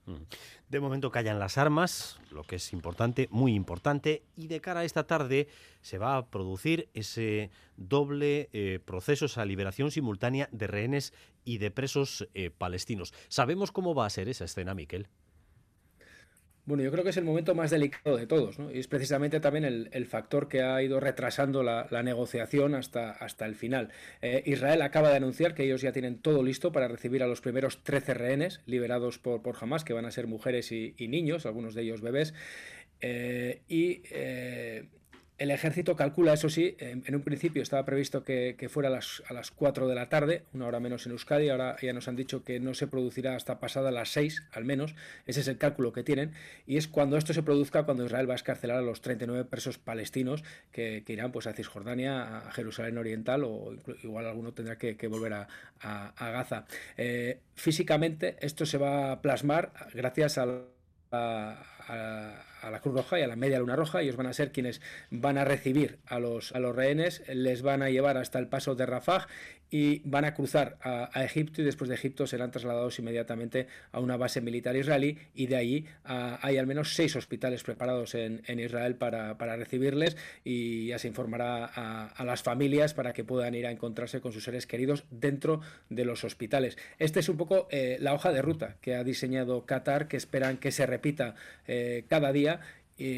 De 0.68 0.80
momento 0.80 1.10
callan 1.10 1.38
las 1.38 1.58
armas, 1.58 2.20
lo 2.30 2.44
que 2.44 2.56
es 2.56 2.72
importante, 2.72 3.28
muy 3.30 3.54
importante, 3.54 4.22
y 4.36 4.46
de 4.46 4.60
cara 4.60 4.80
a 4.80 4.84
esta 4.84 5.06
tarde 5.06 5.48
se 5.84 5.98
va 5.98 6.16
a 6.16 6.26
producir 6.30 6.88
ese 6.94 7.50
doble 7.76 8.48
eh, 8.52 8.80
proceso, 8.84 9.26
esa 9.26 9.44
liberación 9.44 9.90
simultánea 9.90 10.48
de 10.50 10.66
rehenes 10.66 11.12
y 11.44 11.58
de 11.58 11.70
presos 11.70 12.26
palestinos. 12.56 13.12
¿Sabemos 13.28 13.70
cómo 13.70 13.94
va 13.94 14.06
a 14.06 14.10
ser 14.10 14.28
esa 14.28 14.46
escena, 14.46 14.74
Miquel? 14.74 15.08
Bueno, 16.66 16.82
yo 16.82 16.90
creo 16.90 17.04
que 17.04 17.10
es 17.10 17.16
el 17.18 17.24
momento 17.24 17.54
más 17.54 17.70
delicado 17.70 18.16
de 18.16 18.26
todos, 18.26 18.58
¿no? 18.58 18.72
Y 18.72 18.78
es 18.78 18.88
precisamente 18.88 19.38
también 19.38 19.64
el, 19.64 20.06
factor 20.06 20.48
que 20.48 20.62
ha 20.62 20.82
ido 20.82 20.98
retrasando 20.98 21.62
la, 21.62 22.02
negociación 22.02 22.74
hasta, 22.74 23.10
hasta 23.10 23.44
el 23.44 23.54
final. 23.54 23.90
Eh, 24.22 24.42
Israel 24.46 24.80
acaba 24.80 25.10
de 25.10 25.16
anunciar 25.16 25.54
que 25.54 25.64
ellos 25.64 25.82
ya 25.82 25.92
tienen 25.92 26.18
todo 26.18 26.42
listo 26.42 26.72
para 26.72 26.88
recibir 26.88 27.22
a 27.22 27.26
los 27.26 27.42
primeros 27.42 27.82
13 27.82 28.14
rehenes 28.14 28.62
liberados 28.64 29.18
por, 29.18 29.42
por 29.42 29.56
Hamas, 29.60 29.84
que 29.84 29.92
van 29.92 30.06
a 30.06 30.10
ser 30.10 30.26
mujeres 30.26 30.72
y, 30.72 30.94
niños, 31.06 31.44
algunos 31.44 31.74
de 31.74 31.82
ellos 31.82 32.00
bebés. 32.00 32.32
Eh, 33.02 33.60
y 33.68 34.00
eh, 34.10 34.88
el 35.44 35.50
ejército 35.50 35.94
calcula, 35.94 36.32
eso 36.32 36.48
sí, 36.48 36.74
en, 36.78 37.14
un 37.14 37.20
principio 37.20 37.62
estaba 37.62 37.84
previsto 37.84 38.24
que, 38.24 38.56
fuera 38.70 38.88
a 38.88 38.92
las, 38.92 39.22
a 39.28 39.34
las 39.34 39.50
4 39.50 39.86
de 39.86 39.94
la 39.94 40.08
tarde, 40.08 40.44
una 40.54 40.66
hora 40.66 40.80
menos 40.80 41.04
en 41.04 41.12
Euskadi, 41.12 41.50
ahora 41.50 41.76
ya 41.82 41.92
nos 41.92 42.08
han 42.08 42.16
dicho 42.16 42.42
que 42.44 42.60
no 42.60 42.72
se 42.72 42.86
producirá 42.86 43.36
hasta 43.36 43.60
pasada 43.60 43.90
las 43.90 44.08
6 44.08 44.42
al 44.52 44.64
menos, 44.64 44.94
ese 45.26 45.40
es 45.40 45.48
el 45.48 45.58
cálculo 45.58 45.92
que 45.92 46.02
tienen, 46.02 46.32
y 46.66 46.78
es 46.78 46.88
cuando 46.88 47.18
esto 47.18 47.34
se 47.34 47.42
produzca 47.42 47.82
cuando 47.82 48.06
Israel 48.06 48.26
va 48.26 48.32
a 48.32 48.36
escarcelar 48.36 48.78
a 48.78 48.82
los 48.82 49.02
39 49.02 49.44
presos 49.44 49.76
palestinos 49.76 50.42
que, 50.72 51.04
irán 51.06 51.30
pues, 51.30 51.46
a 51.46 51.52
Cisjordania, 51.52 52.38
a 52.38 52.50
Jerusalén 52.52 52.96
Oriental 52.96 53.44
o 53.44 53.76
igual 54.02 54.26
alguno 54.26 54.54
tendrá 54.54 54.78
que, 54.78 54.96
volver 55.08 55.34
a, 55.34 55.48
Gaza. 56.18 56.64
Eh, 56.96 57.40
físicamente 57.54 58.36
esto 58.40 58.64
se 58.64 58.78
va 58.78 59.12
a 59.12 59.20
plasmar 59.20 59.72
gracias 59.92 60.38
a, 60.38 60.46
a 62.64 62.70
la 62.70 62.80
Cruz 62.80 62.94
Roja 62.94 63.18
y 63.18 63.22
a 63.22 63.26
la 63.26 63.36
Media 63.36 63.58
Luna 63.58 63.76
Roja. 63.76 64.00
Ellos 64.00 64.16
van 64.16 64.26
a 64.26 64.32
ser 64.32 64.52
quienes 64.52 64.80
van 65.10 65.38
a 65.38 65.44
recibir 65.44 65.98
a 66.06 66.18
los, 66.18 66.52
a 66.52 66.58
los 66.58 66.74
rehenes, 66.74 67.22
les 67.28 67.62
van 67.62 67.82
a 67.82 67.90
llevar 67.90 68.16
hasta 68.16 68.38
el 68.38 68.48
paso 68.48 68.74
de 68.74 68.86
Rafah 68.86 69.26
y 69.76 70.02
van 70.04 70.24
a 70.24 70.34
cruzar 70.34 70.78
a, 70.82 71.24
Egipto 71.24 71.60
y 71.60 71.64
después 71.64 71.88
de 71.88 71.96
Egipto 71.96 72.28
serán 72.28 72.52
trasladados 72.52 72.96
inmediatamente 73.00 73.66
a 73.90 73.98
una 73.98 74.16
base 74.16 74.40
militar 74.40 74.76
israelí 74.76 75.18
y 75.34 75.48
de 75.48 75.56
allí 75.56 75.84
hay 76.04 76.58
al 76.58 76.68
menos 76.68 76.94
seis 76.94 77.16
hospitales 77.16 77.64
preparados 77.64 78.14
en, 78.14 78.40
Israel 78.60 78.94
para, 78.94 79.34
recibirles 79.56 80.16
y 80.44 80.86
ya 80.86 81.00
se 81.00 81.08
informará 81.08 81.64
a, 81.64 82.24
las 82.24 82.44
familias 82.44 82.94
para 82.94 83.12
que 83.12 83.24
puedan 83.24 83.56
ir 83.56 83.66
a 83.66 83.72
encontrarse 83.72 84.20
con 84.20 84.32
sus 84.32 84.44
seres 84.44 84.68
queridos 84.68 85.06
dentro 85.10 85.60
de 85.90 86.04
los 86.04 86.22
hospitales. 86.22 86.78
Esta 87.00 87.18
es 87.18 87.28
un 87.28 87.36
poco 87.36 87.66
eh, 87.72 87.96
la 87.98 88.14
hoja 88.14 88.30
de 88.30 88.42
ruta 88.42 88.76
que 88.80 88.94
ha 88.94 89.02
diseñado 89.02 89.66
Qatar, 89.66 90.06
que 90.06 90.16
esperan 90.16 90.58
que 90.58 90.70
se 90.70 90.86
repita 90.86 91.34
eh, 91.66 92.04
cada 92.08 92.30
día 92.30 92.60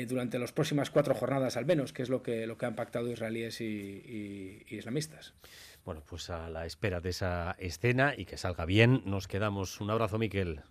durante 0.09 0.39
las 0.39 0.53
próximas 0.53 0.89
cuatro 0.89 1.15
jornadas 1.15 1.59
al 1.59 1.67
menos, 1.67 1.93
que 1.93 2.03
es 2.03 2.09
lo 2.09 2.23
que, 2.23 2.47
lo 2.47 2.57
que 2.57 2.65
han 2.65 2.75
pactado 2.75 3.13
israelíes 3.13 3.61
y, 3.61 4.65
islamistas. 4.71 5.35
Bueno, 5.87 6.03
pues 6.05 6.31
a 6.31 6.51
la 6.51 6.67
espera 6.67 7.01
de 7.01 7.11
esa 7.11 7.53
escena 7.61 8.13
y 8.17 8.25
que 8.25 8.37
salga 8.37 8.65
bien, 8.65 9.03
nos 9.05 9.29
quedamos. 9.29 9.81
Un 9.81 9.91
abrazo, 9.91 10.19
Miquel. 10.19 10.63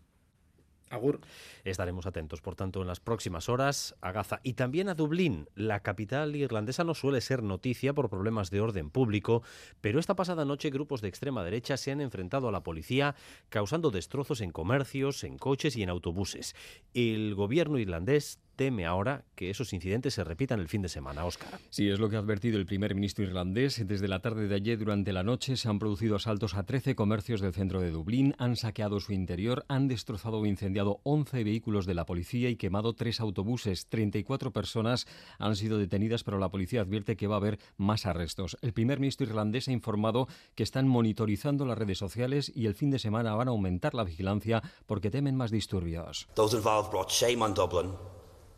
Agur. 0.89 1.21
Estaremos 1.63 2.05
atentos, 2.05 2.41
por 2.41 2.55
tanto, 2.55 2.81
en 2.81 2.87
las 2.87 2.99
próximas 2.99 3.47
horas 3.47 3.95
a 4.01 4.11
Gaza 4.11 4.41
y 4.43 4.53
también 4.53 4.89
a 4.89 4.93
Dublín. 4.93 5.47
La 5.55 5.79
capital 5.79 6.35
irlandesa 6.35 6.83
no 6.83 6.93
suele 6.93 7.21
ser 7.21 7.43
noticia 7.43 7.93
por 7.93 8.09
problemas 8.09 8.49
de 8.51 8.59
orden 8.59 8.89
público, 8.89 9.41
pero 9.79 9.99
esta 9.99 10.17
pasada 10.17 10.43
noche 10.43 10.69
grupos 10.69 10.99
de 10.99 11.07
extrema 11.07 11.45
derecha 11.45 11.77
se 11.77 11.93
han 11.93 12.01
enfrentado 12.01 12.49
a 12.49 12.51
la 12.51 12.63
policía 12.63 13.15
causando 13.47 13.91
destrozos 13.91 14.41
en 14.41 14.51
comercios, 14.51 15.23
en 15.23 15.37
coches 15.37 15.77
y 15.77 15.83
en 15.83 15.89
autobuses. 15.89 16.55
El 16.93 17.35
gobierno 17.35 17.79
irlandés 17.79 18.41
teme 18.55 18.85
ahora 18.85 19.25
que 19.35 19.49
esos 19.49 19.73
incidentes 19.73 20.13
se 20.13 20.23
repitan 20.23 20.59
el 20.59 20.67
fin 20.67 20.81
de 20.81 20.89
semana. 20.89 21.25
Oscar. 21.25 21.59
Sí, 21.69 21.89
es 21.89 21.99
lo 21.99 22.09
que 22.09 22.15
ha 22.15 22.19
advertido 22.19 22.57
el 22.57 22.65
primer 22.65 22.95
ministro 22.95 23.25
irlandés. 23.25 23.85
Desde 23.85 24.07
la 24.07 24.19
tarde 24.19 24.47
de 24.47 24.55
ayer 24.55 24.77
durante 24.77 25.13
la 25.13 25.23
noche 25.23 25.57
se 25.57 25.67
han 25.67 25.79
producido 25.79 26.15
asaltos 26.15 26.55
a 26.55 26.63
13 26.63 26.95
comercios 26.95 27.41
del 27.41 27.53
centro 27.53 27.81
de 27.81 27.91
Dublín, 27.91 28.35
han 28.37 28.55
saqueado 28.55 28.99
su 28.99 29.13
interior, 29.13 29.65
han 29.67 29.87
destrozado 29.87 30.39
o 30.39 30.45
incendiado 30.45 30.99
11 31.03 31.43
vehículos 31.43 31.85
de 31.85 31.93
la 31.93 32.05
policía 32.05 32.49
y 32.49 32.55
quemado 32.55 32.93
tres 32.93 33.19
autobuses. 33.19 33.87
34 33.87 34.51
personas 34.51 35.07
han 35.37 35.55
sido 35.55 35.77
detenidas, 35.77 36.23
pero 36.23 36.39
la 36.39 36.49
policía 36.49 36.81
advierte 36.81 37.15
que 37.15 37.27
va 37.27 37.35
a 37.35 37.39
haber 37.39 37.59
más 37.77 38.05
arrestos. 38.05 38.57
El 38.61 38.73
primer 38.73 38.99
ministro 38.99 39.27
irlandés 39.27 39.67
ha 39.67 39.71
informado 39.71 40.27
que 40.55 40.63
están 40.63 40.87
monitorizando 40.87 41.65
las 41.65 41.77
redes 41.77 41.97
sociales 41.97 42.51
y 42.55 42.67
el 42.67 42.75
fin 42.75 42.91
de 42.91 42.99
semana 42.99 43.35
van 43.35 43.47
a 43.47 43.51
aumentar 43.51 43.93
la 43.93 44.03
vigilancia 44.03 44.61
porque 44.85 45.11
temen 45.11 45.35
más 45.35 45.51
disturbios. 45.51 46.27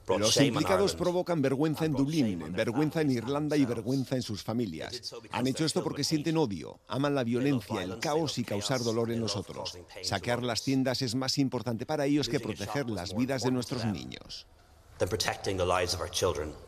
Los 0.07 0.37
implicados 0.37 0.95
provocan 0.95 1.41
vergüenza 1.41 1.85
en 1.85 1.93
Dublín, 1.93 2.43
vergüenza 2.53 3.01
en 3.01 3.11
Irlanda 3.11 3.57
y 3.57 3.65
vergüenza 3.65 4.15
en 4.15 4.21
sus 4.21 4.41
familias. 4.43 5.13
Han 5.31 5.47
hecho 5.47 5.65
esto 5.65 5.83
porque 5.83 6.03
sienten 6.03 6.37
odio, 6.37 6.79
aman 6.87 7.15
la 7.15 7.23
violencia, 7.23 7.83
el 7.83 7.99
caos 7.99 8.37
y 8.37 8.43
causar 8.43 8.81
dolor 8.81 9.11
en 9.11 9.19
nosotros. 9.19 9.77
Saquear 10.03 10.43
las 10.43 10.63
tiendas 10.63 11.01
es 11.01 11.15
más 11.15 11.37
importante 11.37 11.85
para 11.85 12.05
ellos 12.05 12.29
que 12.29 12.39
proteger 12.39 12.89
las 12.89 13.15
vidas 13.15 13.43
de 13.43 13.51
nuestros 13.51 13.85
niños. 13.85 14.47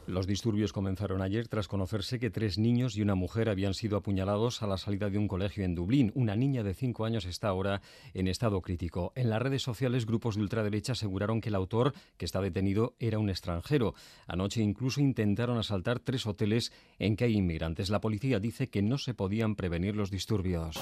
Los 0.08 0.28
disturbios 0.28 0.74
comenzaron 0.74 1.22
ayer 1.22 1.48
tras 1.48 1.68
conocerse 1.68 2.20
que 2.20 2.30
tres 2.30 2.58
niños 2.58 2.96
y 2.96 3.02
una 3.02 3.16
mujer 3.16 3.50
habían 3.50 3.74
sido 3.74 3.98
apuñalados 3.98 4.62
a 4.62 4.68
la 4.68 4.78
salida 4.78 5.10
de 5.10 5.18
un 5.18 5.28
colegio 5.28 5.64
en 5.64 5.76
Dublín. 5.76 6.12
Una 6.16 6.36
niña 6.36 6.64
de 6.64 6.74
cinco 6.74 7.06
años 7.06 7.26
está 7.26 7.48
ahora 7.48 7.82
en 8.14 8.28
estado 8.28 8.62
crítico. 8.62 9.12
En 9.16 9.30
las 9.30 9.42
redes 9.42 9.62
sociales, 9.62 10.06
grupos 10.06 10.36
de 10.36 10.42
ultraderecha 10.42 10.94
aseguraron 10.94 11.42
que 11.42 11.50
el 11.50 11.56
autor, 11.56 11.94
que 12.18 12.26
está 12.26 12.42
detenido, 12.42 12.96
era 13.00 13.20
un 13.20 13.30
extranjero. 13.30 13.94
Anoche 14.28 14.62
incluso 14.62 15.02
intentaron 15.02 15.58
asaltar 15.58 16.00
tres 16.00 16.26
hoteles 16.26 16.72
en 16.98 17.16
que 17.16 17.26
hay 17.26 17.38
inmigrantes. 17.38 17.90
La 17.90 18.02
policía 18.02 18.40
dice 18.40 18.70
que 18.70 18.82
no 18.82 18.98
se 18.98 19.14
podían 19.14 19.56
prevenir 19.56 19.96
los 19.96 20.12
disturbios. 20.12 20.80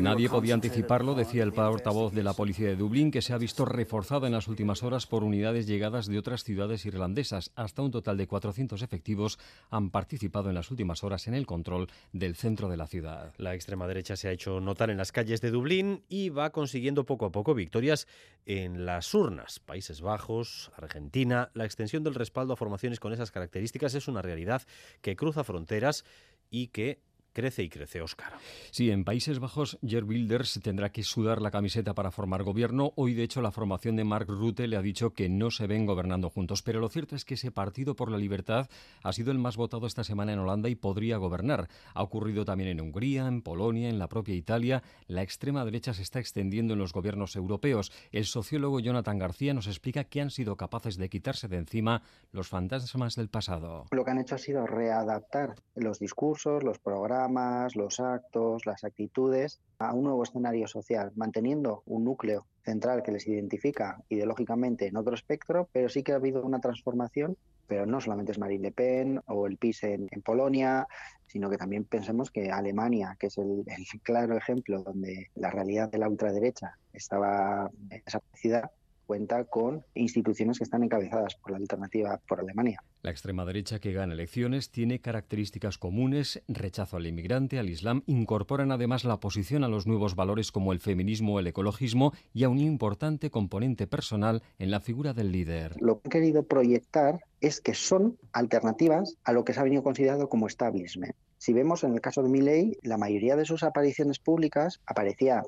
Nadie 0.00 0.28
podía 0.28 0.54
anticiparlo, 0.54 1.14
decía 1.14 1.42
el 1.42 1.52
portavoz 1.52 2.12
de 2.12 2.22
la 2.22 2.32
policía 2.32 2.68
de 2.68 2.76
Dublín, 2.76 3.10
que 3.10 3.22
se 3.22 3.32
ha 3.32 3.38
visto 3.38 3.64
reforzada 3.64 4.26
en 4.26 4.32
las 4.32 4.48
últimas 4.48 4.67
horas 4.68 5.06
por 5.06 5.24
unidades 5.24 5.66
llegadas 5.66 6.06
de 6.06 6.18
otras 6.18 6.44
ciudades 6.44 6.84
irlandesas. 6.84 7.50
Hasta 7.54 7.80
un 7.80 7.90
total 7.90 8.18
de 8.18 8.26
400 8.26 8.82
efectivos 8.82 9.38
han 9.70 9.90
participado 9.90 10.50
en 10.50 10.54
las 10.54 10.70
últimas 10.70 11.02
horas 11.02 11.26
en 11.26 11.34
el 11.34 11.46
control 11.46 11.88
del 12.12 12.36
centro 12.36 12.68
de 12.68 12.76
la 12.76 12.86
ciudad. 12.86 13.32
La 13.38 13.54
extrema 13.54 13.86
derecha 13.86 14.16
se 14.16 14.28
ha 14.28 14.32
hecho 14.32 14.60
notar 14.60 14.90
en 14.90 14.98
las 14.98 15.10
calles 15.10 15.40
de 15.40 15.50
Dublín 15.50 16.04
y 16.08 16.28
va 16.28 16.50
consiguiendo 16.50 17.06
poco 17.06 17.24
a 17.24 17.32
poco 17.32 17.54
victorias 17.54 18.06
en 18.44 18.84
las 18.84 19.14
urnas. 19.14 19.58
Países 19.58 20.02
Bajos, 20.02 20.70
Argentina, 20.76 21.50
la 21.54 21.64
extensión 21.64 22.04
del 22.04 22.14
respaldo 22.14 22.52
a 22.52 22.56
formaciones 22.56 23.00
con 23.00 23.14
esas 23.14 23.30
características 23.30 23.94
es 23.94 24.06
una 24.06 24.20
realidad 24.20 24.62
que 25.00 25.16
cruza 25.16 25.44
fronteras 25.44 26.04
y 26.50 26.68
que 26.68 27.00
crece 27.38 27.62
y 27.62 27.68
crece, 27.68 28.02
Óscar. 28.02 28.32
Sí, 28.72 28.90
en 28.90 29.04
Países 29.04 29.38
Bajos, 29.38 29.78
Jer 29.86 30.02
Wilders 30.02 30.58
tendrá 30.60 30.90
que 30.90 31.04
sudar 31.04 31.40
la 31.40 31.52
camiseta 31.52 31.94
para 31.94 32.10
formar 32.10 32.42
gobierno. 32.42 32.92
Hoy, 32.96 33.14
de 33.14 33.22
hecho, 33.22 33.40
la 33.40 33.52
formación 33.52 33.94
de 33.94 34.02
Mark 34.02 34.26
Rutte 34.28 34.66
le 34.66 34.76
ha 34.76 34.82
dicho 34.82 35.10
que 35.10 35.28
no 35.28 35.52
se 35.52 35.68
ven 35.68 35.86
gobernando 35.86 36.30
juntos. 36.30 36.62
Pero 36.62 36.80
lo 36.80 36.88
cierto 36.88 37.14
es 37.14 37.24
que 37.24 37.34
ese 37.34 37.52
Partido 37.52 37.94
por 37.94 38.10
la 38.10 38.18
Libertad 38.18 38.68
ha 39.04 39.12
sido 39.12 39.30
el 39.30 39.38
más 39.38 39.56
votado 39.56 39.86
esta 39.86 40.02
semana 40.02 40.32
en 40.32 40.40
Holanda 40.40 40.68
y 40.68 40.74
podría 40.74 41.16
gobernar. 41.16 41.68
Ha 41.94 42.02
ocurrido 42.02 42.44
también 42.44 42.70
en 42.70 42.80
Hungría, 42.80 43.28
en 43.28 43.40
Polonia, 43.42 43.88
en 43.88 44.00
la 44.00 44.08
propia 44.08 44.34
Italia. 44.34 44.82
La 45.06 45.22
extrema 45.22 45.64
derecha 45.64 45.94
se 45.94 46.02
está 46.02 46.18
extendiendo 46.18 46.72
en 46.72 46.80
los 46.80 46.92
gobiernos 46.92 47.36
europeos. 47.36 47.92
El 48.10 48.24
sociólogo 48.24 48.80
Jonathan 48.80 49.16
García 49.16 49.54
nos 49.54 49.68
explica 49.68 50.02
que 50.02 50.20
han 50.20 50.30
sido 50.30 50.56
capaces 50.56 50.96
de 50.96 51.08
quitarse 51.08 51.46
de 51.46 51.58
encima 51.58 52.02
los 52.32 52.48
fantasmas 52.48 53.14
del 53.14 53.28
pasado. 53.28 53.84
Lo 53.92 54.04
que 54.04 54.10
han 54.10 54.18
hecho 54.18 54.34
ha 54.34 54.38
sido 54.38 54.66
readaptar 54.66 55.54
los 55.76 56.00
discursos, 56.00 56.64
los 56.64 56.80
programas 56.80 57.27
los 57.74 58.00
actos, 58.00 58.66
las 58.66 58.84
actitudes 58.84 59.60
a 59.78 59.92
un 59.92 60.04
nuevo 60.04 60.22
escenario 60.22 60.66
social, 60.66 61.12
manteniendo 61.16 61.82
un 61.86 62.04
núcleo 62.04 62.46
central 62.64 63.02
que 63.02 63.12
les 63.12 63.26
identifica 63.26 64.02
ideológicamente 64.08 64.86
en 64.86 64.96
otro 64.96 65.14
espectro, 65.14 65.68
pero 65.72 65.88
sí 65.88 66.02
que 66.02 66.12
ha 66.12 66.16
habido 66.16 66.44
una 66.44 66.60
transformación, 66.60 67.36
pero 67.66 67.86
no 67.86 68.00
solamente 68.00 68.32
es 68.32 68.38
Marine 68.38 68.62
Le 68.62 68.72
Pen 68.72 69.20
o 69.26 69.46
el 69.46 69.56
PIS 69.56 69.84
en, 69.84 70.08
Polonia, 70.24 70.86
sino 71.26 71.48
que 71.50 71.58
también 71.58 71.84
pensemos 71.84 72.30
que 72.30 72.50
Alemania, 72.50 73.16
que 73.18 73.28
es 73.28 73.38
el, 73.38 73.64
claro 74.02 74.36
ejemplo 74.36 74.82
donde 74.82 75.30
la 75.34 75.50
realidad 75.50 75.90
de 75.90 75.98
la 75.98 76.08
ultraderecha 76.08 76.76
estaba 76.92 77.70
desaparecida, 77.72 78.70
cuenta 79.08 79.44
con 79.44 79.86
instituciones 79.94 80.58
que 80.58 80.64
están 80.64 80.84
encabezadas 80.84 81.34
por 81.36 81.52
la 81.52 81.56
alternativa 81.56 82.20
por 82.28 82.40
Alemania. 82.40 82.82
La 83.00 83.10
extrema 83.10 83.46
derecha 83.46 83.78
que 83.78 83.94
gana 83.94 84.12
elecciones 84.12 84.70
tiene 84.70 85.00
características 85.00 85.78
comunes, 85.78 86.42
rechazo 86.46 86.98
al 86.98 87.06
inmigrante, 87.06 87.58
al 87.58 87.70
Islam, 87.70 88.02
incorporan 88.06 88.70
además 88.70 89.04
la 89.04 89.14
oposición 89.14 89.64
a 89.64 89.68
los 89.68 89.86
nuevos 89.86 90.14
valores 90.14 90.52
como 90.52 90.74
el 90.74 90.80
feminismo 90.80 91.34
o 91.34 91.40
el 91.40 91.46
ecologismo 91.46 92.12
y 92.34 92.44
a 92.44 92.50
un 92.50 92.58
importante 92.58 93.30
componente 93.30 93.86
personal 93.86 94.42
en 94.58 94.70
la 94.70 94.80
figura 94.80 95.14
del 95.14 95.32
líder. 95.32 95.76
Lo 95.80 96.00
que 96.00 96.08
han 96.08 96.10
querido 96.10 96.42
proyectar 96.42 97.20
es 97.40 97.62
que 97.62 97.72
son 97.72 98.18
alternativas 98.32 99.16
a 99.24 99.32
lo 99.32 99.42
que 99.42 99.54
se 99.54 99.60
ha 99.60 99.64
venido 99.64 99.82
considerado 99.82 100.28
como 100.28 100.46
establishment. 100.46 101.14
Si 101.38 101.52
vemos 101.52 101.84
en 101.84 101.94
el 101.94 102.00
caso 102.00 102.22
de 102.22 102.28
Milley, 102.28 102.76
la 102.82 102.98
mayoría 102.98 103.36
de 103.36 103.44
sus 103.44 103.62
apariciones 103.62 104.18
públicas 104.18 104.80
aparecía 104.86 105.42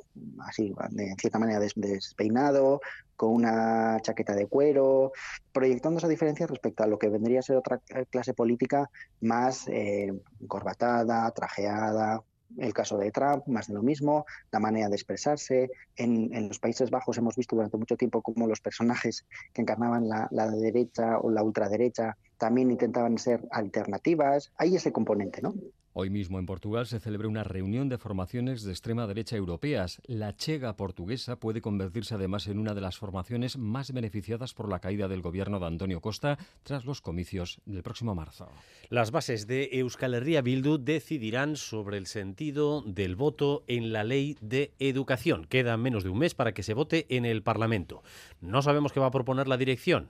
así, 0.47 0.73
de 0.91 1.15
cierta 1.19 1.41
manera 1.41 1.59
despeinado, 1.59 2.81
con 3.17 3.35
una 3.35 3.99
chaqueta 4.01 4.35
de 4.35 4.47
cuero, 4.47 5.13
proyectando 5.53 5.99
esa 5.99 6.09
diferencia 6.09 6.47
respecto 6.47 6.85
a 6.85 6.87
lo 6.87 6.99
que 6.99 7.09
vendría 7.09 7.41
a 7.41 7.43
ser 7.43 7.57
otra 7.57 7.81
clase 8.09 8.35
política 8.35 8.89
más 9.21 9.67
eh, 9.69 10.13
corbatada, 10.47 11.31
trajeada, 11.33 12.23
el 12.59 12.73
caso 12.73 12.97
de 12.99 13.11
Trump, 13.11 13.47
más 13.47 13.69
de 13.69 13.75
lo 13.75 13.83
mismo, 13.83 14.27
la 14.51 14.61
manera 14.61 14.89
de 14.89 14.95
expresarse. 14.95 15.71
En, 15.97 16.49
los 16.49 16.59
Países 16.59 16.91
Bajos 16.91 17.19
hemos 17.19 17.37
visto 17.37 17.57
durante 17.57 17.77
mucho 17.77 17.97
tiempo 17.97 18.23
cómo 18.23 18.47
los 18.47 18.61
personajes 18.61 19.27
que 19.53 19.63
encarnaban 19.63 20.09
la, 20.09 20.29
la 20.31 20.51
derecha 20.51 21.19
o 21.19 21.31
la 21.31 21.43
ultraderecha 21.43 22.17
también 22.41 22.71
intentaban 22.71 23.19
ser 23.19 23.47
alternativas. 23.53 24.51
Hay 24.57 24.75
ese 24.75 24.91
componente, 24.91 25.43
¿no? 25.43 25.55
Hoy 25.93 26.09
mismo 26.09 26.39
en 26.39 26.47
Portugal 26.47 26.87
se 26.87 27.01
celebra 27.01 27.27
una 27.27 27.43
reunión 27.43 27.89
de 27.89 27.99
formaciones 27.99 28.63
de 28.63 28.71
extrema 28.71 29.09
derecha 29.09 29.37
europeas. 29.37 30.01
La 30.07 30.37
Chega 30.37 30.77
portuguesa 30.77 31.37
puede 31.37 31.61
convertirse 31.61 32.15
además 32.15 32.47
en 32.47 32.61
una 32.61 32.75
de 32.75 32.81
las 32.81 32.97
formaciones 32.97 33.59
más 33.59 33.93
beneficiadas 33.93 34.55
por 34.55 34.71
la 34.71 34.79
caída 34.79 35.09
del 35.09 35.21
gobierno 35.21 35.59
de 35.59 35.67
Antonio 35.67 36.01
Costa 36.01 36.39
tras 36.63 36.85
los 36.85 37.03
comicios 37.03 37.61
del 37.67 37.83
próximo 37.83 38.15
marzo. 38.15 38.49
Las 38.89 39.11
bases 39.11 39.49
de 39.49 39.69
Euskal 39.73 40.15
Herria 40.15 40.43
Bildu 40.43 40.79
decidirán 40.79 41.57
sobre 41.57 41.99
el 41.99 42.07
sentido 42.07 42.83
del 42.83 43.17
voto 43.17 43.65
en 43.67 43.93
la 43.93 44.05
ley 44.05 44.39
de 44.41 44.73
educación. 44.79 45.45
Queda 45.45 45.77
menos 45.77 46.05
de 46.05 46.11
un 46.11 46.21
mes 46.21 46.35
para 46.35 46.55
que 46.55 46.63
se 46.63 46.73
vote 46.73 47.07
en 47.11 47.25
el 47.25 47.43
Parlamento. 47.43 48.05
No 48.41 48.63
sabemos 48.63 48.93
qué 48.93 49.01
va 49.01 49.07
a 49.07 49.11
proponer 49.11 49.49
la 49.49 49.57
dirección 49.57 50.09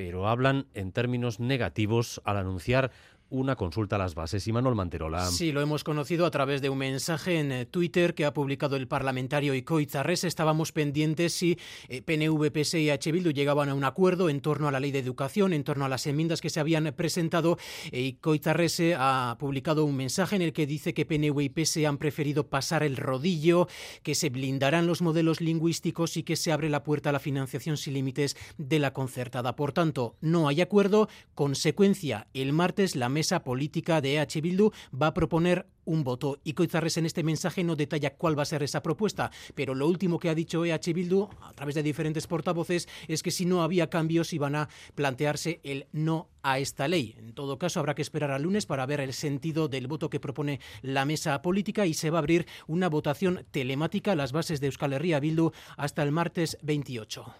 pero 0.00 0.26
hablan 0.26 0.64
en 0.72 0.92
términos 0.92 1.40
negativos 1.40 2.22
al 2.24 2.38
anunciar 2.38 2.90
una 3.30 3.56
consulta 3.56 3.96
a 3.96 3.98
las 3.98 4.14
bases. 4.14 4.46
Y 4.46 4.52
Manuel 4.52 4.74
Manterola. 4.74 5.26
Sí, 5.26 5.52
lo 5.52 5.60
hemos 5.60 5.84
conocido 5.84 6.26
a 6.26 6.30
través 6.30 6.60
de 6.60 6.68
un 6.68 6.78
mensaje 6.78 7.38
en 7.38 7.52
eh, 7.52 7.66
Twitter 7.66 8.14
que 8.14 8.24
ha 8.24 8.34
publicado 8.34 8.76
el 8.76 8.88
parlamentario 8.88 9.54
Icoizarres. 9.54 10.24
Estábamos 10.24 10.72
pendientes 10.72 11.32
si 11.32 11.58
eh, 11.88 12.02
PNV, 12.02 12.50
PS 12.50 12.74
y 12.74 12.90
H. 12.90 13.10
Llegaban 13.10 13.68
a 13.68 13.74
un 13.74 13.84
acuerdo 13.84 14.28
en 14.28 14.40
torno 14.40 14.68
a 14.68 14.72
la 14.72 14.80
ley 14.80 14.90
de 14.90 14.98
educación, 14.98 15.52
en 15.52 15.64
torno 15.64 15.84
a 15.84 15.88
las 15.88 16.06
enmiendas 16.06 16.40
que 16.40 16.50
se 16.50 16.60
habían 16.60 16.92
presentado. 16.96 17.58
E 17.92 18.00
Icoizarres 18.00 18.82
ha 18.96 19.36
publicado 19.38 19.84
un 19.84 19.96
mensaje 19.96 20.36
en 20.36 20.42
el 20.42 20.52
que 20.52 20.66
dice 20.66 20.94
que 20.94 21.06
PNV 21.06 21.40
y 21.40 21.48
PS 21.48 21.84
han 21.86 21.98
preferido 21.98 22.48
pasar 22.48 22.82
el 22.82 22.96
rodillo, 22.96 23.68
que 24.02 24.14
se 24.14 24.30
blindarán 24.30 24.86
los 24.86 25.02
modelos 25.02 25.40
lingüísticos 25.40 26.16
y 26.16 26.22
que 26.22 26.36
se 26.36 26.52
abre 26.52 26.68
la 26.68 26.82
puerta 26.82 27.10
a 27.10 27.12
la 27.12 27.20
financiación 27.20 27.76
sin 27.76 27.94
límites 27.94 28.36
de 28.58 28.78
la 28.78 28.92
concertada. 28.92 29.56
Por 29.56 29.72
tanto, 29.72 30.16
no 30.20 30.48
hay 30.48 30.60
acuerdo. 30.60 31.08
Consecuencia, 31.34 32.26
el 32.34 32.52
martes 32.52 32.96
la 32.96 33.08
mesa 33.08 33.19
política 33.42 34.00
de 34.00 34.16
EH 34.16 34.40
Bildu 34.40 34.70
va 35.00 35.08
a 35.08 35.14
proponer 35.14 35.66
un 35.84 36.04
voto. 36.04 36.38
Y 36.44 36.54
Coizarres 36.54 36.96
en 36.96 37.06
este 37.06 37.22
mensaje 37.22 37.64
no 37.64 37.76
detalla 37.76 38.14
cuál 38.14 38.38
va 38.38 38.42
a 38.42 38.46
ser 38.46 38.62
esa 38.62 38.82
propuesta, 38.82 39.30
pero 39.54 39.74
lo 39.74 39.86
último 39.86 40.18
que 40.18 40.28
ha 40.28 40.34
dicho 40.34 40.64
EH 40.64 40.92
Bildu 40.94 41.28
a 41.42 41.52
través 41.52 41.74
de 41.74 41.82
diferentes 41.82 42.26
portavoces 42.26 42.88
es 43.08 43.22
que 43.22 43.30
si 43.30 43.44
no 43.44 43.62
había 43.62 43.90
cambios 43.90 44.32
iban 44.32 44.54
a 44.54 44.68
plantearse 44.94 45.60
el 45.62 45.86
no 45.92 46.28
a 46.42 46.58
esta 46.58 46.88
ley. 46.88 47.14
En 47.18 47.32
todo 47.34 47.58
caso, 47.58 47.80
habrá 47.80 47.94
que 47.94 48.02
esperar 48.02 48.30
al 48.30 48.42
lunes 48.42 48.66
para 48.66 48.86
ver 48.86 49.00
el 49.00 49.12
sentido 49.12 49.68
del 49.68 49.86
voto 49.86 50.10
que 50.10 50.20
propone 50.20 50.60
la 50.82 51.04
mesa 51.04 51.42
política 51.42 51.86
y 51.86 51.94
se 51.94 52.10
va 52.10 52.18
a 52.18 52.20
abrir 52.20 52.46
una 52.66 52.88
votación 52.88 53.44
telemática 53.50 54.12
a 54.12 54.16
las 54.16 54.32
bases 54.32 54.60
de 54.60 54.66
Euskal 54.66 54.92
Herria 54.92 55.20
Bildu 55.20 55.52
hasta 55.76 56.02
el 56.02 56.12
martes 56.12 56.58
28. 56.62 57.34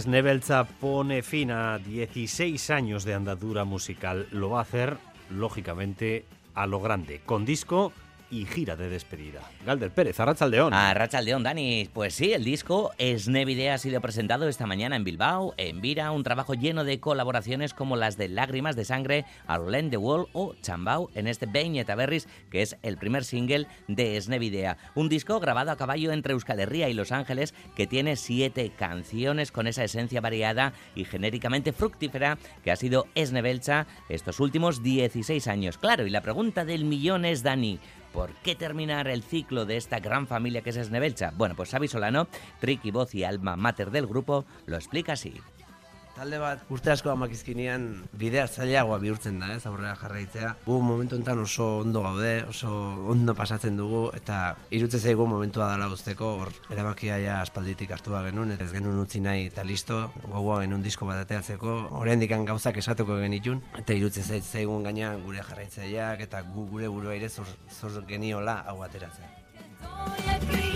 Snebelza 0.00 0.64
pone 0.64 1.22
fin 1.22 1.50
a 1.50 1.78
16 1.78 2.70
años 2.70 3.04
de 3.04 3.14
andadura 3.14 3.64
musical. 3.64 4.26
Lo 4.30 4.50
va 4.50 4.58
a 4.58 4.62
hacer, 4.62 4.98
lógicamente, 5.30 6.24
a 6.54 6.66
lo 6.66 6.80
grande, 6.80 7.20
con 7.24 7.44
disco 7.44 7.92
y 8.34 8.46
gira 8.46 8.74
de 8.74 8.88
despedida. 8.88 9.42
Galder 9.64 9.92
Pérez, 9.92 10.18
Arrachaldeón. 10.18 10.74
Arrachaldeón, 10.74 11.44
Dani. 11.44 11.88
Pues 11.92 12.14
sí, 12.14 12.32
el 12.32 12.42
disco 12.42 12.90
Snevide 12.98 13.70
ha 13.70 13.78
sido 13.78 14.00
presentado 14.00 14.48
esta 14.48 14.66
mañana 14.66 14.96
en 14.96 15.04
Bilbao, 15.04 15.54
en 15.56 15.80
Vira, 15.80 16.10
un 16.10 16.24
trabajo 16.24 16.54
lleno 16.54 16.82
de 16.82 16.98
colaboraciones 16.98 17.74
como 17.74 17.94
las 17.94 18.16
de 18.16 18.28
Lágrimas 18.28 18.74
de 18.74 18.84
Sangre, 18.84 19.24
Arlen 19.46 19.88
de 19.88 19.98
Wall 19.98 20.26
o 20.32 20.56
Chambao 20.62 21.10
en 21.14 21.28
este 21.28 21.46
Beñe 21.46 21.84
Taberris, 21.84 22.26
que 22.50 22.62
es 22.62 22.76
el 22.82 22.96
primer 22.96 23.22
single 23.22 23.68
de 23.86 24.20
Snevidea. 24.20 24.78
Un 24.96 25.08
disco 25.08 25.38
grabado 25.38 25.70
a 25.70 25.76
caballo 25.76 26.10
entre 26.10 26.32
Euskal 26.32 26.58
Herria 26.58 26.88
y 26.88 26.94
Los 26.94 27.12
Ángeles 27.12 27.54
que 27.76 27.86
tiene 27.86 28.16
siete 28.16 28.72
canciones 28.76 29.52
con 29.52 29.68
esa 29.68 29.84
esencia 29.84 30.20
variada 30.20 30.72
y 30.96 31.04
genéricamente 31.04 31.72
fructífera 31.72 32.38
que 32.64 32.72
ha 32.72 32.76
sido 32.76 33.06
Snebelcha 33.16 33.86
estos 34.08 34.40
últimos 34.40 34.82
16 34.82 35.46
años. 35.46 35.78
Claro, 35.78 36.04
y 36.04 36.10
la 36.10 36.20
pregunta 36.20 36.64
del 36.64 36.84
millón 36.84 37.24
es, 37.24 37.44
Dani, 37.44 37.78
¿Por 38.14 38.30
qué 38.44 38.54
terminar 38.54 39.08
el 39.08 39.24
ciclo 39.24 39.66
de 39.66 39.76
esta 39.76 39.98
gran 39.98 40.28
familia 40.28 40.62
que 40.62 40.70
es 40.70 40.76
Esnebelcha? 40.76 41.32
Bueno, 41.36 41.56
pues 41.56 41.70
Xavi 41.70 41.88
Solano, 41.88 42.28
trick 42.60 42.84
y 42.84 42.92
voz 42.92 43.12
y 43.16 43.24
alma 43.24 43.56
mater 43.56 43.90
del 43.90 44.06
grupo, 44.06 44.44
lo 44.66 44.76
explica 44.76 45.14
así. 45.14 45.34
Talde 46.14 46.38
bat 46.38 46.62
urte 46.72 46.92
asko 46.92 47.10
amakizkinean 47.12 47.86
bidea 48.18 48.46
zailagoa 48.46 48.98
bihurtzen 49.02 49.40
da, 49.42 49.50
ez 49.56 49.66
aurrera 49.66 49.94
jarraitzea. 49.98 50.52
Gu 50.66 50.78
momentu 50.82 51.18
enten 51.18 51.42
oso 51.42 51.66
ondo 51.82 52.02
gaude, 52.04 52.32
oso 52.50 52.70
ondo 53.12 53.34
pasatzen 53.34 53.76
dugu, 53.80 54.04
eta 54.16 54.56
irutze 54.74 55.00
zaigu 55.00 55.26
momentua 55.30 55.70
dela 55.72 55.88
guzteko, 55.92 56.30
hor 56.40 56.52
erabakia 56.74 57.18
ja 57.22 57.40
aspalditik 57.42 57.94
hartu 57.96 58.14
da 58.14 58.22
genuen, 58.28 58.54
ez 58.54 58.70
genuen 58.72 59.00
utzi 59.02 59.22
nahi 59.24 59.48
eta 59.50 59.66
listo, 59.66 60.00
gogoa 60.26 60.60
genuen 60.62 60.84
disko 60.86 61.08
bat 61.10 61.24
ateatzeko, 61.24 61.76
horrein 61.98 62.22
gauzak 62.46 62.78
esatuko 62.80 63.18
genitun, 63.20 63.62
eta 63.78 63.94
irutze 63.94 64.22
zaigun 64.40 64.86
gaina 64.86 65.14
gure 65.24 65.42
jarraitzaileak 65.42 66.24
eta 66.28 66.42
gu 66.54 66.68
gure 66.70 66.88
burua 66.88 67.14
ere 67.14 67.28
zor, 67.28 67.50
zor 67.70 68.02
geniola 68.08 68.62
hau 68.68 68.82
ateratzea. 68.82 70.73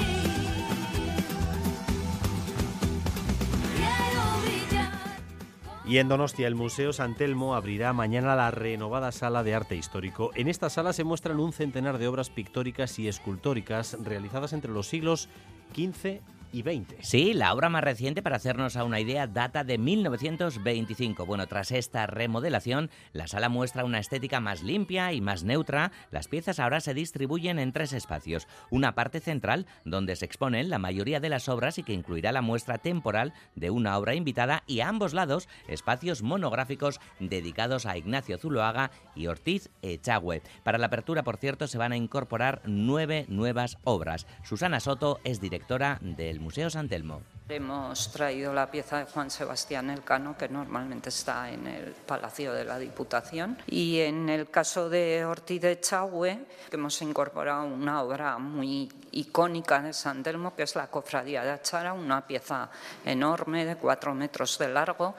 Y 5.89 5.97
en 5.97 6.09
Donostia, 6.09 6.47
el 6.47 6.55
Museo 6.55 6.93
San 6.93 7.15
Telmo 7.15 7.55
abrirá 7.55 7.95
mañana 7.95 8.37
la 8.37 8.51
renovada 8.51 9.11
Sala 9.11 9.43
de 9.43 9.55
Arte 9.55 9.75
Histórico. 9.75 10.33
En 10.35 10.47
esta 10.47 10.69
sala 10.69 10.93
se 10.93 11.03
muestran 11.03 11.41
un 11.41 11.55
centenar 11.55 11.97
de 11.97 12.07
obras 12.07 12.29
pictóricas 12.29 12.99
y 12.99 13.09
escultóricas 13.09 13.97
realizadas 14.05 14.53
entre 14.53 14.71
los 14.71 14.87
siglos 14.87 15.31
XV 15.75 16.21
y 16.53 16.63
20. 16.63 16.99
Sí, 17.03 17.35
la 17.35 17.53
obra 17.53 17.69
más 17.69 17.85
reciente, 17.85 18.23
para 18.23 18.37
hacernos 18.37 18.77
a 18.77 18.85
una 18.85 19.01
idea, 19.01 19.27
data 19.27 19.65
de 19.65 19.79
1925. 19.79 21.27
Bueno, 21.27 21.47
tras 21.47 21.71
esta 21.71 22.07
remodelación, 22.07 22.91
la 23.13 23.27
sala 23.27 23.49
muestra 23.49 23.85
una 23.85 23.99
estética 23.99 24.41
más 24.41 24.63
limpia 24.63 25.13
y 25.13 25.21
más 25.21 25.45
neutra. 25.45 25.93
Las 26.11 26.29
piezas 26.29 26.61
ahora 26.61 26.81
se 26.81 26.95
distribuyen 26.95 27.59
en 27.59 27.73
tres 27.73 27.93
espacios. 27.93 28.49
Una 28.71 28.95
parte 28.95 29.21
central, 29.21 29.67
donde 29.85 30.17
se 30.17 30.25
exponen 30.25 30.71
la 30.71 30.79
mayoría 30.79 31.21
de 31.21 31.29
las 31.29 31.49
obras 31.49 31.79
y 31.79 31.83
que 31.83 31.93
incluirá 31.93 32.33
la 32.33 32.43
muestra 32.43 32.79
temporal 32.79 33.33
de 33.55 33.71
una 33.71 33.97
obra 33.99 34.15
invitada, 34.15 34.63
y 34.67 34.81
a 34.81 34.89
ambos 34.89 35.15
lados, 35.15 35.49
espacios 35.69 36.23
monográficos 36.23 37.01
dedicados 37.21 37.87
a 37.87 37.97
Ignacio 37.97 38.39
Zuloaga 38.39 38.91
y 39.15 39.27
Ortiz 39.27 39.71
Echagüe. 39.83 40.43
Para 40.63 40.79
la 40.79 40.87
apertura, 40.87 41.23
por 41.23 41.37
cierto, 41.37 41.67
se 41.67 41.79
van 41.79 41.93
a 41.93 41.97
incorporar 41.97 42.63
nueve 42.65 43.27
nuevas 43.29 43.79
obras. 43.85 44.27
Susana 44.45 44.81
Soto 44.81 45.21
es 45.25 45.41
directora 45.41 45.99
del 46.01 46.38
Museo 46.39 46.71
San 46.71 46.89
Telmo. 46.89 47.21
Hemos 47.49 48.13
traído 48.13 48.53
la 48.53 48.71
pieza 48.71 48.99
de 48.99 49.05
Juan 49.07 49.31
Sebastián 49.31 49.89
Elcano, 49.89 50.37
que 50.37 50.49
normalmente 50.51 51.09
está 51.09 51.51
en 51.51 51.67
el 51.67 51.93
Palacio 51.93 52.53
de 52.53 52.65
la 52.65 52.79
Diputación. 52.79 53.57
Y 53.67 54.01
en 54.01 54.29
el 54.29 54.51
caso 54.51 54.91
de 54.91 55.25
Ortiz 55.25 55.63
de 55.63 55.73
Echagüe, 55.73 56.45
hemos 56.71 57.01
incorporado 57.01 57.65
una 57.65 58.03
obra 58.03 58.37
muy 58.37 58.93
icónica 59.13 59.81
de 59.81 59.95
San 59.95 60.23
Telmo, 60.23 60.55
que 60.55 60.65
es 60.65 60.77
la 60.77 60.89
Cofradía 60.89 61.43
de 61.43 61.53
Achara, 61.53 61.95
una 61.95 62.27
pieza 62.27 62.69
enorme 63.05 63.65
de 63.65 63.77
cuatro 63.77 64.15
metros 64.15 64.59
de 64.59 64.69
largo. 64.69 65.15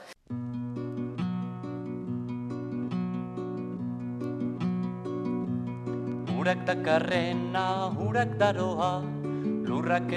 Urak 6.37 6.63
dakarrena, 6.63 7.87
urak 7.99 8.37
daroa, 8.37 9.03
lurrak 9.69 10.09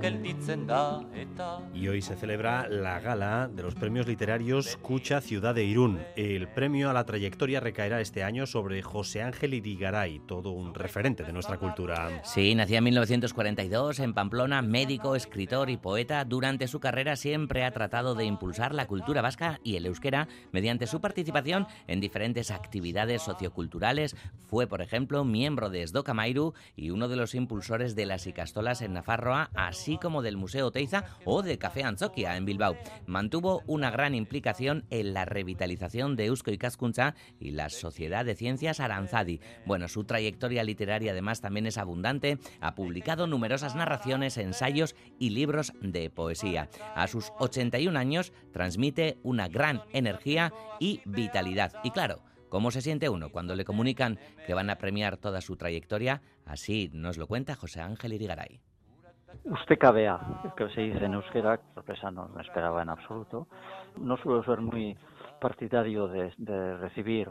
gelditzen 0.00 0.66
da 0.66 1.02
eta 1.12 1.60
Y 1.74 1.88
hoy 1.88 2.02
se 2.02 2.14
celebra 2.14 2.68
la 2.68 3.00
gala 3.00 3.48
de 3.48 3.64
los 3.64 3.74
premios 3.74 4.06
literarios 4.06 4.76
Cucha 4.76 5.20
Ciudad 5.20 5.56
de 5.56 5.64
Irún. 5.64 6.00
El 6.14 6.46
premio 6.46 6.88
a 6.88 6.92
la 6.92 7.04
trayectoria 7.04 7.58
recaerá 7.58 8.00
este 8.00 8.22
año 8.22 8.46
sobre 8.46 8.80
José 8.80 9.22
Ángel 9.22 9.54
Irigaray, 9.54 10.20
todo 10.20 10.52
un 10.52 10.72
referente 10.72 11.24
de 11.24 11.32
nuestra 11.32 11.58
cultura. 11.58 12.22
Sí, 12.22 12.54
nacía 12.54 12.78
en 12.78 12.84
1942 12.84 13.98
en 13.98 14.14
Pamplona, 14.14 14.62
médico, 14.62 15.16
escritor 15.16 15.68
y 15.68 15.76
poeta. 15.76 16.24
Durante 16.24 16.68
su 16.68 16.78
carrera 16.78 17.16
siempre 17.16 17.64
ha 17.64 17.72
tratado 17.72 18.14
de 18.14 18.24
impulsar 18.24 18.72
la 18.72 18.86
cultura 18.86 19.20
vasca 19.20 19.58
y 19.64 19.74
el 19.74 19.86
euskera 19.86 20.28
mediante 20.52 20.86
su 20.86 21.00
participación 21.00 21.66
en 21.88 22.00
diferentes 22.00 22.52
actividades 22.52 23.22
socioculturales. 23.22 24.14
Fue, 24.46 24.68
por 24.68 24.80
ejemplo, 24.80 25.24
miembro 25.24 25.70
de 25.70 25.82
Esdoca 25.82 26.14
Mairu 26.14 26.54
y 26.76 26.90
uno 26.90 27.08
de 27.08 27.16
los 27.16 27.34
impulsores 27.34 27.63
de 27.68 28.04
las 28.04 28.26
Icastolas 28.26 28.82
en 28.82 28.92
Nafarroa, 28.92 29.50
así 29.54 29.96
como 29.96 30.20
del 30.20 30.36
Museo 30.36 30.70
Teiza 30.70 31.04
o 31.24 31.42
de 31.42 31.56
Café 31.56 31.82
Anzokia 31.82 32.36
en 32.36 32.44
Bilbao. 32.44 32.76
Mantuvo 33.06 33.62
una 33.66 33.90
gran 33.90 34.14
implicación 34.14 34.84
en 34.90 35.14
la 35.14 35.24
revitalización 35.24 36.14
de 36.14 36.26
Eusko 36.26 36.50
Ikaskuntza 36.50 37.14
y 37.40 37.52
la 37.52 37.70
Sociedad 37.70 38.26
de 38.26 38.34
Ciencias 38.34 38.80
Aranzadi. 38.80 39.40
Bueno, 39.64 39.88
su 39.88 40.04
trayectoria 40.04 40.62
literaria 40.62 41.12
además 41.12 41.40
también 41.40 41.64
es 41.66 41.78
abundante. 41.78 42.38
Ha 42.60 42.74
publicado 42.74 43.26
numerosas 43.26 43.74
narraciones, 43.74 44.36
ensayos 44.36 44.94
y 45.18 45.30
libros 45.30 45.72
de 45.80 46.10
poesía. 46.10 46.68
A 46.94 47.06
sus 47.06 47.32
81 47.38 47.98
años 47.98 48.34
transmite 48.52 49.16
una 49.22 49.48
gran 49.48 49.80
energía 49.94 50.52
y 50.80 51.00
vitalidad. 51.06 51.72
Y 51.82 51.92
claro, 51.92 52.20
¿Cómo 52.54 52.70
se 52.70 52.82
siente 52.82 53.08
uno 53.08 53.30
cuando 53.30 53.56
le 53.56 53.64
comunican 53.64 54.16
que 54.46 54.54
van 54.54 54.70
a 54.70 54.76
premiar 54.76 55.16
toda 55.16 55.40
su 55.40 55.56
trayectoria? 55.56 56.20
Así 56.46 56.88
nos 56.94 57.18
lo 57.18 57.26
cuenta 57.26 57.56
José 57.56 57.80
Ángel 57.80 58.12
Irigaray. 58.12 58.60
Usted 59.42 59.76
cabea, 59.76 60.20
que 60.56 60.68
se 60.68 60.82
dice 60.82 61.04
en 61.04 61.14
euskera, 61.14 61.58
sorpresa 61.74 62.12
no 62.12 62.28
me 62.28 62.42
esperaba 62.42 62.80
en 62.82 62.90
absoluto. 62.90 63.48
No 63.98 64.16
suelo 64.18 64.44
ser 64.44 64.60
muy 64.60 64.96
partidario 65.40 66.06
de, 66.06 66.76
recibir 66.76 67.28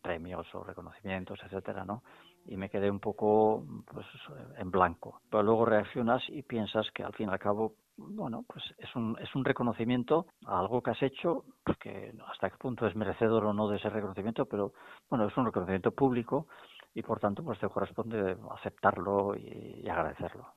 premios 0.00 0.46
o 0.54 0.64
reconocimientos, 0.64 1.38
etcétera, 1.44 1.84
¿no? 1.84 2.02
Y 2.48 2.56
me 2.56 2.70
quedé 2.70 2.90
un 2.90 2.98
poco 2.98 3.64
pues, 3.92 4.06
en 4.56 4.70
blanco. 4.70 5.20
Pero 5.30 5.42
luego 5.42 5.66
reaccionas 5.66 6.22
y 6.28 6.42
piensas 6.42 6.90
que 6.92 7.04
al 7.04 7.12
fin 7.12 7.28
y 7.28 7.32
al 7.32 7.38
cabo, 7.38 7.74
bueno, 7.96 8.44
pues 8.48 8.64
es 8.78 8.94
un, 8.96 9.16
es 9.20 9.34
un 9.34 9.44
reconocimiento 9.44 10.26
a 10.46 10.58
algo 10.58 10.82
que 10.82 10.90
has 10.90 11.02
hecho, 11.02 11.44
que 11.80 12.12
hasta 12.30 12.50
qué 12.50 12.56
punto 12.56 12.86
es 12.86 12.96
merecedor 12.96 13.44
o 13.44 13.52
no 13.52 13.68
de 13.68 13.76
ese 13.76 13.90
reconocimiento, 13.90 14.46
pero 14.46 14.72
bueno, 15.10 15.26
es 15.26 15.36
un 15.36 15.46
reconocimiento 15.46 15.92
público 15.92 16.46
y 16.94 17.02
por 17.02 17.20
tanto 17.20 17.44
pues 17.44 17.58
te 17.60 17.68
corresponde 17.68 18.36
aceptarlo 18.50 19.36
y, 19.36 19.82
y 19.84 19.88
agradecerlo. 19.88 20.54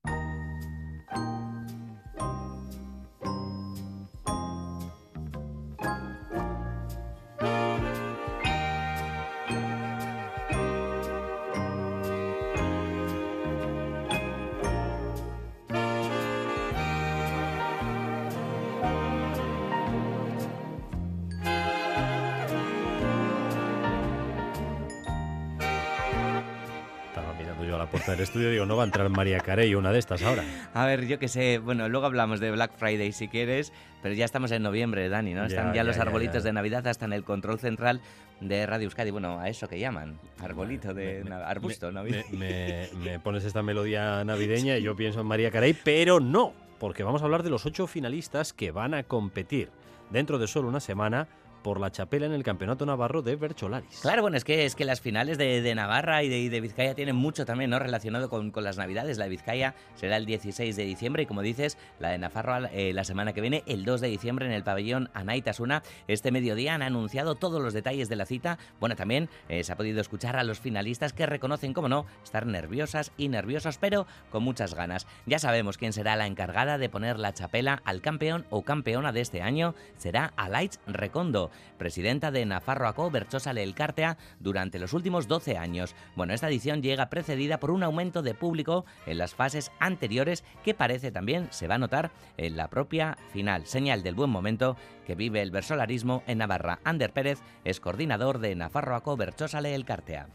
Puerta 27.92 28.12
del 28.14 28.22
estudio 28.22 28.50
digo, 28.50 28.66
no 28.66 28.76
va 28.78 28.84
a 28.84 28.86
entrar 28.86 29.08
María 29.10 29.40
Carey, 29.40 29.76
una 29.76 29.92
de 29.92 30.00
estas 30.00 30.24
ahora. 30.24 30.44
A 30.74 30.86
ver, 30.86 31.06
yo 31.08 31.20
que 31.20 31.28
sé, 31.28 31.60
bueno, 31.60 31.90
luego 31.90 32.06
hablamos 32.06 32.40
de 32.40 32.50
Black 32.52 32.72
Friday 32.78 33.12
si 33.12 33.28
quieres, 33.28 33.72
pero 34.02 34.14
ya 34.16 34.26
estamos 34.26 34.52
en 34.52 34.64
noviembre, 34.64 35.10
Dani, 35.10 35.34
¿no? 35.34 35.46
Están 35.46 35.74
Ya, 35.74 35.84
los 35.84 35.98
ya, 35.98 36.04
arbolitos 36.04 36.44
ya. 36.44 36.50
de 36.50 36.54
Navidad 36.54 36.88
hasta 36.88 37.06
en 37.06 37.14
el 37.14 37.24
control 37.24 37.60
central 37.60 38.02
de 38.40 38.66
Radio 38.66 38.86
Euskadi. 38.86 39.12
Bueno, 39.12 39.40
a 39.40 39.50
eso 39.50 39.68
que 39.68 39.78
llaman, 39.80 40.18
arbolito 40.40 40.94
de 40.94 41.24
na- 41.24 41.46
arbusto 41.48 41.88
me, 41.88 41.94
navideño. 41.94 42.26
me- 42.32 42.88
me 43.04 43.20
pones 43.20 43.44
esta 43.44 43.62
melodía 43.62 44.24
navideña 44.24 44.78
y 44.78 44.84
yo 44.84 44.96
pienso 44.96 45.22
en 45.22 45.28
María 45.28 45.52
Carey, 45.52 45.76
pero 45.84 46.20
no, 46.20 46.54
porque 46.80 47.04
vamos 47.04 47.22
a 47.22 47.26
hablar 47.26 47.44
de 47.44 47.50
los 47.50 47.66
ocho 47.66 47.88
finalistas 47.88 48.54
que 48.54 48.72
van 48.72 48.94
a 48.94 49.04
competir 49.04 49.70
dentro 50.10 50.40
de 50.40 50.48
solo 50.48 50.68
una 50.68 50.80
semana 50.80 51.28
por 51.64 51.80
la 51.80 51.92
chapela 51.92 52.26
en 52.26 52.34
el 52.34 52.44
Campeonato 52.44 52.86
Navarro 52.86 53.22
de 53.22 53.36
Bercholaris. 53.36 54.00
Claro, 54.02 54.22
bueno, 54.22 54.38
es 54.38 54.44
que, 54.44 54.66
es 54.66 54.76
que 54.76 54.86
las 54.86 55.02
finales 55.02 55.38
de, 55.38 55.62
de 55.62 55.76
Navarra 55.76 56.24
y 56.24 56.30
de, 56.30 56.50
de 56.50 56.62
Vizcaya 56.62 56.96
tienen 56.96 57.16
mucho 57.16 57.46
también 57.46 57.70
¿no? 57.70 57.80
relacionado 57.80 58.30
con, 58.30 58.52
con 58.52 58.64
las 58.64 58.78
Navidades. 58.78 59.18
La 59.18 59.26
de 59.26 59.30
Vizcaya 59.30 59.76
será 59.96 60.18
el 60.18 60.26
16 60.26 60.76
de 60.76 60.84
diciembre 60.84 61.24
y, 61.24 61.26
como 61.26 61.42
dices, 61.42 61.78
la 62.00 62.10
de 62.10 62.18
Navarra 62.18 62.70
eh, 62.74 62.94
la 62.94 63.04
semana 63.04 63.34
que 63.34 63.42
viene, 63.42 63.64
el 63.66 63.86
2 63.86 64.02
de 64.02 64.08
diciembre, 64.08 64.46
en 64.46 64.52
el 64.52 64.64
pabellón 64.64 65.10
Anaitasuna. 65.14 65.84
Este 66.08 66.32
mediodía 66.32 66.74
han 66.74 66.82
anunciado 66.82 67.36
todos 67.36 67.62
los 67.62 67.74
detalles 67.74 68.10
de 68.10 68.16
la 68.16 68.26
cita. 68.26 68.58
Bueno, 68.80 68.96
también 68.96 69.30
eh, 69.50 69.64
se 69.64 69.72
ha 69.72 69.76
podido 69.76 70.02
escuchar 70.02 70.36
a 70.36 70.44
los 70.44 70.60
finalistas 70.60 71.14
que 71.14 71.26
reconocen, 71.26 71.74
como 71.74 71.90
no, 71.90 72.06
estar 72.24 72.46
nerviosas 72.46 73.12
y 73.18 73.30
nerviosos, 73.30 73.78
pero 73.78 74.08
con 74.30 74.44
muchas 74.44 74.74
ganas. 74.74 75.08
Ya 75.26 75.40
sabemos 75.40 75.78
quién 75.78 75.94
será 75.94 76.16
la 76.16 76.28
encargada 76.28 76.78
de 76.78 76.90
poner 76.90 77.20
la 77.20 77.34
chapela 77.34 77.82
al 77.86 78.02
campeón 78.02 78.46
o 78.50 78.64
campeona 78.64 79.12
de 79.12 79.22
este 79.22 79.42
año. 79.42 79.76
Será 79.98 80.34
Alaitz 80.36 80.80
Recondo, 80.88 81.51
presidenta 81.78 82.32
de 82.32 82.46
Nafarroaco 82.46 83.10
Berchosale 83.12 83.64
Elkartea 83.64 84.18
durante 84.40 84.80
los 84.80 84.94
últimos 84.94 85.28
12 85.28 85.58
años. 85.58 85.96
Bueno, 86.16 86.34
esta 86.34 86.48
edición 86.48 86.82
llega 86.82 87.10
precedida 87.10 87.60
por 87.60 87.72
un 87.72 87.84
aumento 87.84 88.22
de 88.22 88.34
público 88.34 88.86
en 89.06 89.18
las 89.18 89.36
fases 89.36 89.72
anteriores 89.80 90.44
que 90.64 90.74
parece 90.74 91.12
también 91.12 91.48
se 91.52 91.68
va 91.68 91.76
a 91.76 91.80
notar 91.80 92.12
en 92.38 92.58
la 92.58 92.70
propia 92.70 93.18
final. 93.32 93.66
Señal 93.66 94.04
del 94.04 94.16
buen 94.16 94.30
momento 94.30 94.78
que 95.06 95.16
vive 95.16 95.42
el 95.42 95.52
versolarismo 95.52 96.24
en 96.28 96.40
Navarra. 96.40 96.80
Ander 96.84 97.14
Pérez 97.14 97.40
es 97.64 97.80
coordinador 97.80 98.40
de 98.40 98.56
Nafarroaco 98.56 99.18
Berchosale 99.18 99.76
Elkartea. 99.76 100.28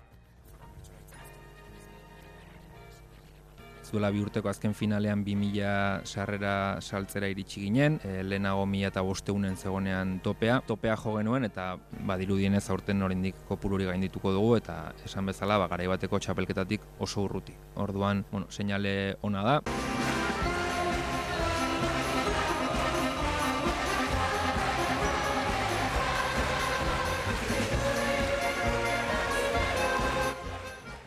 Zuela 3.86 4.08
bi 4.10 4.18
urteko 4.18 4.48
azken 4.50 4.72
finalean 4.74 5.20
2000 5.22 6.08
sarrera 6.10 6.80
saltzera 6.82 7.28
iritsi 7.30 7.60
ginen, 7.62 8.00
e, 8.02 8.24
lehenago 8.26 8.64
1000 8.66 8.88
eta 8.88 9.04
bosteunen 9.06 9.54
zegonean 9.54 10.16
topea, 10.24 10.56
topea 10.66 10.96
jo 10.98 11.14
genuen 11.14 11.46
eta 11.46 11.68
badirudienez 12.08 12.64
aurten 12.74 13.06
oraindik 13.06 13.38
kopururi 13.46 13.86
gaindituko 13.86 14.34
dugu 14.34 14.56
eta 14.58 14.90
esan 15.06 15.30
bezala 15.30 15.60
ba, 15.62 15.70
garai 15.70 15.86
bateko 15.86 16.18
txapelketatik 16.18 16.82
oso 16.98 17.28
urruti. 17.28 17.54
Orduan, 17.76 18.24
bueno, 18.32 18.50
seinale 18.50 19.14
ona 19.22 19.46
da. 19.46 19.60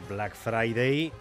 Black 0.08 0.36
Friday, 0.36 1.12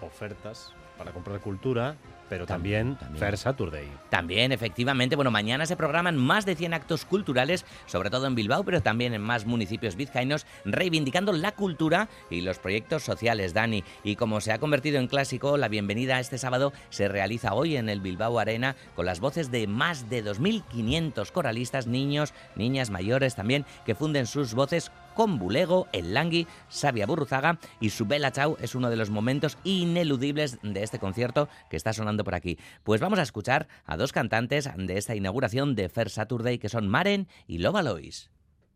ofertas 0.00 0.72
para 1.02 1.12
comprar 1.12 1.40
cultura, 1.40 1.96
Pero 2.28 2.46
también, 2.46 2.96
Fair 3.16 3.36
Saturday. 3.36 3.90
También, 4.08 4.52
efectivamente. 4.52 5.16
Bueno, 5.16 5.30
mañana 5.30 5.66
se 5.66 5.76
programan 5.76 6.16
más 6.16 6.46
de 6.46 6.54
100 6.54 6.72
actos 6.72 7.04
culturales, 7.04 7.66
sobre 7.86 8.08
todo 8.08 8.26
en 8.26 8.34
Bilbao, 8.36 8.64
pero 8.64 8.80
también 8.80 9.12
en 9.12 9.20
más 9.20 9.44
municipios 9.44 9.96
vizcaínos, 9.96 10.46
reivindicando 10.64 11.32
la 11.32 11.52
cultura 11.52 12.08
y 12.30 12.40
los 12.40 12.58
proyectos 12.58 13.02
sociales, 13.02 13.52
Dani. 13.52 13.84
Y 14.02 14.16
como 14.16 14.40
se 14.40 14.52
ha 14.52 14.60
convertido 14.60 14.98
en 14.98 15.08
clásico, 15.08 15.58
la 15.58 15.68
bienvenida 15.68 16.16
a 16.16 16.20
este 16.20 16.38
sábado 16.38 16.72
se 16.88 17.08
realiza 17.08 17.52
hoy 17.52 17.76
en 17.76 17.88
el 17.90 18.00
Bilbao 18.00 18.38
Arena 18.38 18.76
con 18.94 19.04
las 19.04 19.20
voces 19.20 19.50
de 19.50 19.66
más 19.66 20.08
de 20.08 20.24
2.500 20.24 21.32
coralistas, 21.32 21.86
niños, 21.86 22.32
niñas 22.54 22.88
mayores 22.90 23.34
también, 23.34 23.66
que 23.84 23.96
funden 23.96 24.26
sus 24.26 24.54
voces 24.54 24.90
con 25.14 25.38
Bulego, 25.38 25.86
El 25.92 26.14
Langui, 26.14 26.46
Sabia 26.68 27.06
Burruzaga 27.06 27.58
y 27.80 27.90
su 27.90 28.06
Bella 28.06 28.32
Chau 28.32 28.56
es 28.60 28.74
uno 28.74 28.90
de 28.90 28.96
los 28.96 29.10
momentos 29.10 29.58
ineludibles 29.64 30.58
de 30.62 30.82
este 30.82 30.98
concierto 30.98 31.48
que 31.70 31.76
está 31.76 31.92
sonando 31.92 32.24
por 32.24 32.34
aquí. 32.34 32.58
Pues 32.84 33.00
vamos 33.00 33.18
a 33.18 33.22
escuchar 33.22 33.68
a 33.84 33.96
dos 33.96 34.12
cantantes 34.12 34.68
de 34.76 34.98
esta 34.98 35.14
inauguración 35.14 35.74
de 35.74 35.88
Fair 35.88 36.10
Saturday 36.10 36.58
que 36.58 36.68
son 36.68 36.88
Maren 36.88 37.28
y 37.46 37.58
Loba 37.58 37.82
Lois. 37.82 38.30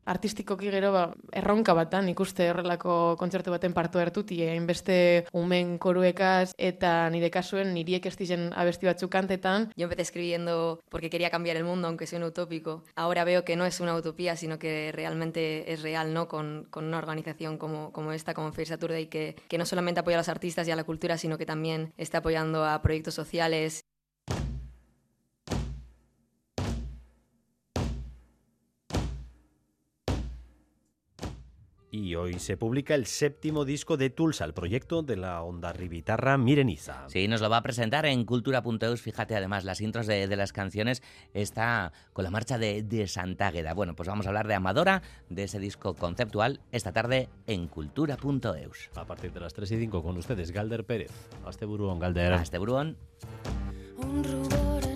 Artistikoki 0.07 0.71
gero 0.71 0.93
ba, 0.95 1.05
erronka 1.33 1.75
batan 1.75 2.09
ikuste 2.09 2.49
horrelako 2.51 3.17
kontzertu 3.21 3.53
baten 3.53 3.75
partu 3.77 4.01
hartuti, 4.01 4.41
hainbeste 4.47 5.27
umen 5.37 5.77
koruekaz 5.83 6.55
eta 6.57 7.11
nire 7.11 7.31
kasuen 7.35 7.75
niriek 7.75 8.07
estizen 8.07 8.53
abesti 8.55 8.87
batzuk 8.87 9.11
kantetan. 9.11 9.71
Yo 9.77 9.85
empecé 9.85 10.03
escribiendo 10.03 10.81
porque 10.89 11.11
quería 11.11 11.31
cambiar 11.31 11.57
el 11.57 11.65
mundo, 11.65 11.89
aunque 11.89 12.07
sea 12.07 12.19
un 12.19 12.25
utópico. 12.25 12.85
Ahora 12.95 13.25
veo 13.25 13.45
que 13.45 13.57
no 13.57 13.67
es 13.67 13.81
una 13.81 13.95
utopía, 13.95 14.37
sino 14.37 14.59
que 14.59 14.93
realmente 14.93 15.73
es 15.73 15.83
real, 15.83 16.15
¿no? 16.15 16.29
Con, 16.29 16.67
con 16.71 16.85
una 16.85 16.99
organización 16.99 17.59
como, 17.59 17.93
como 17.93 18.13
esta, 18.13 18.35
como 18.35 18.53
Fair 18.53 18.69
Saturday, 18.69 19.07
que, 19.07 19.37
que 19.49 19.59
no 19.59 19.67
solamente 19.67 20.01
apoya 20.01 20.17
a 20.17 20.21
los 20.21 20.29
artistas 20.29 20.69
y 20.69 20.71
a 20.71 20.77
la 20.77 20.85
cultura, 20.85 21.19
sino 21.19 21.39
que 21.39 21.47
también 21.47 21.93
está 21.97 22.19
apoyando 22.19 22.65
a 22.65 22.81
proyectos 22.83 23.15
sociales. 23.15 23.85
Y 31.97 32.15
hoy 32.15 32.39
se 32.39 32.59
publica 32.59 32.95
el 32.95 33.07
séptimo 33.07 33.65
disco 33.65 33.97
de 33.97 34.11
Tulsa, 34.11 34.45
el 34.45 34.53
proyecto 34.53 35.03
de 35.03 35.17
la 35.17 35.43
onda 35.43 35.73
ribitarra 35.73 36.37
Mireniza. 36.37 37.09
Sí, 37.09 37.27
nos 37.27 37.41
lo 37.41 37.49
va 37.49 37.57
a 37.57 37.63
presentar 37.63 38.05
en 38.05 38.27
cultura.eus. 38.27 39.01
Fíjate, 39.01 39.35
además, 39.35 39.65
las 39.65 39.81
intros 39.81 40.07
de, 40.07 40.29
de, 40.29 40.37
las 40.37 40.53
canciones 40.53 41.03
está 41.33 41.95
con 42.13 42.25
la 42.25 42.31
marcha 42.31 42.59
de, 42.59 42.83
de 42.83 43.09
Santágueda. 43.09 43.73
Bueno, 43.73 43.97
pues 43.97 44.11
vamos 44.11 44.27
a 44.27 44.29
hablar 44.29 44.47
de 44.47 44.53
Amadora, 44.53 45.01
de 45.31 45.45
ese 45.45 45.59
disco 45.59 45.95
conceptual, 45.95 46.61
esta 46.71 46.93
tarde 46.93 47.31
en 47.47 47.67
cultura.eus. 47.67 48.91
A 48.95 49.07
partir 49.07 49.33
de 49.33 49.41
las 49.41 49.55
3 49.55 49.73
y 49.73 49.79
5 49.79 50.03
con 50.03 50.19
ustedes, 50.19 50.51
Galder 50.51 50.85
Pérez. 50.85 51.13
Hasta 51.47 51.65
Buruón, 51.65 51.99
Galder. 51.99 52.35
Hasta 52.35 52.59
Buruón. 52.59 52.99
Un 53.97 54.23
rubor 54.23 54.96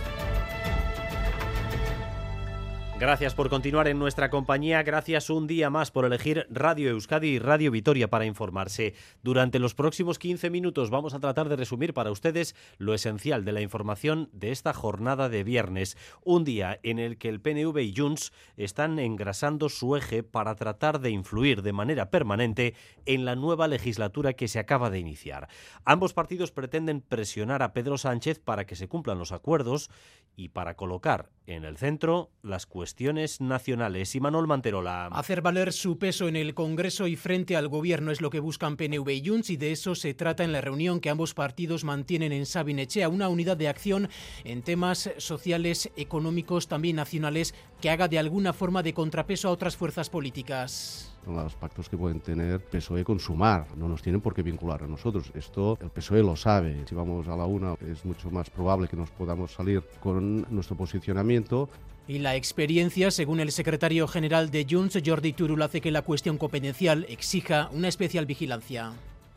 Gracias 3.01 3.33
por 3.33 3.49
continuar 3.49 3.87
en 3.87 3.97
nuestra 3.97 4.29
compañía, 4.29 4.83
gracias 4.83 5.31
un 5.31 5.47
día 5.47 5.71
más 5.71 5.89
por 5.89 6.05
elegir 6.05 6.45
Radio 6.51 6.91
Euskadi 6.91 7.29
y 7.29 7.39
Radio 7.39 7.71
Vitoria 7.71 8.11
para 8.11 8.27
informarse. 8.27 8.93
Durante 9.23 9.57
los 9.57 9.73
próximos 9.73 10.19
15 10.19 10.51
minutos 10.51 10.91
vamos 10.91 11.15
a 11.15 11.19
tratar 11.19 11.49
de 11.49 11.55
resumir 11.55 11.95
para 11.95 12.11
ustedes 12.11 12.55
lo 12.77 12.93
esencial 12.93 13.43
de 13.43 13.53
la 13.53 13.61
información 13.61 14.29
de 14.33 14.51
esta 14.51 14.71
jornada 14.71 15.29
de 15.29 15.43
viernes, 15.43 15.97
un 16.23 16.43
día 16.43 16.79
en 16.83 16.99
el 16.99 17.17
que 17.17 17.29
el 17.29 17.41
PNV 17.41 17.75
y 17.79 17.95
Junts 17.97 18.33
están 18.55 18.99
engrasando 18.99 19.69
su 19.69 19.95
eje 19.95 20.21
para 20.21 20.53
tratar 20.53 20.99
de 20.99 21.09
influir 21.09 21.63
de 21.63 21.73
manera 21.73 22.11
permanente 22.11 22.75
en 23.07 23.25
la 23.25 23.35
nueva 23.35 23.67
legislatura 23.67 24.33
que 24.33 24.47
se 24.47 24.59
acaba 24.59 24.91
de 24.91 24.99
iniciar. 24.99 25.47
Ambos 25.85 26.13
partidos 26.13 26.51
pretenden 26.51 27.01
presionar 27.01 27.63
a 27.63 27.73
Pedro 27.73 27.97
Sánchez 27.97 28.39
para 28.39 28.67
que 28.67 28.75
se 28.75 28.87
cumplan 28.87 29.17
los 29.17 29.31
acuerdos 29.31 29.89
y 30.35 30.49
para 30.49 30.75
colocar 30.75 31.31
en 31.47 31.65
el 31.65 31.77
centro 31.77 32.29
las 32.43 32.65
cuestiones 32.65 33.41
nacionales. 33.41 34.15
Y 34.15 34.19
Manuel 34.19 34.47
Manterola. 34.47 35.07
Hacer 35.07 35.41
valer 35.41 35.73
su 35.73 35.97
peso 35.97 36.27
en 36.27 36.35
el 36.35 36.53
Congreso 36.53 37.07
y 37.07 37.15
frente 37.15 37.55
al 37.55 37.67
Gobierno 37.67 38.11
es 38.11 38.21
lo 38.21 38.29
que 38.29 38.39
buscan 38.39 38.77
PNV 38.77 39.09
y 39.09 39.27
Junts 39.27 39.49
y 39.49 39.57
de 39.57 39.71
eso 39.71 39.95
se 39.95 40.13
trata 40.13 40.43
en 40.43 40.51
la 40.51 40.61
reunión 40.61 40.99
que 40.99 41.09
ambos 41.09 41.33
partidos 41.33 41.83
mantienen 41.83 42.31
en 42.31 42.45
Sabinechea, 42.45 43.09
una 43.09 43.29
unidad 43.29 43.57
de 43.57 43.67
acción 43.67 44.09
en 44.43 44.61
temas 44.61 45.11
sociales, 45.17 45.91
económicos, 45.95 46.67
también 46.67 46.95
nacionales, 46.95 47.53
que 47.81 47.89
haga 47.89 48.07
de 48.07 48.19
alguna 48.19 48.53
forma 48.53 48.83
de 48.83 48.93
contrapeso 48.93 49.47
a 49.47 49.51
otras 49.51 49.75
fuerzas 49.75 50.09
políticas 50.09 51.10
los 51.27 51.55
pactos 51.55 51.89
que 51.89 51.97
pueden 51.97 52.19
tener 52.19 52.59
PSOE 52.59 53.03
con 53.03 53.19
Sumar. 53.19 53.65
No 53.77 53.87
nos 53.87 54.01
tienen 54.01 54.21
por 54.21 54.33
qué 54.33 54.43
vincular 54.43 54.83
a 54.83 54.87
nosotros. 54.87 55.31
Esto 55.33 55.77
el 55.81 55.89
PSOE 55.89 56.23
lo 56.23 56.35
sabe. 56.35 56.83
Si 56.87 56.95
vamos 56.95 57.27
a 57.27 57.35
la 57.35 57.45
una 57.45 57.75
es 57.89 58.05
mucho 58.05 58.29
más 58.31 58.49
probable 58.49 58.87
que 58.87 58.97
nos 58.97 59.09
podamos 59.11 59.51
salir 59.51 59.83
con 59.99 60.45
nuestro 60.49 60.75
posicionamiento. 60.75 61.69
Y 62.07 62.19
la 62.19 62.35
experiencia, 62.35 63.11
según 63.11 63.39
el 63.39 63.51
secretario 63.51 64.07
general 64.07 64.51
de 64.51 64.65
Junts, 64.69 64.99
Jordi 65.05 65.33
Turul, 65.33 65.61
hace 65.61 65.81
que 65.81 65.91
la 65.91 66.01
cuestión 66.01 66.37
competencial 66.37 67.05
exija 67.07 67.69
una 67.71 67.87
especial 67.87 68.25
vigilancia. 68.25 68.91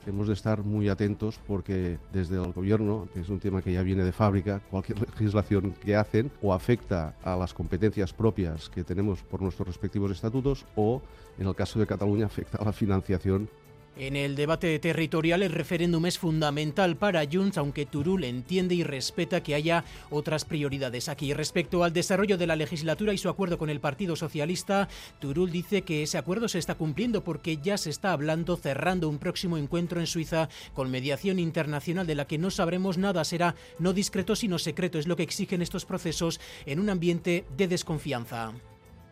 Hemos 0.06 0.26
de 0.28 0.34
estar 0.34 0.62
muy 0.62 0.88
atentos 0.88 1.40
porque 1.46 1.98
desde 2.12 2.36
el 2.36 2.52
gobierno, 2.52 3.08
que 3.14 3.20
es 3.20 3.28
un 3.30 3.40
tema 3.40 3.62
que 3.62 3.72
ya 3.72 3.82
viene 3.82 4.04
de 4.04 4.12
fábrica, 4.12 4.60
cualquier 4.70 5.00
legislación 5.10 5.72
que 5.72 5.96
hacen 5.96 6.30
o 6.42 6.52
afecta 6.52 7.14
a 7.22 7.36
las 7.36 7.54
competencias 7.54 8.12
propias 8.12 8.68
que 8.68 8.84
tenemos 8.84 9.22
por 9.22 9.40
nuestros 9.40 9.66
respectivos 9.66 10.10
estatutos 10.10 10.66
o, 10.76 11.00
en 11.38 11.46
el 11.46 11.54
caso 11.54 11.78
de 11.78 11.86
Cataluña, 11.86 12.26
afecta 12.26 12.58
a 12.58 12.64
la 12.64 12.72
financiación 12.72 13.48
en 13.96 14.16
el 14.16 14.34
debate 14.34 14.76
territorial, 14.80 15.44
el 15.44 15.52
referéndum 15.52 16.04
es 16.06 16.18
fundamental 16.18 16.96
para 16.96 17.24
Junts, 17.30 17.58
aunque 17.58 17.86
Turul 17.86 18.24
entiende 18.24 18.74
y 18.74 18.82
respeta 18.82 19.40
que 19.40 19.54
haya 19.54 19.84
otras 20.10 20.44
prioridades 20.44 21.08
aquí. 21.08 21.32
Respecto 21.32 21.84
al 21.84 21.92
desarrollo 21.92 22.36
de 22.36 22.48
la 22.48 22.56
legislatura 22.56 23.12
y 23.12 23.18
su 23.18 23.28
acuerdo 23.28 23.56
con 23.56 23.70
el 23.70 23.78
Partido 23.78 24.16
Socialista, 24.16 24.88
Turul 25.20 25.52
dice 25.52 25.82
que 25.82 26.02
ese 26.02 26.18
acuerdo 26.18 26.48
se 26.48 26.58
está 26.58 26.74
cumpliendo 26.74 27.22
porque 27.22 27.58
ya 27.58 27.78
se 27.78 27.90
está 27.90 28.10
hablando 28.10 28.56
cerrando 28.56 29.08
un 29.08 29.18
próximo 29.18 29.58
encuentro 29.58 30.00
en 30.00 30.08
Suiza 30.08 30.48
con 30.74 30.90
mediación 30.90 31.38
internacional 31.38 32.04
de 32.04 32.16
la 32.16 32.26
que 32.26 32.38
no 32.38 32.50
sabremos 32.50 32.98
nada. 32.98 33.22
Será 33.22 33.54
no 33.78 33.92
discreto 33.92 34.34
sino 34.34 34.58
secreto, 34.58 34.98
es 34.98 35.06
lo 35.06 35.14
que 35.14 35.22
exigen 35.22 35.62
estos 35.62 35.84
procesos 35.84 36.40
en 36.66 36.80
un 36.80 36.90
ambiente 36.90 37.44
de 37.56 37.68
desconfianza. 37.68 38.54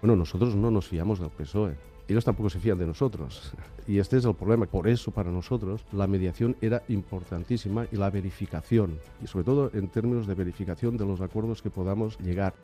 Bueno, 0.00 0.16
nosotros 0.16 0.56
no 0.56 0.72
nos 0.72 0.88
fiamos 0.88 1.20
del 1.20 1.30
PSOE 1.30 1.91
ellos 2.08 2.24
tampoco 2.24 2.50
se 2.50 2.60
fían 2.60 2.78
de 2.78 2.86
nosotros. 2.86 3.52
Y 3.86 3.98
este 3.98 4.16
es 4.16 4.24
el 4.24 4.34
problema. 4.34 4.66
Por 4.66 4.88
eso 4.88 5.10
para 5.10 5.30
nosotros 5.30 5.84
la 5.92 6.06
mediación 6.06 6.56
era 6.60 6.82
importantísima 6.88 7.86
y 7.90 7.96
la 7.96 8.10
verificación, 8.10 8.98
y 9.22 9.26
sobre 9.26 9.44
todo 9.44 9.70
en 9.74 9.88
términos 9.88 10.26
de 10.26 10.34
verificación 10.34 10.96
de 10.96 11.06
los 11.06 11.20
acuerdos 11.20 11.62
que 11.62 11.70
podamos 11.70 12.18
llegar. 12.18 12.54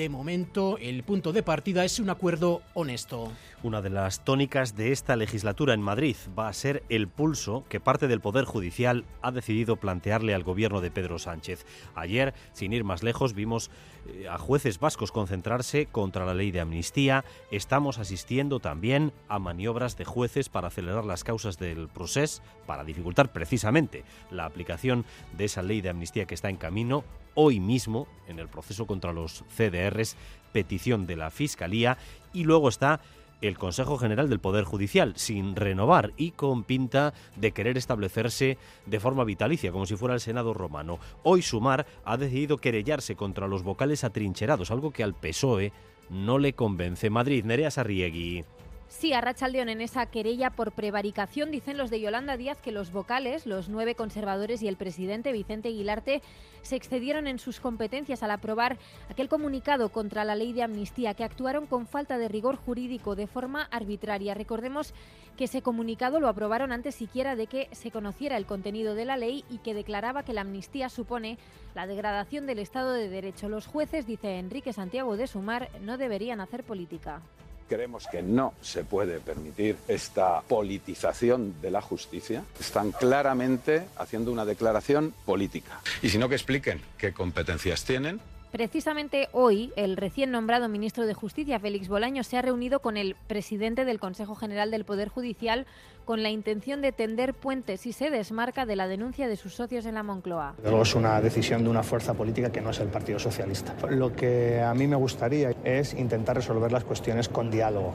De 0.00 0.08
momento, 0.08 0.78
el 0.78 1.02
punto 1.02 1.30
de 1.34 1.42
partida 1.42 1.84
es 1.84 2.00
un 2.00 2.08
acuerdo 2.08 2.62
honesto. 2.72 3.30
Una 3.62 3.82
de 3.82 3.90
las 3.90 4.24
tónicas 4.24 4.74
de 4.74 4.92
esta 4.92 5.14
legislatura 5.14 5.74
en 5.74 5.82
Madrid 5.82 6.16
va 6.38 6.48
a 6.48 6.54
ser 6.54 6.82
el 6.88 7.06
pulso 7.06 7.66
que 7.68 7.80
parte 7.80 8.08
del 8.08 8.22
Poder 8.22 8.46
Judicial 8.46 9.04
ha 9.20 9.30
decidido 9.30 9.76
plantearle 9.76 10.32
al 10.32 10.42
gobierno 10.42 10.80
de 10.80 10.90
Pedro 10.90 11.18
Sánchez. 11.18 11.66
Ayer, 11.94 12.32
sin 12.54 12.72
ir 12.72 12.82
más 12.82 13.02
lejos, 13.02 13.34
vimos 13.34 13.70
eh, 14.06 14.26
a 14.26 14.38
jueces 14.38 14.80
vascos 14.80 15.12
concentrarse 15.12 15.84
contra 15.84 16.24
la 16.24 16.32
ley 16.32 16.50
de 16.50 16.60
amnistía. 16.60 17.26
Estamos 17.50 17.98
asistiendo 17.98 18.58
también 18.58 19.12
a 19.28 19.38
maniobras 19.38 19.98
de 19.98 20.06
jueces 20.06 20.48
para 20.48 20.68
acelerar 20.68 21.04
las 21.04 21.24
causas 21.24 21.58
del 21.58 21.88
proceso, 21.88 22.40
para 22.66 22.84
dificultar 22.84 23.32
precisamente 23.32 24.04
la 24.30 24.46
aplicación 24.46 25.04
de 25.36 25.44
esa 25.44 25.60
ley 25.60 25.82
de 25.82 25.90
amnistía 25.90 26.24
que 26.24 26.34
está 26.34 26.48
en 26.48 26.56
camino 26.56 27.04
hoy 27.34 27.60
mismo 27.60 28.06
en 28.28 28.38
el 28.38 28.48
proceso 28.48 28.86
contra 28.86 29.12
los 29.12 29.44
CDRs, 29.56 30.16
petición 30.52 31.06
de 31.06 31.16
la 31.16 31.30
Fiscalía, 31.30 31.98
y 32.32 32.44
luego 32.44 32.68
está 32.68 33.00
el 33.40 33.58
Consejo 33.58 33.98
General 33.98 34.28
del 34.28 34.40
Poder 34.40 34.64
Judicial, 34.64 35.14
sin 35.16 35.56
renovar 35.56 36.12
y 36.16 36.32
con 36.32 36.64
pinta 36.64 37.14
de 37.36 37.52
querer 37.52 37.78
establecerse 37.78 38.58
de 38.86 39.00
forma 39.00 39.24
vitalicia, 39.24 39.72
como 39.72 39.86
si 39.86 39.96
fuera 39.96 40.14
el 40.14 40.20
Senado 40.20 40.52
romano. 40.52 40.98
Hoy 41.22 41.42
Sumar 41.42 41.86
ha 42.04 42.16
decidido 42.16 42.58
querellarse 42.58 43.16
contra 43.16 43.48
los 43.48 43.62
vocales 43.62 44.04
atrincherados, 44.04 44.70
algo 44.70 44.90
que 44.90 45.02
al 45.02 45.14
PSOE 45.14 45.72
no 46.10 46.38
le 46.38 46.52
convence. 46.52 47.08
Madrid, 47.08 47.44
Nerea 47.44 47.70
Sarriegui. 47.70 48.44
Sí, 48.90 49.12
a 49.12 49.20
Rachaldeón 49.20 49.68
en 49.68 49.80
esa 49.80 50.04
querella 50.06 50.50
por 50.50 50.72
prevaricación 50.72 51.52
dicen 51.52 51.78
los 51.78 51.90
de 51.90 52.00
Yolanda 52.00 52.36
Díaz 52.36 52.60
que 52.60 52.72
los 52.72 52.90
vocales, 52.90 53.46
los 53.46 53.68
nueve 53.68 53.94
conservadores 53.94 54.62
y 54.62 54.68
el 54.68 54.76
presidente 54.76 55.32
Vicente 55.32 55.68
Aguilarte 55.68 56.22
se 56.62 56.74
excedieron 56.74 57.28
en 57.28 57.38
sus 57.38 57.60
competencias 57.60 58.24
al 58.24 58.32
aprobar 58.32 58.78
aquel 59.08 59.28
comunicado 59.28 59.90
contra 59.90 60.24
la 60.24 60.34
ley 60.34 60.52
de 60.52 60.64
amnistía, 60.64 61.14
que 61.14 61.22
actuaron 61.22 61.66
con 61.66 61.86
falta 61.86 62.18
de 62.18 62.26
rigor 62.26 62.56
jurídico 62.56 63.14
de 63.14 63.28
forma 63.28 63.62
arbitraria. 63.70 64.34
Recordemos 64.34 64.92
que 65.36 65.44
ese 65.44 65.62
comunicado 65.62 66.18
lo 66.18 66.28
aprobaron 66.28 66.72
antes 66.72 66.96
siquiera 66.96 67.36
de 67.36 67.46
que 67.46 67.68
se 67.70 67.92
conociera 67.92 68.36
el 68.36 68.44
contenido 68.44 68.96
de 68.96 69.04
la 69.04 69.16
ley 69.16 69.44
y 69.48 69.58
que 69.58 69.72
declaraba 69.72 70.24
que 70.24 70.34
la 70.34 70.40
amnistía 70.40 70.88
supone 70.88 71.38
la 71.76 71.86
degradación 71.86 72.44
del 72.44 72.58
Estado 72.58 72.92
de 72.92 73.08
Derecho. 73.08 73.48
Los 73.48 73.68
jueces, 73.68 74.04
dice 74.04 74.40
Enrique 74.40 74.72
Santiago 74.72 75.16
de 75.16 75.28
Sumar, 75.28 75.70
no 75.80 75.96
deberían 75.96 76.40
hacer 76.40 76.64
política. 76.64 77.22
Creemos 77.70 78.08
que 78.10 78.20
no 78.20 78.52
se 78.60 78.82
puede 78.82 79.20
permitir 79.20 79.76
esta 79.86 80.40
politización 80.40 81.54
de 81.62 81.70
la 81.70 81.80
justicia. 81.80 82.42
Están 82.58 82.90
claramente 82.90 83.84
haciendo 83.96 84.32
una 84.32 84.44
declaración 84.44 85.14
política. 85.24 85.80
Y 86.02 86.08
si 86.08 86.18
no, 86.18 86.28
que 86.28 86.34
expliquen 86.34 86.80
qué 86.98 87.12
competencias 87.12 87.84
tienen, 87.84 88.20
Precisamente 88.50 89.28
hoy, 89.30 89.72
el 89.76 89.96
recién 89.96 90.32
nombrado 90.32 90.68
ministro 90.68 91.06
de 91.06 91.14
Justicia, 91.14 91.60
Félix 91.60 91.88
Bolaño, 91.88 92.24
se 92.24 92.36
ha 92.36 92.42
reunido 92.42 92.80
con 92.80 92.96
el 92.96 93.14
presidente 93.28 93.84
del 93.84 94.00
Consejo 94.00 94.34
General 94.34 94.72
del 94.72 94.84
Poder 94.84 95.08
Judicial 95.08 95.66
con 96.04 96.24
la 96.24 96.30
intención 96.30 96.82
de 96.82 96.90
tender 96.90 97.32
puentes 97.32 97.86
y 97.86 97.92
se 97.92 98.10
desmarca 98.10 98.66
de 98.66 98.74
la 98.74 98.88
denuncia 98.88 99.28
de 99.28 99.36
sus 99.36 99.54
socios 99.54 99.86
en 99.86 99.94
la 99.94 100.02
Moncloa. 100.02 100.56
Luego 100.64 100.82
es 100.82 100.94
una 100.96 101.20
decisión 101.20 101.62
de 101.62 101.70
una 101.70 101.84
fuerza 101.84 102.14
política 102.14 102.50
que 102.50 102.60
no 102.60 102.70
es 102.70 102.80
el 102.80 102.88
Partido 102.88 103.20
Socialista. 103.20 103.76
Lo 103.88 104.12
que 104.12 104.60
a 104.60 104.74
mí 104.74 104.88
me 104.88 104.96
gustaría 104.96 105.54
es 105.62 105.94
intentar 105.94 106.34
resolver 106.34 106.72
las 106.72 106.82
cuestiones 106.82 107.28
con 107.28 107.52
diálogo. 107.52 107.94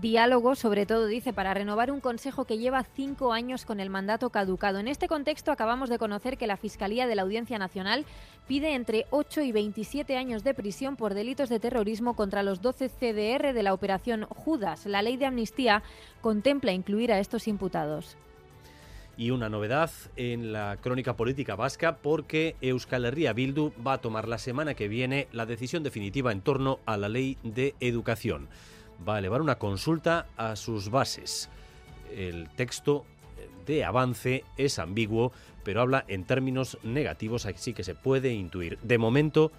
Diálogo, 0.00 0.54
sobre 0.54 0.86
todo, 0.86 1.06
dice, 1.06 1.32
para 1.32 1.54
renovar 1.54 1.90
un 1.90 1.98
consejo 1.98 2.44
que 2.44 2.58
lleva 2.58 2.84
cinco 2.94 3.32
años 3.32 3.64
con 3.64 3.80
el 3.80 3.90
mandato 3.90 4.30
caducado. 4.30 4.78
En 4.78 4.86
este 4.86 5.08
contexto, 5.08 5.50
acabamos 5.50 5.90
de 5.90 5.98
conocer 5.98 6.38
que 6.38 6.46
la 6.46 6.56
Fiscalía 6.56 7.08
de 7.08 7.16
la 7.16 7.22
Audiencia 7.22 7.58
Nacional 7.58 8.04
pide 8.46 8.74
entre 8.74 9.06
8 9.10 9.40
y 9.42 9.50
27 9.50 10.16
años 10.16 10.44
de 10.44 10.54
prisión 10.54 10.94
por 10.94 11.14
delitos 11.14 11.48
de 11.48 11.58
terrorismo 11.58 12.14
contra 12.14 12.44
los 12.44 12.62
12 12.62 12.90
CDR 12.90 13.52
de 13.52 13.62
la 13.64 13.74
operación 13.74 14.24
Judas. 14.26 14.86
La 14.86 15.02
ley 15.02 15.16
de 15.16 15.26
amnistía 15.26 15.82
contempla 16.20 16.70
incluir 16.70 17.10
a 17.10 17.18
estos 17.18 17.48
imputados. 17.48 18.16
Y 19.16 19.32
una 19.32 19.48
novedad 19.48 19.90
en 20.14 20.52
la 20.52 20.76
crónica 20.80 21.16
política 21.16 21.56
vasca 21.56 21.96
porque 21.96 22.54
Euskal 22.60 23.04
Herria 23.04 23.32
Bildu 23.32 23.72
va 23.84 23.94
a 23.94 24.00
tomar 24.00 24.28
la 24.28 24.38
semana 24.38 24.74
que 24.74 24.86
viene 24.86 25.26
la 25.32 25.44
decisión 25.44 25.82
definitiva 25.82 26.30
en 26.30 26.40
torno 26.40 26.78
a 26.86 26.96
la 26.96 27.08
ley 27.08 27.36
de 27.42 27.74
educación 27.80 28.48
va 29.06 29.16
a 29.16 29.18
elevar 29.18 29.40
una 29.40 29.56
consulta 29.56 30.26
a 30.36 30.56
sus 30.56 30.90
bases. 30.90 31.48
El 32.14 32.48
texto 32.50 33.04
de 33.66 33.84
avance 33.84 34.44
es 34.56 34.78
ambiguo, 34.78 35.32
pero 35.62 35.82
habla 35.82 36.04
en 36.08 36.24
términos 36.24 36.78
negativos, 36.82 37.46
así 37.46 37.74
que 37.74 37.84
se 37.84 37.94
puede 37.94 38.32
intuir. 38.32 38.78
De 38.82 38.98
momento, 38.98 39.52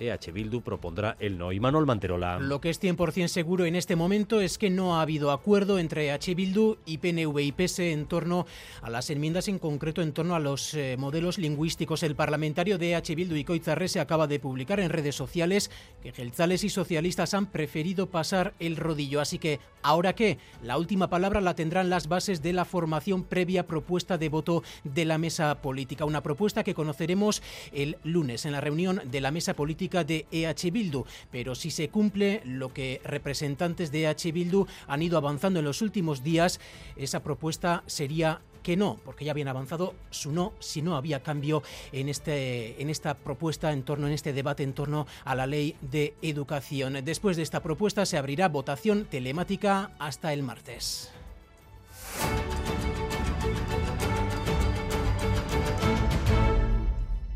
EH 0.00 0.32
Bildu 0.32 0.60
propondrá 0.60 1.16
el 1.20 1.38
no. 1.38 1.52
Y 1.52 1.60
Manuel 1.60 1.86
Manterola. 1.86 2.38
Lo 2.40 2.60
que 2.60 2.70
es 2.70 2.82
100% 2.82 3.28
seguro 3.28 3.64
en 3.64 3.76
este 3.76 3.94
momento 3.94 4.40
es 4.40 4.58
que 4.58 4.68
no 4.68 4.96
ha 4.96 5.02
habido 5.02 5.30
acuerdo 5.30 5.78
entre 5.78 6.08
EH 6.08 6.34
Bildu 6.34 6.78
y 6.84 6.98
PNV 6.98 7.38
y 7.38 7.52
PS 7.52 7.78
en 7.80 8.06
torno 8.06 8.46
a 8.82 8.90
las 8.90 9.10
enmiendas, 9.10 9.46
en 9.46 9.60
concreto 9.60 10.02
en 10.02 10.12
torno 10.12 10.34
a 10.34 10.40
los 10.40 10.74
eh, 10.74 10.96
modelos 10.98 11.38
lingüísticos. 11.38 12.02
El 12.02 12.16
parlamentario 12.16 12.76
de 12.76 12.92
EH 12.92 13.14
Bildu 13.14 13.36
y 13.36 13.44
Coizarre 13.44 13.86
se 13.86 14.00
acaba 14.00 14.26
de 14.26 14.40
publicar 14.40 14.80
en 14.80 14.90
redes 14.90 15.14
sociales 15.14 15.70
que 16.02 16.12
gelzales 16.12 16.64
y 16.64 16.70
socialistas 16.70 17.34
han 17.34 17.46
preferido 17.46 18.08
pasar 18.08 18.54
el 18.58 18.76
rodillo. 18.76 19.20
Así 19.20 19.38
que, 19.38 19.60
¿ahora 19.82 20.14
qué? 20.14 20.38
La 20.62 20.76
última 20.76 21.08
palabra 21.08 21.40
la 21.40 21.54
tendrán 21.54 21.88
las 21.88 22.08
bases 22.08 22.42
de 22.42 22.52
la 22.52 22.64
formación 22.64 23.22
previa 23.22 23.66
propuesta 23.66 24.18
de 24.18 24.28
voto 24.28 24.64
de 24.82 25.04
la 25.04 25.18
mesa 25.18 25.62
política. 25.62 26.04
Una 26.04 26.22
propuesta 26.22 26.64
que 26.64 26.74
conoceremos 26.74 27.42
el 27.72 27.96
lunes 28.02 28.44
en 28.44 28.52
la 28.52 28.60
reunión 28.60 29.00
de 29.04 29.20
la 29.20 29.30
mesa 29.30 29.54
política 29.54 29.83
de 29.84 30.26
EH 30.32 30.70
Bildu, 30.70 31.04
pero 31.30 31.54
si 31.54 31.70
se 31.70 31.88
cumple 31.88 32.40
lo 32.44 32.72
que 32.72 33.00
representantes 33.04 33.92
de 33.92 34.04
EH 34.04 34.32
Bildu 34.32 34.66
han 34.86 35.02
ido 35.02 35.18
avanzando 35.18 35.58
en 35.58 35.66
los 35.66 35.82
últimos 35.82 36.22
días, 36.22 36.58
esa 36.96 37.22
propuesta 37.22 37.82
sería 37.86 38.40
que 38.62 38.76
no, 38.76 38.98
porque 39.04 39.26
ya 39.26 39.32
habían 39.32 39.48
avanzado 39.48 39.94
su 40.10 40.32
no 40.32 40.54
si 40.58 40.80
no 40.80 40.96
había 40.96 41.22
cambio 41.22 41.62
en, 41.92 42.08
este, 42.08 42.80
en 42.80 42.88
esta 42.88 43.14
propuesta, 43.14 43.72
en 43.72 43.82
torno, 43.82 44.06
en 44.06 44.14
este 44.14 44.32
debate 44.32 44.62
en 44.62 44.72
torno 44.72 45.06
a 45.24 45.34
la 45.34 45.46
ley 45.46 45.76
de 45.82 46.14
educación. 46.22 47.04
Después 47.04 47.36
de 47.36 47.42
esta 47.42 47.62
propuesta 47.62 48.06
se 48.06 48.16
abrirá 48.16 48.48
votación 48.48 49.04
telemática 49.04 49.90
hasta 49.98 50.32
el 50.32 50.42
martes. 50.42 51.10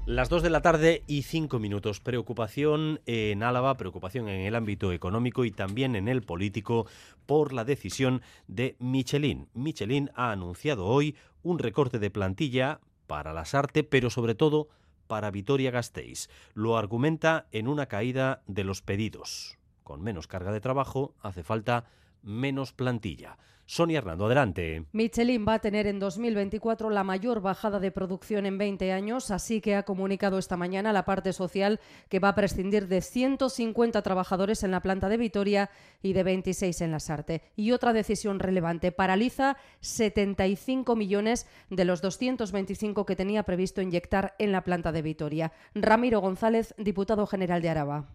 Las 0.08 0.30
2 0.30 0.42
de 0.42 0.48
la 0.48 0.62
tarde 0.62 1.04
y 1.06 1.20
5 1.20 1.58
minutos. 1.58 2.00
Preocupación 2.00 3.02
en 3.04 3.42
Álava, 3.42 3.76
preocupación 3.76 4.30
en 4.30 4.40
el 4.40 4.54
ámbito 4.54 4.90
económico 4.90 5.44
y 5.44 5.50
también 5.50 5.94
en 5.96 6.08
el 6.08 6.22
político 6.22 6.86
por 7.26 7.52
la 7.52 7.66
decisión 7.66 8.22
de 8.46 8.74
Michelin. 8.78 9.50
Michelin 9.52 10.10
ha 10.14 10.32
anunciado 10.32 10.86
hoy 10.86 11.14
un 11.42 11.58
recorte 11.58 11.98
de 11.98 12.08
plantilla 12.08 12.80
para 13.06 13.34
las 13.34 13.52
Arte, 13.54 13.84
pero 13.84 14.08
sobre 14.08 14.34
todo 14.34 14.70
para 15.08 15.30
Vitoria 15.30 15.70
Gasteiz. 15.70 16.30
Lo 16.54 16.78
argumenta 16.78 17.46
en 17.52 17.68
una 17.68 17.84
caída 17.84 18.42
de 18.46 18.64
los 18.64 18.80
pedidos. 18.80 19.58
Con 19.84 20.00
menos 20.00 20.26
carga 20.26 20.52
de 20.52 20.62
trabajo 20.62 21.16
hace 21.20 21.42
falta 21.42 21.84
menos 22.22 22.72
plantilla. 22.72 23.36
Sonia 23.68 23.98
Hernando, 23.98 24.24
adelante. 24.24 24.86
Michelin 24.92 25.44
va 25.46 25.54
a 25.54 25.58
tener 25.58 25.86
en 25.86 25.98
2024 25.98 26.88
la 26.88 27.04
mayor 27.04 27.42
bajada 27.42 27.78
de 27.78 27.90
producción 27.90 28.46
en 28.46 28.56
20 28.56 28.92
años, 28.92 29.30
así 29.30 29.60
que 29.60 29.76
ha 29.76 29.82
comunicado 29.82 30.38
esta 30.38 30.56
mañana 30.56 30.94
la 30.94 31.04
parte 31.04 31.34
social 31.34 31.78
que 32.08 32.18
va 32.18 32.30
a 32.30 32.34
prescindir 32.34 32.88
de 32.88 33.02
150 33.02 34.00
trabajadores 34.00 34.62
en 34.62 34.70
la 34.70 34.80
planta 34.80 35.10
de 35.10 35.18
Vitoria 35.18 35.68
y 36.00 36.14
de 36.14 36.22
26 36.22 36.80
en 36.80 36.92
la 36.92 36.98
Sarte. 36.98 37.42
Y 37.56 37.72
otra 37.72 37.92
decisión 37.92 38.38
relevante, 38.38 38.90
paraliza 38.90 39.58
75 39.80 40.96
millones 40.96 41.46
de 41.68 41.84
los 41.84 42.00
225 42.00 43.04
que 43.04 43.16
tenía 43.16 43.42
previsto 43.42 43.82
inyectar 43.82 44.34
en 44.38 44.50
la 44.50 44.64
planta 44.64 44.92
de 44.92 45.02
Vitoria. 45.02 45.52
Ramiro 45.74 46.20
González, 46.20 46.74
diputado 46.78 47.26
general 47.26 47.60
de 47.60 47.68
Araba. 47.68 48.08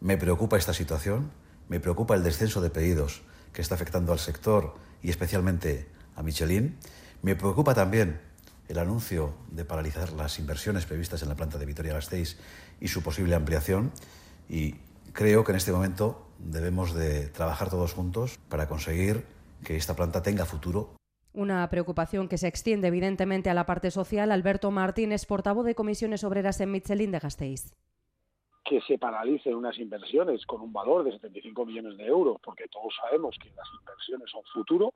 Me 0.00 0.18
preocupa 0.18 0.58
esta 0.58 0.74
situación, 0.74 1.30
me 1.70 1.80
preocupa 1.80 2.14
el 2.14 2.22
descenso 2.22 2.60
de 2.60 2.68
pedidos 2.68 3.22
que 3.54 3.62
está 3.62 3.76
afectando 3.76 4.12
al 4.12 4.18
sector 4.18 4.74
y 5.02 5.08
especialmente 5.08 5.86
a 6.16 6.22
Michelin. 6.22 6.76
Me 7.22 7.36
preocupa 7.36 7.72
también 7.72 8.20
el 8.68 8.78
anuncio 8.78 9.34
de 9.50 9.64
paralizar 9.64 10.12
las 10.12 10.38
inversiones 10.38 10.84
previstas 10.84 11.22
en 11.22 11.28
la 11.28 11.36
planta 11.36 11.56
de 11.56 11.64
Vitoria-Gasteiz 11.64 12.36
y 12.80 12.88
su 12.88 13.02
posible 13.02 13.34
ampliación 13.34 13.92
y 14.48 14.74
creo 15.12 15.44
que 15.44 15.52
en 15.52 15.56
este 15.56 15.72
momento 15.72 16.28
debemos 16.38 16.94
de 16.94 17.28
trabajar 17.28 17.70
todos 17.70 17.94
juntos 17.94 18.38
para 18.48 18.68
conseguir 18.68 19.24
que 19.62 19.76
esta 19.76 19.94
planta 19.94 20.22
tenga 20.22 20.44
futuro. 20.44 20.96
Una 21.32 21.68
preocupación 21.70 22.28
que 22.28 22.38
se 22.38 22.48
extiende 22.48 22.88
evidentemente 22.88 23.50
a 23.50 23.54
la 23.54 23.66
parte 23.66 23.90
social. 23.90 24.30
Alberto 24.30 24.70
Martínez, 24.70 25.26
portavoz 25.26 25.64
de 25.64 25.74
comisiones 25.74 26.22
obreras 26.22 26.60
en 26.60 26.70
Michelin 26.70 27.10
de 27.10 27.18
Gasteiz 27.18 27.72
que 28.64 28.80
se 28.80 28.98
paralicen 28.98 29.54
unas 29.54 29.78
inversiones 29.78 30.44
con 30.46 30.62
un 30.62 30.72
valor 30.72 31.04
de 31.04 31.12
75 31.12 31.66
millones 31.66 31.96
de 31.98 32.06
euros, 32.06 32.38
porque 32.42 32.66
todos 32.68 32.94
sabemos 33.00 33.36
que 33.38 33.50
las 33.50 33.68
inversiones 33.78 34.30
son 34.30 34.42
futuro, 34.44 34.94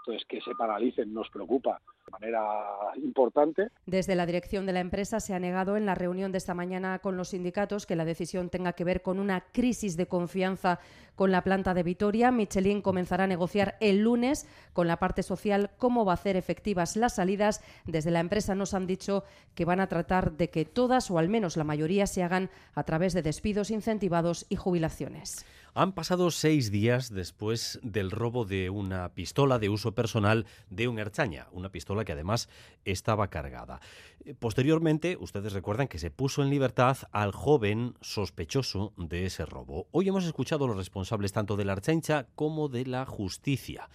entonces 0.00 0.26
que 0.28 0.40
se 0.40 0.54
paralicen 0.54 1.12
nos 1.12 1.28
preocupa 1.30 1.80
de 2.06 2.12
manera 2.12 2.42
importante. 2.96 3.68
Desde 3.86 4.14
la 4.14 4.26
dirección 4.26 4.66
de 4.66 4.72
la 4.72 4.80
empresa 4.80 5.20
se 5.20 5.34
ha 5.34 5.38
negado 5.38 5.76
en 5.76 5.86
la 5.86 5.94
reunión 5.94 6.32
de 6.32 6.38
esta 6.38 6.54
mañana 6.54 6.98
con 6.98 7.16
los 7.16 7.28
sindicatos 7.28 7.86
que 7.86 7.96
la 7.96 8.04
decisión 8.04 8.50
tenga 8.50 8.72
que 8.72 8.84
ver 8.84 9.02
con 9.02 9.18
una 9.18 9.42
crisis 9.52 9.96
de 9.96 10.06
confianza 10.06 10.80
con 11.14 11.30
la 11.30 11.44
planta 11.44 11.74
de 11.74 11.82
Vitoria. 11.82 12.30
Michelin 12.30 12.82
comenzará 12.82 13.24
a 13.24 13.26
negociar 13.26 13.76
el 13.80 14.00
lunes 14.00 14.46
con 14.72 14.86
la 14.86 14.98
parte 14.98 15.22
social 15.22 15.70
cómo 15.76 16.04
va 16.04 16.12
a 16.12 16.14
hacer 16.14 16.36
efectivas 16.36 16.96
las 16.96 17.16
salidas. 17.16 17.62
Desde 17.84 18.10
la 18.10 18.20
empresa 18.20 18.54
nos 18.54 18.74
han 18.74 18.86
dicho 18.86 19.24
que 19.54 19.64
van 19.64 19.80
a 19.80 19.88
tratar 19.88 20.32
de 20.32 20.48
que 20.48 20.64
todas 20.64 21.10
o 21.10 21.18
al 21.18 21.28
menos 21.28 21.56
la 21.56 21.64
mayoría 21.64 22.06
se 22.06 22.22
hagan 22.22 22.50
a 22.74 22.84
través 22.84 23.12
de 23.12 23.22
despidos 23.22 23.70
incentivados 23.70 24.46
y 24.48 24.56
jubilaciones. 24.56 25.44
Han 25.72 25.92
pasado 25.92 26.32
seis 26.32 26.72
días 26.72 27.12
después 27.12 27.78
del 27.82 28.10
robo 28.10 28.44
de 28.44 28.70
una 28.70 29.14
pistola 29.14 29.60
de 29.60 29.68
uso 29.68 29.94
personal 29.94 30.46
de 30.68 30.88
un 30.88 30.98
Erchaña, 30.98 31.46
una 31.52 31.70
pistola 31.70 32.04
que 32.04 32.12
además 32.12 32.48
estaba 32.84 33.28
cargada. 33.28 33.80
Eh, 34.24 34.34
posteriormente, 34.34 35.16
ustedes 35.20 35.52
recuerdan 35.52 35.86
que 35.86 36.00
se 36.00 36.10
puso 36.10 36.42
en 36.42 36.50
libertad 36.50 36.96
al 37.12 37.30
joven 37.30 37.94
sospechoso 38.00 38.92
de 38.96 39.26
ese 39.26 39.46
robo. 39.46 39.86
Hoy 39.92 40.08
hemos 40.08 40.24
escuchado 40.24 40.64
a 40.64 40.68
los 40.68 40.76
responsables 40.76 41.32
tanto 41.32 41.56
de 41.56 41.64
la 41.64 41.74
Archancha 41.74 42.26
como 42.34 42.68
de 42.68 42.86
la 42.86 43.06
justicia 43.06 43.88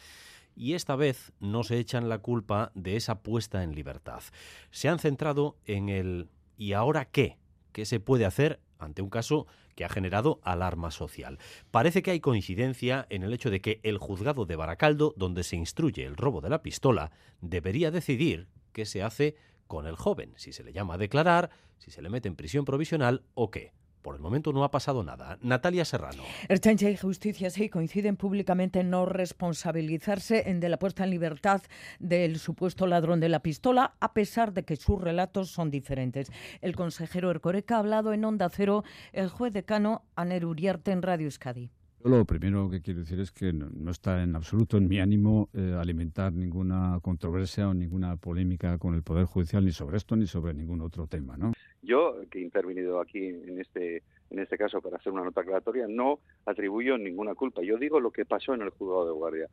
y 0.56 0.76
esta 0.76 0.96
vez 0.96 1.34
no 1.42 1.64
se 1.64 1.78
echan 1.78 2.08
la 2.08 2.20
culpa 2.20 2.72
de 2.74 2.96
esa 2.96 3.22
puesta 3.22 3.64
en 3.64 3.76
libertad. 3.76 4.24
Se 4.72 4.88
han 4.88 5.00
centrado 5.00 5.58
en 5.66 5.90
el 5.90 6.30
¿y 6.58 6.72
ahora 6.72 7.04
qué? 7.04 7.38
¿Qué 7.74 7.86
se 7.86 8.00
puede 8.00 8.26
hacer 8.26 8.62
ante 8.80 9.02
un 9.02 9.10
caso 9.10 9.48
que 9.76 9.86
ha 9.86 9.90
generado 9.90 10.40
alarma 10.44 10.92
social. 10.92 11.38
Parece 11.72 12.02
que 12.02 12.12
hay 12.12 12.20
coincidencia 12.20 13.06
en 13.10 13.24
el 13.24 13.34
hecho 13.34 13.50
de 13.50 13.62
que 13.62 13.80
el 13.84 13.98
juzgado 13.98 14.46
de 14.46 14.56
Baracaldo, 14.56 15.14
donde 15.18 15.44
se 15.44 15.56
instruye 15.56 16.06
el 16.06 16.16
robo 16.16 16.42
de 16.42 16.50
la 16.50 16.62
pistola, 16.62 17.12
debería 17.42 17.92
decidir 17.92 18.48
qué 18.72 18.86
se 18.86 19.04
hace 19.04 19.36
con 19.68 19.88
el 19.88 19.96
joven, 19.96 20.34
si 20.38 20.54
se 20.54 20.64
le 20.64 20.74
llama 20.74 20.96
a 20.96 20.98
declarar, 20.98 21.50
si 21.78 21.92
se 21.92 22.02
le 22.02 22.10
mete 22.10 22.28
en 22.28 22.36
prisión 22.36 22.66
provisional 22.66 23.24
o 23.34 23.52
qué. 23.52 23.74
Por 24.06 24.14
el 24.14 24.22
momento 24.22 24.54
no 24.54 24.64
ha 24.64 24.70
pasado 24.70 25.04
nada. 25.04 25.40
Natalia 25.42 25.84
Serrano. 25.84 26.22
Erchancha 26.48 26.92
y 26.92 26.96
Justicia 26.96 27.50
sí 27.50 27.70
coinciden 27.70 28.18
públicamente 28.18 28.82
en 28.82 28.92
no 28.92 29.08
responsabilizarse 29.08 30.48
en 30.52 30.60
de 30.60 30.70
la 30.70 30.78
puesta 30.78 31.06
en 31.06 31.10
libertad 31.10 31.64
del 31.98 32.38
supuesto 32.38 32.86
ladrón 32.86 33.20
de 33.20 33.30
la 33.30 33.40
pistola, 33.40 33.96
a 34.00 34.14
pesar 34.14 34.54
de 34.54 34.62
que 34.62 34.76
sus 34.76 35.02
relatos 35.02 35.50
son 35.50 35.72
diferentes. 35.72 36.32
El 36.62 36.76
consejero 36.76 37.32
Ercoreca 37.32 37.78
ha 37.78 37.80
hablado 37.80 38.14
en 38.14 38.26
Onda 38.26 38.48
Cero, 38.50 38.84
el 39.12 39.30
juez 39.30 39.52
decano 39.54 40.04
Aner 40.16 40.46
Uriarte 40.46 40.92
en 40.92 41.02
Radio 41.02 41.26
Euskadi. 41.26 41.72
Lo 42.06 42.24
primero 42.24 42.70
que 42.70 42.82
quiero 42.82 43.00
decir 43.00 43.20
es 43.20 43.32
que 43.32 43.52
no, 43.52 43.68
no 43.72 43.90
está 43.90 44.22
en 44.22 44.36
absoluto 44.36 44.78
en 44.78 44.88
mi 44.88 45.00
ánimo 45.00 45.50
eh, 45.54 45.76
alimentar 45.76 46.32
ninguna 46.32 47.00
controversia 47.02 47.68
o 47.68 47.74
ninguna 47.74 48.16
polémica 48.18 48.78
con 48.78 48.94
el 48.94 49.02
Poder 49.02 49.26
Judicial 49.26 49.66
ni 49.66 49.72
sobre 49.72 49.98
esto 49.98 50.16
ni 50.16 50.28
sobre 50.28 50.54
ningún 50.54 50.82
otro 50.82 51.08
tema, 51.08 51.36
¿no? 51.36 51.54
Yo, 51.86 52.16
que 52.30 52.40
he 52.40 52.42
intervenido 52.42 53.00
aquí 53.00 53.28
en 53.28 53.60
este, 53.60 54.04
en 54.30 54.40
este 54.40 54.58
caso 54.58 54.82
para 54.82 54.98
hacer 54.98 55.12
una 55.12 55.24
nota 55.24 55.42
aclaratoria, 55.42 55.86
no 55.88 56.20
atribuyo 56.46 56.98
ninguna 56.98 57.36
culpa. 57.36 57.62
Yo 57.62 57.78
digo 57.78 58.00
lo 58.00 58.12
que 58.12 58.26
pasó 58.26 58.54
en 58.54 58.62
el 58.62 58.70
juzgado 58.70 59.06
de 59.06 59.12
guardia. 59.14 59.50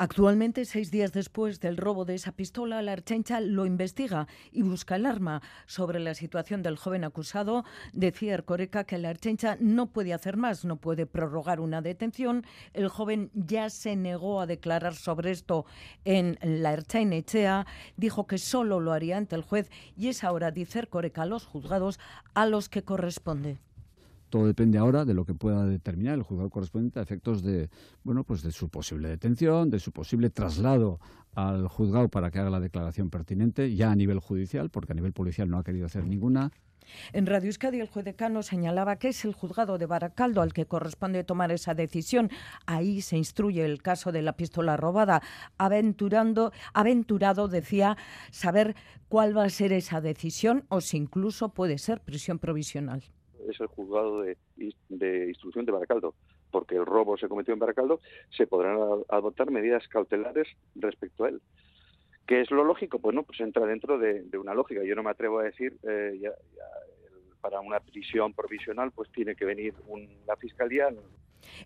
Actualmente, 0.00 0.64
seis 0.64 0.92
días 0.92 1.12
después 1.12 1.58
del 1.58 1.76
robo 1.76 2.04
de 2.04 2.14
esa 2.14 2.30
pistola, 2.30 2.82
la 2.82 2.92
Archencha 2.92 3.40
lo 3.40 3.66
investiga 3.66 4.28
y 4.52 4.62
busca 4.62 4.94
el 4.94 5.06
arma. 5.06 5.42
Sobre 5.66 5.98
la 5.98 6.14
situación 6.14 6.62
del 6.62 6.76
joven 6.76 7.02
acusado, 7.02 7.64
decía 7.92 8.34
Ercoreca 8.34 8.84
que 8.84 8.96
la 8.96 9.08
Archencha 9.08 9.56
no 9.58 9.90
puede 9.90 10.14
hacer 10.14 10.36
más, 10.36 10.64
no 10.64 10.76
puede 10.76 11.06
prorrogar 11.06 11.58
una 11.58 11.82
detención. 11.82 12.44
El 12.74 12.86
joven 12.88 13.32
ya 13.34 13.70
se 13.70 13.96
negó 13.96 14.40
a 14.40 14.46
declarar 14.46 14.94
sobre 14.94 15.32
esto 15.32 15.66
en 16.04 16.38
la 16.42 16.74
Erchainechea, 16.74 17.66
dijo 17.96 18.28
que 18.28 18.38
solo 18.38 18.78
lo 18.78 18.92
haría 18.92 19.16
ante 19.16 19.34
el 19.34 19.42
juez 19.42 19.68
y 19.96 20.10
es 20.10 20.22
ahora, 20.22 20.52
dice 20.52 20.78
Ercoreca, 20.78 21.22
a 21.22 21.26
los 21.26 21.44
juzgados 21.44 21.98
a 22.34 22.46
los 22.46 22.68
que 22.68 22.84
corresponde. 22.84 23.58
Todo 24.30 24.46
depende 24.46 24.78
ahora 24.78 25.04
de 25.04 25.14
lo 25.14 25.24
que 25.24 25.34
pueda 25.34 25.64
determinar 25.64 26.14
el 26.14 26.22
juzgado 26.22 26.50
correspondiente 26.50 26.98
a 26.98 27.02
efectos 27.02 27.42
de, 27.42 27.70
bueno, 28.04 28.24
pues 28.24 28.42
de 28.42 28.52
su 28.52 28.68
posible 28.68 29.08
detención, 29.08 29.70
de 29.70 29.78
su 29.78 29.92
posible 29.92 30.30
traslado 30.30 31.00
al 31.34 31.68
juzgado 31.68 32.08
para 32.08 32.30
que 32.30 32.38
haga 32.38 32.50
la 32.50 32.60
declaración 32.60 33.10
pertinente, 33.10 33.74
ya 33.74 33.90
a 33.90 33.96
nivel 33.96 34.18
judicial, 34.18 34.70
porque 34.70 34.92
a 34.92 34.96
nivel 34.96 35.12
policial 35.12 35.48
no 35.48 35.58
ha 35.58 35.64
querido 35.64 35.86
hacer 35.86 36.04
ninguna. 36.04 36.50
En 37.12 37.26
Radio 37.26 37.48
Euskadi 37.48 37.80
el 37.80 37.88
juez 37.88 38.04
decano 38.04 38.42
señalaba 38.42 38.96
que 38.96 39.08
es 39.08 39.24
el 39.24 39.34
juzgado 39.34 39.78
de 39.78 39.86
Baracaldo 39.86 40.42
al 40.42 40.52
que 40.52 40.66
corresponde 40.66 41.24
tomar 41.24 41.52
esa 41.52 41.74
decisión. 41.74 42.30
Ahí 42.66 43.02
se 43.02 43.16
instruye 43.16 43.64
el 43.64 43.82
caso 43.82 44.12
de 44.12 44.22
la 44.22 44.34
pistola 44.34 44.76
robada, 44.76 45.22
aventurando, 45.58 46.52
aventurado, 46.72 47.48
decía, 47.48 47.96
saber 48.30 48.74
cuál 49.08 49.36
va 49.36 49.44
a 49.44 49.50
ser 49.50 49.72
esa 49.72 50.00
decisión 50.00 50.64
o 50.68 50.80
si 50.80 50.96
incluso 50.96 51.50
puede 51.50 51.78
ser 51.78 52.00
prisión 52.00 52.38
provisional 52.38 53.02
es 53.52 53.60
el 53.60 53.66
juzgado 53.66 54.22
de, 54.22 54.36
de, 54.88 55.28
instrucción 55.28 55.64
de 55.64 55.72
Baracaldo, 55.72 56.14
porque 56.50 56.76
el 56.76 56.86
robo 56.86 57.16
se 57.16 57.28
cometió 57.28 57.54
en 57.54 57.60
Baracaldo, 57.60 58.00
se 58.30 58.46
podrán 58.46 58.78
adoptar 59.08 59.50
medidas 59.50 59.86
cautelares 59.88 60.48
respecto 60.74 61.24
a 61.24 61.28
él. 61.30 61.40
¿Qué 62.26 62.42
es 62.42 62.50
lo 62.50 62.64
lógico? 62.64 62.98
Pues 62.98 63.14
no, 63.14 63.22
pues 63.22 63.40
entra 63.40 63.64
dentro 63.64 63.98
de, 63.98 64.26
una 64.38 64.54
lógica. 64.54 64.84
Yo 64.84 64.94
no 64.94 65.02
me 65.02 65.10
atrevo 65.10 65.38
a 65.38 65.44
decir, 65.44 65.78
eh, 65.82 66.18
ya, 66.20 66.30
ya, 66.54 66.64
para 67.40 67.60
una 67.60 67.80
prisión 67.80 68.34
provisional, 68.34 68.92
pues 68.92 69.10
tiene 69.10 69.34
que 69.34 69.44
venir 69.44 69.74
un, 69.86 70.08
la 70.26 70.36
fiscalía, 70.36 70.90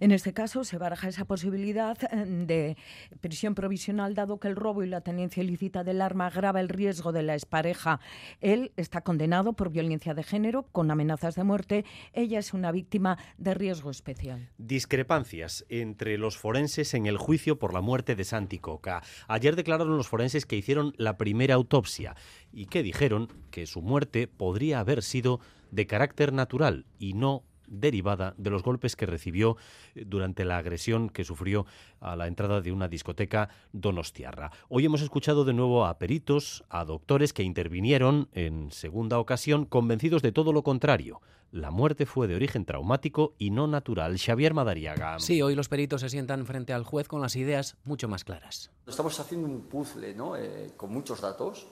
en 0.00 0.12
este 0.12 0.32
caso 0.32 0.64
se 0.64 0.78
baraja 0.78 1.08
esa 1.08 1.24
posibilidad 1.24 1.96
eh, 2.10 2.24
de 2.26 2.76
prisión 3.20 3.54
provisional 3.54 4.14
dado 4.14 4.38
que 4.38 4.48
el 4.48 4.56
robo 4.56 4.82
y 4.82 4.88
la 4.88 5.00
tenencia 5.00 5.42
ilícita 5.42 5.84
del 5.84 6.00
arma 6.00 6.26
agrava 6.26 6.60
el 6.60 6.68
riesgo 6.68 7.12
de 7.12 7.22
la 7.22 7.34
expareja. 7.34 8.00
Él 8.40 8.72
está 8.76 9.02
condenado 9.02 9.52
por 9.52 9.70
violencia 9.70 10.14
de 10.14 10.22
género 10.22 10.64
con 10.72 10.90
amenazas 10.90 11.34
de 11.34 11.44
muerte. 11.44 11.84
Ella 12.12 12.38
es 12.38 12.52
una 12.52 12.72
víctima 12.72 13.18
de 13.38 13.54
riesgo 13.54 13.90
especial. 13.90 14.50
Discrepancias 14.58 15.64
entre 15.68 16.18
los 16.18 16.36
forenses 16.36 16.94
en 16.94 17.06
el 17.06 17.18
juicio 17.18 17.58
por 17.58 17.74
la 17.74 17.80
muerte 17.80 18.16
de 18.16 18.24
Santi 18.24 18.58
Coca. 18.58 19.02
Ayer 19.28 19.56
declararon 19.56 19.96
los 19.96 20.08
forenses 20.08 20.46
que 20.46 20.56
hicieron 20.56 20.94
la 20.96 21.16
primera 21.16 21.54
autopsia 21.54 22.16
y 22.52 22.66
que 22.66 22.82
dijeron 22.82 23.28
que 23.50 23.66
su 23.66 23.82
muerte 23.82 24.28
podría 24.28 24.80
haber 24.80 25.02
sido 25.02 25.40
de 25.70 25.86
carácter 25.86 26.32
natural 26.32 26.86
y 26.98 27.14
no 27.14 27.44
derivada 27.72 28.34
de 28.36 28.50
los 28.50 28.62
golpes 28.62 28.94
que 28.94 29.06
recibió 29.06 29.56
eh, 29.94 30.04
durante 30.06 30.44
la 30.44 30.58
agresión 30.58 31.08
que 31.08 31.24
sufrió 31.24 31.66
a 32.00 32.14
la 32.14 32.28
entrada 32.28 32.60
de 32.60 32.70
una 32.70 32.88
discoteca 32.88 33.48
donostiarra. 33.72 34.52
Hoy 34.68 34.84
hemos 34.84 35.02
escuchado 35.02 35.44
de 35.44 35.54
nuevo 35.54 35.86
a 35.86 35.98
peritos, 35.98 36.64
a 36.68 36.84
doctores 36.84 37.32
que 37.32 37.42
intervinieron 37.42 38.28
en 38.32 38.70
segunda 38.70 39.18
ocasión 39.18 39.64
convencidos 39.64 40.22
de 40.22 40.32
todo 40.32 40.52
lo 40.52 40.62
contrario. 40.62 41.20
La 41.50 41.70
muerte 41.70 42.06
fue 42.06 42.28
de 42.28 42.34
origen 42.34 42.64
traumático 42.64 43.34
y 43.36 43.50
no 43.50 43.66
natural. 43.66 44.18
Xavier 44.18 44.54
Madariaga. 44.54 45.18
Sí, 45.18 45.42
hoy 45.42 45.54
los 45.54 45.68
peritos 45.68 46.00
se 46.00 46.08
sientan 46.08 46.46
frente 46.46 46.72
al 46.72 46.82
juez 46.82 47.08
con 47.08 47.20
las 47.20 47.36
ideas 47.36 47.76
mucho 47.84 48.08
más 48.08 48.24
claras. 48.24 48.70
Estamos 48.86 49.20
haciendo 49.20 49.46
un 49.48 49.60
puzzle 49.62 50.14
¿no? 50.14 50.34
eh, 50.36 50.70
con 50.78 50.90
muchos 50.90 51.20
datos 51.20 51.66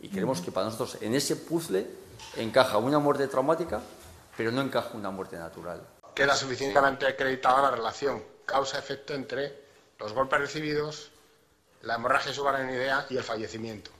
y 0.00 0.08
creemos 0.08 0.40
que 0.40 0.50
para 0.50 0.66
nosotros 0.66 1.00
en 1.00 1.14
ese 1.14 1.36
puzzle 1.36 1.86
encaja 2.36 2.78
una 2.78 2.98
muerte 2.98 3.28
traumática 3.28 3.80
pero 4.36 4.50
no 4.52 4.60
encaja 4.62 4.90
una 4.94 5.10
muerte 5.10 5.36
natural. 5.36 5.86
Queda 6.14 6.34
suficientemente 6.34 7.06
acreditada 7.06 7.62
la 7.62 7.70
relación 7.70 8.22
causa-efecto 8.46 9.14
entre 9.14 9.64
los 9.98 10.12
golpes 10.12 10.40
recibidos, 10.40 11.10
la 11.82 11.94
hemorragia 11.94 12.32
subaracnoidea 12.32 13.06
y 13.10 13.16
el 13.16 13.22
fallecimiento. 13.22 13.90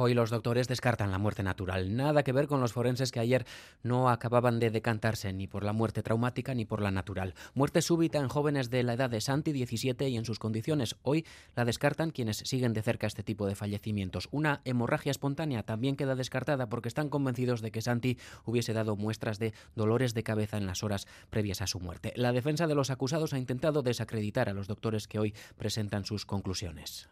Hoy 0.00 0.14
los 0.14 0.30
doctores 0.30 0.68
descartan 0.68 1.10
la 1.10 1.18
muerte 1.18 1.42
natural. 1.42 1.96
Nada 1.96 2.22
que 2.22 2.30
ver 2.30 2.46
con 2.46 2.60
los 2.60 2.72
forenses 2.72 3.10
que 3.10 3.18
ayer 3.18 3.44
no 3.82 4.08
acababan 4.10 4.60
de 4.60 4.70
decantarse 4.70 5.32
ni 5.32 5.48
por 5.48 5.64
la 5.64 5.72
muerte 5.72 6.04
traumática 6.04 6.54
ni 6.54 6.64
por 6.64 6.80
la 6.80 6.92
natural. 6.92 7.34
Muerte 7.52 7.82
súbita 7.82 8.20
en 8.20 8.28
jóvenes 8.28 8.70
de 8.70 8.84
la 8.84 8.92
edad 8.92 9.10
de 9.10 9.20
Santi, 9.20 9.50
17, 9.50 10.08
y 10.08 10.16
en 10.16 10.24
sus 10.24 10.38
condiciones. 10.38 10.94
Hoy 11.02 11.26
la 11.56 11.64
descartan 11.64 12.12
quienes 12.12 12.36
siguen 12.36 12.74
de 12.74 12.82
cerca 12.82 13.08
este 13.08 13.24
tipo 13.24 13.48
de 13.48 13.56
fallecimientos. 13.56 14.28
Una 14.30 14.60
hemorragia 14.64 15.10
espontánea 15.10 15.64
también 15.64 15.96
queda 15.96 16.14
descartada 16.14 16.68
porque 16.68 16.86
están 16.86 17.08
convencidos 17.08 17.60
de 17.60 17.72
que 17.72 17.82
Santi 17.82 18.18
hubiese 18.44 18.74
dado 18.74 18.94
muestras 18.94 19.40
de 19.40 19.52
dolores 19.74 20.14
de 20.14 20.22
cabeza 20.22 20.58
en 20.58 20.66
las 20.66 20.84
horas 20.84 21.08
previas 21.28 21.60
a 21.60 21.66
su 21.66 21.80
muerte. 21.80 22.12
La 22.14 22.30
defensa 22.30 22.68
de 22.68 22.76
los 22.76 22.90
acusados 22.90 23.32
ha 23.32 23.38
intentado 23.38 23.82
desacreditar 23.82 24.48
a 24.48 24.54
los 24.54 24.68
doctores 24.68 25.08
que 25.08 25.18
hoy 25.18 25.34
presentan 25.56 26.04
sus 26.04 26.24
conclusiones. 26.24 27.08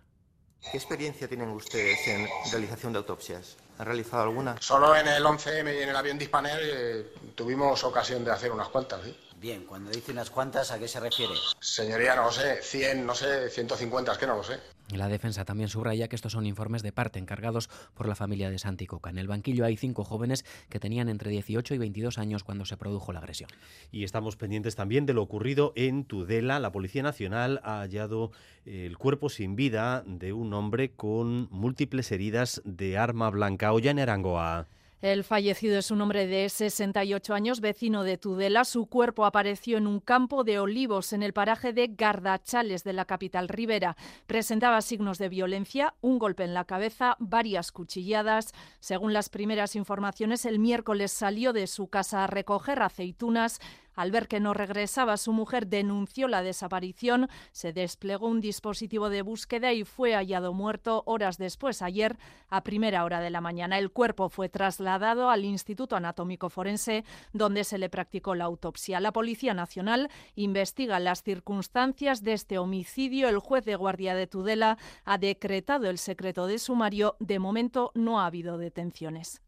¿Qué 0.70 0.76
experiencia 0.76 1.28
tienen 1.28 1.50
ustedes 1.50 2.06
en 2.08 2.28
realización 2.50 2.92
de 2.92 2.98
autopsias? 2.98 3.56
¿Han 3.78 3.86
realizado 3.86 4.24
alguna? 4.24 4.56
Solo 4.60 4.96
en 4.96 5.06
el 5.06 5.24
11M 5.24 5.78
y 5.78 5.82
en 5.82 5.88
el 5.90 5.96
avión 5.96 6.18
Dispaner 6.18 6.58
eh, 6.62 7.12
tuvimos 7.34 7.84
ocasión 7.84 8.24
de 8.24 8.32
hacer 8.32 8.50
unas 8.50 8.68
cuantas, 8.68 9.02
¿sí? 9.04 9.16
Bien, 9.38 9.64
cuando 9.64 9.90
dice 9.90 10.12
unas 10.12 10.30
cuantas, 10.30 10.70
¿a 10.70 10.78
qué 10.78 10.88
se 10.88 10.98
refiere? 10.98 11.34
Señoría, 11.60 12.16
no 12.16 12.24
lo 12.24 12.32
sé, 12.32 12.62
100, 12.62 13.06
no 13.06 13.14
sé, 13.14 13.50
150, 13.50 14.12
es 14.12 14.18
que 14.18 14.26
no 14.26 14.36
lo 14.36 14.42
sé. 14.42 14.58
La 14.94 15.08
defensa 15.08 15.44
también 15.44 15.68
subraya 15.68 16.08
que 16.08 16.14
estos 16.14 16.32
son 16.32 16.46
informes 16.46 16.82
de 16.82 16.92
parte 16.92 17.18
encargados 17.18 17.68
por 17.94 18.06
la 18.06 18.14
familia 18.14 18.50
de 18.50 18.58
Santi 18.58 18.86
Coca. 18.86 19.10
En 19.10 19.18
el 19.18 19.26
banquillo 19.26 19.64
hay 19.64 19.76
cinco 19.76 20.04
jóvenes 20.04 20.44
que 20.68 20.78
tenían 20.78 21.08
entre 21.08 21.30
18 21.30 21.74
y 21.74 21.78
22 21.78 22.18
años 22.18 22.44
cuando 22.44 22.64
se 22.64 22.76
produjo 22.76 23.12
la 23.12 23.18
agresión. 23.18 23.50
Y 23.90 24.04
estamos 24.04 24.36
pendientes 24.36 24.76
también 24.76 25.04
de 25.04 25.14
lo 25.14 25.22
ocurrido 25.22 25.72
en 25.74 26.04
Tudela. 26.04 26.60
La 26.60 26.70
Policía 26.70 27.02
Nacional 27.02 27.60
ha 27.64 27.80
hallado 27.80 28.30
el 28.64 28.96
cuerpo 28.96 29.28
sin 29.28 29.56
vida 29.56 30.04
de 30.06 30.32
un 30.32 30.54
hombre 30.54 30.92
con 30.92 31.48
múltiples 31.50 32.12
heridas 32.12 32.62
de 32.64 32.96
arma 32.96 33.30
blanca. 33.30 33.72
Ollane 33.72 34.02
Arangoa. 34.02 34.68
El 35.02 35.24
fallecido 35.24 35.78
es 35.78 35.90
un 35.90 36.00
hombre 36.00 36.26
de 36.26 36.48
68 36.48 37.34
años, 37.34 37.60
vecino 37.60 38.02
de 38.02 38.16
Tudela. 38.16 38.64
Su 38.64 38.86
cuerpo 38.86 39.26
apareció 39.26 39.76
en 39.76 39.86
un 39.86 40.00
campo 40.00 40.42
de 40.42 40.58
olivos 40.58 41.12
en 41.12 41.22
el 41.22 41.34
paraje 41.34 41.74
de 41.74 41.88
Gardachales 41.88 42.82
de 42.82 42.94
la 42.94 43.04
capital 43.04 43.48
ribera. 43.48 43.94
Presentaba 44.26 44.80
signos 44.80 45.18
de 45.18 45.28
violencia, 45.28 45.94
un 46.00 46.18
golpe 46.18 46.44
en 46.44 46.54
la 46.54 46.64
cabeza, 46.64 47.16
varias 47.18 47.72
cuchilladas. 47.72 48.52
Según 48.80 49.12
las 49.12 49.28
primeras 49.28 49.76
informaciones, 49.76 50.46
el 50.46 50.58
miércoles 50.58 51.12
salió 51.12 51.52
de 51.52 51.66
su 51.66 51.88
casa 51.88 52.24
a 52.24 52.26
recoger 52.26 52.80
aceitunas 52.80 53.60
al 53.96 54.12
ver 54.12 54.28
que 54.28 54.38
no 54.38 54.54
regresaba, 54.54 55.16
su 55.16 55.32
mujer 55.32 55.66
denunció 55.66 56.28
la 56.28 56.42
desaparición, 56.42 57.28
se 57.50 57.72
desplegó 57.72 58.28
un 58.28 58.40
dispositivo 58.40 59.08
de 59.08 59.22
búsqueda 59.22 59.72
y 59.72 59.84
fue 59.84 60.14
hallado 60.14 60.52
muerto 60.52 61.02
horas 61.06 61.38
después, 61.38 61.82
ayer, 61.82 62.16
a 62.48 62.62
primera 62.62 63.04
hora 63.04 63.20
de 63.20 63.30
la 63.30 63.40
mañana. 63.40 63.78
El 63.78 63.90
cuerpo 63.90 64.28
fue 64.28 64.48
trasladado 64.48 65.30
al 65.30 65.44
Instituto 65.44 65.96
Anatómico 65.96 66.50
Forense, 66.50 67.04
donde 67.32 67.64
se 67.64 67.78
le 67.78 67.88
practicó 67.88 68.34
la 68.34 68.44
autopsia. 68.44 69.00
La 69.00 69.12
Policía 69.12 69.54
Nacional 69.54 70.10
investiga 70.34 71.00
las 71.00 71.22
circunstancias 71.22 72.22
de 72.22 72.34
este 72.34 72.58
homicidio. 72.58 73.28
El 73.28 73.38
juez 73.38 73.64
de 73.64 73.76
guardia 73.76 74.14
de 74.14 74.26
Tudela 74.26 74.78
ha 75.04 75.18
decretado 75.18 75.88
el 75.88 75.98
secreto 75.98 76.46
de 76.46 76.58
sumario. 76.58 77.16
De 77.18 77.38
momento 77.38 77.92
no 77.94 78.20
ha 78.20 78.26
habido 78.26 78.58
detenciones. 78.58 79.40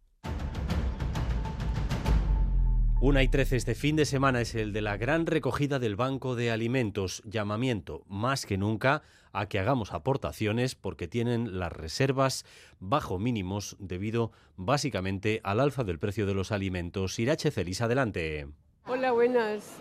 Una 3.00 3.22
y 3.22 3.28
trece 3.28 3.54
este 3.54 3.76
fin 3.76 3.94
de 3.94 4.04
semana 4.04 4.40
es 4.40 4.56
el 4.56 4.72
de 4.72 4.82
la 4.82 4.96
gran 4.96 5.26
recogida 5.26 5.78
del 5.78 5.94
Banco 5.94 6.34
de 6.34 6.50
Alimentos. 6.50 7.22
Llamamiento 7.24 8.02
más 8.08 8.44
que 8.44 8.58
nunca 8.58 9.02
a 9.32 9.46
que 9.46 9.60
hagamos 9.60 9.92
aportaciones 9.92 10.74
porque 10.74 11.06
tienen 11.06 11.60
las 11.60 11.72
reservas 11.72 12.44
bajo 12.80 13.20
mínimos 13.20 13.76
debido 13.78 14.32
básicamente 14.56 15.40
al 15.44 15.60
alza 15.60 15.84
del 15.84 16.00
precio 16.00 16.26
de 16.26 16.34
los 16.34 16.50
alimentos. 16.50 17.20
Irache 17.20 17.52
Celis, 17.52 17.82
adelante. 17.82 18.48
Hola, 18.84 19.12
buenas. 19.12 19.76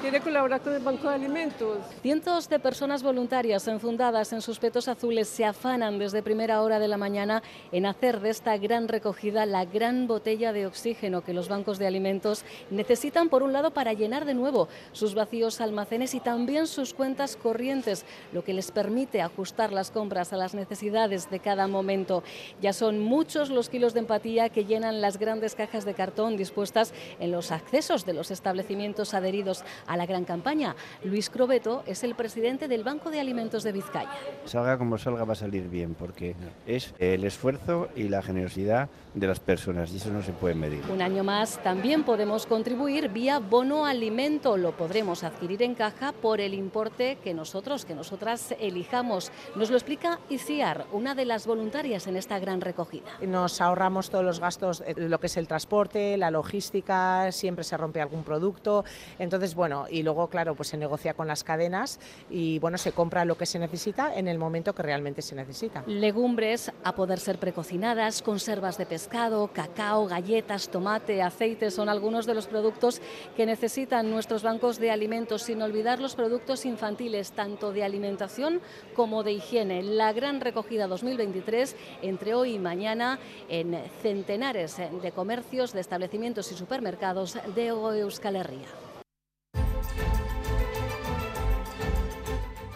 ¿Quiere 0.00 0.20
colaborar 0.20 0.60
con 0.60 0.74
el 0.74 0.82
Banco 0.82 1.08
de 1.08 1.14
Alimentos? 1.14 1.78
Cientos 2.02 2.48
de 2.48 2.58
personas 2.58 3.02
voluntarias 3.02 3.66
enfundadas 3.68 4.32
en 4.32 4.42
sus 4.42 4.58
petos 4.58 4.88
azules 4.88 5.28
se 5.28 5.44
afanan 5.44 5.98
desde 5.98 6.22
primera 6.22 6.60
hora 6.62 6.78
de 6.78 6.88
la 6.88 6.98
mañana 6.98 7.42
en 7.72 7.86
hacer 7.86 8.20
de 8.20 8.30
esta 8.30 8.56
gran 8.58 8.88
recogida 8.88 9.46
la 9.46 9.64
gran 9.64 10.06
botella 10.06 10.52
de 10.52 10.66
oxígeno 10.66 11.22
que 11.22 11.32
los 11.32 11.48
bancos 11.48 11.78
de 11.78 11.86
alimentos 11.86 12.44
necesitan, 12.70 13.28
por 13.28 13.42
un 13.42 13.52
lado, 13.52 13.70
para 13.72 13.92
llenar 13.94 14.24
de 14.24 14.34
nuevo 14.34 14.68
sus 14.92 15.14
vacíos 15.14 15.60
almacenes 15.60 16.14
y 16.14 16.20
también 16.20 16.66
sus 16.66 16.92
cuentas 16.92 17.36
corrientes, 17.36 18.04
lo 18.32 18.44
que 18.44 18.54
les 18.54 18.70
permite 18.70 19.22
ajustar 19.22 19.72
las 19.72 19.90
compras 19.90 20.32
a 20.32 20.36
las 20.36 20.54
necesidades 20.54 21.30
de 21.30 21.40
cada 21.40 21.66
momento. 21.66 22.22
Ya 22.60 22.72
son 22.72 23.00
muchos 23.00 23.48
los 23.48 23.68
kilos 23.70 23.94
de 23.94 24.00
empatía 24.00 24.48
que 24.48 24.64
llenan 24.64 25.00
las 25.00 25.18
grandes 25.18 25.54
cajas 25.54 25.84
de 25.84 25.94
cartón 25.94 26.36
dispuestas 26.36 26.92
en 27.20 27.30
los 27.32 27.52
accesos 27.52 28.04
de 28.04 28.14
los 28.14 28.30
establecimientos 28.30 29.14
adheridos 29.14 29.64
a 29.86 29.96
la 29.96 30.06
gran 30.06 30.24
campaña. 30.24 30.74
Luis 31.02 31.30
Crobeto 31.30 31.82
es 31.86 32.04
el 32.04 32.14
presidente 32.14 32.68
del 32.68 32.84
Banco 32.84 33.10
de 33.10 33.20
Alimentos 33.20 33.62
de 33.62 33.72
Vizcaya. 33.72 34.10
Salga 34.44 34.78
como 34.78 34.98
salga 34.98 35.24
va 35.24 35.32
a 35.32 35.36
salir 35.36 35.68
bien 35.68 35.94
porque 35.94 36.34
es 36.66 36.94
el 36.98 37.24
esfuerzo 37.24 37.88
y 37.96 38.08
la 38.08 38.22
generosidad 38.22 38.88
de 39.14 39.26
las 39.26 39.40
personas 39.40 39.92
y 39.92 39.96
eso 39.96 40.10
no 40.10 40.22
se 40.22 40.32
puede 40.32 40.54
medir. 40.54 40.82
Un 40.90 41.02
año 41.02 41.22
más 41.22 41.62
también 41.62 42.02
podemos 42.04 42.46
contribuir 42.46 43.08
vía 43.10 43.38
bono 43.38 43.86
alimento. 43.86 44.56
Lo 44.56 44.72
podremos 44.72 45.24
adquirir 45.24 45.62
en 45.62 45.74
caja 45.74 46.12
por 46.12 46.40
el 46.40 46.54
importe 46.54 47.18
que 47.22 47.34
nosotros, 47.34 47.84
que 47.84 47.94
nosotras 47.94 48.54
elijamos. 48.58 49.30
Nos 49.54 49.70
lo 49.70 49.76
explica 49.76 50.18
Isiar, 50.28 50.86
una 50.92 51.14
de 51.14 51.24
las 51.24 51.46
voluntarias 51.46 52.06
en 52.06 52.16
esta 52.16 52.38
gran 52.38 52.60
recogida. 52.60 53.04
Nos 53.22 53.60
ahorramos 53.60 54.10
todos 54.10 54.24
los 54.24 54.40
gastos, 54.40 54.82
lo 54.96 55.20
que 55.20 55.26
es 55.26 55.36
el 55.36 55.46
transporte, 55.46 56.16
la 56.16 56.30
logística, 56.30 57.30
siempre 57.32 57.64
se 57.64 57.76
rompe 57.76 58.00
algún 58.00 58.24
producto. 58.24 58.84
Entonces, 59.18 59.54
bueno, 59.54 59.73
y 59.90 60.02
luego, 60.02 60.28
claro, 60.28 60.54
pues 60.54 60.68
se 60.68 60.76
negocia 60.76 61.14
con 61.14 61.26
las 61.26 61.44
cadenas 61.44 62.00
y 62.30 62.58
bueno, 62.58 62.78
se 62.78 62.92
compra 62.92 63.24
lo 63.24 63.36
que 63.36 63.46
se 63.46 63.58
necesita 63.58 64.14
en 64.14 64.28
el 64.28 64.38
momento 64.38 64.74
que 64.74 64.82
realmente 64.82 65.22
se 65.22 65.34
necesita. 65.34 65.82
Legumbres 65.86 66.72
a 66.82 66.94
poder 66.94 67.18
ser 67.18 67.38
precocinadas, 67.38 68.22
conservas 68.22 68.78
de 68.78 68.86
pescado, 68.86 69.48
cacao, 69.48 70.06
galletas, 70.06 70.68
tomate, 70.68 71.22
aceite 71.22 71.70
son 71.70 71.88
algunos 71.88 72.26
de 72.26 72.34
los 72.34 72.46
productos 72.46 73.00
que 73.36 73.46
necesitan 73.46 74.10
nuestros 74.10 74.42
bancos 74.42 74.78
de 74.78 74.90
alimentos, 74.90 75.42
sin 75.42 75.62
olvidar 75.62 76.00
los 76.00 76.14
productos 76.14 76.64
infantiles, 76.64 77.32
tanto 77.32 77.72
de 77.72 77.84
alimentación 77.84 78.60
como 78.94 79.22
de 79.22 79.32
higiene. 79.32 79.82
La 79.82 80.12
gran 80.12 80.40
recogida 80.40 80.86
2023 80.86 81.76
entre 82.02 82.34
hoy 82.34 82.54
y 82.54 82.58
mañana 82.58 83.18
en 83.48 83.78
centenares 84.02 84.76
de 84.76 85.12
comercios, 85.12 85.72
de 85.72 85.80
establecimientos 85.80 86.50
y 86.52 86.54
supermercados 86.54 87.38
de 87.54 87.66
Euskal 87.68 88.36
Herria. 88.36 88.83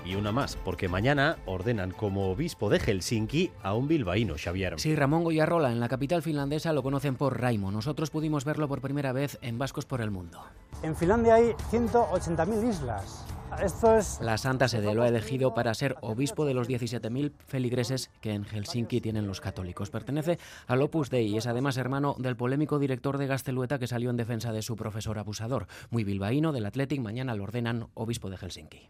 Y 0.09 0.15
una 0.15 0.33
más, 0.33 0.57
porque 0.57 0.89
mañana 0.89 1.37
ordenan 1.45 1.91
como 1.91 2.31
obispo 2.31 2.71
de 2.71 2.79
Helsinki 2.79 3.51
a 3.63 3.75
un 3.75 3.89
bilbaíno, 3.89 4.37
Xavier. 4.43 4.81
Sí, 4.81 4.97
Ramón 4.97 5.23
Goyarrola, 5.23 5.71
en 5.71 5.81
la 5.81 5.89
capital 5.91 6.23
finlandesa 6.23 6.73
lo 6.73 6.83
conocen 6.83 7.15
por 7.17 7.39
Raimo. 7.39 7.71
Nosotros 7.71 8.09
pudimos 8.09 8.47
verlo 8.47 8.69
por 8.69 8.81
primera 8.81 9.13
vez 9.13 9.39
en 9.43 9.59
Vascos 9.59 9.85
por 9.85 10.01
el 10.01 10.11
Mundo. 10.11 10.43
En 10.83 10.97
Finlandia 10.97 11.35
hay 11.35 11.51
180.000 11.71 12.71
islas. 12.71 13.27
Esto 13.63 13.99
es... 13.99 14.19
La 14.23 14.39
Santa 14.39 14.67
Sede 14.67 14.95
lo 14.95 15.03
ha 15.03 15.09
elegido 15.09 15.53
para 15.53 15.75
ser 15.75 15.97
obispo 16.01 16.47
de 16.47 16.55
los 16.55 16.71
17.000 16.71 17.33
feligreses 17.47 18.11
que 18.23 18.33
en 18.33 18.45
Helsinki 18.45 19.03
tienen 19.03 19.27
los 19.27 19.43
católicos. 19.43 19.91
Pertenece 19.91 20.39
al 20.69 20.81
Opus 20.81 21.11
Dei 21.11 21.27
y 21.27 21.37
es 21.37 21.47
además 21.47 21.77
hermano 21.77 22.17
del 22.19 22.35
polémico 22.35 22.79
director 22.79 23.19
de 23.19 23.27
Gastelueta 23.27 23.79
que 23.79 23.87
salió 23.87 24.09
en 24.09 24.17
defensa 24.17 24.53
de 24.53 24.63
su 24.63 24.75
profesor 24.75 25.19
abusador. 25.19 25.67
Muy 25.91 26.05
bilbaíno 26.05 26.53
del 26.53 26.65
Athletic, 26.65 27.03
mañana 27.03 27.35
lo 27.35 27.45
ordenan 27.45 27.89
obispo 27.93 28.31
de 28.31 28.39
Helsinki. 28.39 28.89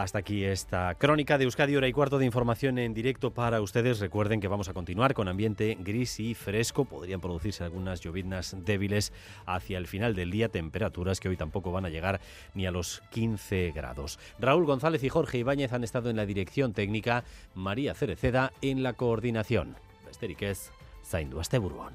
Hasta 0.00 0.20
aquí 0.20 0.44
esta 0.44 0.94
crónica 0.94 1.36
de 1.36 1.44
Euskadi, 1.44 1.76
hora 1.76 1.86
y 1.86 1.92
cuarto 1.92 2.16
de 2.16 2.24
información 2.24 2.78
en 2.78 2.94
directo 2.94 3.34
para 3.34 3.60
ustedes. 3.60 4.00
Recuerden 4.00 4.40
que 4.40 4.48
vamos 4.48 4.70
a 4.70 4.72
continuar 4.72 5.12
con 5.12 5.28
ambiente 5.28 5.76
gris 5.78 6.20
y 6.20 6.32
fresco. 6.32 6.86
Podrían 6.86 7.20
producirse 7.20 7.64
algunas 7.64 8.00
lloviznas 8.00 8.56
débiles 8.64 9.12
hacia 9.44 9.76
el 9.76 9.86
final 9.86 10.14
del 10.14 10.30
día, 10.30 10.48
temperaturas 10.48 11.20
que 11.20 11.28
hoy 11.28 11.36
tampoco 11.36 11.70
van 11.70 11.84
a 11.84 11.90
llegar 11.90 12.22
ni 12.54 12.64
a 12.64 12.70
los 12.70 13.02
15 13.10 13.72
grados. 13.72 14.18
Raúl 14.38 14.64
González 14.64 15.04
y 15.04 15.10
Jorge 15.10 15.36
Ibáñez 15.36 15.74
han 15.74 15.84
estado 15.84 16.08
en 16.08 16.16
la 16.16 16.24
dirección 16.24 16.72
técnica, 16.72 17.24
María 17.54 17.92
Cereceda 17.92 18.54
en 18.62 18.82
la 18.82 18.94
coordinación. 18.94 19.76
Besteriquez, 20.06 20.70
Zaindu 21.04 21.40
Asteburuan. 21.40 21.92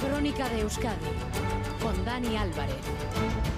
Crónica 0.00 0.48
de 0.50 0.60
Euskadi 0.60 1.06
con 1.82 2.04
Dani 2.04 2.36
Álvarez. 2.36 3.55